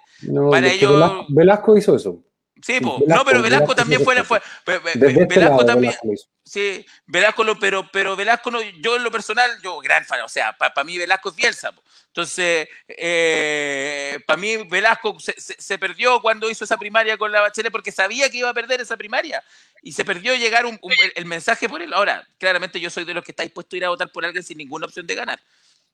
Para 0.51 0.67
ellos... 0.67 1.25
Velasco 1.29 1.77
hizo 1.77 1.95
eso. 1.95 2.21
Sí, 2.61 2.79
no, 2.81 3.25
pero 3.25 3.41
Velasco 3.41 3.73
también 3.73 4.03
fue, 4.03 4.23
fue, 4.23 4.41
este 4.65 5.25
Velasco 5.25 5.65
también, 5.65 5.93
sí, 6.43 6.85
Velasco, 7.05 7.43
lo, 7.43 7.57
pero, 7.57 7.89
pero 7.91 8.15
Velasco, 8.15 8.51
no, 8.51 8.61
yo 8.61 8.97
en 8.97 9.03
lo 9.03 9.11
personal, 9.11 9.49
yo 9.61 9.79
gran 9.79 10.03
fan, 10.05 10.21
o 10.21 10.29
sea, 10.29 10.57
para 10.57 10.83
mí 10.83 10.97
Velasco 10.97 11.29
es 11.29 11.35
Bielsa, 11.35 11.71
entonces, 12.09 12.67
eh, 12.87 14.19
para 14.25 14.37
mí 14.37 14.57
Velasco 14.67 15.15
se, 15.19 15.77
perdió 15.77 16.19
cuando 16.21 16.49
hizo 16.49 16.63
esa 16.65 16.77
primaria 16.77 17.17
con 17.17 17.31
la 17.31 17.41
Bachelet 17.41 17.71
porque 17.71 17.91
sabía 17.91 18.29
que 18.29 18.39
iba 18.39 18.49
a 18.49 18.53
perder 18.53 18.81
esa 18.81 18.97
primaria 18.97 19.43
y 19.83 19.91
se 19.91 20.03
perdió 20.03 20.35
llegar 20.35 20.65
el 21.15 21.25
mensaje 21.25 21.69
por 21.69 21.81
él. 21.83 21.93
Ahora, 21.93 22.27
claramente 22.39 22.79
yo 22.79 22.89
soy 22.89 23.05
de 23.05 23.13
los 23.13 23.23
que 23.23 23.31
está 23.31 23.43
dispuesto 23.43 23.75
a 23.75 23.77
ir 23.77 23.85
a 23.85 23.89
votar 23.89 24.11
por 24.11 24.25
alguien 24.25 24.43
sin 24.43 24.57
ninguna 24.57 24.87
opción 24.87 25.05
de 25.05 25.15
ganar. 25.15 25.39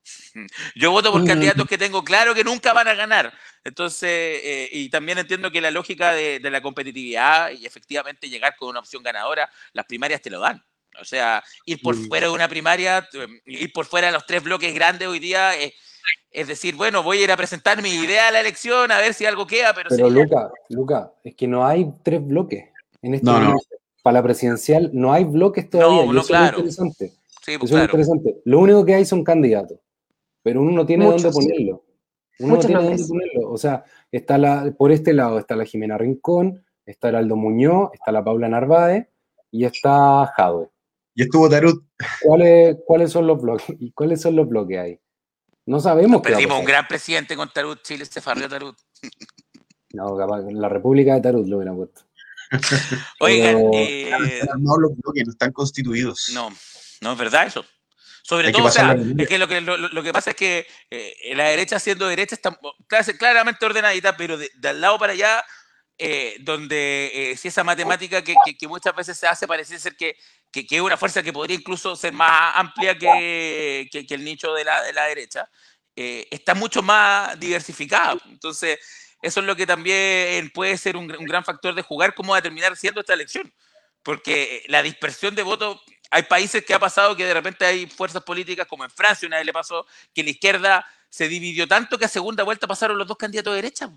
Yo 0.76 0.91
voto 0.91 1.11
por 1.11 1.22
mm. 1.22 1.27
candidatos 1.27 1.68
que 1.68 1.77
tengo 1.77 2.03
claro 2.03 2.34
que 2.34 2.44
nunca 2.44 2.73
van 2.73 2.88
a 2.88 2.94
ganar. 2.94 3.34
Entonces, 3.64 4.10
eh, 4.44 4.69
y 4.72 4.90
también 4.90 5.18
entiendo 5.18 5.52
que 5.52 5.61
la 5.61 5.72
lógica 5.72 6.14
de, 6.14 6.40
la 6.40 6.61
competitividad 6.61 7.52
y 7.52 7.65
efectivamente 7.65 8.30
llegar 8.30 8.56
con 8.56 8.69
una 8.69 8.80
opción 8.80 9.02
ganadora, 9.02 9.49
las 9.73 9.86
primarias 9.86 10.22
te 10.22 10.30
lo 10.30 10.40
dan. 10.40 10.64
O 11.02 11.06
sea, 11.06 11.44
ir 11.65 11.82
por 11.82 11.95
mm. 11.95 12.07
fuera 12.07 12.27
de 12.27 12.34
una 12.34 12.48
primaria, 12.48 13.07
ir 13.45 13.73
por 13.73 13.86
fuera 13.86 14.07
de 14.07 14.14
los 14.14 14.26
tres 14.26 14.44
bloques 14.44 14.73
grandes 14.73 15.07
hoy 15.07 15.19
día 15.19 15.56
es, 15.56 15.73
es 16.32 16.48
decir, 16.48 16.76
bueno, 16.76 17.02
voy 17.02 17.19
a 17.19 17.23
ir 17.23 17.32
a 17.32 17.38
presentar 17.38 17.82
mi 17.82 17.90
idea 17.90 18.27
a 18.27 18.32
la 18.32 18.41
elección 18.41 18.91
a 18.91 18.99
ver 18.99 19.14
si 19.14 19.26
algo 19.26 19.48
queda. 19.48 19.73
Pero, 19.73 19.90
pero 19.90 20.10
Luca, 20.10 20.52
Luca, 20.69 21.11
es 21.23 21.36
que 21.36 21.48
no 21.48 21.65
hay 21.65 21.88
tres 22.03 22.26
bloques 22.26 22.65
en 23.02 23.14
este 23.14 23.32
Para 24.03 24.14
la 24.14 24.23
presidencial 24.23 24.90
no 24.94 25.14
hay 25.14 25.23
bloques 25.23 25.69
todavía. 25.69 26.06
No, 26.06 26.14
no, 26.14 26.23
claro. 26.23 26.57
interesante. 26.57 27.14
Sí, 27.41 27.57
pues, 27.57 27.72
Eso 27.72 27.77
es 27.77 27.86
interesante. 27.86 28.41
Lo 28.45 28.60
único 28.60 28.84
que 28.86 28.95
hay 28.95 29.06
son 29.06 29.23
candidatos, 29.23 29.80
pero 30.46 30.62
uno 30.62 30.72
no 30.72 30.86
tiene 30.86 31.06
Muchos. 31.06 31.34
dónde 31.34 31.50
ponerlo. 31.50 31.84
Uno 32.38 32.50
Muchos 32.56 32.66
no 32.66 32.68
tiene 32.68 32.82
nombres. 32.84 33.08
dónde 33.08 33.26
ponerlo. 33.32 33.52
O 33.52 33.58
sea, 33.58 33.84
está 34.12 34.38
la, 34.38 34.72
por 34.78 34.92
este 34.92 35.12
lado 35.14 35.40
está 35.40 35.56
la 35.56 35.66
Jimena 35.66 35.98
Rincón, 35.98 36.64
está 36.86 37.10
el 37.10 37.16
Aldo 37.16 37.36
Muñoz, 37.36 37.90
está 37.94 38.12
la 38.12 38.24
Paula 38.24 38.48
Narváez 38.48 39.08
y 39.50 39.66
está 39.66 40.32
Jadwe. 40.38 40.68
Y 41.16 41.24
estuvo 41.24 41.50
Tarut. 41.50 41.84
¿Cuáles, 42.22 42.78
¿Cuáles 42.86 43.12
son 43.12 43.26
los 43.26 43.42
bloques? 43.42 43.66
¿Y 43.80 43.92
cuáles 43.94 44.22
son 44.22 44.36
los 44.36 44.48
bloques 44.48 44.78
ahí? 44.78 45.00
No 45.66 45.80
sabemos 45.80 46.20
a 46.20 46.22
Perdimos 46.22 46.60
un 46.60 46.66
gran 46.66 46.88
presidente 46.88 47.36
con 47.36 47.50
Tarut, 47.52 47.82
Chile 47.82 48.06
se 48.06 48.22
farrió 48.22 48.48
Tarut. 48.48 48.76
No, 49.94 50.16
capaz, 50.16 50.42
la 50.52 50.70
República 50.70 51.16
de 51.16 51.22
Tarut 51.22 51.48
lo 51.48 51.58
hubiera 51.58 51.74
puesto. 51.74 52.02
Oigan, 53.20 53.56
Pero- 53.56 53.72
eh, 53.74 54.12
los 54.80 54.96
bloques, 54.98 55.26
no 55.26 55.32
están 55.32 55.52
constituidos. 55.54 56.30
no, 56.36 56.50
no 57.02 57.12
es 57.14 57.18
verdad 57.18 57.48
eso. 57.48 57.66
Sobre 58.28 58.48
Hay 58.48 58.54
todo, 58.54 58.66
o 58.66 58.72
sea, 58.72 58.96
es 59.20 59.28
que 59.28 59.38
lo 59.38 59.48
que, 59.48 59.62
lo, 59.62 59.78
lo 59.78 60.02
que 60.02 60.12
pasa 60.12 60.32
es 60.32 60.36
que 60.36 60.66
eh, 60.90 61.34
la 61.36 61.44
derecha 61.50 61.78
siendo 61.80 62.08
derecha 62.08 62.34
está 62.34 62.58
claramente 63.20 63.64
ordenadita, 63.64 64.18
pero 64.18 64.36
de, 64.36 64.50
de 64.56 64.70
al 64.70 64.82
lado 64.82 64.98
para 64.98 65.14
allá, 65.14 65.46
eh, 66.00 66.38
donde 66.40 67.12
eh, 67.14 67.38
si 67.38 67.50
esa 67.50 67.64
matemática 67.64 68.24
que, 68.24 68.34
que- 68.44 68.58
que 68.58 68.68
muchas 68.68 68.96
veces 68.96 69.16
se 69.16 69.28
hace 69.28 69.48
parece 69.48 69.78
ser 69.78 69.96
que, 69.96 70.18
que, 70.52 70.66
que 70.66 70.78
es 70.78 70.82
una 70.82 70.98
fuerza 70.98 71.22
que 71.22 71.32
podría 71.32 71.56
incluso 71.56 71.96
ser 71.96 72.14
más 72.14 72.54
amplia 72.56 72.98
que, 72.98 73.88
el 73.92 74.24
nicho 74.26 74.56
de 74.56 74.64
la, 74.64 74.82
de 74.82 74.94
la 74.94 75.04
derecha, 75.06 75.48
está 75.96 76.56
mucho 76.56 76.82
más 76.82 77.40
diversificada. 77.40 78.18
Entonces, 78.26 78.80
eso 79.22 79.40
es 79.40 79.46
lo 79.46 79.56
que 79.56 79.68
también 79.68 80.50
puede 80.50 80.76
ser 80.78 80.98
un, 80.98 81.16
un 81.16 81.26
gran 81.26 81.46
factor 81.46 81.76
de 81.76 81.84
jugar 81.84 82.16
cómo 82.16 82.32
va 82.32 82.40
a 82.40 82.42
terminar 82.42 82.76
siendo 82.76 83.02
esta 83.02 83.14
elección. 83.14 83.54
Porque 84.04 84.64
la 84.68 84.84
dispersión 84.84 85.34
de 85.36 85.42
votos, 85.42 85.82
hay 86.11 86.23
países 86.23 86.64
que 86.65 86.73
ha 86.73 86.80
pasado 86.80 87.15
que 87.15 87.26
de 87.26 87.34
repente 87.34 87.65
hay 87.65 87.88
fuerzas 87.88 88.23
políticas, 88.23 88.68
como 88.68 88.84
en 88.84 88.90
Francia 88.90 89.27
una 89.27 89.38
vez 89.38 89.45
le 89.45 89.53
pasó, 89.53 89.86
que 90.14 90.23
la 90.23 90.30
izquierda 90.30 90.86
se 91.10 91.27
dividió 91.27 91.68
tanto 91.68 91.98
que 91.98 92.06
a 92.06 92.10
segunda 92.10 92.44
vuelta 92.44 92.68
pasaron 92.68 92.98
los 92.98 93.07
dos 93.07 93.18
candidatos 93.18 93.53
de 93.53 93.56
derecha. 93.61 93.90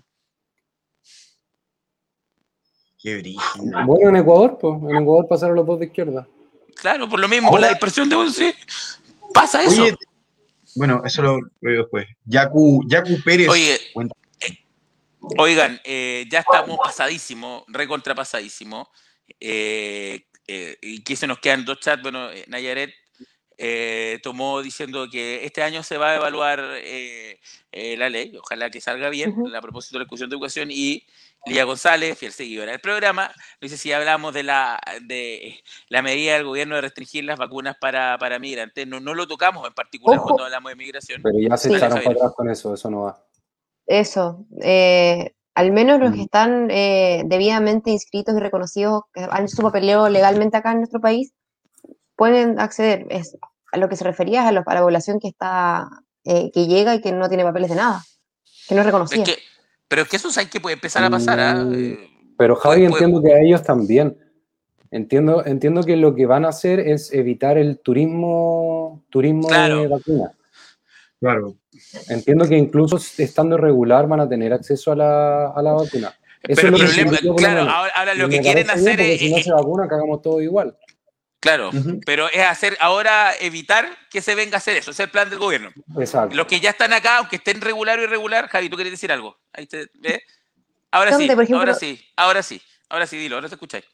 Qué 3.01 3.17
brígido. 3.17 3.85
Bueno, 3.85 4.09
en 4.09 4.15
Ecuador, 4.17 4.57
pues, 4.59 4.75
en 4.83 4.97
Ecuador 4.97 5.27
pasaron 5.27 5.55
los 5.55 5.65
dos 5.65 5.79
de 5.79 5.85
izquierda. 5.85 6.27
Claro, 6.75 7.07
por 7.09 7.19
lo 7.19 7.27
mismo, 7.27 7.49
por 7.49 7.59
la 7.59 7.69
dispersión 7.69 8.09
de 8.09 8.15
votos, 8.15 8.35
sí. 8.35 8.53
Pasa 9.33 9.63
eso. 9.63 9.81
Oye, 9.83 9.95
bueno, 10.75 11.01
eso 11.03 11.21
lo 11.21 11.39
digo 11.61 11.83
después. 11.83 12.07
Yacu, 12.25 12.83
Yacu 12.87 13.21
Pérez. 13.23 13.49
Oye, 13.49 13.79
Cuenta. 13.93 14.15
eh, 14.39 14.65
oigan, 15.37 15.79
eh, 15.83 16.25
ya 16.29 16.39
estamos 16.39 16.77
pasadísimo, 16.83 17.65
recontrapasadísimo. 17.67 18.89
Eh, 19.39 20.25
eh, 20.49 20.77
y 20.81 21.03
que 21.03 21.15
se 21.15 21.27
nos 21.27 21.39
quedan 21.39 21.65
dos 21.65 21.79
chats. 21.79 22.01
Bueno, 22.01 22.31
eh, 22.31 22.45
Nayaret 22.47 22.91
eh, 23.57 24.19
tomó 24.23 24.61
diciendo 24.61 25.07
que 25.11 25.45
este 25.45 25.61
año 25.61 25.83
se 25.83 25.97
va 25.97 26.11
a 26.11 26.15
evaluar 26.15 26.59
eh, 26.77 27.39
eh, 27.71 27.97
la 27.97 28.09
ley, 28.09 28.35
ojalá 28.37 28.69
que 28.69 28.79
salga 28.81 29.09
bien, 29.09 29.35
a 29.55 29.61
propósito 29.61 29.95
de 29.95 29.99
la 29.99 30.03
discusión 30.05 30.29
de 30.29 30.35
educación. 30.35 30.69
Y 30.71 31.05
Lía 31.45 31.63
González, 31.65 32.17
fiel 32.17 32.31
seguidora 32.31 32.71
del 32.71 32.79
programa, 32.81 33.31
dice 33.61 33.77
si 33.77 33.91
hablamos 33.93 34.33
de 34.33 34.43
la, 34.43 34.79
de 35.01 35.61
la 35.89 36.01
medida 36.01 36.33
del 36.35 36.45
gobierno 36.45 36.75
de 36.75 36.81
restringir 36.81 37.23
las 37.25 37.37
vacunas 37.37 37.75
para, 37.79 38.17
para 38.17 38.39
migrantes. 38.39 38.87
No, 38.87 38.99
no 38.99 39.13
lo 39.13 39.27
tocamos 39.27 39.67
en 39.67 39.73
particular 39.73 40.19
Ojo. 40.19 40.27
cuando 40.29 40.45
hablamos 40.45 40.71
de 40.71 40.75
migración. 40.77 41.21
Pero 41.21 41.37
ya 41.39 41.55
se 41.57 41.69
Sí. 41.69 41.75
echaron 41.75 41.99
para 42.01 42.11
atrás 42.11 42.31
con 42.35 42.49
eso, 42.49 42.73
eso 42.73 42.89
no 42.89 43.01
va. 43.03 43.25
Eso, 43.87 44.45
eh, 44.61 45.33
al 45.59 45.71
menos 45.73 45.99
los 45.99 46.11
que 46.11 46.19
Mm. 46.19 46.21
están 46.21 46.67
eh, 46.71 47.23
debidamente 47.25 47.89
inscritos 47.91 48.33
y 48.35 48.39
reconocidos, 48.39 49.03
que 49.13 49.27
han 49.29 49.43
hecho 49.43 49.57
su 49.57 49.61
papeleo 49.61 50.07
legalmente 50.07 50.55
acá 50.55 50.71
en 50.71 50.77
nuestro 50.77 51.01
país, 51.01 51.33
pueden 52.15 52.59
acceder. 52.61 53.05
Es, 53.09 53.37
a 53.73 53.77
lo 53.77 53.89
que 53.89 53.97
se 53.97 54.05
refería 54.05 54.43
es 54.43 54.47
a, 54.47 54.51
los- 54.53 54.63
a 54.65 54.73
la 54.73 54.81
población 54.81 55.19
que 55.19 55.27
está, 55.27 55.89
eh, 56.23 56.49
que 56.53 56.65
llega 56.67 56.95
y 56.95 57.01
que 57.01 57.11
no 57.11 57.27
tiene 57.27 57.43
papeles 57.43 57.69
de 57.69 57.75
nada, 57.75 58.01
que 58.69 58.73
no 58.75 58.81
es 58.81 58.85
reconocida. 58.85 59.23
Es 59.23 59.29
que, 59.29 59.37
pero 59.89 60.03
es 60.03 60.07
que 60.07 60.15
eso 60.15 60.29
es 60.29 60.49
que 60.49 60.61
puede 60.61 60.75
empezar 60.75 61.03
a 61.03 61.09
pasar. 61.09 61.39
¿ah? 61.41 61.55
Mm, 61.55 61.73
Eh, 61.73 61.97
Pero 62.37 62.55
Javi, 62.55 62.75
puede- 62.87 62.91
entiendo 62.93 63.21
que 63.21 63.33
a 63.33 63.39
ellos 63.41 63.61
también. 63.63 64.17
Entiendo, 64.91 65.45
entiendo 65.45 65.83
que 65.83 65.97
lo 65.97 66.15
que 66.15 66.25
van 66.25 66.45
a 66.45 66.49
hacer 66.49 66.79
es 66.79 67.11
evitar 67.13 67.57
el 67.57 67.79
turismo, 67.79 69.03
turismo 69.09 69.47
Claro. 69.49 69.81
de 69.81 69.87
vacuna. 69.89 70.31
Claro. 71.19 71.53
Entiendo 72.09 72.47
que 72.47 72.57
incluso 72.57 72.97
estando 73.17 73.57
regular 73.57 74.07
van 74.07 74.19
a 74.21 74.29
tener 74.29 74.53
acceso 74.53 74.91
a 74.91 74.95
la, 74.95 75.47
a 75.47 75.61
la 75.61 75.73
vacuna. 75.73 76.13
Eso 76.43 76.61
Pero 76.61 76.75
es 76.75 76.81
lo 76.81 76.85
el 76.87 76.93
que 76.93 77.05
problema, 77.21 77.35
claro, 77.35 77.69
ahora, 77.69 78.15
lo 78.15 78.29
que 78.29 78.39
quieren 78.39 78.67
bien, 78.67 78.77
hacer 78.77 79.01
es, 79.01 79.19
si 79.19 79.29
no 79.29 79.39
se 79.39 79.51
vacuna, 79.51 79.87
cagamos 79.87 80.21
todo 80.21 80.41
igual. 80.41 80.77
claro, 81.41 81.69
pero 82.05 82.29
es 82.29 82.39
hacer 82.45 82.77
ahora 82.79 83.31
evitar 83.41 83.85
que 84.09 84.21
se 84.21 84.35
venga 84.35 84.55
a 84.55 84.59
hacer 84.59 84.77
eso, 84.77 84.91
ese 84.91 85.03
es 85.03 85.07
el 85.07 85.11
plan 85.11 85.29
del 85.29 85.39
gobierno. 85.39 85.69
Exacto. 85.99 86.35
Los 86.35 86.47
que 86.47 86.59
ya 86.61 86.69
están 86.69 86.93
acá, 86.93 87.17
aunque 87.17 87.35
estén 87.37 87.59
regular 87.59 87.99
o 87.99 88.03
irregular, 88.03 88.47
Javi, 88.47 88.69
tú 88.69 88.75
quieres 88.77 88.93
decir 88.93 89.11
algo. 89.11 89.37
Ahí 89.51 89.65
te, 89.67 89.87
¿ves? 89.95 90.21
Ahora 90.91 91.11
sí, 91.17 91.29
ahora 91.29 91.73
sí, 91.73 91.99
ahora 92.15 92.41
sí, 92.43 92.61
ahora 92.89 93.05
sí, 93.05 93.17
dilo, 93.17 93.35
ahora 93.35 93.49
te 93.49 93.55
escucháis. 93.55 93.85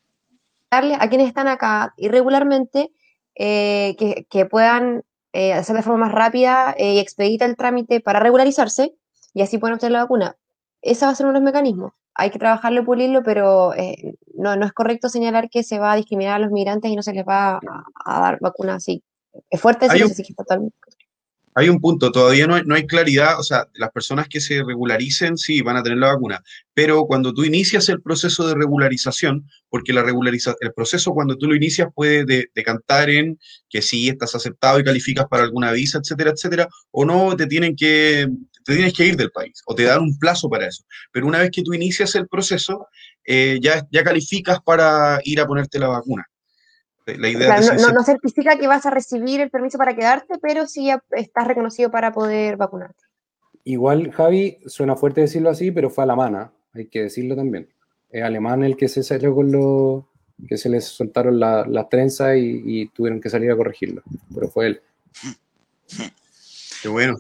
darle 0.72 0.95
a 0.99 1.10
quienes 1.10 1.28
están 1.28 1.48
acá 1.48 1.94
irregularmente 1.98 2.91
eh, 3.36 3.95
que, 3.98 4.28
que 4.30 4.45
puedan 4.45 5.03
eh, 5.36 5.53
hacer 5.53 5.76
de 5.76 5.82
forma 5.84 6.06
más 6.06 6.14
rápida 6.14 6.74
eh, 6.78 6.94
y 6.94 6.99
expedita 6.99 7.45
el 7.45 7.56
trámite 7.56 7.99
para 7.99 8.20
regularizarse 8.20 8.95
y 9.34 9.41
así 9.41 9.57
pueden 9.57 9.76
obtener 9.76 9.91
la 9.94 10.02
vacuna. 10.03 10.36
Ese 10.82 11.06
va 11.06 11.12
a 11.12 11.16
ser 11.16 11.26
uno 11.26 11.34
de 11.34 11.40
los 11.41 11.45
mecanismos. 11.45 11.91
Hay 12.14 12.30
que 12.32 12.40
trabajarlo 12.40 12.82
y 12.82 12.86
pulirlo, 12.86 13.24
pero 13.24 13.74
eh, 13.74 14.16
no, 14.36 14.56
no 14.56 14.66
es 14.66 14.72
correcto 14.72 15.10
señalar 15.10 15.49
que 15.49 15.64
se 15.64 15.80
va 15.80 15.91
a 15.91 15.95
discriminar 15.98 16.36
a 16.36 16.40
los 16.40 16.52
migrantes 16.52 16.90
y 16.90 16.95
no 16.95 17.02
se 17.03 17.12
les 17.14 17.26
va 17.28 17.56
a, 17.57 17.60
a 18.06 18.20
dar 18.22 18.38
vacuna 18.40 18.76
así. 18.76 19.03
Es 19.49 19.60
fuerte 19.60 19.86
decirlo 19.86 20.06
un- 20.07 20.12
así 20.14 20.24
que 20.24 20.32
está 20.32 20.44
totalmente- 20.44 20.78
Hay 21.57 21.69
un 21.69 21.80
punto, 21.80 22.11
todavía 22.11 22.48
no 22.48 22.56
hay, 22.56 22.64
no 22.65 22.76
hay 22.76 22.86
claridad, 22.86 23.40
o 23.40 23.44
sea, 23.44 23.68
las 23.76 23.90
personas 23.91 24.27
que 24.27 24.41
se 24.41 24.61
regularicen 24.61 25.38
sí 25.38 25.61
van 25.61 25.77
a 25.77 25.84
tener 25.84 25.98
la 25.99 26.07
vacuna, 26.14 26.44
pero 26.73 27.06
cuando 27.06 27.34
tú 27.34 27.45
inicias 27.45 27.88
el 27.88 28.02
proceso 28.02 28.45
de 28.45 28.56
regularización, 28.56 29.48
porque 29.69 29.94
la 29.94 30.03
regulariza, 30.03 30.53
el 30.60 30.73
proceso 30.73 31.11
cuando 31.14 31.38
tú 31.38 31.48
lo 31.48 31.56
inicias 31.56 31.88
puede 31.95 32.26
de- 32.26 32.49
decantar 32.53 33.10
en 33.10 33.40
que 33.69 33.82
sí 33.82 34.10
estás 34.10 34.36
aceptado 34.36 34.80
y 34.80 34.84
calificas 34.84 35.27
para 35.30 35.44
alguna 35.44 35.72
visa, 35.72 35.98
etcétera, 35.99 36.32
etcétera, 36.32 36.68
o 36.91 37.06
no 37.06 37.36
te 37.38 37.48
tienen 37.48 37.76
que, 37.76 38.27
te 38.65 38.76
tienes 38.76 38.94
que 38.94 39.06
ir 39.07 39.15
del 39.15 39.32
país, 39.32 39.61
o 39.65 39.73
te 39.76 39.84
dan 39.84 40.02
un 40.02 40.18
plazo 40.19 40.49
para 40.49 40.68
eso. 40.68 40.84
Pero 41.11 41.26
una 41.26 41.40
vez 41.40 41.52
que 41.52 41.64
tú 41.64 41.73
inicias 41.73 42.15
el 42.15 42.27
proceso, 42.27 42.88
eh, 43.26 43.60
ya, 43.61 43.88
ya 43.91 44.03
calificas 44.03 44.60
para 44.64 45.19
ir 45.23 45.40
a 45.40 45.48
ponerte 45.48 45.80
la 45.80 45.88
vacuna. 45.88 46.26
La 47.06 47.30
idea 47.30 47.56
no, 47.60 47.68
no, 47.68 47.73
ese- 47.73 47.94
no 47.94 48.03
certifica 48.03 48.57
que 48.57 48.68
vas 48.68 48.86
a 48.86 48.90
recibir 48.90 49.40
el 49.41 49.49
permiso 49.52 49.77
para 49.77 49.95
quedarte, 49.95 50.40
pero 50.41 50.65
sí 50.68 50.86
ya 50.88 51.03
estás 51.11 51.48
reconocido 51.48 51.91
para 51.91 52.11
poder 52.11 52.57
vacunarte. 52.57 53.03
Igual, 53.64 54.11
Javi, 54.11 54.60
suena 54.65 54.95
fuerte 54.95 55.22
decirlo 55.22 55.49
así, 55.49 55.72
pero 55.72 55.90
fue 55.90 56.03
alemana, 56.03 56.52
hay 56.73 56.88
que 56.88 57.03
decirlo 57.03 57.36
también. 57.36 57.68
Es 58.10 58.23
alemán 58.23 58.64
el 58.64 58.76
que 58.77 58.88
se 58.88 59.03
salió 59.03 59.34
con 59.36 59.52
los 59.52 60.03
que 60.48 60.57
se 60.57 60.69
les 60.69 60.86
soltaron 60.86 61.40
la- 61.40 61.65
las 61.68 61.88
trenzas 61.90 62.38
y, 62.38 62.61
y 62.65 62.88
tuvieron 62.90 63.22
que 63.22 63.30
salir 63.30 63.52
a 63.52 63.56
corregirlo. 63.56 64.02
Pero 64.34 64.49
fue 64.49 64.68
él. 64.68 64.82
Qué 66.82 66.88
bueno. 66.90 67.18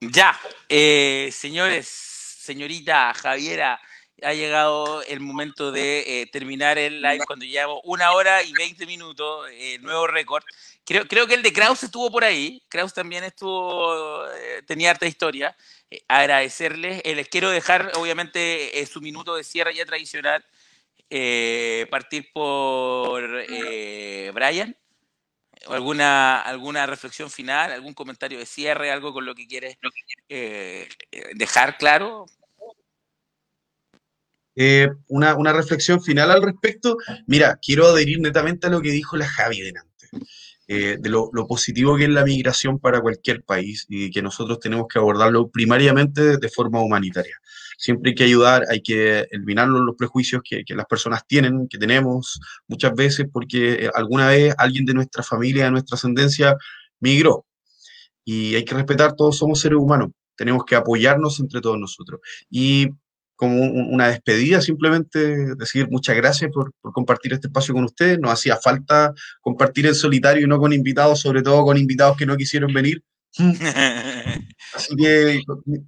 Ya, 0.00 0.34
eh, 0.68 1.28
señores, 1.32 1.86
señorita 1.88 3.12
Javiera, 3.14 3.78
ha 4.22 4.34
llegado 4.34 5.02
el 5.02 5.20
momento 5.20 5.72
de 5.72 6.22
eh, 6.22 6.26
terminar 6.26 6.78
el 6.78 7.02
live 7.02 7.24
cuando 7.26 7.44
llevamos 7.44 7.80
una 7.84 8.12
hora 8.12 8.42
y 8.42 8.52
20 8.52 8.86
minutos, 8.86 9.48
eh, 9.52 9.78
nuevo 9.80 10.06
récord. 10.06 10.44
Creo, 10.84 11.06
creo 11.06 11.26
que 11.26 11.34
el 11.34 11.42
de 11.42 11.52
Kraus 11.52 11.82
estuvo 11.82 12.10
por 12.10 12.24
ahí, 12.24 12.62
Kraus 12.68 12.92
también 12.92 13.24
estuvo, 13.24 14.26
eh, 14.26 14.62
tenía 14.66 14.90
harta 14.90 15.06
historia. 15.06 15.56
Eh, 15.90 16.02
agradecerles, 16.08 17.02
les 17.04 17.28
quiero 17.28 17.50
dejar 17.50 17.92
obviamente 17.96 18.86
su 18.86 19.00
minuto 19.00 19.34
de 19.36 19.44
cierre 19.44 19.74
ya 19.74 19.84
tradicional, 19.84 20.44
partir 21.90 22.30
por 22.32 23.28
Brian. 24.32 24.76
¿Alguna, 25.68 26.40
¿Alguna 26.40 26.86
reflexión 26.86 27.30
final, 27.30 27.70
algún 27.72 27.92
comentario 27.92 28.38
de 28.38 28.46
cierre, 28.46 28.90
algo 28.90 29.12
con 29.12 29.26
lo 29.26 29.34
que 29.34 29.46
quieres 29.46 29.76
dejar 31.34 31.76
claro? 31.76 32.26
Eh, 34.56 34.88
una, 35.08 35.34
una 35.36 35.52
reflexión 35.52 36.02
final 36.02 36.30
al 36.30 36.42
respecto. 36.42 36.96
Mira, 37.26 37.58
quiero 37.62 37.88
adherir 37.88 38.20
netamente 38.20 38.66
a 38.66 38.70
lo 38.70 38.80
que 38.80 38.90
dijo 38.90 39.16
la 39.16 39.26
Javi 39.26 39.60
delante, 39.60 40.08
eh, 40.66 40.96
de 41.00 41.08
lo, 41.08 41.30
positivo 41.48 41.96
que 41.96 42.04
es 42.04 42.10
la 42.10 42.24
migración 42.24 42.78
para 42.78 43.00
cualquier 43.00 43.42
país 43.44 43.86
y 43.88 44.10
que 44.10 44.22
nosotros 44.22 44.58
tenemos 44.58 44.86
que 44.92 44.98
abordarlo 44.98 45.48
primariamente 45.50 46.36
de 46.36 46.48
forma 46.48 46.80
humanitaria. 46.82 47.36
Siempre 47.78 48.10
hay 48.10 48.14
que 48.14 48.24
ayudar, 48.24 48.64
hay 48.70 48.82
que 48.82 49.26
eliminar 49.30 49.68
los, 49.68 49.80
los 49.82 49.96
prejuicios 49.96 50.42
que, 50.44 50.64
que 50.64 50.74
las 50.74 50.86
personas 50.86 51.26
tienen, 51.26 51.66
que 51.68 51.78
tenemos 51.78 52.40
muchas 52.68 52.94
veces, 52.94 53.26
porque 53.32 53.86
eh, 53.86 53.90
alguna 53.94 54.28
vez 54.28 54.54
alguien 54.58 54.84
de 54.84 54.94
nuestra 54.94 55.22
familia, 55.22 55.64
de 55.64 55.70
nuestra 55.70 55.94
ascendencia, 55.94 56.56
migró. 56.98 57.46
Y 58.24 58.54
hay 58.54 58.64
que 58.64 58.74
respetar, 58.74 59.14
todos 59.16 59.38
somos 59.38 59.60
seres 59.60 59.78
humanos, 59.78 60.10
tenemos 60.36 60.64
que 60.64 60.76
apoyarnos 60.76 61.40
entre 61.40 61.60
todos 61.60 61.78
nosotros. 61.78 62.20
Y 62.50 62.88
como 63.40 63.62
una 63.62 64.08
despedida, 64.08 64.60
simplemente 64.60 65.54
decir 65.56 65.88
muchas 65.90 66.14
gracias 66.14 66.50
por, 66.52 66.74
compartir 66.92 67.32
este 67.32 67.46
espacio 67.46 67.72
con 67.72 67.84
ustedes. 67.84 68.18
Nos 68.18 68.32
hacía 68.32 68.58
falta 68.58 69.14
compartir 69.40 69.86
en 69.86 69.94
solitario 69.94 70.44
y 70.44 70.46
no 70.46 70.58
con 70.58 70.74
invitados, 70.74 71.20
sobre 71.20 71.40
todo 71.40 71.64
con 71.64 71.78
invitados 71.78 72.18
que 72.18 72.26
no 72.26 72.36
quisieron 72.36 72.70
venir. 72.74 73.02
Así 74.74 74.94
que 74.94 75.40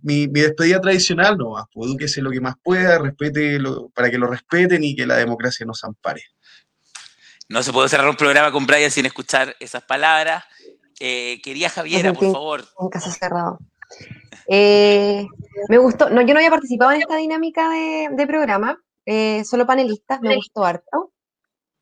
mi, 0.03 0.29
despedida 0.29 0.81
tradicional, 0.81 1.37
no, 1.37 1.69
pues, 1.75 1.91
edúquese 1.91 2.23
lo 2.23 2.31
que 2.31 2.41
más 2.41 2.55
pueda, 2.63 2.99
respete 2.99 3.59
para 3.95 4.11
que 4.11 4.17
lo 4.17 4.29
respeten 4.29 4.83
y 4.83 4.97
que 4.97 5.05
la 5.05 5.17
democracia 5.17 5.67
nos 5.67 5.85
ampare. 5.85 6.23
No 7.51 7.63
se 7.63 7.71
puede 7.71 7.91
cerrar 7.91 8.09
un 8.09 8.17
programa 8.17 8.51
con 8.51 8.67
Brian 8.67 8.91
sin 8.91 9.05
escuchar 9.05 9.55
esas 9.61 9.83
palabras. 9.83 10.43
Eh, 11.01 11.39
quería 11.43 11.69
Javiera, 11.69 12.15
por 12.15 12.33
favor. 12.33 12.65
En 12.81 12.89
casa 12.89 13.13
cerrado. 13.13 13.59
Eh, 14.49 15.27
me 15.69 15.79
gustó, 15.79 16.11
no, 16.11 16.23
yo 16.23 16.35
no 16.35 16.41
había 16.41 16.51
participado 16.51 16.93
en 16.93 17.03
esta 17.03 17.17
dinámica 17.17 17.71
de, 17.71 18.27
programa, 18.27 18.79
eh, 19.07 19.45
solo 19.45 19.67
panelistas, 19.67 20.21
me 20.21 20.37
gustó 20.37 20.65
harto. 20.65 21.13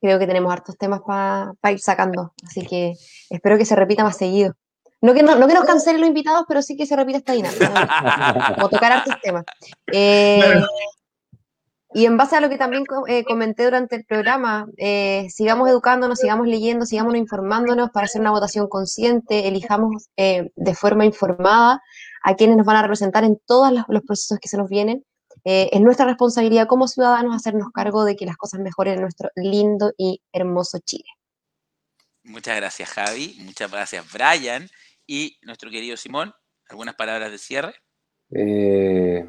Creo 0.01 0.19
que 0.19 0.27
tenemos 0.27 0.51
hartos 0.53 0.79
temas 0.79 1.01
para 1.07 1.55
ir 1.73 1.81
sacando, 1.81 2.33
así 2.47 2.67
que 2.67 2.95
espero 3.29 3.59
que 3.59 3.67
se 3.67 3.77
repita 3.77 4.03
más 4.03 4.17
seguido. 4.17 4.55
No 5.03 5.15
que, 5.15 5.23
no, 5.23 5.35
no 5.35 5.49
que 5.49 5.55
nos 5.55 5.65
cancelen 5.65 6.01
los 6.01 6.09
invitados, 6.09 6.45
pero 6.47 6.61
sí 6.61 6.77
que 6.77 6.87
se 6.87 6.95
repita 6.95 7.19
esta 7.19 7.33
dinámica, 7.33 8.55
como 8.55 8.69
tocar 8.69 8.93
hartos 8.93 9.15
temas. 9.23 9.45
Eh, 9.93 10.63
y 11.93 12.07
en 12.07 12.17
base 12.17 12.37
a 12.37 12.41
lo 12.41 12.49
que 12.49 12.59
también 12.59 12.85
comenté 13.27 13.65
durante 13.65 13.97
el 13.97 14.05
programa, 14.05 14.67
sigamos 15.29 15.69
educándonos, 15.69 16.19
sigamos 16.19 16.47
leyendo, 16.47 16.87
sigamos 16.87 17.17
informándonos 17.17 17.91
para 17.91 18.07
hacer 18.07 18.21
una 18.21 18.31
votación 18.31 18.69
consciente, 18.69 19.49
elijamos 19.49 20.09
de 20.17 20.75
forma 20.75 21.05
informada 21.05 21.81
a 22.23 22.35
quienes 22.35 22.57
nos 22.57 22.67
van 22.67 22.77
a 22.77 22.83
representar 22.83 23.25
en 23.25 23.41
todos 23.47 23.73
los, 23.73 24.03
procesos 24.03 24.39
que 24.41 24.49
se 24.49 24.57
nos 24.57 24.69
vienen. 24.69 25.05
Eh, 25.45 25.71
es 25.73 25.81
nuestra 25.81 26.07
responsabilidad 26.07 26.67
como 26.67 26.87
ciudadanos 26.87 27.35
hacernos 27.35 27.71
cargo 27.73 28.05
de 28.05 28.17
que 28.17 28.27
las 28.27 28.37
cosas 28.37 28.61
mejoren 28.61 28.95
en 28.95 29.01
nuestro 29.03 29.31
lindo 29.37 29.93
y 29.97 30.21
hermoso 30.33 30.79
Chile. 30.85 31.09
Muchas 32.25 32.57
gracias, 32.57 32.91
Javi. 32.91 33.37
Muchas 33.41 33.71
gracias, 33.71 34.05
Brian. 34.13 34.69
Y 35.07 35.39
nuestro 35.43 35.71
querido 35.71 35.97
Simón, 35.97 36.35
¿algunas 36.69 36.95
palabras 36.95 37.31
de 37.31 37.39
cierre? 37.39 37.75
Eh, 38.33 39.27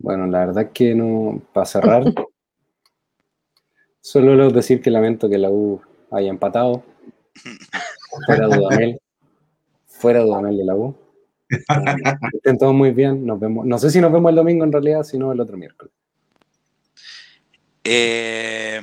bueno, 0.00 0.26
la 0.26 0.46
verdad 0.46 0.72
que 0.72 0.94
no, 0.94 1.40
para 1.52 1.66
cerrar, 1.66 2.04
solo 4.00 4.50
decir 4.50 4.80
que 4.80 4.90
lamento 4.90 5.28
que 5.28 5.38
la 5.38 5.50
U 5.50 5.80
haya 6.10 6.30
empatado. 6.30 6.82
Fuera 8.26 8.46
Dudamel. 8.46 9.00
Fuera 9.86 10.20
Dudamel 10.20 10.56
de 10.56 10.64
la 10.64 10.74
U. 10.74 10.96
Estén 12.32 12.58
todos 12.58 12.74
muy 12.74 12.92
bien. 12.92 13.26
Nos 13.26 13.38
vemos. 13.38 13.66
No 13.66 13.78
sé 13.78 13.90
si 13.90 14.00
nos 14.00 14.10
vemos 14.12 14.30
el 14.30 14.36
domingo 14.36 14.64
en 14.64 14.72
realidad, 14.72 15.02
sino 15.04 15.32
el 15.32 15.40
otro 15.40 15.56
miércoles. 15.56 15.92
Eh, 17.84 18.80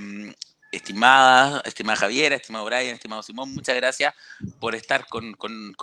estimada, 0.78 1.62
estimada 1.66 1.98
Javiera, 1.98 2.36
estimado 2.36 2.66
Brian, 2.66 2.96
estimado 2.96 3.22
Simón, 3.24 3.54
muchas 3.54 3.76
gracias 3.76 4.14
por 4.60 4.76
estar 4.76 5.06
con, 5.08 5.36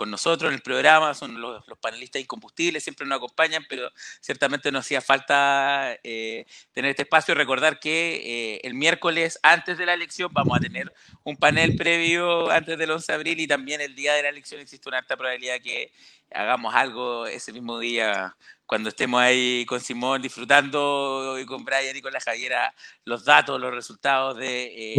nosotros 0.07 0.49
en 0.49 0.55
el 0.55 0.61
programa. 0.61 1.13
Son 1.13 1.39
los, 1.39 1.63
panelistas 1.79 2.21
incombustibles, 2.21 2.83
siempre 2.83 3.05
nos 3.05 3.17
acompañan, 3.17 3.65
pero 3.69 3.91
ciertamente 4.19 4.71
nos 4.71 4.85
hacía 4.85 5.01
falta 5.01 5.97
eh, 6.03 6.45
tener 6.73 6.91
este 6.91 7.03
espacio. 7.03 7.35
Recordar 7.35 7.79
que 7.79 8.55
eh, 8.55 8.61
el 8.63 8.73
miércoles, 8.73 9.39
antes 9.43 9.77
de 9.77 9.85
la 9.85 9.93
elección, 9.93 10.31
vamos 10.33 10.57
a 10.57 10.61
tener 10.61 10.91
un 11.23 11.37
panel 11.37 11.75
previo 11.75 12.49
antes 12.49 12.77
del 12.77 12.91
11 12.91 13.11
de 13.11 13.15
abril 13.15 13.39
y 13.39 13.47
también 13.47 13.81
el 13.81 13.95
día 13.95 14.13
de 14.13 14.23
la 14.23 14.29
elección 14.29 14.61
existe 14.61 14.89
una 14.89 14.99
alta 14.99 15.17
probabilidad 15.17 15.61
que 15.61 15.91
hagamos 16.31 16.73
algo 16.73 17.27
ese 17.27 17.53
mismo 17.53 17.79
día 17.79 18.35
cuando 18.65 18.89
estemos 18.89 19.21
ahí 19.21 19.65
con 19.65 19.79
Simón 19.79 20.21
disfrutando 20.21 21.37
y 21.39 21.45
con 21.45 21.63
Brian 21.63 21.95
y 21.95 22.01
con 22.01 22.13
la 22.13 22.19
Javiera 22.19 22.73
los 23.03 23.23
datos, 23.23 23.59
los 23.59 23.73
resultados 23.73 24.37
de, 24.37 24.93
eh, 24.93 24.95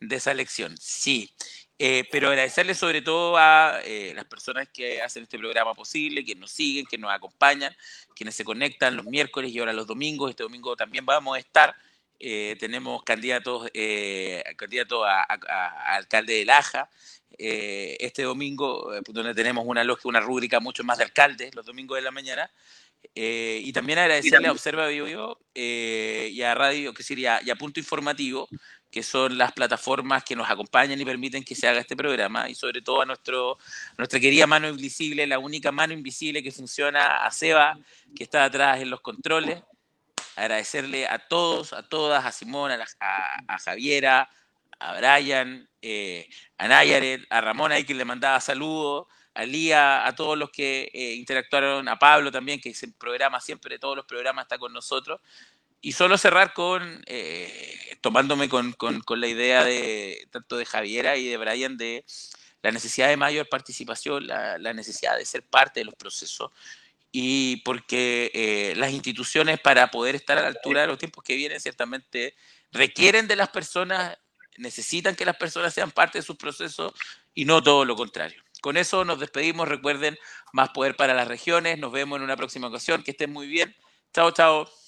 de 0.00 0.16
esa 0.16 0.32
elección. 0.32 0.76
Sí, 0.78 1.32
eh, 1.78 2.04
pero 2.10 2.28
agradecerle 2.28 2.74
sobre 2.74 3.02
todo 3.02 3.36
a 3.36 3.80
eh, 3.84 4.12
las 4.14 4.26
personas 4.26 4.68
que 4.68 5.00
hacen 5.02 5.22
este 5.22 5.38
programa 5.38 5.74
posible, 5.74 6.24
que 6.24 6.34
nos 6.34 6.50
siguen, 6.50 6.86
que 6.86 6.98
nos 6.98 7.10
acompañan, 7.10 7.74
quienes 8.14 8.34
se 8.34 8.44
conectan 8.44 8.96
los 8.96 9.06
miércoles 9.06 9.50
y 9.50 9.58
ahora 9.58 9.72
los 9.72 9.86
domingos. 9.86 10.30
Este 10.30 10.42
domingo 10.42 10.76
también 10.76 11.06
vamos 11.06 11.36
a 11.36 11.40
estar. 11.40 11.74
tenemos 12.18 13.02
candidatos, 13.02 13.70
candidato 14.56 15.04
a, 15.04 15.22
alcalde 15.96 16.34
de 16.34 16.44
Laja. 16.44 16.88
este 17.38 18.22
domingo, 18.22 18.90
donde 19.08 19.34
tenemos 19.34 19.64
una, 19.66 19.84
una 20.04 20.20
rúbrica 20.20 20.60
mucho 20.60 20.82
más 20.84 20.98
de 20.98 21.04
alcaldes, 21.04 21.54
los 21.54 21.66
domingos 21.66 21.96
de 21.96 22.02
la 22.02 22.10
mañana. 22.10 22.50
Eh, 23.14 23.60
y 23.64 23.72
también 23.72 23.98
agradecerle 23.98 24.48
a 24.48 24.52
Observa 24.52 24.86
Vivo 24.88 25.38
eh, 25.54 26.30
y 26.32 26.42
a 26.42 26.54
Radio, 26.54 26.92
que 26.92 27.02
sería, 27.02 27.40
y 27.44 27.50
a 27.50 27.56
Punto 27.56 27.80
Informativo, 27.80 28.48
que 28.90 29.02
son 29.02 29.36
las 29.36 29.52
plataformas 29.52 30.24
que 30.24 30.36
nos 30.36 30.48
acompañan 30.48 31.00
y 31.00 31.04
permiten 31.04 31.44
que 31.44 31.54
se 31.54 31.68
haga 31.68 31.80
este 31.80 31.96
programa, 31.96 32.48
y 32.48 32.54
sobre 32.54 32.82
todo 32.82 33.02
a 33.02 33.06
nuestro, 33.06 33.58
nuestra 33.98 34.20
querida 34.20 34.46
mano 34.46 34.68
invisible, 34.68 35.26
la 35.26 35.38
única 35.38 35.72
mano 35.72 35.92
invisible 35.92 36.42
que 36.42 36.52
funciona, 36.52 37.24
a 37.24 37.30
Seba, 37.30 37.78
que 38.14 38.24
está 38.24 38.44
atrás 38.44 38.80
en 38.80 38.90
los 38.90 39.00
controles. 39.00 39.62
Agradecerle 40.36 41.06
a 41.06 41.18
todos, 41.18 41.72
a 41.72 41.82
todas, 41.82 42.24
a 42.24 42.32
Simón, 42.32 42.70
a, 42.70 42.84
a, 43.48 43.58
Javiera, 43.58 44.28
a 44.78 44.98
Brian, 44.98 45.68
eh, 45.80 46.28
a 46.58 46.68
Nayaret, 46.68 47.26
a 47.30 47.40
Ramón 47.40 47.72
ahí 47.72 47.84
que 47.84 47.94
le 47.94 48.04
mandaba 48.04 48.40
saludos, 48.40 49.06
a 49.36 49.44
Lía, 49.44 50.06
a 50.06 50.14
todos 50.14 50.36
los 50.38 50.50
que 50.50 50.90
eh, 50.94 51.12
interactuaron, 51.12 51.88
a 51.88 51.98
Pablo 51.98 52.32
también, 52.32 52.58
que 52.58 52.72
se 52.72 52.88
programa 52.88 53.38
siempre, 53.40 53.78
todos 53.78 53.94
los 53.94 54.06
programas 54.06 54.46
está 54.46 54.58
con 54.58 54.72
nosotros. 54.72 55.20
Y 55.82 55.92
solo 55.92 56.16
cerrar 56.16 56.54
con, 56.54 57.04
eh, 57.06 57.98
tomándome 58.00 58.48
con, 58.48 58.74
la 59.08 59.26
idea 59.28 59.62
de 59.62 60.26
tanto 60.30 60.56
de 60.56 60.64
Javiera 60.64 61.18
y 61.18 61.28
de 61.28 61.36
Brian 61.36 61.76
de 61.76 62.04
la 62.62 62.72
necesidad 62.72 63.08
de 63.08 63.18
mayor 63.18 63.48
participación, 63.48 64.26
la, 64.26 64.72
necesidad 64.72 65.16
de 65.18 65.26
ser 65.26 65.42
parte 65.44 65.80
de 65.80 65.84
los 65.84 65.94
procesos 65.94 66.50
y 67.12 67.58
porque 67.58 68.30
eh, 68.34 68.74
las 68.76 68.90
instituciones 68.90 69.60
para 69.60 69.90
poder 69.90 70.14
estar 70.14 70.38
a 70.38 70.42
la 70.42 70.48
altura 70.48 70.80
de 70.80 70.86
los 70.88 70.98
tiempos 70.98 71.22
que 71.22 71.36
vienen 71.36 71.60
ciertamente 71.60 72.34
requieren 72.72 73.28
de 73.28 73.36
las 73.36 73.50
personas, 73.50 74.18
necesitan 74.56 75.14
que 75.14 75.24
las 75.24 75.36
personas 75.36 75.72
sean 75.72 75.90
parte 75.90 76.18
de 76.18 76.22
sus 76.22 76.36
procesos 76.36 76.92
y 77.34 77.44
no 77.44 77.62
todo 77.62 77.84
lo 77.84 77.94
contrario. 77.94 78.45
Con 78.60 78.76
eso 78.76 79.04
nos 79.04 79.20
despedimos. 79.20 79.68
Recuerden, 79.68 80.16
más 80.52 80.70
poder 80.70 80.96
para 80.96 81.14
las 81.14 81.28
regiones. 81.28 81.78
Nos 81.78 81.92
vemos 81.92 82.16
en 82.18 82.24
una 82.24 82.36
próxima 82.36 82.68
ocasión. 82.68 83.02
Que 83.02 83.12
estén 83.12 83.32
muy 83.32 83.46
bien. 83.46 83.74
Chao, 84.12 84.30
chao. 84.30 84.85